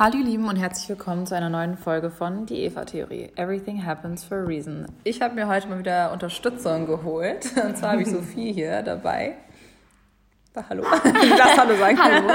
Hallo 0.00 0.16
ihr 0.16 0.24
Lieben 0.24 0.48
und 0.48 0.56
herzlich 0.56 0.88
willkommen 0.88 1.26
zu 1.26 1.36
einer 1.36 1.50
neuen 1.50 1.76
Folge 1.76 2.10
von 2.10 2.46
Die 2.46 2.62
Eva-Theorie. 2.62 3.32
Everything 3.36 3.84
happens 3.84 4.24
for 4.24 4.38
a 4.38 4.44
reason. 4.44 4.86
Ich 5.04 5.20
habe 5.20 5.34
mir 5.34 5.46
heute 5.46 5.68
mal 5.68 5.78
wieder 5.78 6.10
Unterstützung 6.10 6.86
geholt. 6.86 7.44
Und 7.62 7.76
zwar 7.76 7.90
habe 7.92 8.00
ich 8.00 8.08
Sophie 8.08 8.50
hier 8.50 8.80
dabei. 8.80 9.34
Da, 10.54 10.64
hallo. 10.70 10.84
Lass 11.36 11.54
Hallo 11.54 11.76
sagen. 11.76 11.98
Hallo. 12.02 12.30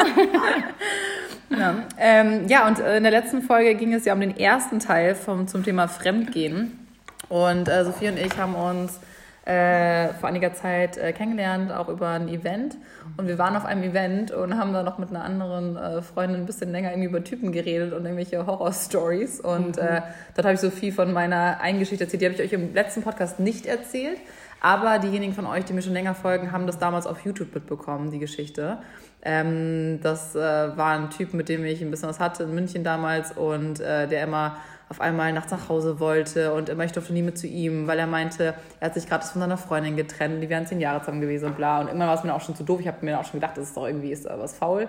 ja. 1.59 1.75
Ähm, 1.97 2.47
ja, 2.47 2.67
und 2.67 2.79
äh, 2.79 2.97
in 2.97 3.03
der 3.03 3.11
letzten 3.11 3.41
Folge 3.41 3.73
ging 3.73 3.95
es 3.95 4.05
ja 4.05 4.13
um 4.13 4.19
den 4.19 4.37
ersten 4.37 4.77
Teil 4.77 5.15
vom, 5.15 5.47
zum 5.47 5.63
Thema 5.63 5.87
Fremdgehen. 5.87 6.87
Und 7.29 7.67
äh, 7.67 7.83
Sophie 7.83 8.09
und 8.09 8.19
ich 8.19 8.37
haben 8.37 8.53
uns 8.53 8.99
äh, 9.45 10.09
vor 10.15 10.29
einiger 10.29 10.53
Zeit 10.53 10.97
äh, 10.97 11.13
kennengelernt, 11.13 11.71
auch 11.71 11.87
über 11.87 12.09
ein 12.09 12.27
Event. 12.27 12.77
Und 13.17 13.27
wir 13.27 13.37
waren 13.37 13.55
auf 13.55 13.63
einem 13.63 13.83
Event 13.83 14.31
und 14.31 14.57
haben 14.57 14.73
da 14.73 14.81
noch 14.81 14.97
mit 14.97 15.09
einer 15.09 15.23
anderen 15.23 15.77
äh, 15.77 16.01
Freundin 16.01 16.41
ein 16.41 16.45
bisschen 16.47 16.71
länger 16.71 16.89
irgendwie 16.89 17.09
über 17.09 17.23
Typen 17.23 17.51
geredet 17.51 17.93
und 17.93 18.03
irgendwelche 18.05 18.45
Horror-Stories. 18.45 19.39
Und 19.39 19.77
mhm. 19.77 19.83
äh, 19.83 20.01
dort 20.35 20.45
habe 20.45 20.53
ich 20.55 20.59
so 20.59 20.71
viel 20.71 20.91
von 20.91 21.13
meiner 21.13 21.61
Eingeschichte 21.61 22.05
erzählt. 22.05 22.21
Die 22.21 22.25
habe 22.25 22.35
ich 22.35 22.41
euch 22.41 22.53
im 22.53 22.73
letzten 22.73 23.03
Podcast 23.03 23.39
nicht 23.39 23.67
erzählt. 23.67 24.17
Aber 24.61 24.97
diejenigen 24.97 25.33
von 25.33 25.45
euch, 25.45 25.63
die 25.65 25.73
mir 25.73 25.83
schon 25.83 25.93
länger 25.93 26.15
folgen, 26.15 26.51
haben 26.51 26.65
das 26.65 26.79
damals 26.79 27.05
auf 27.05 27.23
YouTube 27.23 27.53
mitbekommen, 27.53 28.09
die 28.09 28.17
Geschichte. 28.17 28.79
Ähm, 29.21 29.99
das 30.01 30.35
äh, 30.35 30.39
war 30.39 30.97
ein 30.97 31.11
Typ, 31.11 31.35
mit 31.35 31.49
dem 31.49 31.63
ich 31.65 31.81
ein 31.81 31.91
bisschen 31.91 32.09
was 32.09 32.19
hatte 32.19 32.43
in 32.43 32.55
München 32.55 32.83
damals 32.83 33.31
und 33.31 33.79
äh, 33.79 34.07
der 34.07 34.23
immer 34.23 34.57
auf 34.89 35.01
einmal 35.01 35.33
nachts 35.33 35.51
nach 35.51 35.69
Hause 35.69 35.99
wollte 35.99 36.53
und 36.53 36.69
immer 36.69 36.83
ich 36.83 36.91
durfte 36.91 37.13
nie 37.13 37.21
mit 37.21 37.37
zu 37.37 37.47
ihm, 37.47 37.87
weil 37.87 37.97
er 37.97 38.07
meinte, 38.07 38.53
er 38.79 38.85
hat 38.85 38.93
sich 38.93 39.07
gerade 39.07 39.25
von 39.25 39.41
seiner 39.41 39.57
Freundin 39.57 39.95
getrennt, 39.95 40.43
die 40.43 40.49
wären 40.49 40.67
zehn 40.67 40.79
Jahre 40.79 40.99
zusammen 40.99 41.21
gewesen 41.21 41.45
und 41.45 41.57
bla. 41.57 41.81
Und 41.81 41.87
irgendwann 41.87 42.07
war 42.07 42.15
es 42.15 42.23
mir 42.23 42.33
auch 42.33 42.41
schon 42.41 42.55
zu 42.55 42.63
doof. 42.63 42.79
Ich 42.79 42.87
habe 42.87 43.03
mir 43.03 43.19
auch 43.19 43.25
schon 43.25 43.39
gedacht, 43.39 43.57
das 43.57 43.69
ist 43.69 43.77
doch 43.77 43.87
irgendwie 43.87 44.11
ist 44.11 44.25
da 44.25 44.37
was 44.39 44.55
faul. 44.55 44.87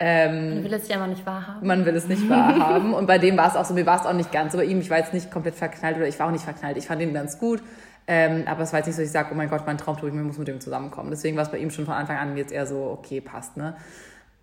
Ähm, 0.00 0.54
man 0.54 0.64
will 0.64 0.74
es 0.74 0.88
ja 0.88 0.96
immer 0.96 1.08
nicht 1.08 1.26
wahrhaben. 1.26 1.66
Man 1.66 1.84
will 1.84 1.96
es 1.96 2.06
nicht 2.06 2.28
wahrhaben. 2.28 2.94
Und 2.94 3.06
bei 3.06 3.18
dem 3.18 3.36
war 3.36 3.48
es 3.48 3.56
auch 3.56 3.64
so, 3.64 3.74
mir 3.74 3.86
war 3.86 4.00
es 4.00 4.06
auch 4.06 4.12
nicht 4.12 4.30
ganz. 4.30 4.52
So 4.52 4.58
bei 4.58 4.64
ihm, 4.64 4.80
ich 4.80 4.90
war 4.90 4.98
jetzt 4.98 5.12
nicht 5.12 5.30
komplett 5.30 5.56
verknallt 5.56 5.96
oder 5.96 6.06
ich 6.06 6.18
war 6.18 6.26
auch 6.26 6.32
nicht 6.32 6.44
verknallt. 6.44 6.76
Ich 6.76 6.86
fand 6.86 7.02
ihn 7.02 7.14
ganz 7.14 7.38
gut. 7.38 7.62
Ähm, 8.06 8.44
aber 8.46 8.62
es 8.62 8.72
war 8.72 8.78
jetzt 8.78 8.86
nicht 8.86 8.96
so, 8.96 9.02
dass 9.02 9.08
ich 9.08 9.12
sage, 9.12 9.28
oh 9.32 9.34
mein 9.34 9.50
Gott, 9.50 9.66
mein 9.66 9.76
Traum 9.76 9.96
ich, 9.98 10.04
ich 10.04 10.12
muss 10.14 10.38
mit 10.38 10.48
ihm 10.48 10.60
zusammenkommen. 10.60 11.10
Deswegen 11.10 11.36
war 11.36 11.44
es 11.44 11.50
bei 11.50 11.58
ihm 11.58 11.70
schon 11.70 11.84
von 11.84 11.94
Anfang 11.94 12.16
an 12.16 12.36
jetzt 12.36 12.52
eher 12.52 12.66
so, 12.66 12.98
okay, 12.98 13.20
passt, 13.20 13.56
ne? 13.56 13.76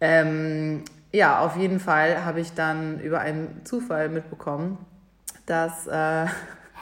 Ähm, 0.02 0.84
ja, 1.16 1.40
auf 1.40 1.56
jeden 1.56 1.80
Fall 1.80 2.26
habe 2.26 2.42
ich 2.42 2.54
dann 2.54 3.00
über 3.00 3.20
einen 3.20 3.62
Zufall 3.64 4.10
mitbekommen, 4.10 4.78
dass 5.46 5.88
äh, 5.88 6.26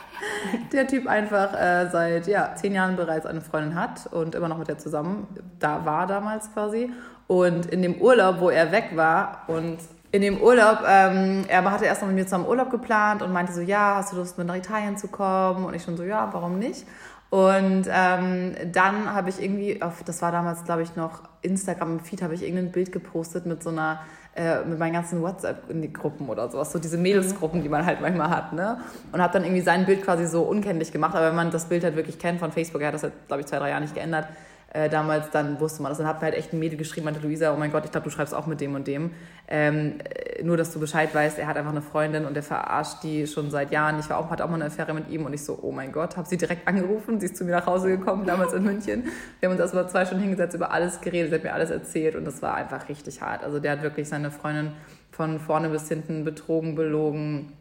der 0.74 0.88
Typ 0.88 1.08
einfach 1.08 1.54
äh, 1.54 1.90
seit 1.92 2.28
ja, 2.28 2.56
zehn 2.56 2.74
Jahren 2.74 2.96
bereits 2.96 3.26
eine 3.26 3.42
Freundin 3.42 3.76
hat 3.76 4.08
und 4.12 4.36
immer 4.36 4.48
noch 4.48 4.58
mit 4.58 4.68
der 4.68 4.80
zusammen 4.80 5.28
da 5.60 5.86
war 5.86 6.08
damals 6.08 6.52
quasi. 6.54 6.92
Und 7.28 7.68
in 7.68 7.82
dem 7.82 8.02
Urlaub, 8.02 8.40
wo 8.40 8.50
er 8.50 8.72
weg 8.72 8.92
war 8.96 9.44
und 9.48 9.78
in 10.12 10.22
dem 10.22 10.42
Urlaub, 10.42 10.80
ähm, 10.88 11.46
er 11.48 11.64
hatte 11.72 11.86
erst 11.86 12.02
noch 12.02 12.08
mit 12.08 12.18
mir 12.18 12.26
zusammen 12.26 12.48
Urlaub 12.48 12.70
geplant 12.70 13.22
und 13.22 13.32
meinte 13.32 13.54
so, 13.54 13.62
ja, 13.62 13.96
hast 13.96 14.14
du 14.14 14.18
Lust 14.18 14.38
mit 14.38 14.46
nach 14.46 14.56
Italien 14.56 14.98
zu 14.98 15.08
kommen? 15.08 15.66
Und 15.66 15.74
ich 15.74 15.84
schon 15.84 15.98
so, 15.98 16.04
ja, 16.04 16.30
warum 16.32 16.60
nicht? 16.60 16.86
Und 17.32 17.88
ähm, 17.90 18.56
dann 18.72 19.12
habe 19.12 19.30
ich 19.30 19.42
irgendwie, 19.42 19.82
auf, 19.82 20.04
das 20.04 20.22
war 20.22 20.32
damals, 20.32 20.66
glaube 20.66 20.84
ich, 20.84 20.96
noch 20.96 21.24
Instagram 21.42 21.94
im 21.94 22.00
Feed, 22.00 22.22
habe 22.22 22.36
ich 22.36 22.44
irgendein 22.44 22.72
Bild 22.72 22.92
gepostet 22.92 23.48
mit 23.48 23.64
so 23.64 23.72
einer 23.72 24.02
äh, 24.36 24.64
mit 24.66 24.80
meinen 24.80 24.94
ganzen 24.94 25.22
WhatsApp-Gruppen 25.22 26.28
oder 26.28 26.50
sowas, 26.50 26.72
so 26.72 26.80
diese 26.80 26.98
Mädelsgruppen, 26.98 27.62
die 27.62 27.70
man 27.70 27.86
halt 27.86 28.02
manchmal 28.02 28.30
hat, 28.30 28.54
ne? 28.54 28.80
Und 29.12 29.22
habe 29.22 29.32
dann 29.34 29.44
irgendwie 29.44 29.62
sein 29.62 29.86
Bild 29.86 30.04
quasi 30.04 30.26
so 30.26 30.42
unkenntlich 30.42 30.92
gemacht, 30.92 31.16
aber 31.16 31.28
wenn 31.28 31.36
man 31.36 31.52
das 31.52 31.66
Bild 31.66 31.84
halt 31.84 31.96
wirklich 31.96 32.18
kennt 32.18 32.40
von 32.40 32.52
Facebook, 32.52 32.82
er 32.82 32.88
hat 32.88 32.96
das 32.96 33.04
halt, 33.04 33.14
glaube 33.28 33.42
ich, 33.42 33.48
zwei, 33.48 33.60
drei 33.60 33.70
Jahre 33.70 33.82
nicht 33.82 33.94
geändert, 33.94 34.28
äh, 34.74 34.90
damals, 34.90 35.30
dann 35.30 35.60
wusste 35.60 35.84
man 35.84 35.92
das. 35.92 36.00
Dann 36.00 36.08
hat 36.08 36.20
mir 36.20 36.26
halt 36.26 36.36
echt 36.36 36.52
ein 36.52 36.58
Mädel 36.58 36.78
geschrieben, 36.78 37.06
meinte 37.06 37.20
Luisa, 37.20 37.54
oh 37.54 37.58
mein 37.58 37.72
Gott, 37.72 37.86
ich 37.86 37.92
glaube, 37.92 38.06
du 38.06 38.10
schreibst 38.10 38.34
auch 38.34 38.48
mit 38.48 38.60
dem 38.60 38.74
und 38.74 38.88
dem. 38.88 39.12
Ähm, 39.48 40.00
äh, 40.00 40.44
nur, 40.44 40.58
dass 40.58 40.74
du 40.74 40.80
Bescheid 40.80 41.14
weißt, 41.14 41.38
er 41.38 41.46
hat 41.46 41.58
einfach 41.58 41.72
eine 41.72 41.84
Freundin 41.84 42.26
und 42.26 42.34
der 42.34 42.42
verarscht 42.42 43.04
die 43.04 43.28
schon 43.28 43.52
seit 43.52 43.72
Jahren. 43.72 44.00
Ich 44.00 44.10
war 44.10 44.18
auch, 44.18 44.32
hatte 44.32 44.44
auch 44.44 44.50
mal 44.50 44.56
eine 44.56 44.66
Affäre 44.66 44.96
mit 44.96 45.10
ihm 45.10 45.26
und 45.26 45.34
ich 45.34 45.44
so, 45.44 45.60
oh 45.62 45.72
mein 45.72 45.92
Gott, 45.92 46.18
habe 46.18 46.28
sie 46.28 46.38
direkt 46.38 46.68
angerufen, 46.68 47.20
sie 47.20 47.28
ist 47.28 47.38
zu 47.38 47.46
mir 47.46 47.52
nach 47.52 47.68
Hause 47.68 47.88
gekommen, 47.88 48.26
damals 48.28 48.54
in 48.54 48.64
München. 48.64 49.04
Wir 49.40 49.48
haben 49.48 49.54
uns 49.54 49.62
erst 49.62 49.76
mal 49.76 49.88
zwei 49.88 50.06
Stunden 50.06 50.24
hingesetzt, 50.24 50.56
über 50.56 50.72
alles 50.72 51.02
geredet, 51.02 51.30
sie 51.30 51.36
hat 51.36 51.44
mir 51.44 51.54
alles 51.54 51.70
erzählt 51.70 52.16
und 52.16 52.26
das 52.26 52.42
war 52.42 52.56
einfach 52.56 52.90
richtig 52.90 53.22
hart. 53.22 53.44
Also 53.44 53.60
der 53.60 53.74
hat 53.74 53.84
wirklich 53.84 54.10
seine 54.10 54.32
Freundin 54.32 54.72
von 55.12 55.40
vorne 55.40 55.70
bis 55.70 55.88
hinten 55.88 56.24
betrogen, 56.24 56.74
belogen, 56.74 57.54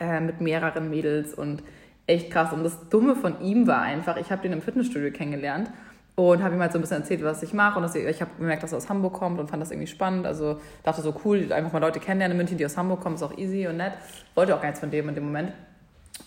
äh, 0.00 0.18
mit 0.20 0.40
mehreren 0.40 0.88
Mädels 0.88 1.34
und 1.34 1.62
echt 2.06 2.30
krass. 2.30 2.54
Und 2.54 2.64
das 2.64 2.88
Dumme 2.88 3.16
von 3.16 3.42
ihm 3.42 3.66
war 3.66 3.82
einfach, 3.82 4.16
ich 4.16 4.30
habe 4.30 4.40
den 4.42 4.52
im 4.52 4.62
Fitnessstudio 4.62 5.10
kennengelernt 5.10 5.70
und 6.16 6.42
habe 6.42 6.54
ihm 6.54 6.60
halt 6.60 6.72
so 6.72 6.78
ein 6.78 6.80
bisschen 6.80 7.00
erzählt, 7.00 7.24
was 7.24 7.42
ich 7.42 7.52
mache. 7.52 7.76
Und 7.76 7.82
dass 7.82 7.94
ich, 7.94 8.04
ich 8.04 8.20
habe 8.20 8.30
gemerkt, 8.38 8.62
dass 8.62 8.72
er 8.72 8.78
aus 8.78 8.88
Hamburg 8.88 9.14
kommt 9.14 9.40
und 9.40 9.48
fand 9.50 9.60
das 9.60 9.70
irgendwie 9.70 9.88
spannend. 9.88 10.26
Also 10.26 10.60
dachte 10.84 11.02
so, 11.02 11.14
cool, 11.24 11.52
einfach 11.52 11.72
mal 11.72 11.80
Leute 11.80 11.98
kennenlernen 11.98 12.36
in 12.36 12.38
München, 12.38 12.58
die 12.58 12.64
aus 12.64 12.76
Hamburg 12.76 13.00
kommen, 13.00 13.16
ist 13.16 13.22
auch 13.22 13.36
easy 13.36 13.66
und 13.66 13.78
nett. 13.78 13.94
Wollte 14.34 14.54
auch 14.54 14.60
gar 14.60 14.68
nichts 14.68 14.80
von 14.80 14.90
dem 14.90 15.08
in 15.08 15.14
dem 15.14 15.24
Moment. 15.24 15.52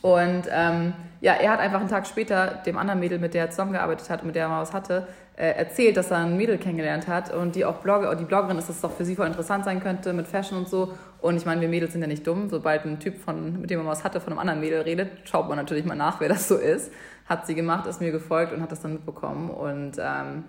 Und 0.02 0.44
ähm, 0.52 0.94
ja, 1.22 1.34
er 1.34 1.52
hat 1.52 1.60
einfach 1.60 1.80
einen 1.80 1.90
Tag 1.90 2.06
später 2.06 2.62
dem 2.66 2.78
anderen 2.78 3.00
Mädel, 3.00 3.20
mit 3.20 3.34
der 3.34 3.46
er 3.46 3.50
zusammengearbeitet 3.50 4.10
hat 4.10 4.22
und 4.22 4.28
mit 4.28 4.36
der 4.36 4.44
er 4.44 4.50
mal 4.50 4.62
was 4.62 4.74
hatte, 4.74 5.08
äh, 5.36 5.50
erzählt, 5.52 5.98
dass 5.98 6.12
er 6.12 6.18
ein 6.18 6.38
Mädel 6.38 6.58
kennengelernt 6.58 7.08
hat 7.08 7.34
und 7.34 7.56
die 7.56 7.66
auch 7.66 7.78
Blogger, 7.78 8.16
die 8.16 8.26
Bloggerin 8.26 8.58
ist, 8.58 8.70
dass 8.70 8.76
es 8.76 8.82
doch 8.82 8.92
für 8.92 9.06
sie 9.06 9.16
voll 9.16 9.28
interessant 9.28 9.66
sein 9.66 9.82
könnte 9.82 10.14
mit 10.14 10.28
Fashion 10.28 10.58
und 10.60 10.70
so. 10.70 10.94
Und 11.20 11.36
ich 11.36 11.46
meine, 11.46 11.62
wir 11.62 11.68
Mädels 11.68 11.94
sind 11.94 12.02
ja 12.02 12.08
nicht 12.08 12.26
dumm. 12.26 12.50
Sobald 12.50 12.86
ein 12.86 13.00
Typ, 13.00 13.18
von, 13.18 13.62
mit 13.62 13.70
dem 13.70 13.80
man 13.80 13.88
was 13.88 14.04
hatte, 14.04 14.22
von 14.22 14.34
einem 14.34 14.40
anderen 14.40 14.60
Mädel 14.60 14.82
redet, 14.82 15.10
schaut 15.26 15.48
man 15.48 15.58
natürlich 15.58 15.86
mal 15.86 15.96
nach, 15.96 16.20
wer 16.20 16.30
das 16.30 16.48
so 16.48 16.56
ist 16.56 16.92
hat 17.28 17.46
sie 17.46 17.56
gemacht, 17.56 17.86
ist 17.88 18.02
mir 18.02 18.12
gefolgt 18.12 18.54
und 18.54 18.62
hat 18.62 18.72
das 18.72 18.82
dann 18.82 18.94
mitbekommen. 18.94 19.50
Und 19.50 19.98
ähm, 20.00 20.46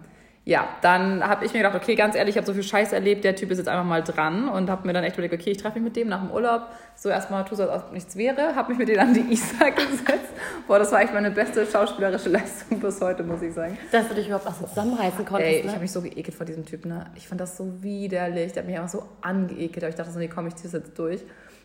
ja, 0.48 0.66
dann 0.80 1.22
habe 1.22 1.44
ich 1.44 1.52
mir 1.52 1.58
gedacht, 1.58 1.74
okay, 1.74 1.94
ganz 1.94 2.14
ehrlich, 2.14 2.34
ich 2.34 2.38
habe 2.38 2.46
so 2.46 2.54
viel 2.54 2.62
Scheiß 2.62 2.94
erlebt, 2.94 3.22
der 3.22 3.36
Typ 3.36 3.50
ist 3.50 3.58
jetzt 3.58 3.68
einfach 3.68 3.84
mal 3.84 4.02
dran 4.02 4.48
und 4.48 4.70
habe 4.70 4.86
mir 4.86 4.94
dann 4.94 5.04
echt 5.04 5.14
überlegt, 5.16 5.34
okay, 5.34 5.50
ich 5.50 5.58
treffe 5.58 5.74
mich 5.74 5.84
mit 5.84 5.96
dem 5.96 6.08
nach 6.08 6.22
dem 6.22 6.30
Urlaub, 6.30 6.68
so 6.94 7.10
erstmal 7.10 7.44
tu 7.44 7.54
so, 7.54 7.68
als 7.68 7.84
ob 7.84 7.92
nichts 7.92 8.16
wäre, 8.16 8.56
habe 8.56 8.70
mich 8.70 8.78
mit 8.78 8.88
denen 8.88 9.00
an 9.00 9.12
die 9.12 9.30
Isa 9.30 9.68
gesetzt. 9.76 10.32
Boah, 10.66 10.78
das 10.78 10.90
war 10.90 11.02
echt 11.02 11.12
meine 11.12 11.30
beste 11.30 11.66
schauspielerische 11.66 12.30
Leistung 12.30 12.80
bis 12.80 12.98
heute, 12.98 13.24
muss 13.24 13.42
ich 13.42 13.52
sagen. 13.52 13.76
Dass 13.92 14.08
du 14.08 14.14
dich 14.14 14.28
überhaupt 14.28 14.46
was 14.46 14.58
zusammenreißen 14.58 15.26
konntest, 15.26 15.52
Ey, 15.52 15.58
ich 15.58 15.64
ne? 15.66 15.72
habe 15.72 15.82
mich 15.82 15.92
so 15.92 16.00
geekelt 16.00 16.34
vor 16.34 16.46
diesem 16.46 16.64
Typ, 16.64 16.86
ne? 16.86 17.04
Ich 17.14 17.28
fand 17.28 17.42
das 17.42 17.58
so 17.58 17.82
widerlich, 17.82 18.54
der 18.54 18.62
hat 18.62 18.70
mich 18.70 18.78
einfach 18.78 18.88
so 18.88 19.02
angeekelt, 19.20 19.84
aber 19.84 19.90
ich 19.90 19.96
dachte 19.96 20.12
so, 20.12 20.18
nee, 20.18 20.28
komm, 20.28 20.46
ich 20.46 20.56
zieh's 20.56 20.72
jetzt 20.72 20.98
durch. 20.98 21.20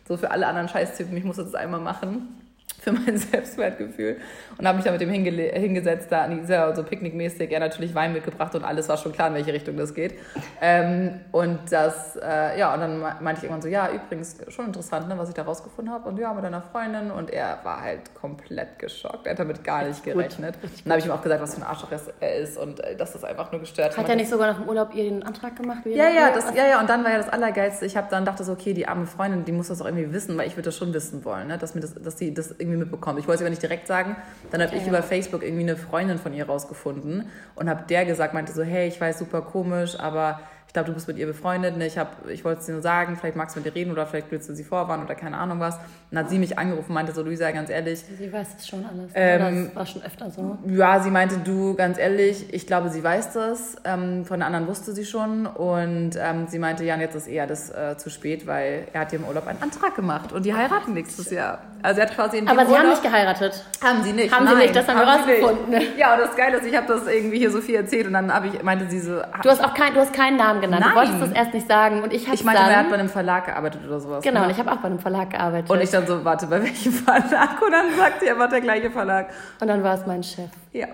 So 0.06 0.18
für 0.18 0.30
alle 0.30 0.46
anderen 0.46 0.68
Scheißtypen, 0.68 1.16
ich 1.16 1.24
muss 1.24 1.36
das 1.36 1.54
einmal 1.54 1.80
machen 1.80 2.43
für 2.84 2.92
mein 2.92 3.16
Selbstwertgefühl 3.18 4.18
und 4.58 4.66
habe 4.66 4.76
mich 4.76 4.84
da 4.84 4.92
mit 4.92 5.00
dem 5.00 5.10
hingesetzt, 5.10 6.08
da 6.10 6.24
an 6.24 6.40
dieser 6.40 6.74
so 6.74 6.84
picknickmäßig, 6.84 7.50
er 7.50 7.60
natürlich 7.60 7.94
Wein 7.94 8.12
mitgebracht 8.12 8.54
und 8.54 8.64
alles 8.64 8.88
war 8.88 8.96
schon 8.96 9.12
klar, 9.12 9.28
in 9.28 9.34
welche 9.34 9.52
Richtung 9.52 9.76
das 9.76 9.94
geht. 9.94 10.14
Ähm, 10.60 11.20
und 11.32 11.58
das, 11.70 12.16
äh, 12.16 12.58
ja, 12.58 12.74
und 12.74 12.80
dann 12.80 13.00
meinte 13.00 13.38
ich 13.38 13.44
irgendwann 13.44 13.62
so, 13.62 13.68
ja, 13.68 13.90
übrigens 13.90 14.36
schon 14.48 14.66
interessant, 14.66 15.08
ne, 15.08 15.18
was 15.18 15.28
ich 15.28 15.34
da 15.34 15.42
rausgefunden 15.42 15.92
habe 15.92 16.08
und 16.08 16.18
ja, 16.18 16.32
mit 16.32 16.44
einer 16.44 16.62
Freundin. 16.62 17.10
Und 17.10 17.30
er 17.30 17.58
war 17.62 17.80
halt 17.80 18.14
komplett 18.14 18.78
geschockt, 18.78 19.26
er 19.26 19.32
hat 19.32 19.38
damit 19.38 19.64
gar 19.64 19.84
nicht 19.84 20.04
gerechnet. 20.04 20.60
Gut, 20.60 20.70
dann 20.84 20.92
habe 20.92 21.00
ich 21.00 21.06
ihm 21.06 21.12
auch 21.12 21.22
gesagt, 21.22 21.40
was 21.40 21.54
für 21.54 21.62
ein 21.62 21.66
Arschloch 21.66 21.90
er 22.20 22.36
ist. 22.36 22.58
Und 22.58 22.80
äh, 22.80 22.96
dass 22.96 23.12
das 23.12 23.24
einfach 23.24 23.50
nur 23.50 23.60
gestört. 23.60 23.92
Hat. 23.92 23.98
Hat 23.98 24.08
er 24.08 24.16
nicht 24.16 24.30
sogar 24.30 24.48
nach 24.48 24.60
dem 24.60 24.68
Urlaub 24.68 24.94
ihr 24.94 25.04
den 25.04 25.22
Antrag 25.22 25.56
gemacht? 25.56 25.86
Ja, 25.86 26.08
ja, 26.08 26.30
das, 26.32 26.54
ja, 26.54 26.66
ja, 26.66 26.80
und 26.80 26.88
dann 26.88 27.04
war 27.04 27.10
ja 27.10 27.18
das 27.18 27.28
Allergeilste, 27.28 27.86
ich 27.86 27.96
habe 27.96 28.08
dann 28.10 28.24
dachte 28.24 28.44
so, 28.44 28.52
okay, 28.52 28.74
die 28.74 28.86
arme 28.86 29.06
Freundin, 29.06 29.44
die 29.44 29.52
muss 29.52 29.68
das 29.68 29.80
auch 29.80 29.86
irgendwie 29.86 30.12
wissen, 30.12 30.36
weil 30.36 30.46
ich 30.46 30.56
würde 30.56 30.66
das 30.66 30.76
schon 30.76 30.92
wissen 30.92 31.24
wollen, 31.24 31.48
ne, 31.48 31.58
dass 31.58 31.74
mir 31.74 31.80
das, 31.80 31.94
dass 31.94 32.16
die 32.16 32.34
das 32.34 32.54
irgendwie 32.58 32.73
irgendwie 32.74 32.84
mitbekommen. 32.84 33.18
Ich 33.18 33.26
wollte 33.26 33.36
es 33.36 33.42
aber 33.42 33.50
nicht 33.50 33.62
direkt 33.62 33.86
sagen. 33.86 34.16
Dann 34.50 34.60
habe 34.60 34.72
okay. 34.72 34.82
ich 34.82 34.88
über 34.88 35.02
Facebook 35.02 35.42
irgendwie 35.42 35.62
eine 35.62 35.76
Freundin 35.76 36.18
von 36.18 36.32
ihr 36.32 36.46
rausgefunden 36.46 37.30
und 37.54 37.68
habe 37.68 37.84
der 37.88 38.04
gesagt, 38.04 38.34
meinte 38.34 38.52
so, 38.52 38.62
hey, 38.62 38.88
ich 38.88 39.00
weiß, 39.00 39.18
super 39.18 39.42
komisch, 39.42 39.98
aber 39.98 40.40
glaube, 40.74 40.88
du 40.88 40.92
bist 40.94 41.08
mit 41.08 41.16
ihr 41.16 41.26
befreundet. 41.26 41.76
Ne? 41.76 41.86
Ich, 41.86 41.96
ich 42.28 42.44
wollte 42.44 42.60
es 42.60 42.66
dir 42.66 42.72
nur 42.72 42.82
sagen, 42.82 43.16
vielleicht 43.16 43.36
magst 43.36 43.56
du 43.56 43.60
mit 43.60 43.66
ihr 43.66 43.74
reden 43.74 43.92
oder 43.92 44.06
vielleicht 44.06 44.30
willst 44.30 44.48
du 44.48 44.54
sie 44.54 44.64
vorwarnen 44.64 45.04
oder 45.04 45.14
keine 45.14 45.38
Ahnung 45.38 45.60
was. 45.60 45.78
dann 46.10 46.24
hat 46.24 46.30
sie 46.30 46.38
mich 46.38 46.58
angerufen, 46.58 46.92
meinte 46.92 47.12
so, 47.12 47.22
Luisa, 47.22 47.50
ganz 47.52 47.70
ehrlich. 47.70 48.04
Sie 48.18 48.32
weiß 48.32 48.48
es 48.58 48.68
schon 48.68 48.84
alles. 48.84 49.12
Ähm, 49.14 49.66
das 49.66 49.76
war 49.76 49.86
schon 49.86 50.02
öfter 50.02 50.30
so. 50.30 50.58
Ja, 50.66 51.00
sie 51.00 51.10
meinte, 51.10 51.38
du, 51.38 51.74
ganz 51.74 51.96
ehrlich, 51.96 52.52
ich 52.52 52.66
glaube, 52.66 52.90
sie 52.90 53.02
weiß 53.02 53.32
das. 53.32 53.76
Ähm, 53.84 54.24
von 54.24 54.40
der 54.40 54.48
anderen 54.48 54.66
wusste 54.66 54.92
sie 54.92 55.04
schon. 55.04 55.46
Und 55.46 56.16
ähm, 56.16 56.48
sie 56.48 56.58
meinte, 56.58 56.84
ja, 56.84 56.96
jetzt 56.96 57.14
ist 57.14 57.28
eher 57.28 57.46
das 57.46 57.70
äh, 57.70 57.96
zu 57.96 58.10
spät, 58.10 58.46
weil 58.46 58.88
er 58.92 59.02
hat 59.02 59.12
ihr 59.12 59.20
im 59.20 59.26
Urlaub 59.26 59.46
einen 59.46 59.62
Antrag 59.62 59.94
gemacht 59.94 60.32
und 60.32 60.44
die 60.44 60.54
heiraten 60.54 60.92
nächstes 60.92 61.30
Jahr. 61.30 61.60
Also 61.84 62.00
er 62.00 62.06
hat 62.06 62.14
quasi 62.14 62.38
in 62.38 62.48
Aber 62.48 62.62
sie 62.62 62.72
Urlaub, 62.72 62.78
haben 62.78 62.88
nicht 62.88 63.02
geheiratet. 63.02 63.64
Haben 63.82 64.02
sie 64.02 64.12
nicht. 64.12 64.34
Haben 64.34 64.46
Nein, 64.46 64.56
sie 64.56 64.62
nicht, 64.62 64.76
das 64.76 64.88
haben, 64.88 64.98
wir 64.98 65.06
rausgefunden. 65.06 65.82
Ja, 65.98 66.14
und 66.14 66.20
das 66.20 66.34
Geile 66.34 66.56
ist, 66.56 66.66
ich 66.66 66.74
habe 66.74 66.86
das 66.88 67.06
irgendwie 67.06 67.38
hier 67.38 67.50
so 67.50 67.60
viel 67.60 67.74
erzählt 67.74 68.06
und 68.06 68.14
dann 68.14 68.32
habe 68.32 68.48
ich, 68.48 68.62
meinte 68.62 68.88
sie 68.88 69.00
so. 69.00 69.20
Du 69.42 69.50
hast 69.50 69.62
auch 69.62 69.74
kein, 69.74 69.92
du 69.92 70.00
hast 70.00 70.12
keinen 70.12 70.36
Namen 70.36 70.62
genannt. 70.64 70.84
Nein. 70.84 70.94
Du 70.94 71.12
wolltest 71.12 71.22
das 71.22 71.32
erst 71.32 71.54
nicht 71.54 71.68
sagen. 71.68 72.02
Und 72.02 72.12
ich 72.12 72.26
habe 72.26 72.34
Ich 72.34 72.44
meinte, 72.44 72.62
dann, 72.62 72.70
er 72.70 72.78
hat 72.78 72.88
bei 72.88 72.94
einem 72.94 73.08
Verlag 73.08 73.46
gearbeitet 73.46 73.80
oder 73.86 74.00
sowas. 74.00 74.22
Genau, 74.22 74.40
ne? 74.40 74.46
und 74.46 74.52
ich 74.52 74.58
habe 74.58 74.72
auch 74.72 74.78
bei 74.78 74.86
einem 74.86 74.98
Verlag 74.98 75.30
gearbeitet. 75.30 75.70
Und 75.70 75.80
ich 75.80 75.90
dann 75.90 76.06
so, 76.06 76.24
warte, 76.24 76.46
bei 76.46 76.62
welchem 76.62 76.92
Verlag? 76.92 77.62
Und 77.62 77.72
dann 77.72 77.94
sagt 77.96 78.20
sie, 78.20 78.26
er 78.26 78.38
war 78.38 78.48
der 78.48 78.60
gleiche 78.60 78.90
Verlag. 78.90 79.30
Und 79.60 79.68
dann 79.68 79.82
war 79.82 79.94
es 79.94 80.06
mein 80.06 80.22
Chef. 80.22 80.50
Ja. 80.72 80.86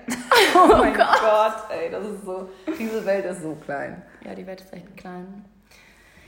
Oh, 0.55 0.59
oh 0.73 0.77
mein 0.79 0.95
Gott. 0.95 1.07
Gott, 1.21 1.55
ey, 1.71 1.91
das 1.91 2.05
ist 2.05 2.25
so, 2.25 2.49
diese 2.79 3.05
Welt 3.05 3.25
ist 3.25 3.43
so 3.43 3.57
klein. 3.65 4.03
Ja, 4.25 4.35
die 4.35 4.47
Welt 4.47 4.61
ist 4.61 4.73
echt 4.73 4.97
klein. 4.97 5.45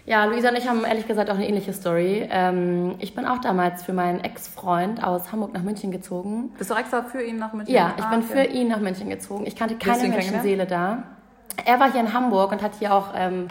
Ja, 0.05 0.25
Luisa 0.25 0.49
und 0.49 0.57
ich 0.57 0.69
haben 0.69 0.85
ehrlich 0.85 1.07
gesagt 1.07 1.31
auch 1.31 1.37
eine 1.37 1.47
ähnliche 1.47 1.73
Story. 1.73 2.27
Ähm, 2.29 2.97
ich 2.99 3.15
bin 3.15 3.25
auch 3.25 3.39
damals 3.39 3.85
für 3.85 3.93
meinen 3.93 4.19
Ex-Freund 4.19 5.03
aus 5.03 5.31
Hamburg 5.31 5.53
nach 5.55 5.63
München 5.63 5.93
gezogen. 5.93 6.51
Bist 6.59 6.71
du 6.71 6.75
extra 6.75 7.03
für 7.03 7.23
ihn 7.23 7.39
nach 7.39 7.53
München? 7.53 7.73
Ja, 7.73 7.95
ich 7.97 8.03
ah, 8.03 8.11
bin 8.11 8.25
okay. 8.25 8.33
für 8.33 8.53
ihn 8.53 8.69
nach 8.69 8.81
München 8.81 9.09
gezogen. 9.09 9.47
Ich 9.47 9.55
kannte 9.55 9.77
keine 9.77 10.09
Menschenseele 10.09 10.67
da 10.67 11.05
er 11.65 11.81
war 11.81 11.91
hier 11.91 12.01
in 12.01 12.13
Hamburg 12.13 12.53
und 12.53 12.63
hat 12.63 12.73
hier 12.79 12.95
auch 12.95 13.09
ähm, 13.15 13.49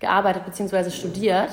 gearbeitet 0.00 0.44
bzw. 0.44 0.90
studiert. 0.90 1.50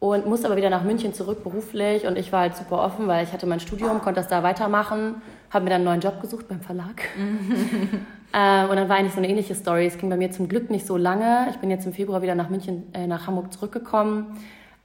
und 0.00 0.26
musste 0.26 0.46
aber 0.46 0.56
wieder 0.56 0.70
nach 0.70 0.84
München 0.84 1.12
zurück 1.12 1.42
beruflich 1.42 2.06
und 2.06 2.16
ich 2.16 2.32
war 2.32 2.40
halt 2.40 2.56
super 2.56 2.82
offen, 2.82 3.08
weil 3.08 3.24
ich 3.24 3.32
hatte 3.32 3.46
mein 3.46 3.58
Studium, 3.58 4.00
konnte 4.00 4.20
das 4.20 4.28
da 4.28 4.44
weitermachen, 4.44 5.20
habe 5.50 5.64
mir 5.64 5.70
dann 5.70 5.80
einen 5.80 5.84
neuen 5.86 6.00
Job 6.00 6.20
gesucht 6.20 6.46
beim 6.48 6.60
Verlag. 6.60 7.02
äh, 8.32 8.64
und 8.66 8.76
dann 8.76 8.88
war 8.88 8.96
eigentlich 8.96 9.14
so 9.14 9.18
eine 9.18 9.28
ähnliche 9.28 9.54
Story. 9.54 9.86
Es 9.86 9.98
ging 9.98 10.08
bei 10.08 10.16
mir 10.16 10.30
zum 10.30 10.48
Glück 10.48 10.70
nicht 10.70 10.86
so 10.86 10.96
lange. 10.96 11.48
Ich 11.50 11.56
bin 11.56 11.70
jetzt 11.70 11.84
im 11.84 11.92
Februar 11.92 12.22
wieder 12.22 12.36
nach 12.36 12.48
München, 12.48 12.92
äh, 12.94 13.06
nach 13.06 13.26
Hamburg 13.26 13.52
zurückgekommen. 13.52 14.38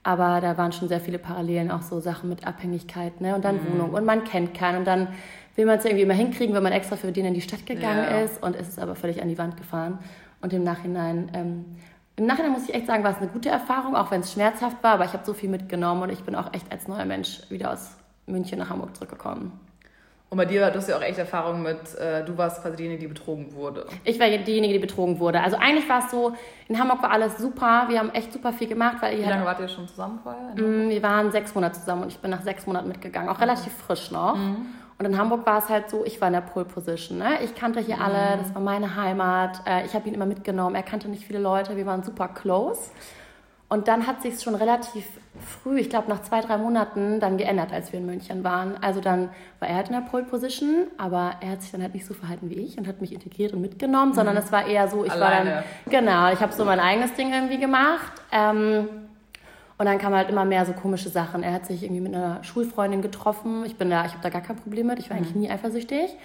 Aber 0.04 0.42
da 0.42 0.58
waren 0.58 0.72
schon 0.74 0.90
sehr 0.90 1.00
viele 1.00 1.18
Parallelen, 1.18 1.72
auch 1.72 1.82
so 1.82 2.00
Sachen 2.00 2.30
mit 2.30 2.46
Abhängigkeit, 2.46 3.22
ne? 3.22 3.36
Und 3.36 3.46
dann 3.46 3.56
mhm. 3.56 3.74
Wohnung 3.74 3.90
und 3.92 4.04
man 4.04 4.26
kennt 4.26 4.54
keinen 4.54 4.80
und 4.80 4.86
dann 4.86 5.08
will 5.56 5.66
man 5.66 5.78
es 5.78 5.86
irgendwie 5.86 6.04
immer 6.04 6.14
hinkriegen, 6.14 6.54
wenn 6.56 6.64
man 6.64 6.74
extra 6.74 6.96
für 6.96 7.12
den 7.12 7.26
in 7.26 7.34
die 7.34 7.42
Stadt 7.42 7.66
gegangen 7.66 8.06
ja. 8.10 8.22
ist 8.22 8.42
und 8.44 8.56
es 8.56 8.68
ist 8.68 8.80
aber 8.80 8.96
völlig 8.96 9.22
an 9.22 9.30
die 9.30 9.38
Wand 9.38 9.56
gefahren. 9.56 10.00
Und 10.44 10.54
im 10.54 10.64
Nachhinein 10.64 11.32
ähm, 11.34 11.66
im 12.16 12.28
Nachhinein 12.28 12.52
muss 12.52 12.70
ich 12.70 12.76
echt 12.76 12.86
sagen, 12.86 13.04
war 13.04 13.12
es 13.12 13.18
eine 13.18 13.28
gute 13.28 13.50
Erfahrung, 13.50 13.96
auch 13.96 14.12
wenn 14.12 14.22
es 14.22 14.32
schmerzhaft 14.32 14.84
war, 14.84 14.94
aber 14.94 15.06
ich 15.06 15.14
habe 15.14 15.26
so 15.26 15.34
viel 15.34 15.50
mitgenommen 15.50 16.04
und 16.04 16.10
ich 16.12 16.24
bin 16.24 16.36
auch 16.36 16.54
echt 16.54 16.72
als 16.72 16.88
neuer 16.88 17.06
Mensch 17.06 17.42
wieder 17.50 17.72
aus 17.72 17.98
München 18.28 18.60
nach 18.60 18.70
Hamburg 18.70 18.96
zurückgekommen. 18.96 19.52
Und 20.30 20.38
bei 20.38 20.46
dir, 20.46 20.70
du 20.72 20.78
hast 20.78 20.90
ja 20.90 20.98
auch 20.98 21.02
echt 21.02 21.20
Erfahrung 21.20 21.62
mit, 21.62 21.96
äh, 21.96 22.26
du 22.26 22.36
warst 22.38 22.62
quasi 22.62 22.76
diejenige, 22.76 23.02
die 23.02 23.08
betrogen 23.08 23.54
wurde. 23.54 23.86
Ich 24.04 24.20
war 24.20 24.28
diejenige, 24.28 24.74
die 24.74 24.80
betrogen 24.80 25.20
wurde. 25.20 25.42
Also 25.42 25.58
eigentlich 25.58 25.88
war 25.88 26.06
es 26.06 26.10
so, 26.10 26.34
in 26.68 26.80
Hamburg 26.80 27.04
war 27.04 27.12
alles 27.12 27.38
super, 27.38 27.86
wir 27.88 28.00
haben 28.00 28.10
echt 28.10 28.34
super 28.34 28.52
viel 28.52 28.68
gemacht. 28.68 28.98
Weil 29.02 29.20
Wie 29.20 29.24
lange 29.24 29.46
wart 29.46 29.60
ihr 29.60 29.68
schon 29.68 29.88
zusammen 29.88 30.20
vorher? 30.24 30.56
Mm, 30.56 30.90
wir 30.90 31.04
waren 31.04 31.32
sechs 31.32 31.54
Monate 31.54 31.80
zusammen 31.80 32.04
und 32.04 32.12
ich 32.12 32.18
bin 32.18 32.32
nach 32.32 32.42
sechs 32.42 32.66
Monaten 32.66 32.88
mitgegangen, 32.88 33.30
auch 33.30 33.40
relativ 33.40 33.74
frisch 33.74 34.10
noch. 34.10 34.36
Mhm. 34.36 34.66
Und 35.04 35.12
in 35.12 35.18
Hamburg 35.18 35.46
war 35.46 35.58
es 35.58 35.68
halt 35.68 35.90
so, 35.90 36.06
ich 36.06 36.22
war 36.22 36.30
in 36.30 36.34
der 36.34 36.42
Pole 36.42 36.64
Position. 36.64 37.18
Ne? 37.18 37.44
Ich 37.44 37.56
kannte 37.56 37.82
hier 37.82 38.00
alle, 38.00 38.38
das 38.38 38.56
war 38.56 38.62
meine 38.62 38.96
Heimat. 38.96 39.62
Äh, 39.68 39.86
ich 39.86 39.94
habe 39.96 40.08
ihn 40.08 40.14
immer 40.14 40.26
mitgenommen. 40.26 40.76
Er 40.76 40.84
kannte 40.84 41.10
nicht 41.10 41.26
viele 41.26 41.40
Leute, 41.40 41.76
wir 41.76 41.86
waren 41.86 42.04
super 42.04 42.30
close. 42.30 42.90
Und 43.68 43.90
dann 43.90 44.08
hat 44.08 44.22
sich 44.22 44.40
schon 44.40 44.56
relativ 44.56 45.06
früh, 45.42 45.80
ich 45.80 45.90
glaube 45.90 46.08
nach 46.08 46.22
zwei, 46.22 46.40
drei 46.40 46.58
Monaten, 46.58 47.20
dann 47.20 47.36
geändert, 47.36 47.74
als 47.74 47.92
wir 47.92 48.00
in 48.00 48.06
München 48.06 48.46
waren. 48.46 48.82
Also 48.82 49.02
dann 49.02 49.30
war 49.60 49.68
er 49.68 49.76
halt 49.76 49.88
in 49.88 49.94
der 49.94 50.02
Pole 50.02 50.24
Position, 50.24 50.88
aber 50.98 51.34
er 51.42 51.52
hat 51.52 51.64
sich 51.64 51.72
dann 51.72 51.82
halt 51.82 51.94
nicht 51.94 52.06
so 52.06 52.14
verhalten 52.14 52.50
wie 52.50 52.60
ich 52.62 52.78
und 52.78 52.88
hat 52.88 53.02
mich 53.02 53.12
integriert 53.12 53.52
und 53.52 53.60
mitgenommen, 53.60 54.12
mhm. 54.12 54.16
sondern 54.16 54.38
es 54.38 54.54
war 54.54 54.66
eher 54.66 54.88
so, 54.88 55.04
ich 55.04 55.12
Alleine. 55.12 55.50
war 55.50 55.64
dann, 55.84 56.06
genau, 56.06 56.32
ich 56.32 56.40
habe 56.40 56.54
so 56.54 56.64
mein 56.64 56.80
eigenes 56.80 57.14
Ding 57.16 57.34
irgendwie 57.34 57.58
gemacht. 57.58 58.14
Ähm, 58.32 58.88
und 59.84 59.88
dann 59.88 59.98
kamen 59.98 60.16
halt 60.16 60.30
immer 60.30 60.46
mehr 60.46 60.66
so 60.66 60.72
komische 60.72 61.10
Sachen. 61.10 61.44
Er 61.44 61.52
hat 61.52 61.66
sich 61.66 61.84
irgendwie 61.84 62.00
mit 62.00 62.16
einer 62.16 62.42
Schulfreundin 62.42 63.02
getroffen. 63.02 63.66
Ich 63.66 63.76
bin 63.76 63.90
da, 63.90 64.06
ich 64.06 64.14
habe 64.14 64.24
da 64.24 64.30
gar 64.30 64.40
kein 64.40 64.56
Problem 64.56 64.88
mit. 64.88 64.98
Ich 64.98 65.10
war 65.10 65.18
mhm. 65.18 65.24
eigentlich 65.24 65.36
nie 65.36 65.50
eifersüchtig. 65.50 66.16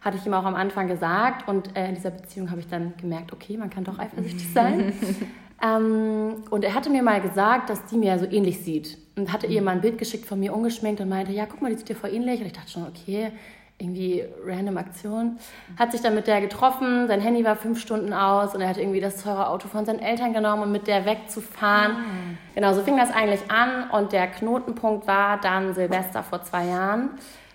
Hatte 0.00 0.16
ich 0.18 0.24
ihm 0.24 0.34
auch 0.34 0.44
am 0.44 0.54
Anfang 0.54 0.86
gesagt. 0.86 1.48
Und 1.48 1.76
äh, 1.76 1.88
in 1.88 1.96
dieser 1.96 2.12
Beziehung 2.12 2.52
habe 2.52 2.60
ich 2.60 2.68
dann 2.68 2.92
gemerkt, 2.96 3.32
okay, 3.32 3.56
man 3.56 3.70
kann 3.70 3.82
doch 3.82 3.98
eifersüchtig 3.98 4.52
sein. 4.52 4.92
ähm, 5.60 6.44
und 6.48 6.62
er 6.62 6.74
hatte 6.74 6.90
mir 6.90 7.02
mal 7.02 7.20
gesagt, 7.20 7.70
dass 7.70 7.86
die 7.86 7.96
mir 7.96 8.16
so 8.20 8.26
ähnlich 8.26 8.60
sieht. 8.60 8.96
Und 9.16 9.32
hatte 9.32 9.48
mhm. 9.48 9.52
ihr 9.52 9.62
mal 9.62 9.72
ein 9.72 9.80
Bild 9.80 9.98
geschickt 9.98 10.24
von 10.24 10.38
mir 10.38 10.54
ungeschminkt 10.54 11.00
und 11.00 11.08
meinte, 11.08 11.32
ja, 11.32 11.46
guck 11.46 11.60
mal, 11.60 11.72
die 11.72 11.78
sieht 11.78 11.88
dir 11.88 11.96
voll 11.96 12.14
ähnlich. 12.14 12.38
Und 12.38 12.46
ich 12.46 12.52
dachte 12.52 12.70
schon, 12.70 12.86
okay, 12.86 13.32
irgendwie 13.78 14.24
random 14.44 14.76
Aktion. 14.76 15.38
Hat 15.78 15.92
sich 15.92 16.00
dann 16.00 16.14
mit 16.14 16.26
der 16.26 16.40
getroffen, 16.40 17.06
sein 17.06 17.20
Handy 17.20 17.44
war 17.44 17.54
fünf 17.54 17.80
Stunden 17.80 18.12
aus 18.12 18.54
und 18.54 18.60
er 18.60 18.68
hat 18.68 18.76
irgendwie 18.76 19.00
das 19.00 19.22
teure 19.22 19.48
Auto 19.48 19.68
von 19.68 19.86
seinen 19.86 20.00
Eltern 20.00 20.32
genommen, 20.32 20.64
um 20.64 20.72
mit 20.72 20.88
der 20.88 21.04
wegzufahren. 21.04 21.92
Mhm. 21.92 22.38
Genau, 22.56 22.72
so 22.72 22.82
fing 22.82 22.96
das 22.96 23.12
eigentlich 23.12 23.50
an 23.50 23.88
und 23.90 24.12
der 24.12 24.26
Knotenpunkt 24.26 25.06
war 25.06 25.40
dann 25.40 25.74
Silvester 25.74 26.24
vor 26.24 26.42
zwei 26.42 26.66
Jahren. 26.66 27.10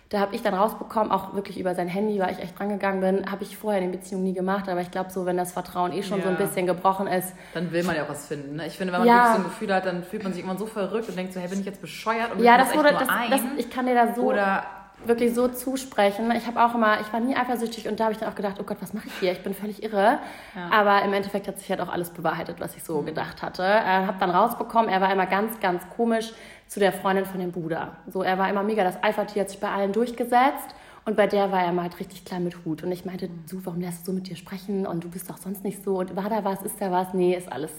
Da 0.08 0.20
habe 0.20 0.36
ich 0.36 0.44
dann 0.44 0.54
rausbekommen, 0.54 1.12
auch 1.12 1.34
wirklich 1.34 1.60
über 1.60 1.74
sein 1.74 1.88
Handy, 1.88 2.20
weil 2.20 2.32
ich 2.32 2.40
echt 2.40 2.58
drangegangen 2.58 3.02
bin, 3.02 3.32
habe 3.32 3.44
ich 3.44 3.58
vorher 3.58 3.82
in 3.82 3.92
den 3.92 4.00
Beziehungen 4.00 4.24
nie 4.24 4.34
gemacht, 4.34 4.70
aber 4.70 4.80
ich 4.80 4.92
glaube 4.92 5.10
so, 5.10 5.26
wenn 5.26 5.38
das 5.38 5.52
Vertrauen 5.54 5.92
eh 5.92 6.04
schon 6.04 6.20
ja. 6.20 6.26
so 6.26 6.30
ein 6.30 6.38
bisschen 6.38 6.68
gebrochen 6.68 7.08
ist. 7.08 7.34
Dann 7.56 7.72
will 7.72 7.84
man 7.84 7.96
ja 7.96 8.04
auch 8.04 8.10
was 8.10 8.28
finden. 8.28 8.58
Ne? 8.58 8.68
Ich 8.68 8.78
finde, 8.78 8.94
wenn 8.94 9.00
man 9.00 9.08
ja. 9.08 9.34
so 9.34 9.40
ein 9.40 9.44
Gefühl 9.44 9.74
hat, 9.74 9.88
dann 9.88 10.04
fühlt 10.04 10.24
man 10.24 10.32
sich 10.32 10.44
irgendwann 10.44 10.60
so 10.60 10.68
verrückt 10.68 11.10
und 11.10 11.18
denkt 11.18 11.34
so, 11.34 11.40
hey, 11.40 11.50
bin 11.50 11.60
ich 11.60 11.66
jetzt 11.66 11.82
bescheuert? 11.82 12.32
Und 12.32 12.44
ja, 12.44 12.60
das 12.60 12.76
wurde, 12.76 12.92
das, 12.92 13.08
das, 13.08 13.42
ich 13.58 13.70
kann 13.72 13.88
dir 13.88 13.96
da 13.96 14.14
so... 14.14 14.22
Oder 14.22 14.64
wirklich 15.08 15.34
so 15.34 15.48
zusprechen. 15.48 16.32
Ich 16.32 16.48
habe 16.48 16.64
auch 16.64 16.76
immer, 16.76 17.00
ich 17.02 17.12
war 17.12 17.20
nie 17.20 17.36
eifersüchtig 17.36 17.88
und 17.88 18.00
da 18.00 18.06
habe 18.06 18.14
ich 18.14 18.20
dann 18.20 18.30
auch 18.30 18.36
gedacht, 18.36 18.58
oh 18.60 18.64
Gott, 18.64 18.78
was 18.80 18.94
mache 18.94 19.08
ich 19.08 19.14
hier? 19.20 19.32
Ich 19.32 19.44
bin 19.44 19.54
völlig 19.54 19.84
irre. 19.84 20.20
Ja. 20.56 20.70
Aber 20.72 21.04
im 21.04 21.14
Endeffekt 21.14 21.48
hat 21.48 21.60
sich 21.60 21.70
halt 21.70 21.82
auch 21.82 21.90
alles 21.90 22.10
bewahrheitet, 22.10 22.60
was 22.60 22.76
ich 22.76 22.84
so 22.84 23.02
mhm. 23.02 23.08
gedacht 23.08 23.42
hatte. 23.42 23.64
Äh, 23.64 24.06
habe 24.06 24.18
dann 24.20 24.30
rausbekommen, 24.30 24.90
er 24.90 25.02
war 25.02 25.12
immer 25.12 25.26
ganz, 25.26 25.60
ganz 25.60 25.84
komisch 25.96 26.34
zu 26.68 26.80
der 26.80 26.94
Freundin 26.94 27.26
von 27.26 27.40
dem 27.40 27.52
Bruder. 27.52 27.98
So, 28.08 28.24
er 28.24 28.38
war 28.38 28.50
immer 28.50 28.64
mega 28.64 28.84
das 28.84 29.02
Eifertier, 29.04 29.42
hat 29.42 29.50
sich 29.50 29.60
bei 29.60 29.70
allen 29.70 29.94
durchgesetzt. 29.94 30.76
Und 31.06 31.18
bei 31.18 31.28
der 31.28 31.52
war 31.52 31.62
er 31.62 31.74
mal 31.74 31.84
halt 31.84 32.00
richtig 32.00 32.24
klein 32.24 32.46
mit 32.46 32.64
Hut. 32.64 32.82
Und 32.84 32.92
ich 32.92 33.04
meinte, 33.04 33.30
du, 33.50 33.66
warum 33.66 33.82
lässt 33.82 34.02
du 34.02 34.12
so 34.12 34.14
mit 34.14 34.30
dir 34.30 34.38
sprechen? 34.38 34.88
Und 34.88 35.04
du 35.04 35.10
bist 35.10 35.30
doch 35.30 35.38
sonst 35.38 35.64
nicht 35.64 35.84
so. 35.84 36.00
Und 36.00 36.16
war 36.16 36.30
da 36.30 36.44
was, 36.44 36.62
ist 36.62 36.80
da 36.80 36.92
was? 36.92 37.14
Nee, 37.14 37.36
ist 37.36 37.52
alles, 37.52 37.72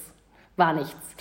war 0.57 0.75
nichts. 0.75 1.17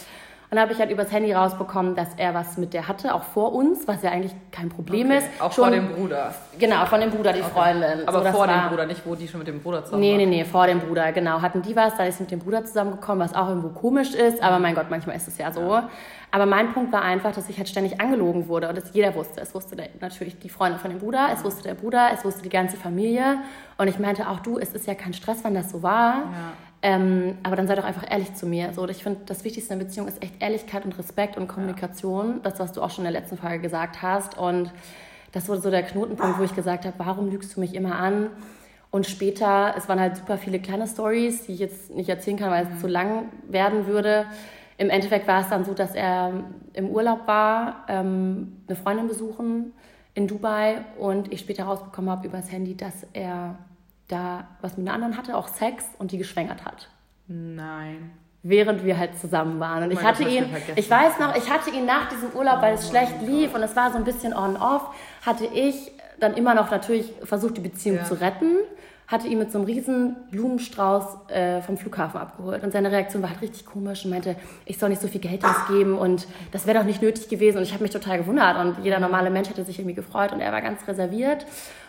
Dann 0.54 0.62
habe 0.62 0.72
ich 0.72 0.78
halt 0.78 0.92
übers 0.92 1.12
Handy 1.12 1.34
rausbekommen, 1.34 1.96
dass 1.96 2.10
er 2.16 2.36
was 2.36 2.60
mit 2.60 2.76
der 2.76 2.88
hatte, 2.88 3.16
auch 3.16 3.24
vor 3.24 3.54
uns, 3.54 3.88
was 3.88 4.04
ja 4.04 4.12
eigentlich 4.12 4.36
kein 4.52 4.70
Problem 4.70 5.08
okay. 5.08 5.18
ist. 5.18 5.28
Auch 5.40 5.52
schon, 5.52 5.64
vor 5.64 5.72
dem 5.72 5.88
Bruder. 5.88 6.36
Genau, 6.60 6.86
von 6.86 7.02
dem 7.02 7.10
Bruder, 7.10 7.34
die 7.34 7.42
okay. 7.42 7.50
Freundin. 7.52 8.08
Aber 8.08 8.24
so, 8.24 8.38
vor 8.38 8.46
dem 8.46 8.70
Bruder, 8.70 8.86
nicht 8.86 9.02
wo 9.04 9.16
die 9.16 9.28
schon 9.28 9.40
mit 9.40 9.48
dem 9.48 9.62
Bruder 9.62 9.84
zusammen 9.84 10.02
Nee, 10.02 10.12
war. 10.12 10.18
nee, 10.20 10.26
nee, 10.28 10.46
vor 10.46 10.68
dem 10.68 10.80
Bruder, 10.80 11.12
genau. 11.12 11.42
Hatten 11.42 11.64
die 11.64 11.76
was, 11.76 11.98
da 11.98 12.04
ist 12.06 12.20
mit 12.20 12.30
dem 12.30 12.38
Bruder 12.38 12.64
zusammengekommen, 12.64 13.28
was 13.28 13.34
auch 13.34 13.50
irgendwo 13.50 13.70
komisch 13.70 14.14
ist, 14.14 14.44
aber 14.44 14.60
mein 14.60 14.76
Gott, 14.76 14.92
manchmal 14.92 15.16
ist 15.16 15.28
es 15.28 15.40
ja 15.40 15.52
so. 15.52 15.62
Ja. 15.62 15.90
Aber 16.30 16.46
mein 16.46 16.72
Punkt 16.72 16.92
war 16.92 17.02
einfach, 17.02 17.32
dass 17.32 17.50
ich 17.50 17.58
halt 17.58 17.68
ständig 17.68 18.00
angelogen 18.00 18.48
wurde 18.48 18.70
und 18.70 18.78
das 18.78 18.94
jeder 18.94 19.16
wusste. 19.16 19.42
Es 19.42 19.56
wusste 19.56 19.76
der, 19.76 19.90
natürlich 20.02 20.38
die 20.38 20.50
Freundin 20.50 20.80
von 20.80 20.92
dem 20.92 21.00
Bruder, 21.00 21.30
es 21.34 21.44
wusste 21.44 21.64
der 21.64 21.74
Bruder, 21.74 22.10
es 22.14 22.24
wusste 22.24 22.44
die 22.44 22.50
ganze 22.50 22.78
Familie. 22.78 23.40
Und 23.80 23.88
ich 23.88 23.98
meinte 23.98 24.30
auch, 24.30 24.40
du, 24.40 24.60
es 24.60 24.76
ist 24.76 24.86
ja 24.86 24.94
kein 24.94 25.14
Stress, 25.14 25.44
wenn 25.44 25.56
das 25.56 25.72
so 25.72 25.82
war. 25.82 26.14
Ja. 26.14 26.54
Ähm, 26.86 27.38
aber 27.44 27.56
dann 27.56 27.66
sei 27.66 27.76
doch 27.76 27.86
einfach 27.86 28.04
ehrlich 28.12 28.36
zu 28.36 28.46
mir. 28.46 28.74
So, 28.74 28.86
ich 28.90 29.04
finde, 29.04 29.22
das 29.26 29.46
Wichtigste 29.46 29.74
in 29.74 29.80
der 29.80 29.86
Beziehung 29.86 30.06
ist 30.10 30.22
echt 30.22 30.34
Ehrlichkeit 30.42 30.84
und 30.84 30.98
Respekt 31.00 31.38
und 31.38 31.48
Kommunikation. 31.48 32.28
Ja. 32.28 32.40
Das, 32.44 32.60
was 32.60 32.74
du 32.74 32.82
auch 32.82 32.90
schon 32.90 33.06
in 33.06 33.14
der 33.14 33.22
letzten 33.22 33.38
Frage 33.38 33.60
gesagt 33.60 34.02
hast. 34.02 34.38
Und 34.38 34.70
das 35.32 35.48
wurde 35.48 35.62
so 35.62 35.72
der 35.72 35.84
Knotenpunkt, 35.84 36.38
wo 36.38 36.44
ich 36.44 36.54
gesagt 36.54 36.84
habe, 36.86 36.96
warum 36.98 37.32
lügst 37.32 37.56
du 37.56 37.62
mich 37.62 37.74
immer 37.74 37.96
an? 37.96 38.28
Und 38.92 39.08
später, 39.08 39.74
es 39.78 39.88
waren 39.88 40.00
halt 40.00 40.18
super 40.18 40.38
viele 40.38 40.60
kleine 40.60 40.86
Stories, 40.86 41.46
die 41.46 41.54
ich 41.54 41.60
jetzt 41.60 41.90
nicht 41.96 42.10
erzählen 42.10 42.38
kann, 42.38 42.52
weil 42.52 42.66
es 42.66 42.70
mhm. 42.70 42.80
zu 42.80 42.88
lang 42.88 43.30
werden 43.48 43.88
würde. 43.88 44.26
Im 44.78 44.90
Endeffekt 44.90 45.26
war 45.26 45.40
es 45.40 45.48
dann 45.48 45.64
so, 45.64 45.74
dass 45.74 45.96
er 45.96 46.34
im 46.74 46.90
Urlaub 46.90 47.26
war, 47.28 47.86
ähm, 47.88 48.58
eine 48.68 48.76
Freundin 48.76 49.08
besuchen 49.08 49.72
in 50.16 50.28
Dubai 50.28 50.84
und 51.00 51.32
ich 51.32 51.40
später 51.40 51.64
rausbekommen 51.64 52.12
habe 52.12 52.28
über 52.28 52.38
das 52.38 52.52
Handy, 52.52 52.76
dass 52.76 53.08
er 53.14 53.58
da 54.08 54.48
was 54.62 54.78
mit 54.78 54.88
einer 54.88 54.96
anderen 54.96 55.18
hatte, 55.18 55.38
auch 55.38 55.48
Sex 55.48 55.86
und 55.98 56.12
die 56.12 56.18
geschwängert 56.18 56.66
hat. 56.66 56.90
Nein. 57.28 58.12
Während 58.44 58.84
wir 58.84 58.98
halt 58.98 59.18
zusammen 59.18 59.60
waren. 59.60 59.84
Und 59.84 59.92
ich 59.92 60.04
hatte 60.04 60.24
ihn, 60.24 60.46
ich 60.76 60.90
weiß 60.90 61.20
noch, 61.20 61.36
ich 61.36 61.50
hatte 61.50 61.70
ihn 61.70 61.86
nach 61.86 62.10
diesem 62.10 62.32
Urlaub, 62.32 62.62
weil 62.62 62.74
es 62.74 62.90
schlecht 62.90 63.22
lief 63.22 63.56
und 63.56 63.64
es 63.64 63.76
war 63.76 63.92
so 63.92 63.98
ein 63.98 64.04
bisschen 64.04 64.34
on-off, 64.34 64.94
hatte 65.26 65.46
ich 65.46 65.92
dann 66.20 66.34
immer 66.34 66.54
noch 66.54 66.70
natürlich 66.70 67.14
versucht, 67.24 67.58
die 67.58 67.62
Beziehung 67.62 67.98
ja. 67.98 68.04
zu 68.04 68.16
retten 68.16 68.58
hatte 69.08 69.28
ihn 69.28 69.38
mit 69.38 69.52
so 69.52 69.60
einem 69.60 69.68
riesen 69.68 70.16
Blumenstrauß 70.32 71.30
äh, 71.30 71.62
vom 71.62 71.78
Flughafen 71.78 72.20
abgeholt. 72.20 72.64
Und 72.64 72.72
seine 72.72 72.92
Reaktion 72.92 73.22
war 73.22 73.30
halt 73.30 73.42
richtig 73.42 73.66
komisch 73.66 74.06
und 74.06 74.12
meinte, 74.12 74.36
ich 74.66 74.80
soll 74.80 74.90
nicht 74.90 75.02
so 75.02 75.08
viel 75.08 75.22
Geld 75.22 75.44
ausgeben 75.44 75.98
und 75.98 76.28
das 76.52 76.66
wäre 76.66 76.80
doch 76.80 76.86
nicht 76.86 77.02
nötig 77.02 77.28
gewesen. 77.28 77.58
Und 77.58 77.64
ich 77.64 77.74
habe 77.74 77.84
mich 77.84 77.92
total 77.92 78.18
gewundert 78.18 78.58
und 78.58 78.84
jeder 78.84 79.00
normale 79.00 79.30
Mensch 79.30 79.50
hätte 79.50 79.64
sich 79.66 79.78
irgendwie 79.78 79.96
gefreut 79.96 80.32
und 80.32 80.40
er 80.40 80.52
war 80.52 80.62
ganz 80.62 80.88
reserviert. 80.88 81.46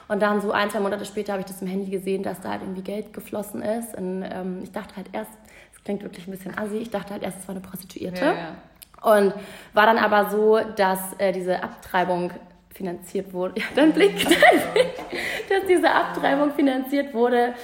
Und 0.08 0.20
dann 0.20 0.40
so 0.40 0.52
ein, 0.52 0.70
zwei 0.70 0.80
Monate 0.80 1.04
später 1.04 1.32
habe 1.32 1.40
ich 1.40 1.46
das 1.46 1.62
im 1.62 1.68
Handy 1.68 1.90
gesehen, 1.90 2.22
dass 2.22 2.40
da 2.40 2.50
halt 2.50 2.62
irgendwie 2.62 2.82
Geld 2.82 3.12
geflossen 3.12 3.62
ist. 3.62 3.94
Und 3.96 4.22
ähm, 4.22 4.60
ich 4.62 4.72
dachte 4.72 4.96
halt 4.96 5.06
erst, 5.12 5.30
das 5.72 5.84
klingt 5.84 6.02
wirklich 6.02 6.26
ein 6.26 6.30
bisschen 6.30 6.56
assi, 6.56 6.76
ich 6.76 6.90
dachte 6.90 7.14
halt 7.14 7.22
erst, 7.22 7.38
es 7.40 7.48
war 7.48 7.54
eine 7.54 7.64
Prostituierte. 7.64 8.24
Ja, 8.24 8.32
ja. 8.32 9.16
Und 9.16 9.34
war 9.72 9.86
dann 9.86 9.98
aber 9.98 10.30
so, 10.30 10.58
dass 10.76 10.98
äh, 11.18 11.32
diese 11.32 11.62
Abtreibung 11.62 12.32
finanziert 12.70 13.32
wurde. 13.32 13.54
Ja, 13.60 13.64
dein 13.74 13.92
Blick, 13.92 14.22
dein 14.24 14.72
Blick, 14.72 14.94
dass 15.48 15.66
diese 15.68 15.90
Abtreibung 15.90 16.52
finanziert 16.52 17.14
wurde. 17.14 17.54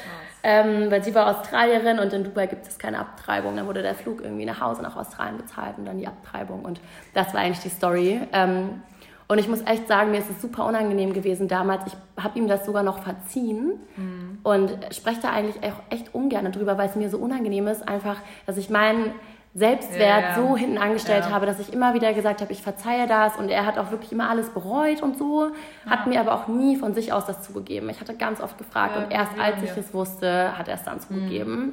Ähm, 0.42 0.90
weil 0.90 1.04
sie 1.04 1.14
war 1.14 1.26
Australierin 1.38 1.98
und 1.98 2.14
in 2.14 2.24
Dubai 2.24 2.46
gibt 2.46 2.66
es 2.66 2.78
keine 2.78 2.98
Abtreibung. 2.98 3.56
Dann 3.56 3.66
wurde 3.66 3.82
der 3.82 3.94
Flug 3.94 4.22
irgendwie 4.22 4.46
nach 4.46 4.58
Hause 4.58 4.80
nach 4.80 4.96
Australien 4.96 5.36
bezahlt 5.36 5.76
und 5.76 5.84
dann 5.84 5.98
die 5.98 6.06
Abtreibung. 6.06 6.64
Und 6.64 6.80
das 7.12 7.34
war 7.34 7.40
eigentlich 7.40 7.60
die 7.60 7.68
Story. 7.68 8.20
Ähm, 8.32 8.82
und 9.30 9.38
ich 9.38 9.46
muss 9.46 9.64
echt 9.64 9.86
sagen, 9.86 10.10
mir 10.10 10.18
ist 10.18 10.28
es 10.28 10.42
super 10.42 10.66
unangenehm 10.66 11.12
gewesen 11.12 11.46
damals. 11.46 11.84
Ich 11.86 12.22
habe 12.22 12.36
ihm 12.36 12.48
das 12.48 12.66
sogar 12.66 12.82
noch 12.82 12.98
verziehen 12.98 13.74
mhm. 13.96 14.38
und 14.42 14.72
spreche 14.92 15.20
da 15.22 15.30
eigentlich 15.30 15.62
auch 15.62 15.80
echt 15.88 16.12
ungern 16.12 16.50
drüber, 16.50 16.76
weil 16.76 16.88
es 16.88 16.96
mir 16.96 17.08
so 17.08 17.18
unangenehm 17.18 17.68
ist, 17.68 17.86
einfach, 17.86 18.16
dass 18.46 18.56
ich 18.56 18.70
meinen 18.70 19.12
Selbstwert 19.54 20.00
ja, 20.00 20.28
ja. 20.30 20.34
so 20.34 20.56
hinten 20.56 20.78
angestellt 20.78 21.26
ja. 21.26 21.30
habe, 21.30 21.46
dass 21.46 21.60
ich 21.60 21.72
immer 21.72 21.94
wieder 21.94 22.12
gesagt 22.12 22.40
habe, 22.40 22.50
ich 22.50 22.60
verzeihe 22.60 23.06
das 23.06 23.36
und 23.36 23.50
er 23.50 23.66
hat 23.66 23.78
auch 23.78 23.92
wirklich 23.92 24.10
immer 24.10 24.28
alles 24.28 24.50
bereut 24.50 25.00
und 25.00 25.16
so, 25.16 25.52
hat 25.86 26.08
mir 26.08 26.18
aber 26.18 26.34
auch 26.34 26.48
nie 26.48 26.74
von 26.74 26.92
sich 26.94 27.12
aus 27.12 27.24
das 27.24 27.40
zugegeben. 27.44 27.88
Ich 27.88 28.00
hatte 28.00 28.16
ganz 28.16 28.40
oft 28.40 28.58
gefragt 28.58 28.96
und 28.96 29.12
erst 29.12 29.38
als 29.38 29.62
ich 29.62 29.76
es 29.76 29.94
wusste, 29.94 30.58
hat 30.58 30.66
er 30.66 30.74
es 30.74 30.82
dann 30.82 30.98
zugegeben. 30.98 31.54
Mhm. 31.54 31.72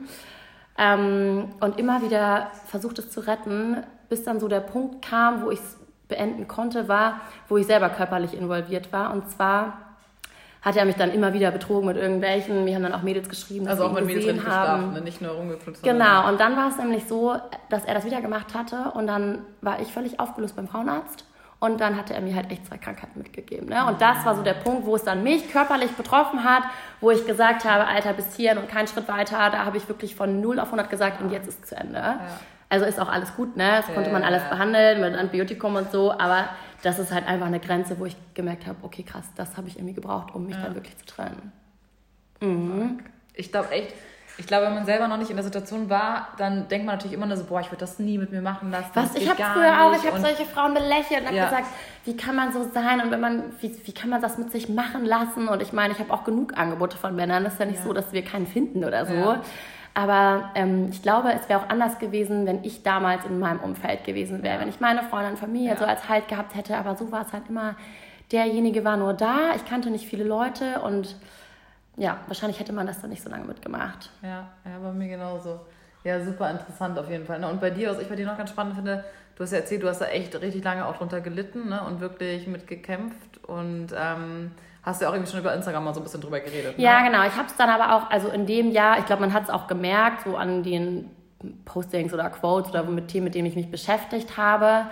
Ähm, 0.78 1.46
und 1.60 1.80
immer 1.80 2.04
wieder 2.04 2.52
versucht 2.68 3.00
es 3.00 3.10
zu 3.10 3.22
retten, 3.22 3.78
bis 4.10 4.24
dann 4.24 4.40
so 4.40 4.48
der 4.48 4.60
Punkt 4.60 5.04
kam, 5.04 5.42
wo 5.42 5.50
ich 5.50 5.60
es 5.60 5.78
beenden 6.08 6.48
konnte, 6.48 6.88
war, 6.88 7.22
wo 7.48 7.58
ich 7.58 7.68
selber 7.68 7.90
körperlich 7.90 8.34
involviert 8.34 8.92
war. 8.94 9.12
Und 9.12 9.30
zwar 9.30 9.80
hat 10.62 10.76
er 10.76 10.86
mich 10.86 10.96
dann 10.96 11.12
immer 11.12 11.34
wieder 11.34 11.52
betrogen 11.52 11.88
mit 11.88 11.98
irgendwelchen. 11.98 12.66
Wir 12.66 12.76
haben 12.76 12.84
dann 12.84 12.94
auch 12.94 13.04
Mädels 13.04 13.30
geschrieben, 13.30 13.68
also 13.68 13.84
dass 13.84 13.92
auch 13.92 13.96
mit 13.96 14.06
Mädels 14.06 14.46
haben. 14.46 14.94
Ne? 14.94 15.02
nicht 15.02 15.22
nur 15.22 15.32
rumgeflutzt. 15.32 15.84
Genau, 15.84 16.28
und 16.28 16.40
dann 16.40 16.58
war 16.58 16.70
es 16.70 16.78
nämlich 16.78 17.06
so, 17.08 17.36
dass 17.70 17.86
er 17.86 17.94
das 17.94 18.06
wieder 18.06 18.22
gemacht 18.22 18.54
hatte 18.54 18.92
und 18.94 19.08
dann 19.08 19.40
war 19.62 19.80
ich 19.80 19.94
völlig 19.94 20.20
aufgelöst 20.20 20.56
beim 20.56 20.68
Frauenarzt. 20.68 21.26
Und 21.60 21.82
dann 21.82 21.98
hatte 21.98 22.14
er 22.14 22.22
mir 22.22 22.36
halt 22.36 22.52
echt 22.52 22.68
zwei 22.68 22.78
Krankheiten 22.78 23.18
mitgegeben. 23.18 23.70
Ne? 23.70 23.84
Und 23.88 24.00
das 24.00 24.24
war 24.26 24.36
so 24.36 24.44
der 24.44 24.54
Punkt, 24.54 24.86
wo 24.86 24.96
es 24.96 25.04
dann 25.04 25.24
mich 25.24 25.52
körperlich 25.52 25.90
betroffen 25.92 26.44
hat, 26.44 26.62
wo 27.02 27.10
ich 27.10 27.26
gesagt 27.26 27.66
habe, 27.66 27.88
Alter, 27.88 28.14
bis 28.14 28.36
hierhin 28.36 28.60
und 28.60 28.70
keinen 28.70 28.88
Schritt 28.88 29.08
weiter. 29.08 29.50
Da 29.50 29.66
habe 29.66 29.78
ich 29.78 29.88
wirklich 29.88 30.16
von 30.16 30.40
0 30.40 30.60
auf 30.60 30.68
100 30.68 30.88
gesagt 30.88 31.20
und 31.20 31.32
jetzt 31.32 31.48
ist 31.48 31.64
es 31.64 31.70
zu 31.70 31.76
Ende. 31.76 31.98
Ja. 31.98 32.20
Also 32.70 32.86
ist 32.86 33.00
auch 33.00 33.10
alles 33.10 33.34
gut, 33.36 33.56
ne? 33.56 33.82
Das 33.86 33.94
konnte 33.94 34.12
man 34.12 34.24
alles 34.24 34.44
behandeln 34.50 35.00
mit 35.00 35.16
Antibiotikum 35.16 35.76
und 35.76 35.92
so, 35.92 36.12
aber 36.12 36.50
das 36.82 37.00
ist 37.00 37.14
halt 37.14 37.28
einfach 37.28 37.48
eine 37.48 37.60
Grenze, 37.60 37.98
wo 38.00 38.06
ich 38.06 38.16
gemerkt 38.34 38.68
habe, 38.68 38.78
okay, 38.82 39.04
krass, 39.04 39.26
das 39.36 39.58
habe 39.58 39.68
ich 39.68 39.78
irgendwie 39.78 39.94
gebraucht, 39.94 40.36
um 40.36 40.46
mich 40.46 40.56
ja. 40.56 40.64
dann 40.64 40.76
wirklich 40.76 40.98
zu 40.98 41.06
trennen. 41.06 41.52
Mhm. 42.42 43.00
Ich 43.34 43.52
glaube 43.52 43.72
echt, 43.72 43.94
ich 44.40 44.46
glaube, 44.46 44.68
wenn 44.68 44.76
man 44.76 44.86
selber 44.86 45.08
noch 45.08 45.18
nicht 45.18 45.32
in 45.32 45.36
der 45.36 45.44
Situation 45.44 45.90
war, 45.90 46.28
dann 46.38 46.68
denkt 46.68 46.86
man 46.86 46.96
natürlich 46.96 47.14
immer 47.14 47.26
nur 47.26 47.38
so, 47.38 47.46
boah, 47.46 47.60
ich 47.60 47.68
würde 47.72 47.80
das 47.80 47.98
nie 47.98 48.20
mit 48.20 48.32
mir 48.32 48.42
machen 48.42 48.70
lassen. 48.70 48.92
Was? 48.94 49.16
Ich 49.16 49.28
habe 49.28 49.42
früher 49.42 49.84
auch, 49.84 49.96
ich 49.96 50.06
habe 50.06 50.20
solche 50.20 50.46
Frauen 50.46 50.76
belächelt 50.76 51.28
und 51.28 51.36
ja. 51.36 51.46
habe 51.46 51.56
gesagt, 51.56 51.76
wie 52.06 52.16
kann 52.16 52.36
man 52.36 52.54
so 52.54 52.70
sein 52.72 53.02
und 53.02 53.10
wenn 53.10 53.20
man, 53.20 53.44
wie, 53.62 53.76
wie 53.86 53.94
kann 53.94 54.12
man 54.12 54.22
das 54.22 54.38
mit 54.38 54.52
sich 54.52 54.70
machen 54.70 55.06
lassen? 55.06 55.48
Und 55.48 55.62
ich 55.64 55.74
meine, 55.74 55.94
ich 55.94 56.00
habe 56.00 56.14
auch 56.14 56.24
genug 56.24 56.56
Angebote 56.56 56.98
von 56.98 57.16
Männern. 57.16 57.46
Es 57.46 57.54
ist 57.54 57.60
ja 57.60 57.66
nicht 57.66 57.80
ja. 57.80 57.86
so, 57.86 57.94
dass 57.94 58.12
wir 58.12 58.24
keinen 58.24 58.46
finden 58.46 58.84
oder 58.84 59.06
so. 59.08 59.14
Ja. 59.14 59.42
Aber 59.98 60.52
ähm, 60.54 60.90
ich 60.92 61.02
glaube, 61.02 61.34
es 61.34 61.50
wäre 61.50 61.60
auch 61.60 61.70
anders 61.70 61.98
gewesen, 61.98 62.46
wenn 62.46 62.64
ich 62.64 62.84
damals 62.84 63.26
in 63.26 63.40
meinem 63.40 63.62
Umfeld 63.62 64.04
gewesen 64.04 64.44
wäre. 64.44 64.60
Wenn 64.60 64.70
ich 64.70 64.80
meine 64.80 65.02
Freundin 65.02 65.32
und 65.32 65.40
Familie 65.40 65.72
ja. 65.72 65.76
so 65.76 65.86
als 65.86 66.08
Halt 66.08 66.28
gehabt 66.28 66.54
hätte. 66.54 66.78
Aber 66.78 66.96
so 66.96 67.12
war 67.12 67.26
es 67.26 67.34
halt 67.34 67.50
immer, 67.50 67.76
derjenige 68.32 68.86
war 68.86 68.96
nur 68.96 69.14
da. 69.14 69.56
Ich 69.56 69.66
kannte 69.66 69.90
nicht 69.90 70.08
viele 70.08 70.24
Leute 70.24 70.82
und 70.82 71.16
ja, 71.96 72.20
wahrscheinlich 72.28 72.60
hätte 72.60 72.74
man 72.74 72.86
das 72.86 73.02
dann 73.02 73.10
nicht 73.10 73.24
so 73.24 73.30
lange 73.32 73.46
mitgemacht. 73.46 74.12
Ja, 74.22 74.50
ja, 74.66 74.78
bei 74.84 74.92
mir 74.92 75.08
genauso. 75.08 75.62
Ja, 76.04 76.24
super 76.24 76.52
interessant 76.52 77.00
auf 77.00 77.10
jeden 77.10 77.26
Fall. 77.26 77.40
Ne? 77.40 77.48
Und 77.48 77.60
bei 77.60 77.72
dir, 77.72 77.90
was 77.90 78.00
ich 78.00 78.08
bei 78.08 78.16
dir 78.16 78.28
noch 78.28 78.38
ganz 78.38 78.52
spannend 78.52 78.76
finde, 78.76 79.04
du 79.38 79.44
hast 79.44 79.52
ja 79.52 79.60
erzählt, 79.60 79.84
du 79.84 79.88
hast 79.88 80.02
da 80.02 80.06
echt 80.08 80.40
richtig 80.42 80.64
lange 80.64 80.86
auch 80.86 80.98
drunter 80.98 81.22
gelitten 81.22 81.70
ne? 81.70 81.82
und 81.84 82.00
wirklich 82.00 82.48
mitgekämpft 82.48 83.44
und 83.46 83.88
ähm, 83.96 84.52
hast 84.82 85.02
ja 85.02 85.10
auch 85.10 85.14
irgendwie 85.14 85.32
schon 85.32 85.42
über 85.42 85.54
Instagram 85.54 85.84
mal 85.84 85.94
so 85.94 86.00
ein 86.00 86.04
bisschen 86.04 86.22
drüber 86.22 86.40
geredet. 86.40 86.78
Ne? 86.78 86.84
Ja, 86.84 87.06
genau. 87.06 87.24
Ich 87.26 87.36
habe 87.36 87.48
es 87.48 87.56
dann 87.56 87.70
aber 87.70 87.96
auch, 87.96 88.10
also 88.10 88.30
in 88.30 88.48
dem 88.48 88.72
Jahr, 88.72 88.98
ich 88.98 89.06
glaube, 89.06 89.22
man 89.22 89.34
hat 89.34 89.44
es 89.44 89.50
auch 89.50 89.68
gemerkt, 89.68 90.24
so 90.26 90.36
an 90.36 90.64
den 90.64 91.12
Postings 91.66 92.14
oder 92.14 92.30
Quotes 92.32 92.72
oder 92.72 92.84
mit 92.84 93.10
Themen, 93.10 93.26
mit 93.26 93.36
denen 93.36 93.48
ich 93.48 93.56
mich 93.56 93.70
beschäftigt 93.70 94.38
habe. 94.38 94.88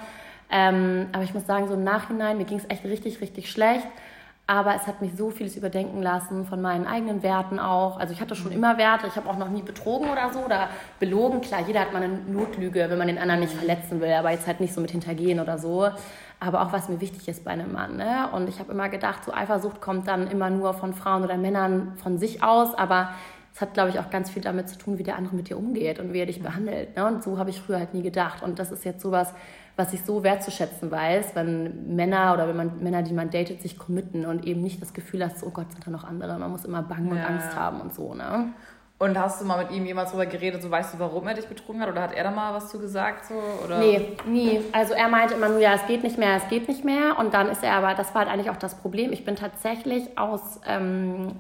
Ähm, 0.52 1.08
aber 1.12 1.24
ich 1.24 1.34
muss 1.34 1.48
sagen, 1.48 1.68
so 1.68 1.74
im 1.74 1.84
Nachhinein, 1.84 2.38
mir 2.38 2.46
ging 2.46 2.60
es 2.60 2.70
echt 2.70 2.84
richtig, 2.84 3.22
richtig 3.22 3.50
schlecht. 3.50 3.88
Aber 4.48 4.76
es 4.76 4.86
hat 4.86 5.02
mich 5.02 5.16
so 5.16 5.32
vieles 5.32 5.56
überdenken 5.56 6.04
lassen 6.04 6.46
von 6.46 6.62
meinen 6.62 6.86
eigenen 6.86 7.24
Werten 7.24 7.60
auch. 7.60 8.00
Also 8.00 8.14
ich 8.14 8.22
hatte 8.22 8.36
schon 8.36 8.52
immer 8.52 8.78
Werte. 8.78 9.08
Ich 9.08 9.16
habe 9.16 9.28
auch 9.28 9.38
noch 9.38 9.50
nie 9.50 9.64
betrogen 9.64 10.10
oder 10.10 10.32
so 10.32 10.40
oder 10.40 10.70
belogen. 11.00 11.42
Klar, 11.42 11.62
jeder 11.66 11.80
hat 11.80 11.94
mal 11.94 12.04
eine 12.04 12.14
Notlüge, 12.14 12.86
wenn 12.90 12.98
man 12.98 13.08
den 13.08 13.18
anderen 13.18 13.40
nicht 13.40 13.54
verletzen 13.54 14.02
will, 14.02 14.14
aber 14.14 14.32
jetzt 14.32 14.46
halt 14.46 14.60
nicht 14.60 14.74
so 14.74 14.82
mit 14.82 14.92
hintergehen 14.92 15.40
oder 15.40 15.58
so 15.58 15.90
aber 16.40 16.62
auch 16.62 16.74
was 16.74 16.90
mir 16.90 17.02
wichtig 17.02 17.28
ist 17.28 17.44
bei 17.44 17.52
einem 17.52 17.72
Mann. 17.72 17.98
Ne? 17.98 18.30
Und 18.32 18.50
ich 18.50 18.60
habe 18.60 18.72
immer 18.72 18.90
gedacht, 18.90 19.24
so 19.24 19.34
Eifersucht 19.34 19.82
kommt 19.82 20.08
dann 20.08 20.28
immer 20.28 20.50
nur 20.50 20.74
von 20.74 20.94
Frauen 20.94 21.24
oder 21.24 21.38
Männern 21.38 21.94
von 21.98 22.18
sich 22.18 22.44
aus, 22.44 22.76
aber 22.76 23.10
es 23.54 23.62
hat, 23.62 23.74
glaube 23.74 23.90
ich, 23.90 24.00
auch 24.00 24.10
ganz 24.10 24.30
viel 24.30 24.42
damit 24.42 24.68
zu 24.68 24.78
tun, 24.78 24.98
wie 24.98 25.04
der 25.04 25.16
andere 25.16 25.36
mit 25.36 25.50
dir 25.50 25.58
umgeht 25.58 26.00
und 26.00 26.12
wie 26.12 26.20
er 26.20 26.26
dich 26.26 26.44
behandelt. 26.44 26.96
Ne? 26.98 27.06
Und 27.06 27.24
so 27.24 27.38
habe 27.38 27.50
ich 27.50 27.62
früher 27.62 27.80
halt 27.80 27.94
nie 27.94 28.02
gedacht. 28.02 28.44
Und 28.44 28.60
das 28.60 28.72
ist 28.72 28.84
jetzt 28.84 29.02
sowas, 29.02 29.34
was 29.76 29.94
ich 29.94 30.04
so 30.04 30.24
wertzuschätzen 30.24 30.90
weiß, 30.90 31.36
wenn 31.36 31.96
Männer 31.96 32.34
oder 32.34 32.48
wenn 32.48 32.56
man 32.56 32.84
Männer, 32.84 33.04
die 33.04 33.14
man 33.14 33.30
datet, 33.30 33.62
sich 33.62 33.78
committen 33.78 34.26
und 34.26 34.46
eben 34.46 34.62
nicht 34.62 34.82
das 34.82 34.94
Gefühl 34.94 35.24
hast, 35.24 35.44
oh 35.44 35.50
Gott, 35.50 35.72
sind 35.72 35.86
da 35.86 35.92
noch 35.92 36.06
andere. 36.06 36.38
Man 36.38 36.52
muss 36.52 36.66
immer 36.66 36.82
bangen 36.82 37.12
und 37.12 37.18
ja. 37.18 37.26
Angst 37.26 37.56
haben 37.56 37.82
und 37.82 37.94
so. 37.94 38.14
Ne? 38.14 38.54
Und 38.98 39.20
hast 39.20 39.42
du 39.42 39.46
mal 39.46 39.62
mit 39.62 39.76
ihm 39.76 39.86
jemals 39.86 40.12
darüber 40.12 40.26
geredet, 40.26 40.64
so 40.64 40.72
weißt 40.72 40.94
du, 40.94 41.00
warum 41.00 41.28
er 41.28 41.34
dich 41.34 41.48
betrogen 41.48 41.82
hat? 41.82 41.90
Oder 41.90 42.02
hat 42.02 42.14
er 42.14 42.24
da 42.24 42.32
mal 42.32 42.54
was 42.54 42.70
zu 42.70 42.80
gesagt? 42.80 43.26
So, 43.26 43.34
oder? 43.66 43.80
Nee, 43.80 44.16
nie. 44.26 44.62
Also 44.72 44.94
er 44.94 45.10
meinte 45.10 45.34
immer 45.34 45.50
nur, 45.50 45.60
ja, 45.60 45.74
es 45.74 45.86
geht 45.86 46.04
nicht 46.04 46.18
mehr, 46.18 46.38
es 46.38 46.48
geht 46.48 46.70
nicht 46.70 46.86
mehr. 46.86 47.20
Und 47.20 47.34
dann 47.34 47.50
ist 47.50 47.62
er 47.62 47.74
aber, 47.74 47.94
das 47.94 48.16
war 48.16 48.22
halt 48.22 48.32
eigentlich 48.32 48.50
auch 48.50 48.56
das 48.56 48.76
Problem. 48.76 49.12
Ich 49.12 49.26
bin 49.26 49.36
tatsächlich 49.36 50.18
aus 50.18 50.62
ähm, 50.66 51.34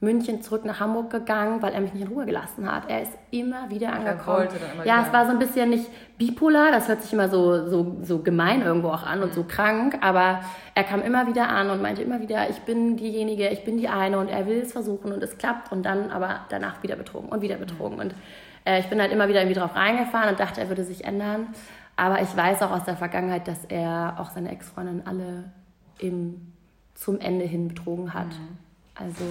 München 0.00 0.42
zurück 0.42 0.64
nach 0.64 0.78
Hamburg 0.78 1.10
gegangen, 1.10 1.60
weil 1.60 1.72
er 1.72 1.80
mich 1.80 1.92
nicht 1.92 2.04
in 2.04 2.12
Ruhe 2.12 2.24
gelassen 2.24 2.70
hat. 2.70 2.88
Er 2.88 3.02
ist 3.02 3.12
immer 3.32 3.68
wieder 3.68 3.92
angekommen. 3.92 4.46
Immer 4.74 4.84
ja, 4.84 4.98
wieder. 4.98 5.06
es 5.08 5.12
war 5.12 5.26
so 5.26 5.32
ein 5.32 5.40
bisschen 5.40 5.70
nicht 5.70 5.90
bipolar, 6.18 6.70
das 6.70 6.86
hört 6.86 7.02
sich 7.02 7.12
immer 7.12 7.28
so, 7.28 7.66
so, 7.66 7.96
so 8.02 8.20
gemein 8.20 8.62
irgendwo 8.62 8.88
auch 8.90 9.02
an 9.02 9.24
und 9.24 9.34
so 9.34 9.42
krank, 9.42 9.98
aber 10.00 10.40
er 10.76 10.84
kam 10.84 11.02
immer 11.02 11.26
wieder 11.26 11.48
an 11.48 11.70
und 11.70 11.82
meinte 11.82 12.02
immer 12.02 12.20
wieder, 12.20 12.48
ich 12.48 12.60
bin 12.60 12.96
diejenige, 12.96 13.48
ich 13.48 13.64
bin 13.64 13.76
die 13.76 13.88
eine 13.88 14.18
und 14.18 14.28
er 14.28 14.46
will 14.46 14.58
es 14.58 14.70
versuchen 14.70 15.12
und 15.12 15.20
es 15.20 15.36
klappt 15.36 15.72
und 15.72 15.82
dann 15.82 16.10
aber 16.12 16.46
danach 16.48 16.80
wieder 16.84 16.94
betrogen 16.94 17.28
und 17.28 17.42
wieder 17.42 17.56
betrogen. 17.56 17.98
Und 17.98 18.14
äh, 18.64 18.78
ich 18.78 18.86
bin 18.86 19.00
halt 19.00 19.10
immer 19.10 19.26
wieder 19.26 19.40
irgendwie 19.40 19.58
drauf 19.58 19.74
reingefahren 19.74 20.30
und 20.30 20.38
dachte, 20.38 20.60
er 20.60 20.68
würde 20.68 20.84
sich 20.84 21.04
ändern. 21.04 21.48
Aber 21.96 22.22
ich 22.22 22.36
weiß 22.36 22.62
auch 22.62 22.70
aus 22.70 22.84
der 22.84 22.96
Vergangenheit, 22.96 23.48
dass 23.48 23.64
er 23.64 24.14
auch 24.18 24.30
seine 24.30 24.52
Ex-Freundin 24.52 25.02
alle 25.04 25.50
im, 25.98 26.52
zum 26.94 27.18
Ende 27.18 27.44
hin 27.44 27.66
betrogen 27.66 28.14
hat. 28.14 28.28
Mhm. 28.28 28.67
Also, 29.00 29.24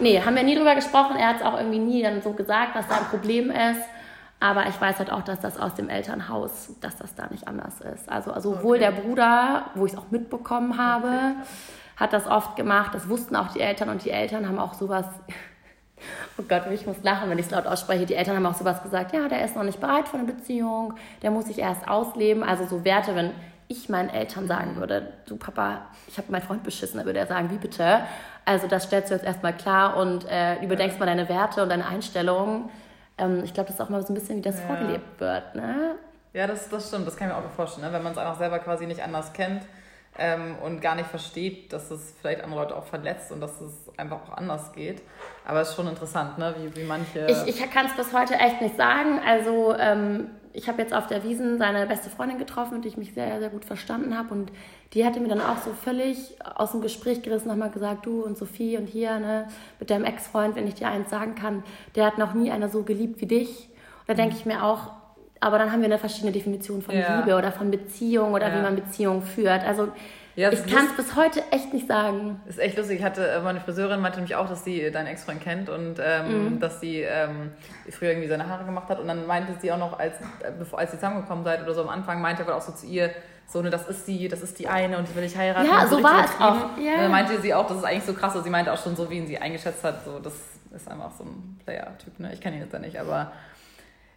nee, 0.00 0.20
haben 0.20 0.34
wir 0.34 0.42
nie 0.42 0.56
drüber 0.56 0.74
gesprochen. 0.74 1.16
Er 1.16 1.28
hat 1.28 1.36
es 1.36 1.42
auch 1.42 1.56
irgendwie 1.56 1.78
nie 1.78 2.02
dann 2.02 2.22
so 2.22 2.32
gesagt, 2.32 2.74
dass 2.74 2.88
da 2.88 2.96
ein 2.96 3.04
Problem 3.04 3.50
ist. 3.50 3.80
Aber 4.40 4.66
ich 4.66 4.80
weiß 4.80 4.98
halt 4.98 5.12
auch, 5.12 5.22
dass 5.22 5.38
das 5.38 5.56
aus 5.56 5.74
dem 5.76 5.88
Elternhaus, 5.88 6.74
dass 6.80 6.96
das 6.96 7.14
da 7.14 7.28
nicht 7.28 7.46
anders 7.46 7.80
ist. 7.80 8.10
Also, 8.10 8.32
also 8.32 8.54
sowohl 8.54 8.78
okay. 8.78 8.86
der 8.86 9.00
Bruder, 9.00 9.66
wo 9.76 9.86
ich 9.86 9.92
es 9.92 9.98
auch 9.98 10.10
mitbekommen 10.10 10.78
habe, 10.78 11.06
okay. 11.06 11.34
hat 11.96 12.12
das 12.12 12.26
oft 12.26 12.56
gemacht. 12.56 12.92
Das 12.92 13.08
wussten 13.08 13.36
auch 13.36 13.52
die 13.52 13.60
Eltern 13.60 13.88
und 13.88 14.04
die 14.04 14.10
Eltern 14.10 14.48
haben 14.48 14.58
auch 14.58 14.74
sowas. 14.74 15.06
Oh 16.36 16.42
Gott, 16.48 16.62
ich 16.72 16.84
muss 16.84 16.96
lachen, 17.04 17.30
wenn 17.30 17.38
ich 17.38 17.46
es 17.46 17.52
laut 17.52 17.64
ausspreche. 17.64 18.06
Die 18.06 18.14
Eltern 18.14 18.34
haben 18.34 18.46
auch 18.46 18.56
sowas 18.56 18.82
gesagt, 18.82 19.14
ja, 19.14 19.28
der 19.28 19.44
ist 19.44 19.54
noch 19.54 19.62
nicht 19.62 19.80
bereit 19.80 20.08
für 20.08 20.16
eine 20.16 20.26
Beziehung, 20.26 20.94
der 21.22 21.30
muss 21.30 21.44
sich 21.44 21.60
erst 21.60 21.86
ausleben. 21.86 22.42
Also 22.42 22.66
so 22.66 22.84
Werte, 22.84 23.14
wenn 23.14 23.30
ich 23.68 23.88
meinen 23.88 24.08
Eltern 24.08 24.48
sagen 24.48 24.74
würde, 24.74 25.12
du 25.26 25.36
Papa, 25.36 25.82
ich 26.08 26.18
habe 26.18 26.32
meinen 26.32 26.42
Freund 26.42 26.64
beschissen, 26.64 26.96
dann 26.96 27.06
würde 27.06 27.20
er 27.20 27.28
sagen, 27.28 27.50
wie 27.50 27.58
bitte? 27.58 28.00
Also 28.44 28.66
das 28.66 28.84
stellst 28.84 29.10
du 29.10 29.14
jetzt 29.14 29.24
erstmal 29.24 29.52
klar 29.52 29.96
und 29.96 30.26
äh, 30.28 30.62
überdenkst 30.62 30.98
mal 30.98 31.06
deine 31.06 31.28
Werte 31.28 31.62
und 31.62 31.68
deine 31.68 31.86
Einstellungen. 31.86 32.70
Ähm, 33.18 33.42
ich 33.44 33.54
glaube, 33.54 33.68
das 33.68 33.76
ist 33.76 33.80
auch 33.80 33.88
mal 33.88 34.02
so 34.02 34.12
ein 34.12 34.14
bisschen, 34.14 34.38
wie 34.38 34.42
das 34.42 34.58
ja. 34.58 34.66
vorgelebt 34.66 35.20
wird. 35.20 35.54
Ne? 35.54 35.96
Ja, 36.32 36.46
das, 36.46 36.68
das 36.68 36.88
stimmt, 36.88 37.06
das 37.06 37.16
kann 37.16 37.28
ich 37.28 37.34
mir 37.34 37.40
auch 37.40 37.50
vorstellen. 37.50 37.86
Ne? 37.86 37.92
Wenn 37.92 38.02
man 38.02 38.12
es 38.12 38.18
einfach 38.18 38.38
selber 38.38 38.58
quasi 38.58 38.86
nicht 38.86 39.02
anders 39.02 39.32
kennt 39.32 39.62
ähm, 40.18 40.56
und 40.62 40.80
gar 40.80 40.94
nicht 40.94 41.08
versteht, 41.08 41.72
dass 41.72 41.90
es 41.90 42.14
vielleicht 42.20 42.42
andere 42.42 42.60
Leute 42.60 42.76
auch 42.76 42.86
verletzt 42.86 43.30
und 43.30 43.40
dass 43.40 43.60
es 43.60 43.90
einfach 43.96 44.22
auch 44.22 44.36
anders 44.36 44.72
geht. 44.72 45.02
Aber 45.46 45.60
es 45.60 45.70
ist 45.70 45.76
schon 45.76 45.88
interessant, 45.88 46.38
ne? 46.38 46.54
wie, 46.58 46.74
wie 46.76 46.84
manche... 46.84 47.26
Ich, 47.26 47.60
ich 47.60 47.70
kann 47.70 47.86
es 47.86 47.94
bis 47.94 48.12
heute 48.12 48.34
echt 48.34 48.60
nicht 48.60 48.76
sagen. 48.76 49.20
Also... 49.24 49.76
Ähm, 49.78 50.30
ich 50.54 50.68
habe 50.68 50.82
jetzt 50.82 50.92
auf 50.92 51.06
der 51.06 51.24
Wiesen 51.24 51.58
seine 51.58 51.86
beste 51.86 52.10
Freundin 52.10 52.38
getroffen, 52.38 52.74
mit 52.74 52.84
der 52.84 52.90
ich 52.90 52.96
mich 52.96 53.14
sehr, 53.14 53.38
sehr 53.38 53.48
gut 53.48 53.64
verstanden 53.64 54.16
habe. 54.16 54.34
Und 54.34 54.52
die 54.92 55.04
hatte 55.04 55.20
mir 55.20 55.28
dann 55.28 55.40
auch 55.40 55.58
so 55.58 55.72
völlig 55.72 56.36
aus 56.54 56.72
dem 56.72 56.80
Gespräch 56.80 57.22
gerissen, 57.22 57.48
nochmal 57.48 57.70
gesagt, 57.70 58.06
du 58.06 58.22
und 58.22 58.36
Sophie 58.36 58.76
und 58.76 58.86
hier, 58.86 59.18
ne, 59.18 59.48
mit 59.80 59.90
deinem 59.90 60.04
Ex-Freund, 60.04 60.54
wenn 60.54 60.66
ich 60.66 60.74
dir 60.74 60.88
eins 60.88 61.10
sagen 61.10 61.34
kann, 61.34 61.62
der 61.94 62.06
hat 62.06 62.18
noch 62.18 62.34
nie 62.34 62.50
einer 62.50 62.68
so 62.68 62.82
geliebt 62.82 63.20
wie 63.20 63.26
dich. 63.26 63.68
Und 64.00 64.08
da 64.08 64.14
denke 64.14 64.36
ich 64.36 64.44
mir 64.44 64.62
auch, 64.62 64.90
aber 65.40 65.58
dann 65.58 65.72
haben 65.72 65.80
wir 65.80 65.86
eine 65.86 65.98
verschiedene 65.98 66.32
Definition 66.32 66.82
von 66.82 66.94
ja. 66.94 67.20
Liebe 67.20 67.36
oder 67.36 67.50
von 67.50 67.70
Beziehung 67.70 68.32
oder 68.32 68.48
ja. 68.48 68.58
wie 68.58 68.62
man 68.62 68.76
Beziehungen 68.76 69.22
führt. 69.22 69.64
Also 69.64 69.88
ja, 70.34 70.50
ich 70.50 70.66
kann 70.66 70.86
es 70.86 70.96
bis 70.96 71.14
heute 71.14 71.42
echt 71.50 71.72
nicht 71.74 71.86
sagen. 71.86 72.40
Ist 72.46 72.58
echt 72.58 72.76
lustig. 72.76 73.00
Ich 73.00 73.04
hatte, 73.04 73.26
äh, 73.26 73.40
meine 73.40 73.60
Friseurin 73.60 74.00
meinte 74.00 74.18
nämlich 74.18 74.34
auch, 74.34 74.48
dass 74.48 74.64
sie 74.64 74.90
deinen 74.90 75.08
Ex-Freund 75.08 75.42
kennt 75.42 75.68
und 75.68 75.96
ähm, 76.02 76.54
mhm. 76.54 76.60
dass 76.60 76.80
sie 76.80 77.00
ähm, 77.00 77.52
früher 77.90 78.10
irgendwie 78.10 78.28
seine 78.28 78.48
Haare 78.48 78.64
gemacht 78.64 78.88
hat. 78.88 78.98
Und 79.00 79.08
dann 79.08 79.26
meinte 79.26 79.54
sie 79.60 79.70
auch 79.72 79.78
noch, 79.78 79.98
als, 79.98 80.14
äh, 80.40 80.50
bevor, 80.58 80.78
als 80.78 80.90
sie 80.90 80.96
zusammengekommen 80.96 81.44
seid 81.44 81.62
oder 81.62 81.74
so 81.74 81.82
am 81.82 81.90
Anfang, 81.90 82.20
meinte 82.20 82.44
er 82.44 82.56
auch 82.56 82.62
so 82.62 82.72
zu 82.72 82.86
ihr, 82.86 83.10
so, 83.46 83.60
ne, 83.60 83.68
das 83.68 83.86
ist 83.88 84.06
sie, 84.06 84.28
das 84.28 84.40
ist 84.40 84.58
die 84.58 84.68
eine 84.68 84.96
und 84.96 85.08
die 85.08 85.14
will 85.14 85.24
ich 85.24 85.36
heiraten. 85.36 85.68
Ja, 85.68 85.86
so, 85.86 85.98
so 85.98 86.02
war 86.02 86.24
es 86.24 86.30
auch. 86.40 86.78
Ja. 86.82 86.96
dann 87.02 87.10
meinte 87.10 87.38
sie 87.40 87.52
auch, 87.52 87.66
das 87.66 87.78
ist 87.78 87.84
eigentlich 87.84 88.04
so 88.04 88.14
krass. 88.14 88.34
Und 88.34 88.44
sie 88.44 88.50
meinte 88.50 88.72
auch 88.72 88.82
schon 88.82 88.96
so, 88.96 89.10
wie 89.10 89.18
ihn 89.18 89.26
sie 89.26 89.36
eingeschätzt 89.38 89.84
hat, 89.84 90.04
so, 90.04 90.18
das 90.18 90.32
ist 90.74 90.90
einfach 90.90 91.10
so 91.16 91.24
ein 91.24 91.60
Player-Typ, 91.64 92.18
ne? 92.18 92.32
Ich 92.32 92.40
kenne 92.40 92.56
ihn 92.56 92.62
jetzt 92.62 92.72
ja 92.72 92.78
nicht, 92.78 92.98
aber 92.98 93.32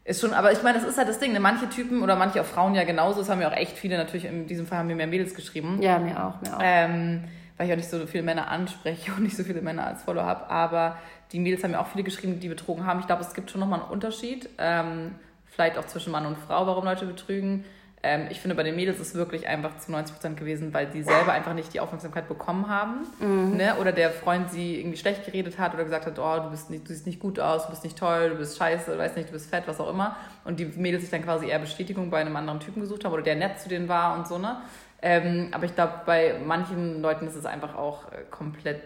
ist 0.05 0.21
schon, 0.21 0.33
aber 0.33 0.51
ich 0.51 0.61
meine, 0.61 0.77
das 0.77 0.87
ist 0.87 0.99
halt 0.99 1.09
das 1.09 1.17
Ding. 1.17 1.33
Ne? 1.33 1.39
Manche 1.39 1.67
Typen 1.67 2.03
oder 2.03 2.15
manche 2.15 2.39
auch 2.39 2.45
Frauen 2.45 2.75
ja 2.75 2.83
genauso. 2.83 3.19
Das 3.19 3.29
haben 3.29 3.41
ja 3.41 3.49
auch 3.49 3.57
echt 3.57 3.75
viele 3.75 3.97
natürlich. 3.97 4.25
In 4.25 4.45
diesem 4.45 4.67
Fall 4.67 4.77
haben 4.77 4.87
mir 4.87 4.95
mehr 4.95 5.07
Mädels 5.07 5.33
geschrieben. 5.33 5.81
Ja, 5.81 5.97
mir 5.97 6.23
auch, 6.23 6.39
mir 6.41 6.55
auch. 6.55 6.61
Ähm, 6.63 7.23
weil 7.57 7.65
ich 7.65 7.73
auch 7.73 7.77
nicht 7.77 7.89
so 7.89 8.05
viele 8.05 8.23
Männer 8.23 8.47
anspreche 8.49 9.11
und 9.17 9.23
nicht 9.23 9.35
so 9.35 9.43
viele 9.43 9.61
Männer 9.61 9.87
als 9.87 10.03
Follow 10.03 10.21
habe. 10.21 10.47
Aber 10.49 10.97
die 11.31 11.39
Mädels 11.39 11.63
haben 11.63 11.71
mir 11.71 11.79
auch 11.79 11.87
viele 11.87 12.03
geschrieben, 12.03 12.39
die 12.39 12.49
betrogen 12.49 12.85
haben. 12.85 12.99
Ich 12.99 13.07
glaube, 13.07 13.23
es 13.23 13.33
gibt 13.33 13.49
schon 13.49 13.59
nochmal 13.59 13.81
einen 13.81 13.89
Unterschied. 13.89 14.47
Ähm, 14.59 15.15
vielleicht 15.47 15.77
auch 15.79 15.85
zwischen 15.85 16.11
Mann 16.11 16.27
und 16.27 16.37
Frau, 16.37 16.67
warum 16.67 16.85
Leute 16.85 17.07
betrügen. 17.07 17.65
Ähm, 18.07 18.27
ich 18.29 18.39
finde, 18.39 18.53
bei 18.55 18.61
den 18.61 18.75
Mädels 18.75 18.99
ist 18.99 19.09
es 19.09 19.15
wirklich 19.15 19.47
einfach 19.47 19.79
zu 19.79 19.91
90 19.91 20.15
Prozent 20.15 20.37
gewesen, 20.37 20.75
weil 20.75 20.91
sie 20.91 21.01
selber 21.01 21.33
einfach 21.33 21.55
nicht 21.55 21.73
die 21.73 21.79
Aufmerksamkeit 21.79 22.27
bekommen 22.27 22.69
haben. 22.69 23.07
Mhm. 23.19 23.57
Ne? 23.57 23.75
Oder 23.81 23.91
der 23.91 24.11
Freund 24.11 24.51
sie 24.51 24.79
irgendwie 24.79 24.97
schlecht 24.97 25.25
geredet 25.25 25.57
hat 25.57 25.73
oder 25.73 25.83
gesagt 25.83 26.05
hat, 26.05 26.19
oh, 26.19 26.43
du, 26.43 26.51
bist 26.51 26.69
nicht, 26.69 26.87
du 26.87 26.93
siehst 26.93 27.07
nicht 27.07 27.19
gut 27.19 27.39
aus, 27.39 27.63
du 27.63 27.71
bist 27.71 27.83
nicht 27.83 27.97
toll, 27.97 28.29
du 28.29 28.35
bist 28.35 28.59
scheiße, 28.59 28.95
weiß 28.95 29.15
nicht, 29.15 29.29
du 29.29 29.33
bist 29.33 29.49
fett, 29.49 29.63
was 29.65 29.79
auch 29.79 29.89
immer. 29.89 30.15
Und 30.43 30.59
die 30.59 30.65
Mädels 30.65 31.01
sich 31.01 31.09
dann 31.09 31.23
quasi 31.23 31.47
eher 31.47 31.57
Bestätigung 31.57 32.11
bei 32.11 32.21
einem 32.21 32.35
anderen 32.35 32.59
Typen 32.59 32.81
gesucht 32.81 33.03
haben 33.05 33.11
oder 33.11 33.23
der 33.23 33.35
nett 33.35 33.59
zu 33.59 33.69
denen 33.69 33.89
war 33.89 34.15
und 34.15 34.27
so. 34.27 34.37
Ne? 34.37 34.57
Ähm, 35.01 35.47
aber 35.51 35.65
ich 35.65 35.73
glaube, 35.73 36.01
bei 36.05 36.35
manchen 36.45 37.01
Leuten 37.01 37.25
ist 37.25 37.35
es 37.35 37.47
einfach 37.47 37.75
auch 37.75 38.11
äh, 38.11 38.17
komplett 38.29 38.83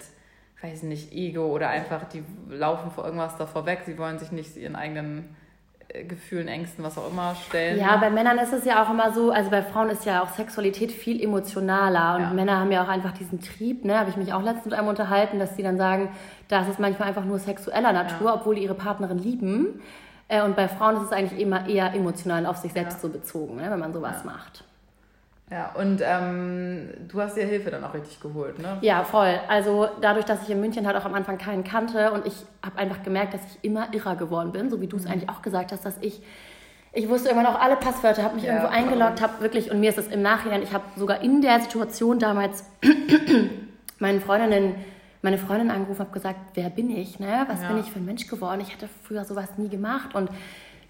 weiß 0.61 0.83
nicht, 0.83 1.13
Ego 1.13 1.45
oder 1.45 1.69
einfach, 1.69 2.03
die 2.09 2.21
laufen 2.49 2.91
vor 2.91 3.05
irgendwas 3.05 3.37
davor 3.37 3.65
weg. 3.65 3.83
Sie 3.85 3.97
wollen 3.97 4.19
sich 4.19 4.31
nicht 4.31 4.57
ihren 4.57 4.75
eigenen 4.75 5.35
Gefühlen, 6.07 6.47
Ängsten, 6.47 6.83
was 6.83 6.97
auch 6.97 7.09
immer 7.09 7.35
stellen. 7.35 7.79
Ja, 7.79 7.97
bei 7.97 8.11
Männern 8.11 8.37
ist 8.37 8.53
es 8.53 8.63
ja 8.63 8.83
auch 8.83 8.91
immer 8.91 9.11
so, 9.11 9.31
also 9.31 9.49
bei 9.49 9.63
Frauen 9.63 9.89
ist 9.89 10.05
ja 10.05 10.21
auch 10.21 10.29
Sexualität 10.29 10.91
viel 10.91 11.21
emotionaler 11.21 12.15
und 12.15 12.21
ja. 12.21 12.29
Männer 12.33 12.59
haben 12.59 12.71
ja 12.71 12.83
auch 12.83 12.87
einfach 12.87 13.11
diesen 13.11 13.41
Trieb, 13.41 13.85
ne, 13.85 13.99
habe 13.99 14.11
ich 14.11 14.15
mich 14.15 14.31
auch 14.31 14.43
letztens 14.43 14.65
mit 14.65 14.73
einem 14.75 14.87
unterhalten, 14.87 15.39
dass 15.39 15.55
sie 15.55 15.63
dann 15.63 15.77
sagen, 15.77 16.09
das 16.47 16.67
ist 16.67 16.79
manchmal 16.79 17.07
einfach 17.07 17.25
nur 17.25 17.39
sexueller 17.39 17.91
Natur, 17.91 18.27
ja. 18.27 18.35
obwohl 18.35 18.55
die 18.55 18.63
ihre 18.63 18.75
Partnerin 18.75 19.17
lieben. 19.17 19.81
Äh, 20.27 20.43
und 20.43 20.55
bei 20.55 20.67
Frauen 20.67 20.97
ist 20.97 21.03
es 21.03 21.11
eigentlich 21.11 21.41
immer 21.41 21.67
eher 21.67 21.93
emotional 21.95 22.45
auf 22.45 22.57
sich 22.57 22.71
selbst 22.71 22.97
ja. 22.97 23.01
so 23.01 23.09
bezogen, 23.09 23.55
ne, 23.55 23.71
wenn 23.71 23.79
man 23.79 23.91
sowas 23.91 24.23
macht. 24.23 24.63
Ja, 25.51 25.71
und 25.73 26.01
ähm, 26.03 26.89
du 27.07 27.21
hast 27.21 27.35
dir 27.35 27.45
Hilfe 27.45 27.71
dann 27.71 27.83
auch 27.83 27.93
richtig 27.95 28.19
geholt, 28.19 28.59
ne? 28.59 28.77
Ja, 28.81 29.03
voll. 29.03 29.39
Also 29.47 29.89
dadurch, 29.99 30.25
dass 30.25 30.43
ich 30.43 30.49
in 30.51 30.59
München 30.59 30.85
halt 30.85 30.95
auch 30.95 31.05
am 31.05 31.15
Anfang 31.15 31.39
keinen 31.39 31.63
kannte 31.63 32.11
und 32.11 32.27
ich 32.27 32.35
habe 32.63 32.77
einfach 32.77 33.01
gemerkt, 33.01 33.33
dass 33.33 33.41
ich 33.45 33.63
immer 33.63 33.91
irrer 33.93 34.15
geworden 34.15 34.51
bin, 34.51 34.69
so 34.69 34.79
wie 34.79 34.87
du 34.87 34.97
es 34.97 35.05
mhm. 35.05 35.11
eigentlich 35.11 35.29
auch 35.29 35.41
gesagt 35.41 35.71
hast, 35.71 35.85
dass 35.85 35.97
ich 36.01 36.21
ich 36.91 37.07
wusste 37.07 37.29
irgendwann 37.29 37.53
auch 37.53 37.59
alle 37.59 37.75
Passwörter, 37.75 38.23
habe 38.23 38.35
mich 38.35 38.45
ja, 38.45 38.53
irgendwo 38.53 38.73
eingeloggt, 38.73 39.21
habe 39.21 39.41
wirklich, 39.41 39.69
und 39.69 39.79
mir 39.79 39.89
ist 39.89 39.99
es 39.99 40.07
im 40.07 40.21
Nachhinein, 40.21 40.63
ich 40.63 40.73
habe 40.73 40.85
sogar 40.95 41.21
in 41.21 41.41
der 41.41 41.59
Situation 41.59 42.17
damals 42.17 42.63
meinen 43.99 44.21
Freundinnen, 44.21 44.75
meine 45.21 45.37
Freundin 45.37 45.69
angerufen, 45.69 45.99
habe 45.99 46.11
gesagt, 46.11 46.39
wer 46.55 46.69
bin 46.69 46.89
ich, 46.89 47.19
ne? 47.19 47.45
was 47.47 47.61
ja. 47.61 47.67
bin 47.67 47.79
ich 47.79 47.91
für 47.91 47.99
ein 47.99 48.05
Mensch 48.05 48.27
geworden? 48.27 48.61
Ich 48.61 48.73
hatte 48.73 48.89
früher 49.03 49.23
sowas 49.23 49.49
nie 49.57 49.69
gemacht 49.69 50.15
und 50.15 50.29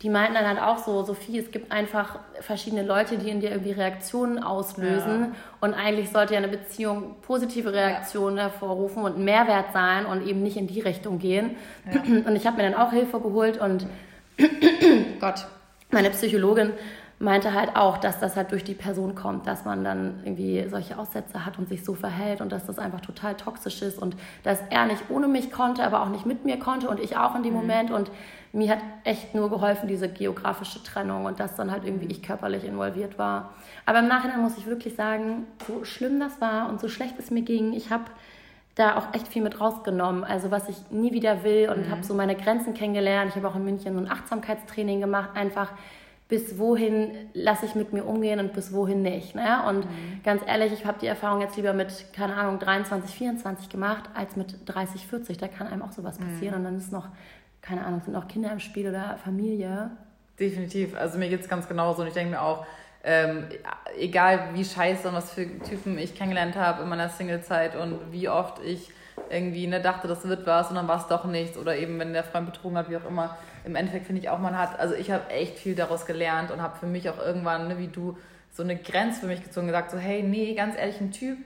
die 0.02 0.10
meinten 0.10 0.36
dann 0.36 0.48
halt 0.48 0.62
auch 0.62 0.78
so, 0.78 1.04
Sophie, 1.04 1.40
es 1.40 1.52
gibt 1.52 1.72
einfach 1.72 2.20
verschiedene 2.40 2.84
Leute, 2.84 3.18
die 3.18 3.30
in 3.30 3.42
dir 3.42 3.52
irgendwie 3.52 3.72
Reaktionen 3.72 4.42
auslösen. 4.42 5.20
Ja. 5.22 5.32
Und 5.60 5.74
eigentlich 5.74 6.10
sollte 6.10 6.36
ja 6.36 6.38
eine 6.38 6.48
Beziehung 6.48 7.16
positive 7.22 7.74
Reaktionen 7.74 8.38
ja. 8.38 8.44
hervorrufen 8.44 9.04
und 9.04 9.18
Mehrwert 9.18 9.74
sein 9.74 10.06
und 10.06 10.26
eben 10.26 10.42
nicht 10.42 10.56
in 10.56 10.68
die 10.68 10.80
Richtung 10.80 11.20
gehen. 11.20 11.58
Ja. 11.92 12.02
Und 12.26 12.36
ich 12.36 12.48
habe 12.48 12.58
mir 12.58 12.70
dann 12.70 12.80
auch 12.80 12.92
Hilfe 12.92 13.20
geholt 13.20 13.60
und 13.60 13.88
Gott, 15.20 15.46
meine 15.92 16.10
Psychologin 16.12 16.72
meinte 17.20 17.54
halt 17.54 17.76
auch, 17.76 17.98
dass 17.98 18.20
das 18.20 18.38
halt 18.38 18.54
durch 18.54 18.64
die 18.64 18.74
Person 18.74 19.14
kommt, 19.14 19.46
dass 19.46 19.66
man 19.66 19.84
dann 19.84 20.22
irgendwie 20.24 20.66
solche 20.70 20.98
Aussätze 20.98 21.46
hat 21.46 21.60
und 21.60 21.68
sich 21.68 21.84
so 21.84 21.94
verhält 21.94 22.40
und 22.40 22.54
dass 22.54 22.66
das 22.66 22.80
einfach 22.80 23.02
total 23.02 23.36
toxisch 23.36 23.82
ist 23.82 24.00
und 24.00 24.16
dass 24.44 24.60
er 24.70 24.86
nicht 24.86 25.04
ohne 25.10 25.28
mich 25.28 25.52
konnte, 25.52 25.84
aber 25.84 26.02
auch 26.02 26.10
nicht 26.10 26.26
mit 26.26 26.46
mir 26.46 26.58
konnte 26.58 26.88
und 26.90 27.02
ich 27.02 27.18
auch 27.18 27.36
in 27.36 27.44
dem 27.44 27.54
mhm. 27.54 27.60
Moment 27.60 27.92
und 27.92 28.10
mir 28.52 28.72
hat 28.72 28.80
echt 29.04 29.36
nur 29.36 29.50
geholfen, 29.50 29.88
diese 29.88 30.10
geografische 30.10 30.84
Trennung 30.84 31.26
und 31.26 31.40
dass 31.40 31.56
dann 31.56 31.72
halt 31.72 31.86
irgendwie 31.86 32.08
ich 32.08 32.24
körperlich 32.24 32.64
involviert 32.64 33.20
war. 33.20 33.54
Aber 33.86 34.00
im 34.00 34.08
Nachhinein 34.08 34.42
muss 34.42 34.58
ich 34.58 34.66
wirklich 34.66 34.96
sagen, 34.96 35.46
so 35.68 35.84
schlimm 35.84 36.20
das 36.20 36.42
war 36.42 36.70
und 36.70 36.82
so 36.82 36.90
schlecht 36.90 37.16
es 37.20 37.30
mir 37.30 37.44
ging, 37.44 37.74
ich 37.74 37.92
habe 37.92 38.06
da 38.76 38.98
auch 38.98 39.14
echt 39.14 39.28
viel 39.28 39.44
mit 39.44 39.60
rausgenommen. 39.60 40.24
Also 40.24 40.52
was 40.52 40.70
ich 40.70 40.78
nie 40.90 41.12
wieder 41.12 41.44
will 41.44 41.70
und 41.70 41.88
mhm. 41.88 41.92
habe 41.92 42.04
so 42.04 42.14
meine 42.14 42.36
Grenzen 42.36 42.74
kennengelernt. 42.74 43.30
Ich 43.32 43.36
habe 43.36 43.48
auch 43.48 43.56
in 43.56 43.66
München 43.66 43.94
so 43.94 44.00
ein 44.00 44.10
Achtsamkeitstraining 44.10 45.02
gemacht, 45.02 45.32
einfach 45.36 45.74
bis 46.30 46.60
wohin 46.60 47.12
lasse 47.34 47.66
ich 47.66 47.74
mit 47.74 47.92
mir 47.92 48.06
umgehen 48.06 48.40
und 48.40 48.54
bis 48.54 48.72
wohin 48.72 49.02
nicht. 49.02 49.34
Ne? 49.36 49.64
Und 49.68 49.86
mhm. 49.86 50.22
ganz 50.24 50.44
ehrlich, 50.46 50.72
ich 50.72 50.86
habe 50.86 51.00
die 51.00 51.08
Erfahrung 51.08 51.42
jetzt 51.42 51.58
lieber 51.58 51.74
mit, 51.74 52.14
keine 52.14 52.36
Ahnung, 52.36 52.60
23, 52.60 53.14
24 53.14 53.68
gemacht, 53.68 54.04
als 54.14 54.36
mit 54.36 54.56
30, 54.66 55.08
40. 55.08 55.38
Da 55.38 55.48
kann 55.48 55.68
einem 55.68 55.82
auch 55.82 55.92
sowas 55.92 56.20
passieren. 56.20 56.54
Mhm. 56.54 56.58
Und 56.60 56.64
dann 56.66 56.78
ist 56.78 56.92
noch 56.92 57.08
keine 57.62 57.86
Ahnung, 57.86 58.02
sind 58.04 58.16
auch 58.16 58.28
Kinder 58.28 58.52
im 58.52 58.60
Spiel 58.60 58.88
oder 58.88 59.18
Familie. 59.24 59.92
Definitiv. 60.40 60.96
Also 60.96 61.18
mir 61.18 61.30
geht 61.30 61.42
es 61.42 61.50
ganz 61.50 61.68
genauso. 61.68 62.02
Und 62.02 62.08
ich 62.08 62.14
denke 62.14 62.32
mir 62.32 62.42
auch, 62.42 62.66
ähm, 63.04 63.46
egal 63.98 64.50
wie 64.54 64.66
scheiße 64.66 65.08
und 65.08 65.16
was 65.16 65.32
für 65.32 65.46
Typen 65.60 65.98
ich 65.98 66.16
kennengelernt 66.16 66.56
habe 66.56 66.84
in 66.84 66.90
meiner 66.90 67.10
Singlezeit 67.10 67.76
und 67.76 68.12
wie 68.12 68.28
oft 68.28 68.64
ich 68.64 68.92
irgendwie 69.30 69.68
ne, 69.68 69.82
dachte, 69.82 70.08
das 70.08 70.28
wird 70.28 70.46
was 70.46 70.70
und 70.70 70.76
dann 70.76 70.88
war 70.88 70.98
es 70.98 71.08
doch 71.08 71.26
nichts 71.26 71.58
oder 71.58 71.78
eben 71.78 72.00
wenn 72.00 72.14
der 72.14 72.24
Freund 72.24 72.46
betrogen 72.46 72.78
hat, 72.78 72.90
wie 72.90 72.98
auch 72.98 73.06
immer. 73.06 73.38
Im 73.66 73.76
Endeffekt 73.76 74.06
finde 74.06 74.22
ich 74.22 74.30
auch, 74.30 74.40
man 74.40 74.58
hat, 74.58 74.80
also 74.80 74.96
ich 74.96 75.12
habe 75.12 75.30
echt 75.30 75.60
viel 75.60 75.76
daraus 75.76 76.06
gelernt 76.06 76.52
und 76.52 76.62
habe 76.62 76.78
für 76.78 76.88
mich 76.88 77.10
auch 77.10 77.18
irgendwann, 77.18 77.68
ne, 77.68 77.78
wie 77.78 77.88
du, 77.88 78.18
so 78.52 78.64
eine 78.64 78.78
Grenze 78.78 79.22
für 79.22 79.28
mich 79.28 79.44
gezogen 79.44 79.68
und 79.68 79.74
gesagt, 79.74 79.92
so 79.92 79.98
hey, 79.98 80.24
nee, 80.24 80.54
ganz 80.56 80.78
ehrlich, 80.78 81.00
ein 81.00 81.12
Typ, 81.12 81.38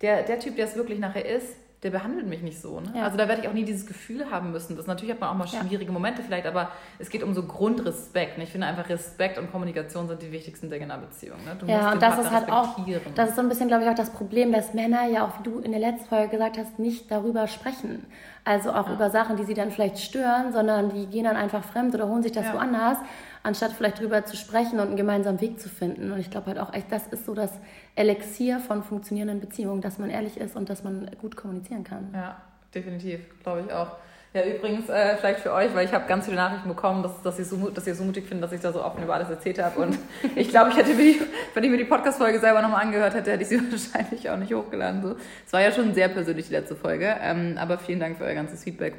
der, 0.00 0.22
der 0.22 0.38
Typ, 0.38 0.56
der 0.56 0.66
es 0.66 0.76
wirklich 0.76 0.98
nachher 0.98 1.26
ist, 1.26 1.56
der 1.82 1.90
behandelt 1.90 2.28
mich 2.28 2.42
nicht 2.42 2.60
so. 2.60 2.78
Ne? 2.78 2.92
Ja. 2.94 3.02
Also 3.02 3.16
da 3.16 3.26
werde 3.26 3.42
ich 3.42 3.48
auch 3.48 3.52
nie 3.52 3.64
dieses 3.64 3.86
Gefühl 3.86 4.30
haben 4.30 4.52
müssen. 4.52 4.76
Das 4.76 4.86
natürlich 4.86 5.12
hat 5.14 5.20
man 5.20 5.30
auch 5.30 5.34
mal 5.34 5.48
schwierige 5.48 5.86
ja. 5.86 5.92
Momente 5.92 6.22
vielleicht, 6.22 6.46
aber 6.46 6.70
es 7.00 7.10
geht 7.10 7.24
um 7.24 7.34
so 7.34 7.42
Grundrespekt. 7.42 8.38
Ne? 8.38 8.44
Ich 8.44 8.50
finde 8.50 8.68
einfach 8.68 8.88
Respekt 8.88 9.36
und 9.36 9.50
Kommunikation 9.50 10.06
sind 10.06 10.22
die 10.22 10.30
wichtigsten 10.30 10.70
Dinge 10.70 10.84
in 10.84 10.90
einer 10.92 11.02
Beziehung. 11.02 11.38
Ne? 11.44 11.56
Du 11.58 11.66
ja, 11.66 11.92
und 11.92 12.00
das 12.00 12.14
Partner 12.14 12.24
ist 12.24 12.30
halt 12.30 12.52
auch, 12.52 12.76
das 13.16 13.30
ist 13.30 13.36
so 13.36 13.42
ein 13.42 13.48
bisschen, 13.48 13.66
glaube 13.66 13.82
ich, 13.82 13.90
auch 13.90 13.96
das 13.96 14.10
Problem, 14.10 14.52
dass 14.52 14.74
Männer 14.74 15.08
ja 15.08 15.26
auch, 15.26 15.40
wie 15.40 15.42
du 15.42 15.58
in 15.58 15.72
der 15.72 15.80
letzten 15.80 16.06
Folge 16.06 16.28
gesagt 16.28 16.56
hast, 16.56 16.78
nicht 16.78 17.10
darüber 17.10 17.48
sprechen. 17.48 18.06
Also 18.44 18.72
auch 18.72 18.86
ja. 18.86 18.94
über 18.94 19.10
Sachen, 19.10 19.36
die 19.36 19.44
sie 19.44 19.54
dann 19.54 19.72
vielleicht 19.72 19.98
stören, 19.98 20.52
sondern 20.52 20.90
die 20.90 21.06
gehen 21.06 21.24
dann 21.24 21.36
einfach 21.36 21.64
fremd 21.64 21.94
oder 21.94 22.08
holen 22.08 22.22
sich 22.22 22.32
das 22.32 22.52
woanders 22.52 22.98
anstatt 23.42 23.72
vielleicht 23.72 24.00
drüber 24.00 24.24
zu 24.24 24.36
sprechen 24.36 24.80
und 24.80 24.88
einen 24.88 24.96
gemeinsamen 24.96 25.40
Weg 25.40 25.60
zu 25.60 25.68
finden. 25.68 26.12
Und 26.12 26.18
ich 26.18 26.30
glaube 26.30 26.46
halt 26.46 26.58
auch 26.58 26.72
echt, 26.72 26.90
das 26.90 27.06
ist 27.08 27.26
so 27.26 27.34
das 27.34 27.50
Elixier 27.94 28.60
von 28.60 28.82
funktionierenden 28.82 29.40
Beziehungen, 29.40 29.80
dass 29.80 29.98
man 29.98 30.10
ehrlich 30.10 30.36
ist 30.38 30.56
und 30.56 30.70
dass 30.70 30.84
man 30.84 31.10
gut 31.20 31.36
kommunizieren 31.36 31.84
kann. 31.84 32.10
Ja, 32.14 32.40
definitiv, 32.74 33.20
glaube 33.42 33.64
ich 33.66 33.72
auch. 33.72 33.96
Ja, 34.34 34.46
übrigens, 34.46 34.88
äh, 34.88 35.16
vielleicht 35.18 35.40
für 35.40 35.52
euch, 35.52 35.74
weil 35.74 35.84
ich 35.84 35.92
habe 35.92 36.06
ganz 36.08 36.24
viele 36.24 36.38
Nachrichten 36.38 36.66
bekommen, 36.66 37.02
dass, 37.02 37.20
dass, 37.20 37.38
ihr 37.38 37.44
so, 37.44 37.68
dass 37.68 37.86
ihr 37.86 37.94
so 37.94 38.02
mutig 38.02 38.26
findet, 38.26 38.44
dass 38.44 38.52
ich 38.52 38.62
da 38.62 38.72
so 38.72 38.82
offen 38.82 39.02
über 39.02 39.12
alles 39.12 39.28
erzählt 39.28 39.62
habe. 39.62 39.78
Und 39.78 39.98
ich 40.36 40.48
glaube, 40.48 40.70
ich 40.70 40.76
hätte, 40.78 40.94
mir, 40.94 41.16
wenn 41.52 41.64
ich 41.64 41.70
mir 41.70 41.76
die 41.76 41.84
Podcast-Folge 41.84 42.40
selber 42.40 42.62
nochmal 42.62 42.82
angehört 42.82 43.12
hätte, 43.12 43.30
hätte 43.30 43.42
ich 43.42 43.48
sie 43.50 43.60
wahrscheinlich 43.70 44.30
auch 44.30 44.38
nicht 44.38 44.54
hochgeladen. 44.54 45.02
So. 45.02 45.16
Es 45.46 45.52
war 45.52 45.60
ja 45.60 45.70
schon 45.70 45.92
sehr 45.92 46.08
persönlich, 46.08 46.46
die 46.46 46.54
letzte 46.54 46.76
Folge. 46.76 47.14
Ähm, 47.20 47.58
aber 47.58 47.76
vielen 47.76 48.00
Dank 48.00 48.16
für 48.16 48.24
euer 48.24 48.34
ganzes 48.34 48.64
Feedback. 48.64 48.94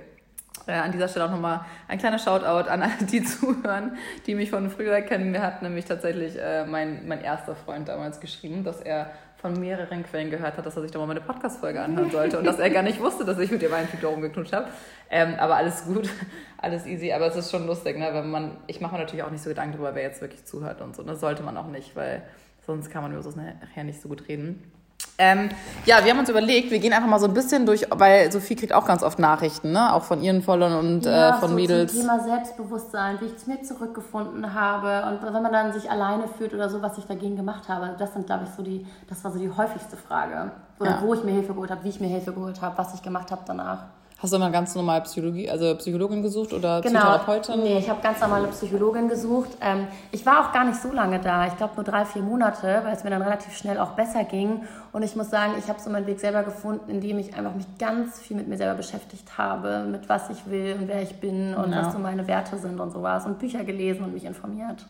Äh, 0.65 0.73
an 0.73 0.91
dieser 0.91 1.07
Stelle 1.09 1.25
auch 1.25 1.31
nochmal 1.31 1.65
ein 1.87 1.97
kleiner 1.97 2.19
Shoutout 2.19 2.69
an 2.69 2.81
alle, 2.81 2.93
die 3.11 3.23
zuhören, 3.23 3.97
die 4.25 4.35
mich 4.35 4.49
von 4.49 4.69
früher 4.69 5.01
kennen. 5.01 5.31
Mir 5.31 5.41
hat 5.41 5.61
nämlich 5.61 5.85
tatsächlich 5.85 6.39
äh, 6.39 6.65
mein, 6.65 7.07
mein 7.07 7.21
erster 7.21 7.55
Freund 7.55 7.89
damals 7.89 8.19
geschrieben, 8.19 8.63
dass 8.63 8.79
er 8.79 9.11
von 9.43 9.59
mehreren 9.59 10.05
Quellen 10.05 10.31
gehört 10.31 10.55
hat, 10.55 10.65
dass 10.65 10.77
er 10.77 10.83
sich 10.83 10.91
doch 10.91 11.01
mal 11.01 11.07
meine 11.07 11.19
Podcast-Folge 11.19 11.81
anhören 11.81 12.09
sollte 12.09 12.39
und 12.39 12.45
dass 12.45 12.59
er 12.59 12.69
gar 12.69 12.81
nicht 12.81 13.01
wusste, 13.01 13.25
dass 13.25 13.37
ich 13.39 13.51
mit 13.51 13.61
dem 13.61 13.73
einen 13.73 13.89
Typ 13.89 13.99
darum 13.99 14.21
geknutscht 14.21 14.53
habe. 14.53 14.69
Ähm, 15.09 15.35
aber 15.37 15.57
alles 15.57 15.83
gut, 15.83 16.09
alles 16.57 16.85
easy. 16.85 17.11
Aber 17.11 17.27
es 17.27 17.35
ist 17.35 17.51
schon 17.51 17.67
lustig, 17.67 17.99
ne? 17.99 18.09
wenn 18.13 18.31
man, 18.31 18.55
ich 18.67 18.79
mache 18.79 18.93
mir 18.93 19.01
natürlich 19.01 19.23
auch 19.23 19.31
nicht 19.31 19.43
so 19.43 19.49
Gedanken 19.49 19.73
darüber, 19.73 19.95
wer 19.95 20.03
jetzt 20.03 20.21
wirklich 20.21 20.45
zuhört 20.45 20.79
und 20.79 20.95
so. 20.95 21.03
Das 21.03 21.19
sollte 21.19 21.43
man 21.43 21.57
auch 21.57 21.67
nicht, 21.67 21.93
weil 21.97 22.23
sonst 22.65 22.89
kann 22.89 23.03
man 23.03 23.11
über 23.11 23.21
so 23.21 23.31
nachher 23.31 23.83
nicht 23.83 24.01
so 24.01 24.07
gut 24.07 24.29
reden. 24.29 24.71
Ähm, 25.17 25.49
ja, 25.85 26.03
wir 26.03 26.11
haben 26.11 26.19
uns 26.19 26.29
überlegt, 26.29 26.71
wir 26.71 26.79
gehen 26.79 26.91
einfach 26.91 27.07
mal 27.07 27.19
so 27.19 27.27
ein 27.27 27.35
bisschen 27.35 27.67
durch, 27.67 27.85
weil 27.91 28.31
Sophie 28.31 28.55
kriegt 28.55 28.73
auch 28.73 28.85
ganz 28.85 29.03
oft 29.03 29.19
Nachrichten, 29.19 29.71
ne? 29.71 29.93
auch 29.93 30.03
von 30.03 30.23
ihren 30.23 30.41
Followern 30.41 30.73
und 30.79 31.05
ja, 31.05 31.37
äh, 31.37 31.39
von 31.39 31.49
so 31.49 31.55
Mädels. 31.55 31.93
Zum 31.93 32.01
Thema 32.01 32.19
Selbstbewusstsein, 32.19 33.21
wie 33.21 33.25
ich 33.25 33.37
zu 33.37 33.49
mir 33.49 33.61
zurückgefunden 33.61 34.55
habe 34.55 35.07
und 35.07 35.23
wenn 35.23 35.43
man 35.43 35.51
dann 35.53 35.71
sich 35.71 35.89
alleine 35.89 36.27
fühlt 36.27 36.53
oder 36.53 36.67
so, 36.67 36.81
was 36.81 36.97
ich 36.97 37.05
dagegen 37.05 37.35
gemacht 37.35 37.69
habe. 37.69 37.95
Das 37.99 38.13
sind, 38.13 38.25
glaube 38.25 38.45
ich, 38.45 38.49
so 38.55 38.63
die, 38.63 38.87
das 39.07 39.23
war 39.23 39.31
so 39.31 39.37
die 39.37 39.51
häufigste 39.51 39.97
Frage. 39.97 40.51
Oder 40.79 40.91
ja. 40.91 41.01
wo 41.03 41.13
ich 41.13 41.23
mir 41.23 41.31
Hilfe 41.31 41.53
geholt 41.53 41.69
habe, 41.69 41.83
wie 41.83 41.89
ich 41.89 41.99
mir 41.99 42.07
Hilfe 42.07 42.33
geholt 42.33 42.59
habe, 42.61 42.75
was 42.77 42.95
ich 42.95 43.03
gemacht 43.03 43.29
habe 43.29 43.43
danach. 43.45 43.83
Hast 44.23 44.31
du 44.31 44.37
immer 44.37 44.51
ganz 44.51 44.73
normal 44.73 45.01
Psychologie, 45.01 45.49
also 45.49 45.75
Psychologin 45.75 46.21
gesucht 46.21 46.53
oder 46.53 46.79
genau. 46.79 47.01
Psychotherapeutin? 47.01 47.61
Nee, 47.61 47.77
ich 47.79 47.89
habe 47.89 48.01
ganz 48.01 48.21
normale 48.21 48.47
Psychologin 48.47 49.09
gesucht. 49.09 49.49
Ähm, 49.59 49.85
ich 50.13 50.25
war 50.25 50.47
auch 50.47 50.53
gar 50.53 50.63
nicht 50.63 50.81
so 50.81 50.93
lange 50.93 51.19
da. 51.19 51.47
Ich 51.47 51.57
glaube 51.57 51.73
nur 51.75 51.83
drei, 51.83 52.05
vier 52.05 52.21
Monate, 52.21 52.83
weil 52.85 52.95
es 52.95 53.03
mir 53.03 53.09
dann 53.09 53.21
relativ 53.21 53.53
schnell 53.57 53.77
auch 53.77 53.91
besser 53.91 54.23
ging. 54.23 54.61
Und 54.93 55.03
ich 55.03 55.17
muss 55.17 55.29
sagen, 55.29 55.55
ich 55.59 55.67
habe 55.67 55.81
so 55.81 55.89
meinen 55.89 56.07
Weg 56.07 56.21
selber 56.21 56.43
gefunden, 56.43 56.89
indem 56.89 57.19
ich 57.19 57.35
einfach 57.35 57.53
mich 57.53 57.65
ganz 57.77 58.17
viel 58.17 58.37
mit 58.37 58.47
mir 58.47 58.55
selber 58.55 58.75
beschäftigt 58.75 59.37
habe, 59.37 59.83
mit 59.91 60.07
was 60.07 60.29
ich 60.29 60.49
will 60.49 60.77
und 60.79 60.87
wer 60.87 61.01
ich 61.01 61.19
bin 61.19 61.53
und 61.53 61.73
ja. 61.73 61.85
was 61.85 61.91
so 61.91 61.99
meine 61.99 62.25
Werte 62.25 62.57
sind 62.57 62.79
und 62.79 62.91
sowas. 62.91 63.25
Und 63.25 63.39
Bücher 63.39 63.65
gelesen 63.65 64.05
und 64.05 64.13
mich 64.13 64.23
informiert. 64.23 64.85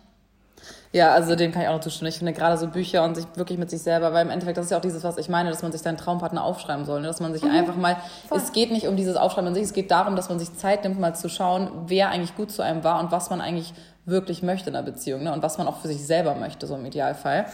Ja, 0.94 1.12
also 1.12 1.36
dem 1.36 1.52
kann 1.52 1.64
ich 1.64 1.68
auch 1.68 1.74
noch 1.74 1.82
zustimmen. 1.82 2.10
Ich 2.10 2.20
finde 2.20 2.34
gerade 2.34 2.56
so 2.56 2.68
Bücher 2.68 3.04
und 3.04 3.16
sich 3.16 3.26
wirklich 3.34 3.58
mit 3.58 3.72
sich 3.72 3.82
selber, 3.82 4.14
weil 4.14 4.24
im 4.24 4.30
Endeffekt 4.30 4.58
das 4.58 4.66
ist 4.66 4.72
ja 4.72 4.78
auch 4.78 4.82
dieses, 4.82 5.04
was 5.04 5.18
ich 5.18 5.28
meine, 5.28 5.50
dass 5.50 5.64
man 5.64 5.72
sich 5.72 5.82
seinen 5.82 5.98
Traumpartner 5.98 6.44
aufschreiben 6.44 6.86
soll. 6.86 7.02
Ne? 7.02 7.08
Dass 7.08 7.20
man 7.20 7.34
sich 7.34 7.42
mhm. 7.42 7.50
einfach 7.50 7.76
mal, 7.76 7.98
Voll. 8.28 8.38
es 8.38 8.52
geht 8.52 8.72
nicht 8.72 8.88
um 8.88 8.96
dieses 8.96 9.16
Aufschreiben 9.16 9.48
an 9.48 9.56
sich, 9.56 9.64
es 9.64 9.74
geht 9.74 9.90
darum, 9.90 10.16
dass 10.16 10.30
man 10.30 10.38
sich 10.38 10.56
Zeit 10.56 10.84
nimmt, 10.84 11.00
mal 11.00 11.16
zu 11.16 11.30
schauen, 11.30 11.72
wer 11.88 12.10
eigentlich 12.10 12.36
gut 12.36 12.52
zu 12.52 12.62
einem 12.62 12.84
war 12.84 13.00
und 13.00 13.12
was 13.12 13.32
man 13.32 13.42
eigentlich 13.42 13.74
wirklich 14.06 14.44
möchte 14.44 14.70
in 14.70 14.76
einer 14.76 14.86
Beziehung 14.86 15.24
ne? 15.24 15.34
und 15.34 15.42
was 15.42 15.58
man 15.58 15.66
auch 15.66 15.78
für 15.78 15.88
sich 15.88 16.06
selber 16.06 16.36
möchte, 16.36 16.68
so 16.68 16.76
im 16.76 16.86
Idealfall. 16.86 17.46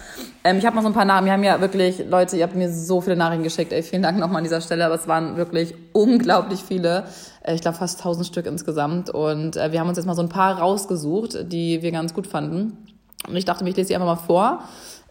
Ähm, 0.44 0.58
ich 0.58 0.66
habe 0.66 0.76
mal 0.76 0.82
so 0.82 0.88
ein 0.88 0.94
paar 0.94 1.06
Namen. 1.06 1.26
Wir 1.26 1.34
haben 1.34 1.44
ja 1.44 1.62
wirklich, 1.62 2.04
Leute, 2.10 2.36
ihr 2.36 2.44
habt 2.44 2.56
mir 2.56 2.74
so 2.74 3.00
viele 3.00 3.16
Nachrichten 3.16 3.44
geschickt. 3.44 3.72
Ey, 3.72 3.84
vielen 3.84 4.02
Dank 4.02 4.18
nochmal 4.18 4.38
an 4.38 4.44
dieser 4.44 4.60
Stelle, 4.60 4.86
aber 4.86 4.96
es 4.96 5.08
waren 5.08 5.38
wirklich 5.38 5.76
unglaublich 5.94 6.62
viele. 6.62 7.06
Äh, 7.42 7.54
ich 7.54 7.62
glaube 7.62 7.78
fast 7.78 8.00
1000 8.00 8.28
Stück 8.28 8.48
insgesamt. 8.48 9.10
Und 9.10 9.56
äh, 9.56 9.72
wir 9.72 9.80
haben 9.80 9.88
uns 9.88 9.98
jetzt 9.98 10.08
mal 10.08 10.16
so 10.16 10.24
ein 10.24 10.30
paar 10.30 10.60
rausgesucht, 10.60 11.52
die 11.54 11.82
wir 11.82 11.92
ganz 11.94 12.14
gut 12.14 12.28
fanden. 12.28 12.89
Und 13.28 13.36
ich 13.36 13.46
dachte 13.46 13.64
mir, 13.64 13.70
ich 13.72 13.76
lese 13.76 13.90
sie 13.90 13.96
einfach 13.96 14.08
mal 14.08 14.16
vor. 14.16 14.64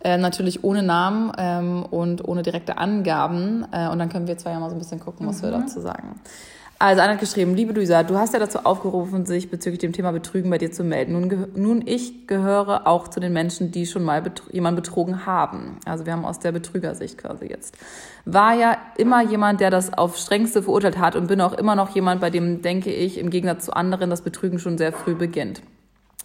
Äh, 0.03 0.17
natürlich 0.17 0.63
ohne 0.63 0.83
Namen 0.83 1.33
ähm, 1.39 1.85
und 1.85 2.27
ohne 2.27 2.43
direkte 2.43 2.79
Angaben. 2.79 3.67
Äh, 3.73 3.89
und 3.89 3.99
dann 3.99 4.09
können 4.09 4.29
wir 4.29 4.39
zwei 4.39 4.53
ja 4.53 4.61
mal 4.61 4.71
so 4.71 4.77
ein 4.77 4.79
bisschen 4.79 5.01
gucken, 5.01 5.27
was 5.27 5.39
mhm. 5.39 5.47
wir 5.47 5.51
dazu 5.53 5.81
sagen. 5.81 6.21
Also 6.81 7.03
einer 7.03 7.15
hat 7.15 7.21
geschrieben, 7.21 7.57
liebe 7.57 7.73
Luisa, 7.73 8.05
du 8.05 8.17
hast 8.17 8.35
ja 8.35 8.39
dazu 8.39 8.61
aufgerufen, 8.61 9.27
sich 9.27 9.51
bezüglich 9.51 9.81
dem 9.81 9.93
Thema 9.93 10.13
Betrügen 10.13 10.49
bei 10.49 10.59
dir 10.59 10.71
zu 10.71 10.85
melden. 10.85 11.13
Nun, 11.13 11.49
nun 11.57 11.83
ich 11.85 12.29
gehöre 12.29 12.87
auch 12.87 13.09
zu 13.09 13.19
den 13.19 13.33
Menschen, 13.33 13.73
die 13.73 13.85
schon 13.85 14.05
mal 14.05 14.23
betr 14.23 14.45
jemanden 14.53 14.81
betrogen 14.81 15.27
haben. 15.27 15.81
Also 15.85 16.07
wir 16.07 16.13
haben 16.13 16.25
aus 16.25 16.39
der 16.39 16.53
Betrügersicht 16.53 17.19
quasi 17.19 17.47
jetzt. 17.47 17.77
War 18.27 18.55
ja 18.55 18.77
immer 18.97 19.25
jemand, 19.25 19.61
der 19.61 19.71
das 19.71 19.93
auf 19.93 20.17
strengste 20.17 20.63
verurteilt 20.63 20.99
hat 20.99 21.17
und 21.17 21.27
bin 21.27 21.41
auch 21.41 21.55
immer 21.55 21.75
noch 21.75 21.97
jemand, 21.97 22.21
bei 22.21 22.31
dem, 22.31 22.63
denke 22.63 22.93
ich, 22.93 23.19
im 23.19 23.31
Gegensatz 23.31 23.65
zu 23.65 23.73
anderen 23.73 24.09
das 24.09 24.23
Betrügen 24.23 24.61
schon 24.61 24.79
sehr 24.79 24.93
früh 24.93 25.17
beginnt. 25.17 25.63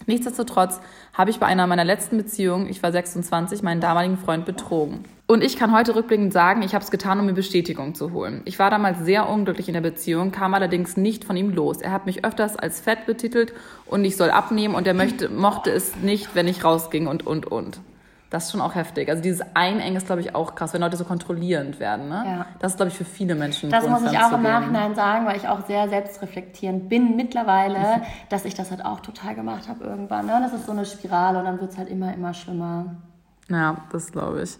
Nichtsdestotrotz 0.06 0.80
habe 1.14 1.30
ich 1.30 1.40
bei 1.40 1.46
einer 1.46 1.68
meiner 1.68 1.86
letzten 1.86 2.18
Beziehungen, 2.18 2.70
ich 2.70 2.82
war 2.84 2.92
26, 2.92 3.64
meinen 3.64 3.82
damaligen 3.82 4.18
Freund 4.18 4.46
betrogen. 4.46 5.06
Und 5.26 5.44
ich 5.44 5.56
kann 5.56 5.74
heute 5.74 5.96
rückblickend 5.96 6.34
sagen, 6.34 6.62
ich 6.64 6.76
habe 6.76 6.84
es 6.84 6.92
getan, 6.92 7.20
um 7.20 7.26
mir 7.26 7.34
Bestätigung 7.34 7.96
zu 7.96 8.12
holen. 8.12 8.42
Ich 8.46 8.60
war 8.60 8.70
damals 8.70 9.00
sehr 9.00 9.30
unglücklich 9.30 9.68
in 9.68 9.74
der 9.74 9.82
Beziehung, 9.82 10.32
kam 10.32 10.54
allerdings 10.54 10.98
nicht 10.98 11.24
von 11.24 11.38
ihm 11.38 11.50
los. 11.52 11.82
Er 11.82 11.92
hat 11.92 12.06
mich 12.06 12.26
öfters 12.26 12.58
als 12.58 12.82
fett 12.82 13.06
betitelt 13.06 13.54
und 13.86 14.04
ich 14.04 14.18
soll 14.18 14.32
abnehmen 14.32 14.76
und 14.76 14.86
er 14.86 14.94
möchte, 14.94 15.30
mochte 15.30 15.72
es 15.72 15.96
nicht, 15.96 16.36
wenn 16.36 16.48
ich 16.48 16.64
rausging 16.64 17.08
und, 17.08 17.26
und, 17.26 17.48
und. 17.48 17.80
Das 18.34 18.46
ist 18.46 18.52
schon 18.52 18.62
auch 18.62 18.74
heftig. 18.74 19.10
Also 19.10 19.22
dieses 19.22 19.46
Einengen 19.54 19.96
ist, 19.96 20.08
glaube 20.08 20.22
ich, 20.22 20.34
auch 20.34 20.56
krass, 20.56 20.74
wenn 20.74 20.82
Leute 20.82 20.98
so 20.98 21.06
kontrollierend 21.06 21.80
werden. 21.80 22.10
Ne? 22.10 22.24
Ja. 22.26 22.46
Das 22.58 22.72
ist, 22.72 22.78
glaube 22.78 22.92
ich, 22.92 22.98
für 22.98 23.06
viele 23.06 23.36
Menschen. 23.36 23.70
Das 23.70 23.88
muss 23.88 24.02
ich 24.12 24.18
auch 24.18 24.32
im 24.32 24.42
Nachhinein 24.42 24.96
sagen, 24.96 25.28
weil 25.28 25.38
ich 25.38 25.48
auch 25.48 25.68
sehr 25.68 25.88
selbstreflektierend 25.88 26.90
bin 26.90 27.16
mittlerweile, 27.16 28.02
dass 28.30 28.46
ich 28.46 28.56
das 28.56 28.72
halt 28.72 28.84
auch 28.84 29.02
total 29.02 29.36
gemacht 29.36 29.70
habe 29.70 29.84
irgendwann. 29.84 30.26
Ne? 30.26 30.40
Das 30.42 30.52
ist 30.52 30.66
so 30.66 30.72
eine 30.72 30.84
Spirale 30.84 31.38
und 31.38 31.46
dann 31.46 31.62
wird 31.62 31.74
es 31.74 31.78
halt 31.78 31.90
immer, 31.90 32.12
immer 32.12 32.34
schlimmer. 32.34 32.96
Ja, 33.50 33.78
das 33.92 34.12
glaube 34.12 34.44
ich. 34.44 34.58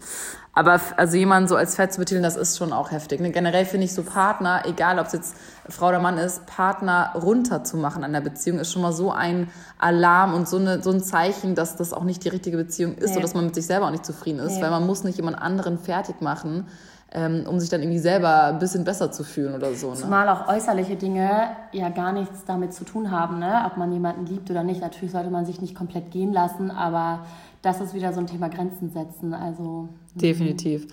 Aber 0.52 0.78
also 0.96 1.16
jemanden 1.16 1.48
so 1.48 1.56
als 1.56 1.74
fett 1.74 1.92
zu 1.92 1.98
betiteln, 1.98 2.22
das 2.22 2.36
ist 2.36 2.58
schon 2.58 2.72
auch 2.72 2.92
heftig. 2.92 3.20
Ne? 3.20 3.30
Generell 3.30 3.64
finde 3.64 3.86
ich 3.86 3.94
so 3.94 4.04
Partner, 4.04 4.62
egal 4.66 4.98
ob 4.98 5.06
es 5.06 5.12
jetzt 5.12 5.36
Frau 5.68 5.88
oder 5.88 5.98
Mann 5.98 6.16
ist, 6.16 6.46
Partner 6.46 7.10
runterzumachen 7.14 8.04
an 8.04 8.12
der 8.12 8.20
Beziehung 8.20 8.60
ist 8.60 8.70
schon 8.70 8.82
mal 8.82 8.92
so 8.92 9.10
ein 9.10 9.48
Alarm 9.78 10.34
und 10.34 10.48
so, 10.48 10.58
eine, 10.58 10.82
so 10.82 10.90
ein 10.90 11.02
Zeichen, 11.02 11.54
dass 11.54 11.76
das 11.76 11.92
auch 11.92 12.04
nicht 12.04 12.24
die 12.24 12.28
richtige 12.28 12.56
Beziehung 12.56 12.94
ist 12.94 13.10
nee. 13.10 13.12
oder 13.12 13.22
dass 13.22 13.34
man 13.34 13.46
mit 13.46 13.54
sich 13.54 13.66
selber 13.66 13.86
auch 13.86 13.90
nicht 13.90 14.06
zufrieden 14.06 14.38
ist, 14.38 14.56
nee. 14.56 14.62
weil 14.62 14.70
man 14.70 14.86
muss 14.86 15.02
nicht 15.02 15.16
jemand 15.16 15.40
anderen 15.40 15.78
fertig 15.78 16.20
machen, 16.20 16.68
ähm, 17.10 17.46
um 17.48 17.58
sich 17.58 17.70
dann 17.70 17.80
irgendwie 17.80 17.98
selber 17.98 18.44
ein 18.44 18.58
bisschen 18.58 18.84
besser 18.84 19.10
zu 19.10 19.24
fühlen 19.24 19.54
oder 19.54 19.74
so. 19.74 19.90
Ne? 19.90 19.96
Zumal 19.96 20.28
auch 20.28 20.46
äußerliche 20.46 20.94
Dinge 20.94 21.48
ja 21.72 21.88
gar 21.88 22.12
nichts 22.12 22.44
damit 22.44 22.74
zu 22.74 22.84
tun 22.84 23.10
haben, 23.10 23.40
ne? 23.40 23.64
ob 23.66 23.76
man 23.76 23.90
jemanden 23.92 24.26
liebt 24.26 24.50
oder 24.50 24.62
nicht. 24.62 24.80
Natürlich 24.80 25.12
sollte 25.12 25.30
man 25.30 25.46
sich 25.46 25.60
nicht 25.60 25.74
komplett 25.74 26.12
gehen 26.12 26.32
lassen, 26.32 26.70
aber 26.70 27.24
das 27.64 27.80
ist 27.80 27.94
wieder 27.94 28.12
so 28.12 28.20
ein 28.20 28.26
Thema 28.26 28.48
Grenzen 28.48 28.90
setzen. 28.90 29.32
Also 29.32 29.88
mhm. 30.14 30.18
definitiv. 30.18 30.86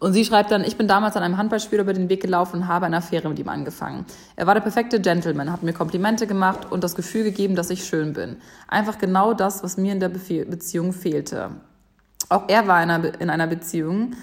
Und 0.00 0.12
sie 0.12 0.24
schreibt 0.24 0.50
dann: 0.50 0.64
Ich 0.64 0.76
bin 0.76 0.88
damals 0.88 1.16
an 1.16 1.22
einem 1.22 1.36
Handballspiel 1.36 1.78
über 1.78 1.92
den 1.92 2.08
Weg 2.08 2.20
gelaufen 2.20 2.62
und 2.62 2.68
habe 2.68 2.86
eine 2.86 2.96
Affäre 2.96 3.28
mit 3.28 3.38
ihm 3.38 3.48
angefangen. 3.48 4.04
Er 4.34 4.46
war 4.46 4.54
der 4.54 4.60
perfekte 4.60 5.00
Gentleman, 5.00 5.52
hat 5.52 5.62
mir 5.62 5.72
Komplimente 5.72 6.26
gemacht 6.26 6.70
und 6.70 6.82
das 6.82 6.94
Gefühl 6.94 7.24
gegeben, 7.24 7.54
dass 7.54 7.70
ich 7.70 7.84
schön 7.84 8.12
bin. 8.12 8.36
Einfach 8.68 8.98
genau 8.98 9.34
das, 9.34 9.62
was 9.62 9.76
mir 9.76 9.92
in 9.92 10.00
der 10.00 10.08
Beziehung 10.08 10.92
fehlte. 10.92 11.50
Auch 12.28 12.48
er 12.48 12.66
war 12.66 12.82
in 12.82 12.90
einer, 12.90 13.20
in 13.20 13.30
einer 13.30 13.46
Beziehung, 13.46 14.14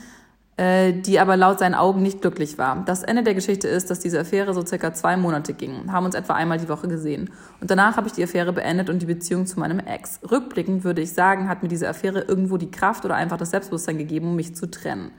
die 0.55 1.19
aber 1.19 1.35
laut 1.35 1.57
seinen 1.57 1.73
Augen 1.73 2.03
nicht 2.03 2.21
glücklich 2.21 2.59
war. 2.59 2.83
Das 2.85 3.01
Ende 3.01 3.23
der 3.23 3.33
Geschichte 3.33 3.67
ist, 3.67 3.89
dass 3.89 3.99
diese 3.99 4.19
Affäre 4.19 4.53
so 4.53 4.63
circa 4.63 4.93
zwei 4.93 5.17
Monate 5.17 5.53
ging, 5.53 5.91
haben 5.91 6.05
uns 6.05 6.13
etwa 6.13 6.35
einmal 6.35 6.59
die 6.59 6.69
Woche 6.69 6.87
gesehen. 6.87 7.31
Und 7.59 7.71
danach 7.71 7.97
habe 7.97 8.05
ich 8.05 8.13
die 8.13 8.23
Affäre 8.23 8.53
beendet 8.53 8.87
und 8.91 9.01
die 9.01 9.07
Beziehung 9.07 9.47
zu 9.47 9.59
meinem 9.59 9.79
Ex. 9.79 10.19
Rückblickend 10.29 10.83
würde 10.83 11.01
ich 11.01 11.13
sagen, 11.13 11.49
hat 11.49 11.63
mir 11.63 11.69
diese 11.69 11.89
Affäre 11.89 12.21
irgendwo 12.21 12.57
die 12.57 12.69
Kraft 12.69 13.03
oder 13.03 13.15
einfach 13.15 13.37
das 13.37 13.49
Selbstbewusstsein 13.49 13.97
gegeben, 13.97 14.27
um 14.27 14.35
mich 14.35 14.55
zu 14.55 14.69
trennen. 14.69 15.11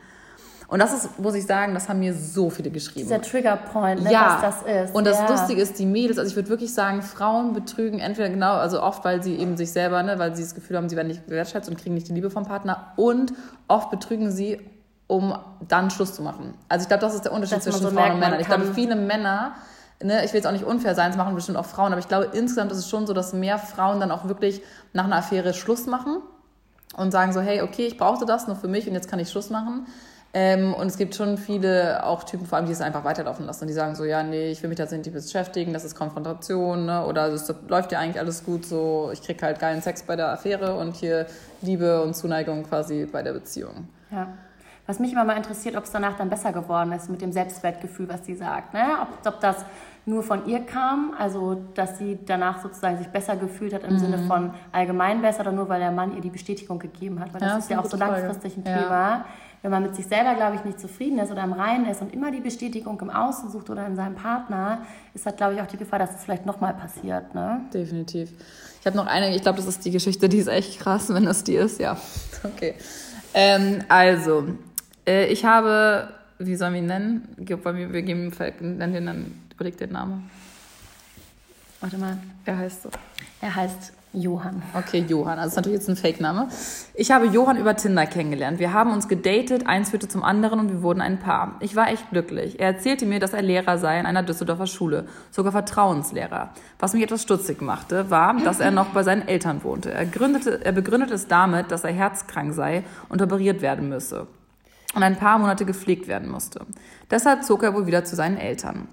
Und 0.69 0.79
das 0.79 0.95
ist, 0.95 1.19
muss 1.19 1.35
ich 1.35 1.47
sagen, 1.47 1.75
das 1.75 1.89
haben 1.89 2.01
mir 2.01 2.15
so 2.15 2.49
viele 2.49 2.71
geschrieben. 2.71 3.07
Dieser 3.07 3.21
Triggerpoint, 3.21 4.03
ne, 4.03 4.13
ja. 4.13 4.41
was 4.41 4.63
das 4.63 4.89
ist. 4.89 4.95
Und 4.95 5.07
das 5.07 5.19
ja. 5.19 5.31
Lustige 5.31 5.61
ist, 5.61 5.79
die 5.79 5.87
Mädels, 5.87 6.19
also 6.19 6.31
ich 6.31 6.37
würde 6.37 6.49
wirklich 6.49 6.73
sagen, 6.73 7.03
Frauen 7.03 7.53
betrügen 7.53 7.99
entweder 7.99 8.31
genau, 8.31 8.55
also 8.55 8.83
oft, 8.83 9.05
weil 9.05 9.23
sie 9.23 9.37
eben 9.37 9.57
sich 9.57 9.73
selber, 9.73 10.03
ne, 10.03 10.19
weil 10.19 10.35
sie 10.35 10.43
das 10.43 10.55
Gefühl 10.55 10.77
haben, 10.77 10.89
sie 10.89 10.97
werden 10.97 11.09
nicht 11.09 11.27
gewertschätzt 11.27 11.69
und 11.69 11.79
kriegen 11.79 11.95
nicht 11.95 12.09
die 12.09 12.13
Liebe 12.13 12.31
vom 12.31 12.45
Partner. 12.45 12.93
Und 12.97 13.35
oft 13.69 13.91
betrügen 13.91 14.31
sie 14.31 14.61
um 15.07 15.37
dann 15.69 15.91
Schluss 15.91 16.15
zu 16.15 16.23
machen. 16.23 16.55
Also 16.69 16.85
ich 16.85 16.89
glaube, 16.89 17.03
das 17.03 17.15
ist 17.15 17.25
der 17.25 17.33
Unterschied 17.33 17.59
Dass 17.59 17.65
zwischen 17.65 17.83
so 17.83 17.91
Frauen 17.91 18.13
und 18.13 18.21
Männern. 18.21 18.41
Ich 18.41 18.47
glaube, 18.47 18.73
viele 18.75 18.97
Männer, 18.97 19.53
ne, 20.03 20.25
ich 20.25 20.33
will 20.33 20.39
jetzt 20.39 20.47
auch 20.47 20.53
nicht 20.53 20.65
unfair 20.65 20.95
sein, 20.95 21.09
das 21.11 21.17
machen 21.17 21.35
bestimmt 21.35 21.59
auch 21.59 21.67
Frauen, 21.67 21.93
aber 21.93 22.01
ich 22.01 22.09
glaube, 22.09 22.31
insgesamt 22.33 22.73
ist 22.73 22.79
es 22.79 22.89
schon 22.89 23.07
so, 23.07 23.13
dass 23.13 23.33
mehr 23.33 23.59
Frauen 23.59 24.01
dann 24.01 24.11
auch 24.11 24.27
wirklich 24.29 24.63
nach 24.93 25.05
einer 25.05 25.17
Affäre 25.17 25.53
Schluss 25.55 25.87
machen 25.87 26.19
und 26.97 27.11
sagen 27.11 27.33
so, 27.33 27.41
hey, 27.41 27.63
okay, 27.63 27.87
ich 27.87 27.99
brauchte 27.99 28.25
das 28.25 28.47
nur 28.47 28.57
für 28.57 28.69
mich 28.69 28.87
und 28.89 28.95
jetzt 28.95 29.09
kann 29.09 29.19
ich 29.19 29.31
Schluss 29.31 29.51
machen. 29.51 29.87
Ähm, 30.37 30.75
und 30.75 30.89
es 30.89 30.99
gibt 30.99 31.15
schon 31.15 31.39
viele 31.39 32.05
auch 32.05 32.25
Typen, 32.25 32.45
vor 32.45 32.59
allem, 32.59 32.67
die 32.67 32.73
es 32.73 32.81
einfach 32.81 33.05
weiterlaufen 33.05 33.47
lassen. 33.47 33.63
Und 33.63 33.69
die 33.69 33.75
sagen 33.75 33.95
so, 33.95 34.05
ja, 34.05 34.25
nee, 34.25 34.51
ich 34.51 34.61
will 34.63 34.69
mich 34.69 34.79
tatsächlich 34.79 35.15
beschäftigen, 35.15 35.73
das 35.73 35.85
ist 35.85 35.95
Konfrontation, 35.95 36.87
ne? 36.87 37.07
oder 37.07 37.29
es 37.29 37.53
läuft 37.69 37.93
ja 37.93 38.01
eigentlich 38.01 38.19
alles 38.19 38.45
gut, 38.45 38.67
so 38.67 39.11
ich 39.13 39.23
krieg 39.23 39.41
halt 39.41 39.61
geilen 39.61 39.81
Sex 39.81 40.03
bei 40.03 40.17
der 40.17 40.33
Affäre 40.33 40.75
und 40.75 40.97
hier 40.97 41.27
Liebe 41.63 42.03
und 42.03 42.15
Zuneigung 42.15 42.65
quasi 42.65 43.07
bei 43.11 43.23
der 43.23 43.33
Beziehung. 43.33 43.87
Ja. 44.11 44.27
Was 44.87 44.99
mich 44.99 45.13
immer 45.13 45.25
mal 45.25 45.37
interessiert, 45.37 45.77
ob 45.77 45.85
es 45.85 45.93
danach 45.93 46.17
dann 46.17 46.29
besser 46.29 46.53
geworden 46.53 46.93
ist 46.93 47.09
mit 47.09 47.23
dem 47.23 47.33
Selbstwertgefühl, 47.33 48.09
was 48.09 48.27
sie 48.27 48.35
sagt. 48.35 48.75
Ne? 48.75 48.83
Ob, 49.01 49.27
ob 49.27 49.41
das 49.41 49.65
nur 50.07 50.23
von 50.23 50.47
ihr 50.47 50.61
kam, 50.61 51.15
also 51.19 51.63
dass 51.75 51.99
sie 51.99 52.19
danach 52.27 52.63
sozusagen 52.63 52.99
sich 52.99 53.09
besser 53.09 53.37
gefühlt 53.37 53.73
hat 53.73 53.85
im 53.85 53.95
mhm. 53.95 53.99
Sinne 53.99 54.19
von 54.19 54.53
allgemein 54.73 55.23
besser 55.23 55.41
oder 55.41 55.53
nur 55.53 55.69
weil 55.69 55.81
der 55.81 55.91
Mann 55.91 56.15
ihr 56.15 56.21
die 56.21 56.31
Bestätigung 56.31 56.79
gegeben 56.79 57.21
hat. 57.21 57.33
Weil 57.33 57.41
das, 57.41 57.51
ja, 57.51 57.59
ist 57.59 57.71
ja 57.71 57.81
auch 57.81 57.87
so 57.87 57.97
langfristig 57.97 58.57
ein 58.59 58.65
Thema. 58.65 59.25
Wenn 59.63 59.71
man 59.71 59.83
mit 59.83 59.97
sich 59.97 60.07
selber, 60.07 60.35
glaube 60.35 60.57
ich, 60.57 60.65
nicht 60.65 60.79
zufrieden 60.79 61.19
ist 61.19 61.33
oder 61.33 61.43
im 61.43 61.55
Reinen 61.55 61.87
ist 61.87 62.03
und 62.03 62.13
immer 62.13 62.31
die 62.31 62.41
Bestätigung 62.41 63.01
im 63.01 63.09
Außen 63.09 63.51
sucht 63.51 63.71
oder 63.71 63.87
in 63.87 63.97
seinem 63.97 64.15
Partner, 64.15 64.83
ist 65.15 65.25
halt, 65.25 65.39
glaube 65.39 65.55
ich, 65.55 65.63
auch 65.63 65.67
die 65.67 65.79
Gefahr, 65.79 65.99
dass 65.99 66.11
es 66.11 66.17
das 66.17 66.25
vielleicht 66.27 66.45
nochmal 66.45 66.75
passiert. 66.75 67.35
Ne? 67.35 67.63
Definitiv. 67.73 68.31
Ich 68.79 68.87
habe 68.87 68.99
noch 68.99 69.07
eine, 69.07 69.35
ich 69.35 69.41
glaube, 69.41 69.57
das 69.57 69.67
ist 69.67 69.83
die 69.87 69.91
Geschichte, 69.91 70.29
die 70.29 70.37
ist 70.37 70.49
echt 70.49 70.79
krass, 70.81 71.09
wenn 71.09 71.25
das 71.25 71.45
die 71.45 71.55
ist, 71.55 71.81
ja. 71.81 71.97
Okay. 72.45 72.75
Ähm, 73.33 73.83
also, 73.89 74.49
äh, 75.07 75.27
ich 75.27 75.45
habe, 75.45 76.09
wie 76.39 76.57
sollen 76.57 76.75
wir 76.75 76.81
ihn 76.81 76.87
nennen? 76.87 77.29
Wir 77.37 77.57
geben 78.03 78.33
nennen 78.61 78.93
den 78.93 79.07
dann, 79.07 79.41
überleg 79.53 79.77
den 79.77 79.93
Namen. 79.93 80.31
Warte 81.81 81.99
mal. 81.99 82.17
Er 82.47 82.59
heißt 82.59 82.83
so. 82.85 82.89
Er 83.41 83.55
heißt 83.55 83.93
Johann. 84.15 84.63
Okay, 84.75 85.05
Johann. 85.07 85.39
Also 85.39 85.43
das 85.43 85.49
ist 85.49 85.57
natürlich 85.57 85.79
jetzt 85.81 85.89
ein 85.89 85.97
Fake-Name. 85.97 86.49
Ich 86.95 87.11
habe 87.11 87.27
Johann 87.27 87.59
über 87.59 87.77
Tinder 87.77 88.07
kennengelernt. 88.07 88.59
Wir 88.59 88.73
haben 88.73 88.93
uns 88.93 89.09
gedatet, 89.09 89.67
eins 89.67 89.91
führte 89.91 90.09
zum 90.09 90.23
anderen 90.23 90.61
und 90.61 90.71
wir 90.71 90.83
wurden 90.83 91.01
ein 91.01 91.19
Paar. 91.19 91.57
Ich 91.61 91.75
war 91.77 91.89
echt 91.89 92.09
glücklich. 92.11 92.61
Er 92.61 92.69
erzählte 92.69 93.07
mir, 93.07 93.19
dass 93.19 93.35
er 93.35 93.43
Lehrer 93.43 93.77
sei 93.79 93.99
in 93.99 94.07
einer 94.07 94.23
Düsseldorfer 94.23 94.67
Schule, 94.67 95.07
sogar 95.31 95.53
Vertrauenslehrer. 95.53 96.51
Was 96.79 96.95
mich 96.95 97.03
etwas 97.03 97.23
stutzig 97.23 97.61
machte, 97.61 98.09
war, 98.09 98.35
dass 98.43 98.61
er 98.61 98.71
noch 98.71 98.87
bei 98.87 99.03
seinen 99.03 99.27
Eltern 99.27 99.65
wohnte. 99.65 99.93
Er, 99.93 100.07
gründete, 100.07 100.65
er 100.65 100.73
begründete 100.73 101.15
es 101.15 101.27
damit, 101.27 101.71
dass 101.71 101.85
er 101.85 101.93
herzkrank 101.93 102.55
sei 102.55 102.85
und 103.09 103.21
operiert 103.21 103.63
werden 103.63 103.89
müsse 103.89 104.27
und 104.95 105.03
ein 105.03 105.17
paar 105.17 105.39
Monate 105.39 105.65
gepflegt 105.65 106.09
werden 106.09 106.31
musste. 106.31 106.67
Deshalb 107.11 107.45
zog 107.45 107.63
er 107.63 107.75
wohl 107.75 107.87
wieder 107.87 108.05
zu 108.05 108.17
seinen 108.17 108.37
Eltern. 108.39 108.89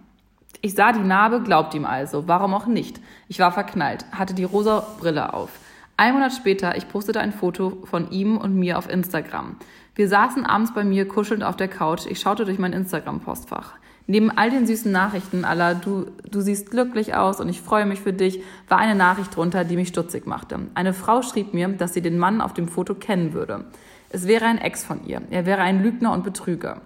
Ich 0.62 0.76
sah 0.76 0.92
die 0.92 1.00
Narbe, 1.00 1.42
glaubte 1.42 1.78
ihm 1.78 1.86
also, 1.86 2.28
warum 2.28 2.54
auch 2.54 2.68
nicht. 2.68 3.00
Ich 3.28 3.40
war 3.40 3.52
verknallt, 3.52 4.06
hatte 4.12 4.34
die 4.34 4.44
rosa 4.44 4.86
Brille 5.00 5.34
auf. 5.34 5.50
Ein 5.98 6.14
Monat 6.14 6.34
später, 6.34 6.76
ich 6.78 6.88
postete 6.88 7.20
ein 7.20 7.32
Foto 7.32 7.84
von 7.86 8.12
ihm 8.12 8.38
und 8.38 8.56
mir 8.56 8.78
auf 8.78 8.90
Instagram. 8.90 9.58
Wir 9.96 10.08
saßen 10.08 10.46
abends 10.46 10.74
bei 10.74 10.84
mir 10.84 11.08
kuschelnd 11.08 11.44
auf 11.44 11.58
der 11.58 11.68
Couch. 11.68 12.06
Ich 12.08 12.20
schaute 12.20 12.46
durch 12.46 12.60
mein 12.60 12.74
Instagram-Postfach. 12.74 13.74
Neben 14.08 14.32
all 14.32 14.50
den 14.50 14.66
süßen 14.66 14.92
Nachrichten 14.92 15.46
aller 15.46 15.76
du, 15.76 16.08
du 16.30 16.42
siehst 16.42 16.72
glücklich 16.72 17.16
aus 17.16 17.40
und 17.40 17.50
ich 17.50 17.62
freue 17.62 17.86
mich 17.86 18.00
für 18.00 18.14
dich, 18.14 18.42
war 18.68 18.78
eine 18.78 18.96
Nachricht 18.96 19.36
drunter, 19.36 19.64
die 19.64 19.76
mich 19.76 19.90
stutzig 19.90 20.26
machte. 20.26 20.60
Eine 20.74 20.94
Frau 20.94 21.22
schrieb 21.22 21.54
mir, 21.54 21.68
dass 21.70 21.94
sie 21.94 22.02
den 22.02 22.18
Mann 22.18 22.42
auf 22.42 22.54
dem 22.54 22.68
Foto 22.68 22.96
kennen 22.96 23.34
würde. 23.34 23.66
Es 24.14 24.28
wäre 24.28 24.46
ein 24.46 24.58
Ex 24.58 24.84
von 24.84 25.06
ihr. 25.06 25.22
Er 25.30 25.46
wäre 25.46 25.62
ein 25.62 25.82
Lügner 25.82 26.12
und 26.12 26.24
Betrüger. 26.24 26.82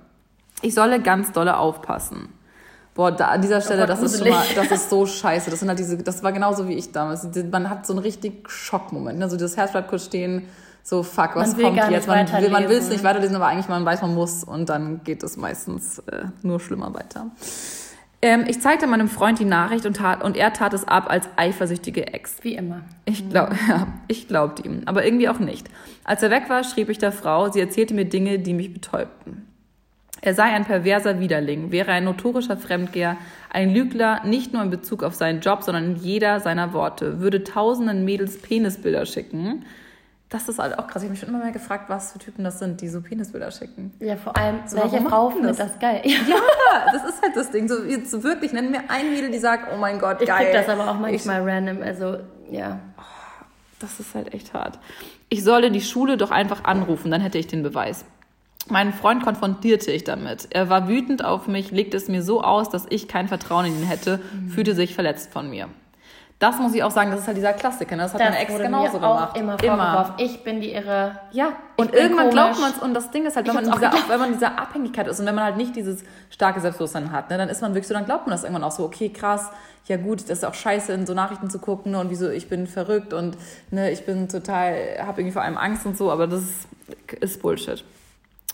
Ich 0.62 0.74
solle 0.74 1.02
ganz 1.02 1.32
dolle 1.32 1.58
aufpassen. 1.58 2.30
Boah, 2.94 3.12
da, 3.12 3.28
an 3.28 3.42
dieser 3.42 3.60
Stelle, 3.60 3.86
das 3.86 4.02
ist, 4.02 4.20
schon 4.20 4.30
mal, 4.30 4.46
das 4.56 4.72
ist 4.72 4.90
so 4.90 5.06
scheiße. 5.06 5.50
Das, 5.50 5.60
sind 5.60 5.68
halt 5.68 5.80
diese, 5.80 5.98
das 5.98 6.24
war 6.24 6.32
genauso 6.32 6.68
wie 6.70 6.76
ich 6.76 6.92
damals. 6.92 7.28
Man 7.52 7.70
hat 7.70 7.86
so 7.86 7.94
einen 7.94 8.02
richtig 8.02 8.50
Schockmoment. 8.50 9.22
Also 9.22 9.36
das 9.36 9.58
Herz 9.58 9.72
bleibt 9.72 9.90
kurz 9.90 10.06
stehen, 10.06 10.48
so 10.82 11.02
fuck, 11.04 11.36
was 11.36 11.58
kommt 11.58 11.78
jetzt? 11.90 12.08
Man 12.08 12.28
will, 12.32 12.50
man 12.50 12.70
will 12.70 12.78
es 12.78 12.90
nicht 12.90 13.04
weiterlesen, 13.04 13.36
aber 13.36 13.48
eigentlich 13.48 13.68
man 13.68 13.84
weiß, 13.84 14.04
man 14.04 14.14
muss 14.14 14.44
und 14.44 14.70
dann 14.70 15.04
geht 15.04 15.24
es 15.24 15.36
meistens 15.36 15.98
äh, 16.00 16.26
nur 16.44 16.60
schlimmer 16.60 16.94
weiter. 16.94 17.32
Ähm, 18.26 18.46
ich 18.48 18.60
zeigte 18.60 18.88
meinem 18.88 19.08
Freund 19.08 19.38
die 19.38 19.46
Nachricht 19.46 19.86
und, 19.86 19.98
tat, 19.98 20.24
und 20.24 20.36
er 20.36 20.52
tat 20.52 20.74
es 20.74 20.88
ab 20.88 21.12
als 21.12 21.30
eifersüchtige 21.36 22.08
Ex. 22.08 22.38
Wie 22.42 22.56
immer. 22.56 22.82
Ich, 23.06 23.30
glaub, 23.30 23.52
ja, 23.70 23.86
ich 24.08 24.28
glaubte 24.28 24.64
ihm, 24.64 24.82
aber 24.88 25.06
irgendwie 25.06 25.30
auch 25.30 25.38
nicht. 25.38 25.70
Als 26.04 26.24
er 26.24 26.32
weg 26.32 26.50
war, 26.50 26.64
schrieb 26.64 26.90
ich 26.90 26.98
der 26.98 27.12
Frau, 27.12 27.52
sie 27.52 27.60
erzählte 27.60 27.94
mir 27.94 28.06
Dinge, 28.06 28.40
die 28.40 28.56
mich 28.56 28.74
betäubten. 28.74 29.46
Er 30.22 30.34
sei 30.34 30.46
ein 30.46 30.66
perverser 30.66 31.20
Widerling, 31.20 31.72
wäre 31.72 31.92
ein 31.92 32.06
notorischer 32.06 32.58
Fremdgeher, 32.58 33.16
ein 33.52 33.72
Lügler, 33.72 34.26
nicht 34.26 34.54
nur 34.54 34.64
in 34.64 34.72
Bezug 34.72 35.04
auf 35.04 35.14
seinen 35.14 35.42
Job, 35.42 35.62
sondern 35.62 35.92
in 35.92 35.96
jeder 35.98 36.40
seiner 36.40 36.74
Worte, 36.74 37.20
würde 37.20 37.44
tausenden 37.44 38.06
Mädels 38.06 38.42
Penisbilder 38.42 39.06
schicken. 39.06 39.66
Das 40.36 40.50
ist 40.50 40.60
halt 40.60 40.78
auch 40.78 40.88
krass. 40.88 41.02
Ich 41.02 41.08
habe 41.08 41.12
mich 41.12 41.20
schon 41.22 41.30
immer 41.30 41.40
mehr 41.40 41.54
gefragt, 41.54 41.86
was 41.88 42.12
für 42.12 42.20
Typen 42.20 42.44
das 42.44 42.60
sind, 42.60 42.82
die 42.82 42.90
so 42.90 43.02
Penisbilder 43.02 43.52
schicken. 43.52 43.94
Ja, 44.00 44.18
vor 44.18 44.36
allem, 44.36 44.60
so, 44.66 44.78
welche 44.78 45.02
Frau 45.02 45.30
findet 45.30 45.52
das? 45.52 45.72
das 45.72 45.80
geil? 45.80 46.02
Ja. 46.04 46.36
das 46.92 47.06
ist 47.06 47.22
halt 47.22 47.36
das 47.36 47.52
Ding. 47.52 47.70
So, 47.70 47.84
jetzt 47.84 48.12
wirklich, 48.22 48.52
nenn 48.52 48.70
mir 48.70 48.82
ein 48.90 49.12
Mädel, 49.12 49.32
die 49.32 49.38
sagt, 49.38 49.72
oh 49.74 49.78
mein 49.78 49.98
Gott, 49.98 50.20
geil. 50.20 50.48
Ich 50.48 50.54
das 50.54 50.68
aber 50.68 50.92
auch 50.92 51.00
manchmal 51.00 51.42
ich, 51.42 51.48
random, 51.48 51.82
also, 51.82 52.18
ja. 52.52 52.80
Das 53.80 54.00
ist 54.00 54.14
halt 54.14 54.34
echt 54.34 54.54
hart. 54.54 54.78
Ich 55.30 55.44
solle 55.44 55.72
die 55.72 55.82
Schule 55.82 56.18
doch 56.18 56.32
einfach 56.32 56.66
anrufen, 56.66 57.12
dann 57.12 57.22
hätte 57.22 57.38
ich 57.38 57.48
den 57.48 57.64
Beweis. 57.64 58.04
Meinen 58.68 58.94
Freund 58.94 59.24
konfrontierte 59.24 59.92
ich 59.92 60.04
damit. 60.04 60.48
Er 60.50 60.70
war 60.70 60.90
wütend 60.90 61.24
auf 61.24 61.48
mich, 61.48 61.72
legte 61.72 61.96
es 61.96 62.10
mir 62.10 62.24
so 62.24 62.42
aus, 62.42 62.70
dass 62.70 62.86
ich 62.90 63.08
kein 63.08 63.30
Vertrauen 63.30 63.66
in 63.68 63.80
ihn 63.80 63.88
hätte, 63.88 64.20
mhm. 64.34 64.50
fühlte 64.50 64.76
sich 64.76 64.96
verletzt 64.96 65.32
von 65.32 65.50
mir. 65.50 65.70
Das 66.38 66.58
muss 66.60 66.74
ich 66.76 66.84
auch 66.84 66.92
sagen, 66.92 67.12
das 67.12 67.22
ist 67.22 67.28
halt 67.28 67.38
dieser 67.38 67.54
Klassiker. 67.54 67.96
Ne? 67.96 68.04
Das 68.04 68.14
hat 68.14 68.20
das 68.20 68.30
meine 68.30 68.42
Ex 68.42 68.58
genauso 68.58 69.00
gemacht. 69.00 69.38
Immer, 69.38 69.64
immer. 69.64 70.16
Ich 70.18 70.44
bin 70.44 70.60
die 70.60 70.74
Irre. 70.74 71.20
Ja. 71.32 71.54
Und 71.78 71.94
irgendwann 71.94 72.30
glaubt 72.30 72.60
man 72.60 72.72
es. 72.72 72.80
Und 72.80 72.94
das 72.94 73.10
Ding 73.10 73.26
ist 73.26 73.38
halt, 73.38 73.48
wenn 73.48 73.56
man, 73.56 73.72
dieser, 73.72 73.94
wenn 74.08 74.20
man 74.20 74.34
dieser 74.34 74.60
Abhängigkeit 74.60 75.08
ist 75.08 75.20
und 75.22 75.26
wenn 75.28 75.36
man 75.36 75.46
halt 75.46 75.56
nicht 75.56 75.78
dieses 75.78 76.04
starke 76.30 76.60
Selbstbewusstsein 76.60 77.14
hat, 77.14 77.30
ne, 77.30 77.38
dann 77.38 77.48
ist 77.48 77.62
man 77.62 77.74
wirklich 77.74 77.88
so, 77.88 77.94
dann 77.94 78.06
glaubt 78.06 78.28
man 78.28 78.32
das 78.32 78.44
irgendwann 78.44 78.66
auch 78.66 78.72
so, 78.72 78.84
okay, 78.84 79.10
krass, 79.10 79.50
ja 79.86 79.96
gut, 79.96 80.24
das 80.24 80.40
ist 80.40 80.46
auch 80.46 80.54
scheiße, 80.54 80.92
in 80.92 81.06
so 81.06 81.14
Nachrichten 81.14 81.50
zu 81.50 81.60
gucken 81.60 81.94
ne, 81.94 82.00
und 82.00 82.10
wieso, 82.10 82.30
ich 82.30 82.50
bin 82.50 82.68
verrückt 82.68 83.14
und 83.14 83.38
ne, 83.72 83.92
ich 83.92 84.06
bin 84.06 84.28
total, 84.28 84.76
habe 85.00 85.22
irgendwie 85.22 85.32
vor 85.32 85.42
allem 85.42 85.58
Angst 85.58 85.86
und 85.86 85.98
so, 85.98 86.12
aber 86.12 86.28
das 86.28 86.44
ist 87.22 87.42
Bullshit. 87.42 87.84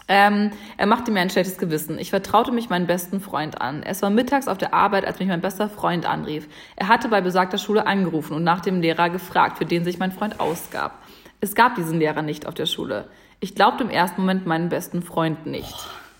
Ähm, 0.07 0.51
er 0.77 0.87
machte 0.87 1.09
mir 1.09 1.21
ein 1.21 1.29
schlechtes 1.29 1.57
Gewissen. 1.57 1.97
Ich 1.97 2.09
vertraute 2.09 2.51
mich 2.51 2.69
meinen 2.69 2.85
besten 2.85 3.21
Freund 3.21 3.61
an. 3.61 3.81
Es 3.81 4.01
war 4.01 4.09
mittags 4.09 4.49
auf 4.49 4.57
der 4.57 4.73
Arbeit, 4.73 5.05
als 5.05 5.19
mich 5.19 5.29
mein 5.29 5.39
bester 5.39 5.69
Freund 5.69 6.05
anrief. 6.05 6.49
Er 6.75 6.89
hatte 6.89 7.07
bei 7.07 7.21
besagter 7.21 7.57
Schule 7.57 7.87
angerufen 7.87 8.33
und 8.33 8.43
nach 8.43 8.59
dem 8.59 8.81
Lehrer 8.81 9.09
gefragt, 9.09 9.57
für 9.57 9.65
den 9.65 9.85
sich 9.85 9.99
mein 9.99 10.11
Freund 10.11 10.41
ausgab. 10.41 11.01
Es 11.39 11.55
gab 11.55 11.75
diesen 11.75 11.99
Lehrer 11.99 12.23
nicht 12.23 12.45
auf 12.45 12.53
der 12.53 12.65
Schule. 12.65 13.07
Ich 13.39 13.55
glaubte 13.55 13.85
im 13.85 13.89
ersten 13.89 14.21
Moment 14.21 14.45
meinen 14.45 14.67
besten 14.67 15.01
Freund 15.01 15.45
nicht. 15.45 15.75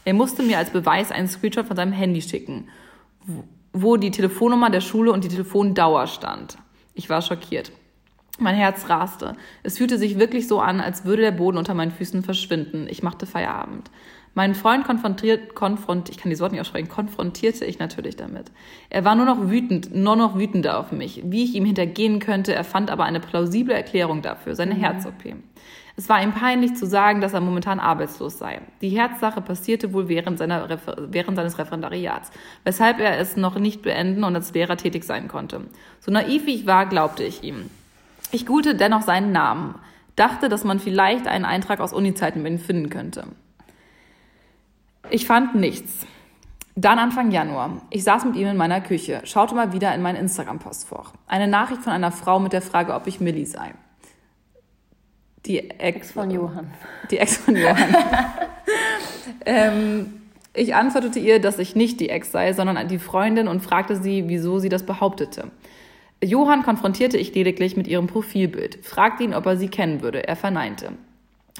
Er 0.05 0.13
musste 0.13 0.41
mir 0.41 0.57
als 0.57 0.69
Beweis 0.69 1.11
einen 1.11 1.27
Screenshot 1.27 1.67
von 1.67 1.75
seinem 1.75 1.91
Handy 1.91 2.21
schicken, 2.21 2.69
wo 3.73 3.97
die 3.97 4.11
Telefonnummer 4.11 4.69
der 4.69 4.81
Schule 4.81 5.11
und 5.11 5.25
die 5.25 5.29
Telefondauer 5.29 6.07
stand. 6.07 6.57
Ich 6.93 7.09
war 7.09 7.21
schockiert. 7.21 7.71
Mein 8.41 8.55
Herz 8.55 8.89
raste. 8.89 9.35
Es 9.61 9.77
fühlte 9.77 9.99
sich 9.99 10.17
wirklich 10.17 10.47
so 10.47 10.59
an, 10.59 10.81
als 10.81 11.05
würde 11.05 11.21
der 11.21 11.31
Boden 11.31 11.59
unter 11.59 11.75
meinen 11.75 11.91
Füßen 11.91 12.23
verschwinden. 12.23 12.87
Ich 12.89 13.03
machte 13.03 13.27
Feierabend. 13.27 13.91
Meinen 14.33 14.55
Freund 14.55 14.83
konfrontiert, 14.83 15.53
konfront, 15.53 16.09
ich 16.09 16.17
kann 16.17 16.29
dieses 16.29 16.41
Wort 16.41 16.51
nicht 16.51 16.61
aussprechen, 16.61 16.87
konfrontierte 16.89 17.65
ich 17.65 17.77
natürlich 17.77 18.15
damit. 18.15 18.45
Er 18.89 19.05
war 19.05 19.13
nur 19.13 19.25
noch 19.25 19.49
wütend, 19.49 19.93
nur 19.93 20.15
noch 20.15 20.39
wütender 20.39 20.79
auf 20.79 20.91
mich. 20.91 21.21
Wie 21.25 21.43
ich 21.43 21.53
ihm 21.53 21.65
hintergehen 21.65 22.19
könnte, 22.19 22.55
er 22.55 22.63
fand 22.63 22.89
aber 22.89 23.03
eine 23.03 23.19
plausible 23.19 23.75
Erklärung 23.75 24.23
dafür, 24.23 24.55
seine 24.55 24.73
mhm. 24.73 24.79
Herz-OP. 24.79 25.35
Es 25.97 26.09
war 26.09 26.23
ihm 26.23 26.31
peinlich 26.31 26.73
zu 26.75 26.87
sagen, 26.87 27.21
dass 27.21 27.33
er 27.33 27.41
momentan 27.41 27.79
arbeitslos 27.79 28.39
sei. 28.39 28.61
Die 28.81 28.89
Herzsache 28.89 29.41
passierte 29.41 29.93
wohl 29.93 30.07
während, 30.07 30.39
seiner, 30.39 30.67
während 30.97 31.35
seines 31.35 31.59
Referendariats, 31.59 32.31
weshalb 32.63 32.99
er 32.99 33.19
es 33.19 33.37
noch 33.37 33.59
nicht 33.59 33.83
beenden 33.83 34.23
und 34.23 34.33
als 34.33 34.53
Lehrer 34.53 34.77
tätig 34.77 35.03
sein 35.03 35.27
konnte. 35.27 35.61
So 35.99 36.11
naiv 36.11 36.47
wie 36.47 36.55
ich 36.55 36.65
war, 36.65 36.87
glaubte 36.87 37.23
ich 37.23 37.43
ihm. 37.43 37.69
Ich 38.31 38.45
googelte 38.45 38.75
dennoch 38.75 39.01
seinen 39.01 39.31
Namen, 39.31 39.75
dachte, 40.15 40.49
dass 40.49 40.63
man 40.63 40.79
vielleicht 40.79 41.27
einen 41.27 41.45
Eintrag 41.45 41.79
aus 41.79 41.93
Uni-Zeiten 41.93 42.41
mit 42.41 42.53
ihm 42.53 42.59
finden 42.59 42.89
könnte. 42.89 43.25
Ich 45.09 45.25
fand 45.25 45.55
nichts. 45.55 46.05
Dann 46.75 46.99
Anfang 46.99 47.31
Januar. 47.31 47.81
Ich 47.89 48.03
saß 48.03 48.23
mit 48.25 48.35
ihm 48.35 48.47
in 48.47 48.57
meiner 48.57 48.79
Küche, 48.79 49.21
schaute 49.25 49.55
mal 49.55 49.73
wieder 49.73 49.93
in 49.93 50.01
meinen 50.01 50.15
Instagram-Post 50.15 50.87
vor. 50.87 51.11
Eine 51.27 51.47
Nachricht 51.47 51.81
von 51.81 51.91
einer 51.91 52.11
Frau 52.11 52.39
mit 52.39 52.53
der 52.53 52.61
Frage, 52.61 52.93
ob 52.93 53.07
ich 53.07 53.19
Millie 53.19 53.45
sei. 53.45 53.73
Die 55.45 55.69
Ex 55.71 56.11
von 56.11 56.31
Johann. 56.31 56.71
Die 57.09 57.17
Ex 57.17 57.37
von 57.37 57.55
Johann. 57.55 57.95
ähm, 59.45 60.21
ich 60.53 60.75
antwortete 60.75 61.19
ihr, 61.19 61.41
dass 61.41 61.59
ich 61.59 61.75
nicht 61.75 61.99
die 61.99 62.09
Ex 62.09 62.31
sei, 62.31 62.53
sondern 62.53 62.87
die 62.87 62.99
Freundin 62.99 63.47
und 63.47 63.61
fragte 63.61 63.95
sie, 63.95 64.27
wieso 64.27 64.59
sie 64.59 64.69
das 64.69 64.83
behauptete. 64.83 65.49
Johann 66.23 66.63
konfrontierte 66.63 67.17
ich 67.17 67.33
lediglich 67.33 67.75
mit 67.75 67.87
ihrem 67.87 68.07
Profilbild, 68.07 68.79
fragte 68.83 69.23
ihn, 69.23 69.33
ob 69.33 69.45
er 69.47 69.57
sie 69.57 69.69
kennen 69.69 70.01
würde. 70.01 70.27
Er 70.27 70.35
verneinte. 70.35 70.93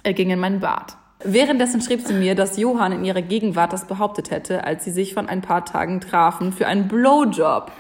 Er 0.03 0.13
ging 0.13 0.29
in 0.29 0.39
mein 0.39 0.59
Bad. 0.59 0.97
Währenddessen 1.23 1.81
schrieb 1.81 2.01
sie 2.01 2.13
mir, 2.13 2.35
dass 2.35 2.57
Johann 2.57 2.91
in 2.91 3.05
ihrer 3.05 3.21
Gegenwart 3.21 3.73
das 3.73 3.85
behauptet 3.85 4.31
hätte, 4.31 4.63
als 4.63 4.83
sie 4.85 4.91
sich 4.91 5.13
von 5.13 5.27
ein 5.27 5.41
paar 5.41 5.65
Tagen 5.65 6.01
trafen 6.01 6.51
für 6.51 6.67
einen 6.67 6.87
Blowjob. 6.87 7.71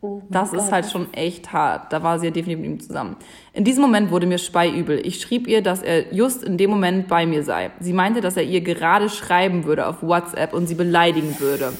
Oh 0.00 0.22
das 0.28 0.52
ist 0.52 0.70
halt 0.70 0.86
schon 0.86 1.12
echt 1.12 1.52
hart. 1.52 1.92
Da 1.92 2.02
war 2.02 2.20
sie 2.20 2.26
ja 2.26 2.30
definitiv 2.30 2.62
mit 2.62 2.70
ihm 2.70 2.80
zusammen. 2.80 3.16
In 3.52 3.64
diesem 3.64 3.82
Moment 3.82 4.10
wurde 4.10 4.26
mir 4.26 4.38
speiübel. 4.38 5.04
Ich 5.04 5.20
schrieb 5.20 5.48
ihr, 5.48 5.60
dass 5.60 5.82
er 5.82 6.14
just 6.14 6.44
in 6.44 6.56
dem 6.56 6.70
Moment 6.70 7.08
bei 7.08 7.26
mir 7.26 7.42
sei. 7.42 7.72
Sie 7.80 7.92
meinte, 7.92 8.20
dass 8.20 8.36
er 8.36 8.44
ihr 8.44 8.60
gerade 8.60 9.08
schreiben 9.08 9.64
würde 9.64 9.86
auf 9.86 10.02
WhatsApp 10.02 10.52
und 10.52 10.68
sie 10.68 10.76
beleidigen 10.76 11.40
würde. 11.40 11.72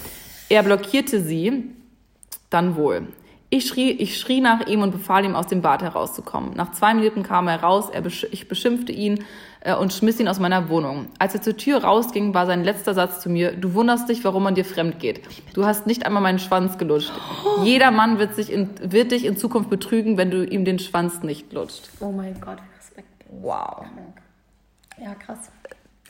Er 0.49 0.62
blockierte 0.64 1.21
sie 1.21 1.64
dann 2.51 2.77
wohl. 2.77 3.07
Ich 3.51 3.67
schrie, 3.67 3.93
ich 3.93 4.19
schrie 4.19 4.43
nach 4.43 4.67
ihm 4.67 4.83
und 4.83 4.91
befahl 4.91 5.25
ihm, 5.25 5.35
aus 5.35 5.47
dem 5.47 5.63
Bad 5.63 5.83
herauszukommen. 5.83 6.53
Nach 6.55 6.73
zwei 6.73 6.93
Minuten 6.93 7.23
kam 7.23 7.49
er 7.49 7.63
raus, 7.63 7.89
er 7.91 8.03
besch 8.03 8.27
ich 8.31 8.47
beschimpfte 8.47 8.93
ihn 8.93 9.25
äh, 9.61 9.75
und 9.75 9.95
schmiss 9.95 10.21
ihn 10.21 10.29
aus 10.29 10.39
meiner 10.39 10.69
Wohnung. 10.69 11.07
Als 11.19 11.35
er 11.35 11.41
zur 11.41 11.57
Tür 11.57 11.83
rausging, 11.83 12.35
war 12.35 12.45
sein 12.45 12.63
letzter 12.63 12.93
Satz 12.93 13.21
zu 13.21 13.31
mir, 13.31 13.53
du 13.53 13.73
wunderst 13.73 14.11
dich, 14.11 14.23
warum 14.23 14.43
man 14.43 14.55
dir 14.55 14.67
fremd 14.67 14.99
geht. 14.99 15.23
Du 15.55 15.65
hast 15.65 15.87
nicht 15.87 16.05
einmal 16.05 16.23
meinen 16.23 16.39
Schwanz 16.39 16.77
gelutscht. 16.77 17.13
Oh. 17.43 17.63
Jeder 17.65 17.91
Mann 17.91 18.19
wird, 18.19 18.35
sich 18.35 18.53
in, 18.53 18.69
wird 18.83 19.13
dich 19.13 19.25
in 19.25 19.39
Zukunft 19.39 19.71
betrügen, 19.71 20.19
wenn 20.19 20.31
du 20.31 20.45
ihm 20.45 20.67
den 20.67 20.79
Schwanz 20.79 21.23
nicht 21.23 21.51
lutscht. 21.55 21.89
Oh 22.01 22.13
mein 22.13 22.39
Gott, 22.43 22.59
Respekt. 22.79 23.09
Wow. 23.31 23.87
Ja, 25.03 25.15
krass. 25.15 25.51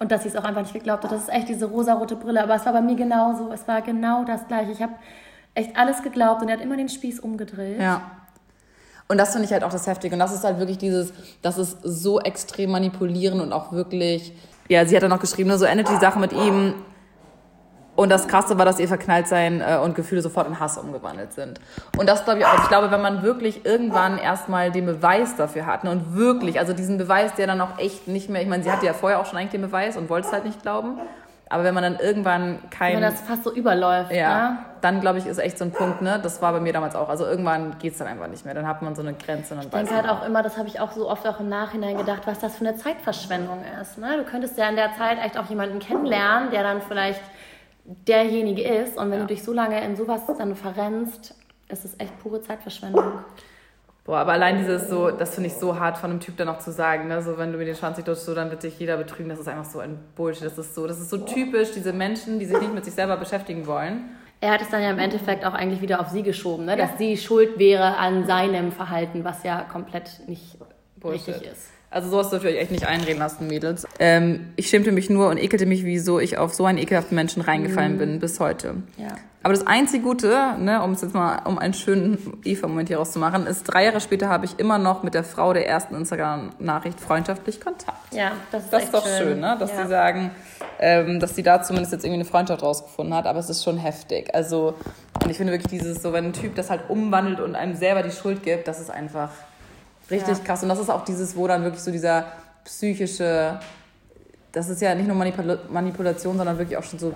Und 0.01 0.11
dass 0.11 0.23
sie 0.23 0.29
es 0.29 0.37
auch 0.37 0.45
einfach 0.45 0.63
nicht 0.63 0.75
geglaubt 0.75 1.05
hat. 1.05 1.13
Das 1.13 1.23
ist 1.23 1.29
echt 1.29 1.49
diese 1.49 1.67
rosarote 1.67 2.17
Brille. 2.17 2.43
Aber 2.43 2.55
es 2.55 2.65
war 2.67 2.73
bei 2.73 2.81
mir 2.81 2.97
genauso. 2.97 3.51
Es 3.53 3.67
war 3.67 3.83
genau 3.83 4.25
das 4.25 4.47
Gleiche. 4.47 4.73
Ich 4.73 4.83
habe 4.83 4.95
echt 5.59 5.77
alles 5.77 6.03
geglaubt 6.03 6.43
und 6.43 6.49
er 6.49 6.57
hat 6.57 6.63
immer 6.63 6.77
den 6.77 6.89
Spieß 6.89 7.21
umgedreht. 7.21 7.81
Ja. 7.81 8.03
Und 9.09 9.19
das 9.19 9.33
finde 9.33 9.47
ich 9.47 9.53
halt 9.53 9.65
auch 9.65 9.71
das 9.71 9.87
Heftige. 9.87 10.15
Und 10.15 10.21
das 10.21 10.35
ist 10.35 10.45
halt 10.45 10.59
wirklich 10.59 10.79
dieses, 10.79 11.13
das 11.43 11.59
ist 11.59 11.79
so 11.83 12.21
extrem 12.21 12.71
manipulieren 12.71 13.41
und 13.41 13.53
auch 13.53 13.73
wirklich, 13.73 14.33
ja, 14.69 14.85
sie 14.85 14.95
hat 14.95 15.03
dann 15.03 15.11
noch 15.11 15.21
geschrieben, 15.21 15.57
so 15.57 15.65
endet 15.65 15.89
die 15.89 15.97
Sache 15.97 16.19
mit 16.19 16.33
ihm. 16.33 16.75
Und 17.97 18.11
das 18.11 18.29
Krasse 18.29 18.57
war, 18.59 18.65
dass 18.65 18.79
ihr 18.79 18.87
Verknalltsein 18.87 19.61
äh, 19.61 19.79
und 19.83 19.97
Gefühle 19.97 20.23
sofort 20.23 20.47
in 20.47 20.61
Hass 20.61 20.79
umgewandelt 20.79 21.33
sind. 21.33 21.59
Und 21.99 22.09
das 22.09 22.25
glaube 22.25 22.39
ich 22.39 22.47
auch. 22.47 22.63
Ich 22.63 22.69
glaube, 22.69 22.93
wenn 22.93 23.03
man 23.03 23.25
wirklich 23.25 23.65
irgendwann 23.65 24.19
erstmal 24.19 24.71
den 24.71 24.87
Beweis 24.87 25.35
dafür 25.35 25.67
hat 25.67 25.83
ne, 25.83 25.91
und 25.91 26.15
wirklich, 26.15 26.61
also 26.61 26.75
diesen 26.75 26.97
Beweis, 26.97 27.35
der 27.35 27.49
dann 27.49 27.61
auch 27.61 27.77
echt 27.79 28.07
nicht 28.07 28.29
mehr, 28.29 28.41
ich 28.41 28.47
meine, 28.47 28.63
sie 28.63 28.71
hatte 28.71 28.87
ja 28.87 28.93
vorher 28.93 29.19
auch 29.19 29.27
schon 29.27 29.37
eigentlich 29.37 29.51
den 29.51 29.63
Beweis 29.63 29.97
und 29.97 30.11
wollte 30.11 30.29
es 30.29 30.33
halt 30.33 30.45
nicht 30.45 30.63
glauben. 30.63 31.01
Aber 31.51 31.65
wenn 31.65 31.75
man 31.75 31.83
dann 31.83 31.97
irgendwann 31.99 32.59
kein. 32.71 32.95
Wenn 32.95 33.03
das 33.03 33.21
fast 33.21 33.45
so 33.45 33.53
überläuft, 33.53 34.13
ja. 34.13 34.51
Ne? 34.51 34.59
Dann 34.81 35.01
glaube 35.01 35.19
ich, 35.19 35.27
ist 35.27 35.39
echt 35.39 35.59
so 35.59 35.65
ein 35.65 35.73
Punkt, 35.73 36.03
ne? 36.03 36.21
Das 36.23 36.41
war 36.41 36.53
bei 36.53 36.61
mir 36.61 36.73
damals 36.73 36.95
auch. 36.95 37.09
Also 37.09 37.27
irgendwann 37.27 37.79
geht 37.79 37.93
es 37.93 37.99
dann 37.99 38.07
einfach 38.07 38.29
nicht 38.29 38.45
mehr. 38.45 38.55
Dann 38.55 38.67
hat 38.67 38.83
man 38.83 38.95
so 38.95 39.03
eine 39.03 39.15
Grenze. 39.15 39.57
ich 39.61 39.69
denke 39.69 39.95
halt 39.95 40.09
auch 40.09 40.25
immer, 40.25 40.43
das 40.43 40.57
habe 40.57 40.69
ich 40.69 40.79
auch 40.79 40.93
so 40.93 41.09
oft 41.09 41.27
auch 41.27 41.41
im 41.41 41.49
Nachhinein 41.49 41.97
gedacht, 41.97 42.23
was 42.27 42.39
das 42.39 42.57
für 42.57 42.67
eine 42.67 42.77
Zeitverschwendung 42.77 43.65
ist. 43.81 43.99
Ne? 43.99 44.19
Du 44.19 44.25
könntest 44.25 44.57
ja 44.57 44.69
in 44.69 44.77
der 44.77 44.93
Zeit 44.95 45.19
echt 45.25 45.37
auch 45.39 45.47
jemanden 45.47 45.79
kennenlernen, 45.79 46.51
der 46.51 46.63
dann 46.63 46.81
vielleicht 46.83 47.23
derjenige 47.85 48.63
ist. 48.63 48.97
Und 48.97 49.11
wenn 49.11 49.19
ja. 49.19 49.27
du 49.27 49.35
dich 49.35 49.43
so 49.43 49.53
lange 49.53 49.83
in 49.83 49.97
sowas 49.97 50.23
dann 50.27 50.55
verrennst, 50.55 51.35
ist 51.69 51.85
es 51.85 51.99
echt 51.99 52.19
pure 52.21 52.41
Zeitverschwendung. 52.43 53.13
Boah, 54.09 54.21
aber 54.21 54.33
allein 54.33 54.57
dieses 54.57 54.89
so, 54.89 55.11
das 55.11 55.35
finde 55.35 55.51
ich 55.51 55.57
so 55.57 55.79
hart 55.79 55.99
von 55.99 56.11
einem 56.11 56.21
Typ 56.21 56.39
dann 56.39 56.47
noch 56.47 56.61
zu 56.61 56.73
sagen, 56.73 57.09
ne? 57.09 57.21
So, 57.21 57.37
wenn 57.37 57.53
du 57.53 57.59
mir 57.59 57.67
den 57.67 57.75
Schwanz 57.75 57.99
nicht 57.99 58.09
so, 58.09 58.35
dann 58.35 58.49
wird 58.49 58.63
dich 58.63 58.79
jeder 58.79 58.97
betrügen. 58.97 59.29
Das 59.29 59.39
ist 59.39 59.47
einfach 59.47 59.67
so 59.67 59.81
ein 59.81 59.99
Bullshit. 60.17 60.47
Das 60.47 60.57
ist 60.57 60.75
so, 60.75 60.87
das 60.87 60.99
ist 60.99 61.11
so 61.11 61.19
typisch, 61.19 61.73
diese 61.77 61.93
Menschen, 61.93 62.39
die 62.39 62.47
sich 62.47 62.59
nicht 62.59 62.73
mit 62.73 62.87
sich 62.87 62.95
selber 62.95 63.19
beschäftigen 63.19 63.67
wollen. 63.67 64.05
Er 64.41 64.53
hat 64.53 64.63
es 64.63 64.71
dann 64.71 64.83
ja 64.83 64.91
im 64.91 64.99
Endeffekt 64.99 65.45
auch 65.45 65.53
eigentlich 65.53 65.83
wieder 65.83 66.01
auf 66.01 66.09
sie 66.09 66.23
geschoben, 66.23 66.65
ne? 66.65 66.79
dass 66.79 66.93
ja. 66.93 66.97
sie 66.97 67.19
schuld 67.19 67.59
wäre 67.59 67.99
an 67.99 68.27
seinem 68.27 68.73
Verhalten, 68.73 69.25
was 69.25 69.43
ja 69.43 69.61
komplett 69.71 70.27
nicht 70.27 70.57
Bullshit. 70.97 71.29
richtig 71.29 71.53
ist. 71.53 71.67
Also 71.91 72.09
sowas 72.09 72.31
dürft 72.31 72.47
ihr 72.47 72.53
euch 72.53 72.61
echt 72.61 72.71
nicht 72.71 72.87
einreden 72.87 73.19
lassen, 73.19 73.47
Mädels. 73.47 73.87
Ähm, 73.99 74.55
ich 74.57 74.71
schämte 74.71 74.91
mich 74.91 75.11
nur 75.11 75.29
und 75.29 75.37
ekelte 75.37 75.67
mich, 75.67 75.85
wieso 75.85 76.19
ich 76.19 76.39
auf 76.39 76.55
so 76.55 76.65
einen 76.65 76.79
ekelhaften 76.79 77.15
Menschen 77.15 77.43
reingefallen 77.43 77.97
mm. 77.97 77.99
bin 77.99 78.21
bis 78.21 78.41
heute. 78.41 78.77
Ja. 78.97 79.17
Aber 79.43 79.55
das 79.55 79.67
einzige 79.67 80.03
Gute, 80.03 80.57
ne, 80.59 80.83
um 80.83 80.93
es 80.93 81.01
jetzt 81.01 81.15
mal, 81.15 81.43
um 81.45 81.59
einen 81.59 81.73
schönen 81.73 82.41
Eva-Moment 82.45 82.89
hier 82.89 82.99
rauszumachen, 82.99 83.47
ist, 83.47 83.63
drei 83.65 83.85
Jahre 83.85 84.01
später 84.01 84.29
habe 84.29 84.45
ich 84.45 84.59
immer 84.59 84.79
noch 84.79 85.05
mit 85.05 85.15
der 85.15 85.23
Frau 85.23 85.53
der 85.53 85.69
ersten 85.69 85.95
Instagram-Nachricht 85.95 86.99
freundschaftlich 86.99 87.61
Kontakt. 87.61 88.13
Ja, 88.13 88.33
das 88.51 88.65
ist 88.65 88.73
Das 88.73 88.85
ist 88.85 88.95
doch 88.95 89.07
schön, 89.07 89.29
schön 89.29 89.41
ne? 89.41 89.57
Dass 89.59 89.71
ja. 89.71 89.85
sie 89.85 89.89
sagen, 89.89 90.33
ähm, 90.81 91.21
dass 91.21 91.37
sie 91.37 91.45
da 91.45 91.63
zumindest 91.63 91.93
jetzt 91.93 92.05
irgendwie 92.05 92.23
eine 92.23 92.29
Freundschaft 92.29 92.63
rausgefunden 92.63 93.15
hat, 93.15 93.27
aber 93.27 93.39
es 93.39 93.49
ist 93.49 93.63
schon 93.63 93.79
heftig. 93.79 94.35
Also, 94.35 94.75
und 95.23 95.31
ich 95.31 95.37
finde 95.37 95.53
wirklich 95.53 95.71
dieses, 95.71 96.03
so 96.03 96.13
wenn 96.13 96.27
ein 96.27 96.33
Typ 96.33 96.57
das 96.57 96.69
halt 96.69 96.91
umwandelt 96.91 97.41
und 97.41 97.55
einem 97.55 97.77
selber 97.77 98.03
die 98.03 98.11
Schuld 98.11 98.43
gibt, 98.43 98.67
das 98.67 98.81
ist 98.81 98.91
einfach 98.91 99.31
richtig 100.11 100.39
ja. 100.39 100.45
krass. 100.45 100.65
Und 100.65 100.69
das 100.69 100.81
ist 100.81 100.91
auch 100.91 101.05
dieses, 101.05 101.37
wo 101.37 101.47
dann 101.47 101.63
wirklich 101.63 101.83
so 101.83 101.93
dieser 101.93 102.27
psychische, 102.65 103.61
das 104.51 104.69
ist 104.69 104.83
ja 104.83 104.97
nicht 104.97 105.07
nur 105.07 105.17
Manipul 105.17 105.61
Manipulation, 105.71 106.37
sondern 106.37 106.59
wirklich 106.59 106.77
auch 106.77 106.83
schon 106.83 106.99
so 106.99 107.15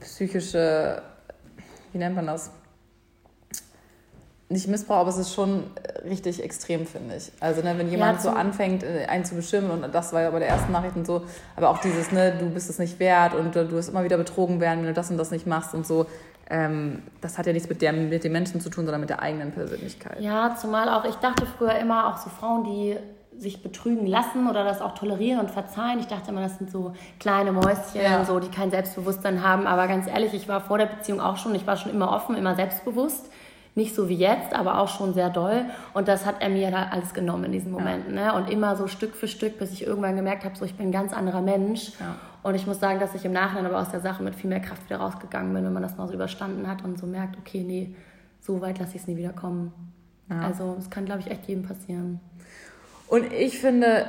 psychische, 0.00 1.02
wie 1.92 1.98
nennt 1.98 2.16
man 2.16 2.26
das? 2.26 2.50
nicht 4.48 4.68
Missbrauch, 4.68 4.98
aber 4.98 5.10
es 5.10 5.18
ist 5.18 5.34
schon 5.34 5.64
richtig 6.08 6.42
extrem, 6.42 6.86
finde 6.86 7.16
ich. 7.16 7.32
Also, 7.40 7.62
ne, 7.62 7.74
wenn 7.78 7.90
jemand 7.90 8.18
ja, 8.18 8.22
so 8.22 8.28
anfängt, 8.30 8.84
äh, 8.84 9.06
einen 9.06 9.24
zu 9.24 9.34
bestimmen, 9.34 9.70
und 9.70 9.92
das 9.92 10.12
war 10.12 10.22
ja 10.22 10.30
bei 10.30 10.38
der 10.38 10.48
ersten 10.48 10.70
Nachricht 10.70 10.96
und 10.96 11.06
so, 11.06 11.22
aber 11.56 11.70
auch 11.70 11.78
dieses, 11.78 12.12
ne, 12.12 12.32
du 12.38 12.48
bist 12.50 12.70
es 12.70 12.78
nicht 12.78 13.00
wert 13.00 13.34
und 13.34 13.56
du 13.56 13.70
wirst 13.72 13.88
immer 13.88 14.04
wieder 14.04 14.16
betrogen 14.16 14.60
werden, 14.60 14.80
wenn 14.80 14.88
du 14.88 14.94
das 14.94 15.10
und 15.10 15.18
das 15.18 15.32
nicht 15.32 15.46
machst 15.46 15.74
und 15.74 15.84
so. 15.86 16.06
Ähm, 16.48 17.02
das 17.20 17.38
hat 17.38 17.46
ja 17.46 17.52
nichts 17.52 17.68
mit, 17.68 17.82
der, 17.82 17.92
mit 17.92 18.22
den 18.22 18.30
Menschen 18.30 18.60
zu 18.60 18.70
tun, 18.70 18.84
sondern 18.84 19.00
mit 19.00 19.10
der 19.10 19.20
eigenen 19.20 19.50
Persönlichkeit. 19.50 20.20
Ja, 20.20 20.54
zumal 20.60 20.88
auch, 20.90 21.04
ich 21.04 21.16
dachte 21.16 21.44
früher 21.44 21.76
immer, 21.76 22.06
auch 22.06 22.18
so 22.18 22.30
Frauen, 22.30 22.62
die 22.62 22.96
sich 23.38 23.62
betrügen 23.62 24.06
lassen 24.06 24.48
oder 24.48 24.64
das 24.64 24.80
auch 24.80 24.94
tolerieren 24.94 25.40
und 25.40 25.50
verzeihen. 25.50 25.98
Ich 25.98 26.06
dachte 26.06 26.30
immer, 26.30 26.40
das 26.40 26.58
sind 26.58 26.70
so 26.70 26.92
kleine 27.20 27.52
Mäuschen, 27.52 28.00
ja. 28.00 28.24
so, 28.24 28.40
die 28.40 28.48
kein 28.48 28.70
Selbstbewusstsein 28.70 29.42
haben. 29.42 29.66
Aber 29.66 29.86
ganz 29.88 30.06
ehrlich, 30.06 30.32
ich 30.34 30.48
war 30.48 30.60
vor 30.60 30.78
der 30.78 30.86
Beziehung 30.86 31.20
auch 31.20 31.36
schon, 31.36 31.54
ich 31.54 31.66
war 31.66 31.76
schon 31.76 31.92
immer 31.92 32.12
offen, 32.12 32.36
immer 32.36 32.54
selbstbewusst. 32.54 33.30
Nicht 33.74 33.94
so 33.94 34.08
wie 34.08 34.14
jetzt, 34.14 34.54
aber 34.54 34.80
auch 34.80 34.88
schon 34.88 35.12
sehr 35.12 35.28
doll. 35.28 35.66
Und 35.92 36.08
das 36.08 36.24
hat 36.24 36.36
er 36.40 36.48
mir 36.48 36.70
da 36.70 36.88
alles 36.90 37.12
genommen 37.12 37.44
in 37.44 37.52
diesen 37.52 37.72
Momenten. 37.72 38.16
Ja. 38.16 38.32
Ne? 38.32 38.38
Und 38.38 38.50
immer 38.50 38.74
so 38.74 38.86
Stück 38.86 39.14
für 39.14 39.28
Stück, 39.28 39.58
bis 39.58 39.70
ich 39.70 39.86
irgendwann 39.86 40.16
gemerkt 40.16 40.46
habe, 40.46 40.56
so 40.56 40.64
ich 40.64 40.76
bin 40.76 40.88
ein 40.88 40.92
ganz 40.92 41.12
anderer 41.12 41.42
Mensch. 41.42 41.92
Ja. 42.00 42.16
Und 42.42 42.54
ich 42.54 42.66
muss 42.66 42.80
sagen, 42.80 43.00
dass 43.00 43.14
ich 43.14 43.26
im 43.26 43.32
Nachhinein 43.32 43.66
aber 43.66 43.78
aus 43.78 43.90
der 43.90 44.00
Sache 44.00 44.22
mit 44.22 44.34
viel 44.34 44.48
mehr 44.48 44.60
Kraft 44.60 44.86
wieder 44.86 44.98
rausgegangen 44.98 45.52
bin, 45.52 45.62
wenn 45.62 45.74
man 45.74 45.82
das 45.82 45.98
mal 45.98 46.06
so 46.06 46.14
überstanden 46.14 46.66
hat 46.66 46.84
und 46.84 46.98
so 46.98 47.06
merkt, 47.06 47.36
okay, 47.36 47.64
nee, 47.66 47.94
so 48.40 48.62
weit 48.62 48.78
lasse 48.78 48.96
ich 48.96 49.02
es 49.02 49.08
nie 49.08 49.16
wieder 49.18 49.32
kommen. 49.32 49.72
Also 50.28 50.76
es 50.78 50.90
kann, 50.90 51.04
glaube 51.04 51.20
ich, 51.20 51.30
echt 51.30 51.46
jedem 51.46 51.62
passieren. 51.62 52.20
Und 53.08 53.32
ich 53.32 53.58
finde, 53.58 54.06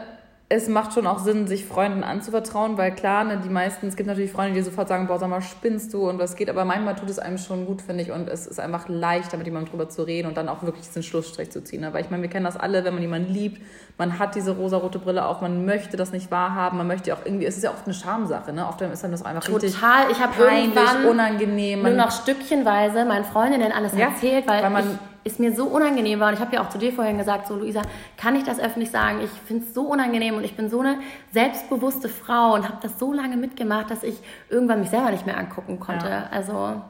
es 0.50 0.70
macht 0.70 0.94
schon 0.94 1.06
auch 1.08 1.20
Sinn, 1.20 1.46
sich 1.46 1.66
Freunden 1.66 2.06
anzuvertrauen, 2.06 2.78
weil 2.78 2.96
klar, 2.96 3.26
ne, 3.26 3.42
die 3.44 3.50
meisten, 3.50 3.88
es 3.88 3.98
gibt 3.98 4.08
natürlich 4.08 4.32
Freunde, 4.32 4.54
die 4.54 4.62
sofort 4.62 4.88
sagen, 4.88 5.08
boah, 5.08 5.20
sag 5.20 5.30
mal, 5.30 5.42
spinnst 5.42 5.94
du 5.94 6.08
und 6.08 6.20
was 6.20 6.38
geht, 6.38 6.50
aber 6.50 6.64
manchmal 6.64 6.96
tut 6.96 7.10
es 7.10 7.20
einem 7.20 7.38
schon 7.38 7.66
gut, 7.66 7.82
finde 7.82 8.04
ich, 8.04 8.12
und 8.12 8.30
es 8.30 8.48
ist 8.48 8.58
einfach 8.58 8.88
leichter, 8.88 9.36
mit 9.36 9.46
jemandem 9.46 9.72
drüber 9.72 9.90
zu 9.90 10.04
reden 10.04 10.26
und 10.26 10.38
dann 10.38 10.48
auch 10.48 10.64
wirklich 10.64 10.86
diesen 10.86 11.04
Schlussstrich 11.04 11.52
zu 11.52 11.62
ziehen. 11.66 11.82
Ne? 11.82 11.92
Weil 11.92 12.06
ich 12.06 12.10
meine, 12.10 12.24
wir 12.24 12.30
kennen 12.30 12.46
das 12.46 12.56
alle, 12.56 12.86
wenn 12.86 12.94
man 12.94 13.04
jemanden 13.04 13.34
liebt, 13.34 13.62
man 13.98 14.20
hat 14.20 14.36
diese 14.36 14.56
rosarote 14.56 15.00
Brille 15.00 15.26
auf, 15.26 15.42
man 15.42 15.66
möchte 15.66 15.98
das 15.98 16.14
nicht 16.14 16.32
wahrhaben, 16.32 16.78
man 16.78 16.88
möchte 16.88 17.14
auch 17.14 17.26
irgendwie, 17.26 17.46
es 17.46 17.58
ist 17.58 17.64
ja 17.64 17.72
oft 17.72 17.84
eine 17.84 17.94
Schamsache, 17.94 18.54
ne? 18.54 18.68
Oft 18.70 18.80
ist 18.80 19.04
dann 19.04 19.12
das 19.12 19.24
einfach 19.24 19.44
Total, 19.44 20.10
ich 20.10 20.22
habe 20.22 20.34
peinlich, 20.34 21.10
unangenehm. 21.10 21.82
Nur 21.82 21.92
noch 21.92 22.12
stückchenweise 22.12 23.04
meinen 23.04 23.26
Freundinnen 23.26 23.74
alles 23.74 23.92
ja, 23.98 24.08
erzählt, 24.08 24.48
weil, 24.48 24.64
weil 24.64 24.70
man, 24.70 25.00
ist 25.28 25.40
mir 25.40 25.56
so 25.56 25.66
unangenehm 25.66 26.20
war. 26.20 26.30
Und 26.30 26.34
ich 26.36 26.40
habe 26.40 26.56
ja 26.56 26.64
auch 26.64 26.70
zu 26.70 26.78
dir 26.78 26.92
vorhin 26.92 27.18
gesagt, 27.18 27.48
so 27.48 27.56
Luisa, 27.56 27.82
kann 28.18 28.36
ich 28.36 28.44
das 28.44 28.60
öffentlich 28.60 28.90
sagen? 28.90 29.20
Ich 29.22 29.30
finde 29.30 29.66
es 29.66 29.74
so 29.74 29.84
unangenehm 29.84 30.36
und 30.36 30.44
ich 30.44 30.56
bin 30.56 30.70
so 30.70 30.80
eine 30.80 30.98
selbstbewusste 31.32 32.10
Frau 32.10 32.54
und 32.54 32.68
habe 32.68 32.78
das 32.82 32.98
so 32.98 33.14
lange 33.14 33.38
mitgemacht, 33.38 33.92
dass 33.92 34.04
ich 34.04 34.16
irgendwann 34.50 34.80
mich 34.80 34.90
selber 34.90 35.12
nicht 35.12 35.26
mehr 35.26 35.38
angucken 35.38 35.80
konnte. 35.80 36.08
Ja. 36.08 36.30
Also 36.32 36.82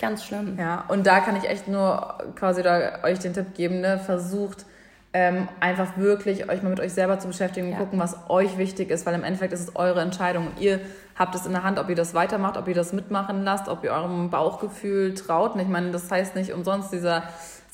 ganz 0.00 0.24
schlimm. 0.24 0.56
Ja, 0.58 0.84
und 0.88 1.06
da 1.06 1.20
kann 1.20 1.36
ich 1.36 1.48
echt 1.48 1.66
nur 1.66 2.18
quasi 2.36 2.62
da 2.62 3.02
euch 3.02 3.18
den 3.18 3.32
Tipp 3.32 3.54
geben, 3.54 3.80
ne? 3.80 3.98
versucht 3.98 4.66
ähm, 5.16 5.48
einfach 5.60 5.96
wirklich 5.96 6.50
euch 6.50 6.62
mal 6.64 6.70
mit 6.70 6.80
euch 6.80 6.92
selber 6.92 7.20
zu 7.20 7.28
beschäftigen 7.28 7.68
und 7.68 7.72
ja. 7.74 7.78
gucken, 7.78 8.00
was 8.00 8.16
euch 8.28 8.58
wichtig 8.58 8.90
ist, 8.90 9.06
weil 9.06 9.14
im 9.14 9.22
Endeffekt 9.22 9.52
ist 9.52 9.60
es 9.60 9.76
eure 9.76 10.00
Entscheidung 10.00 10.48
und 10.48 10.60
ihr 10.60 10.80
habt 11.16 11.36
es 11.36 11.46
in 11.46 11.52
der 11.52 11.62
Hand, 11.62 11.78
ob 11.78 11.88
ihr 11.88 11.94
das 11.94 12.14
weitermacht, 12.14 12.56
ob 12.56 12.66
ihr 12.66 12.74
das 12.74 12.92
mitmachen 12.92 13.44
lasst, 13.44 13.68
ob 13.68 13.84
ihr 13.84 13.92
eurem 13.92 14.30
Bauchgefühl 14.30 15.14
traut. 15.14 15.54
Und 15.54 15.60
ich 15.60 15.68
meine, 15.68 15.92
das 15.92 16.10
heißt 16.10 16.34
nicht 16.34 16.52
umsonst 16.52 16.92
dieser 16.92 17.22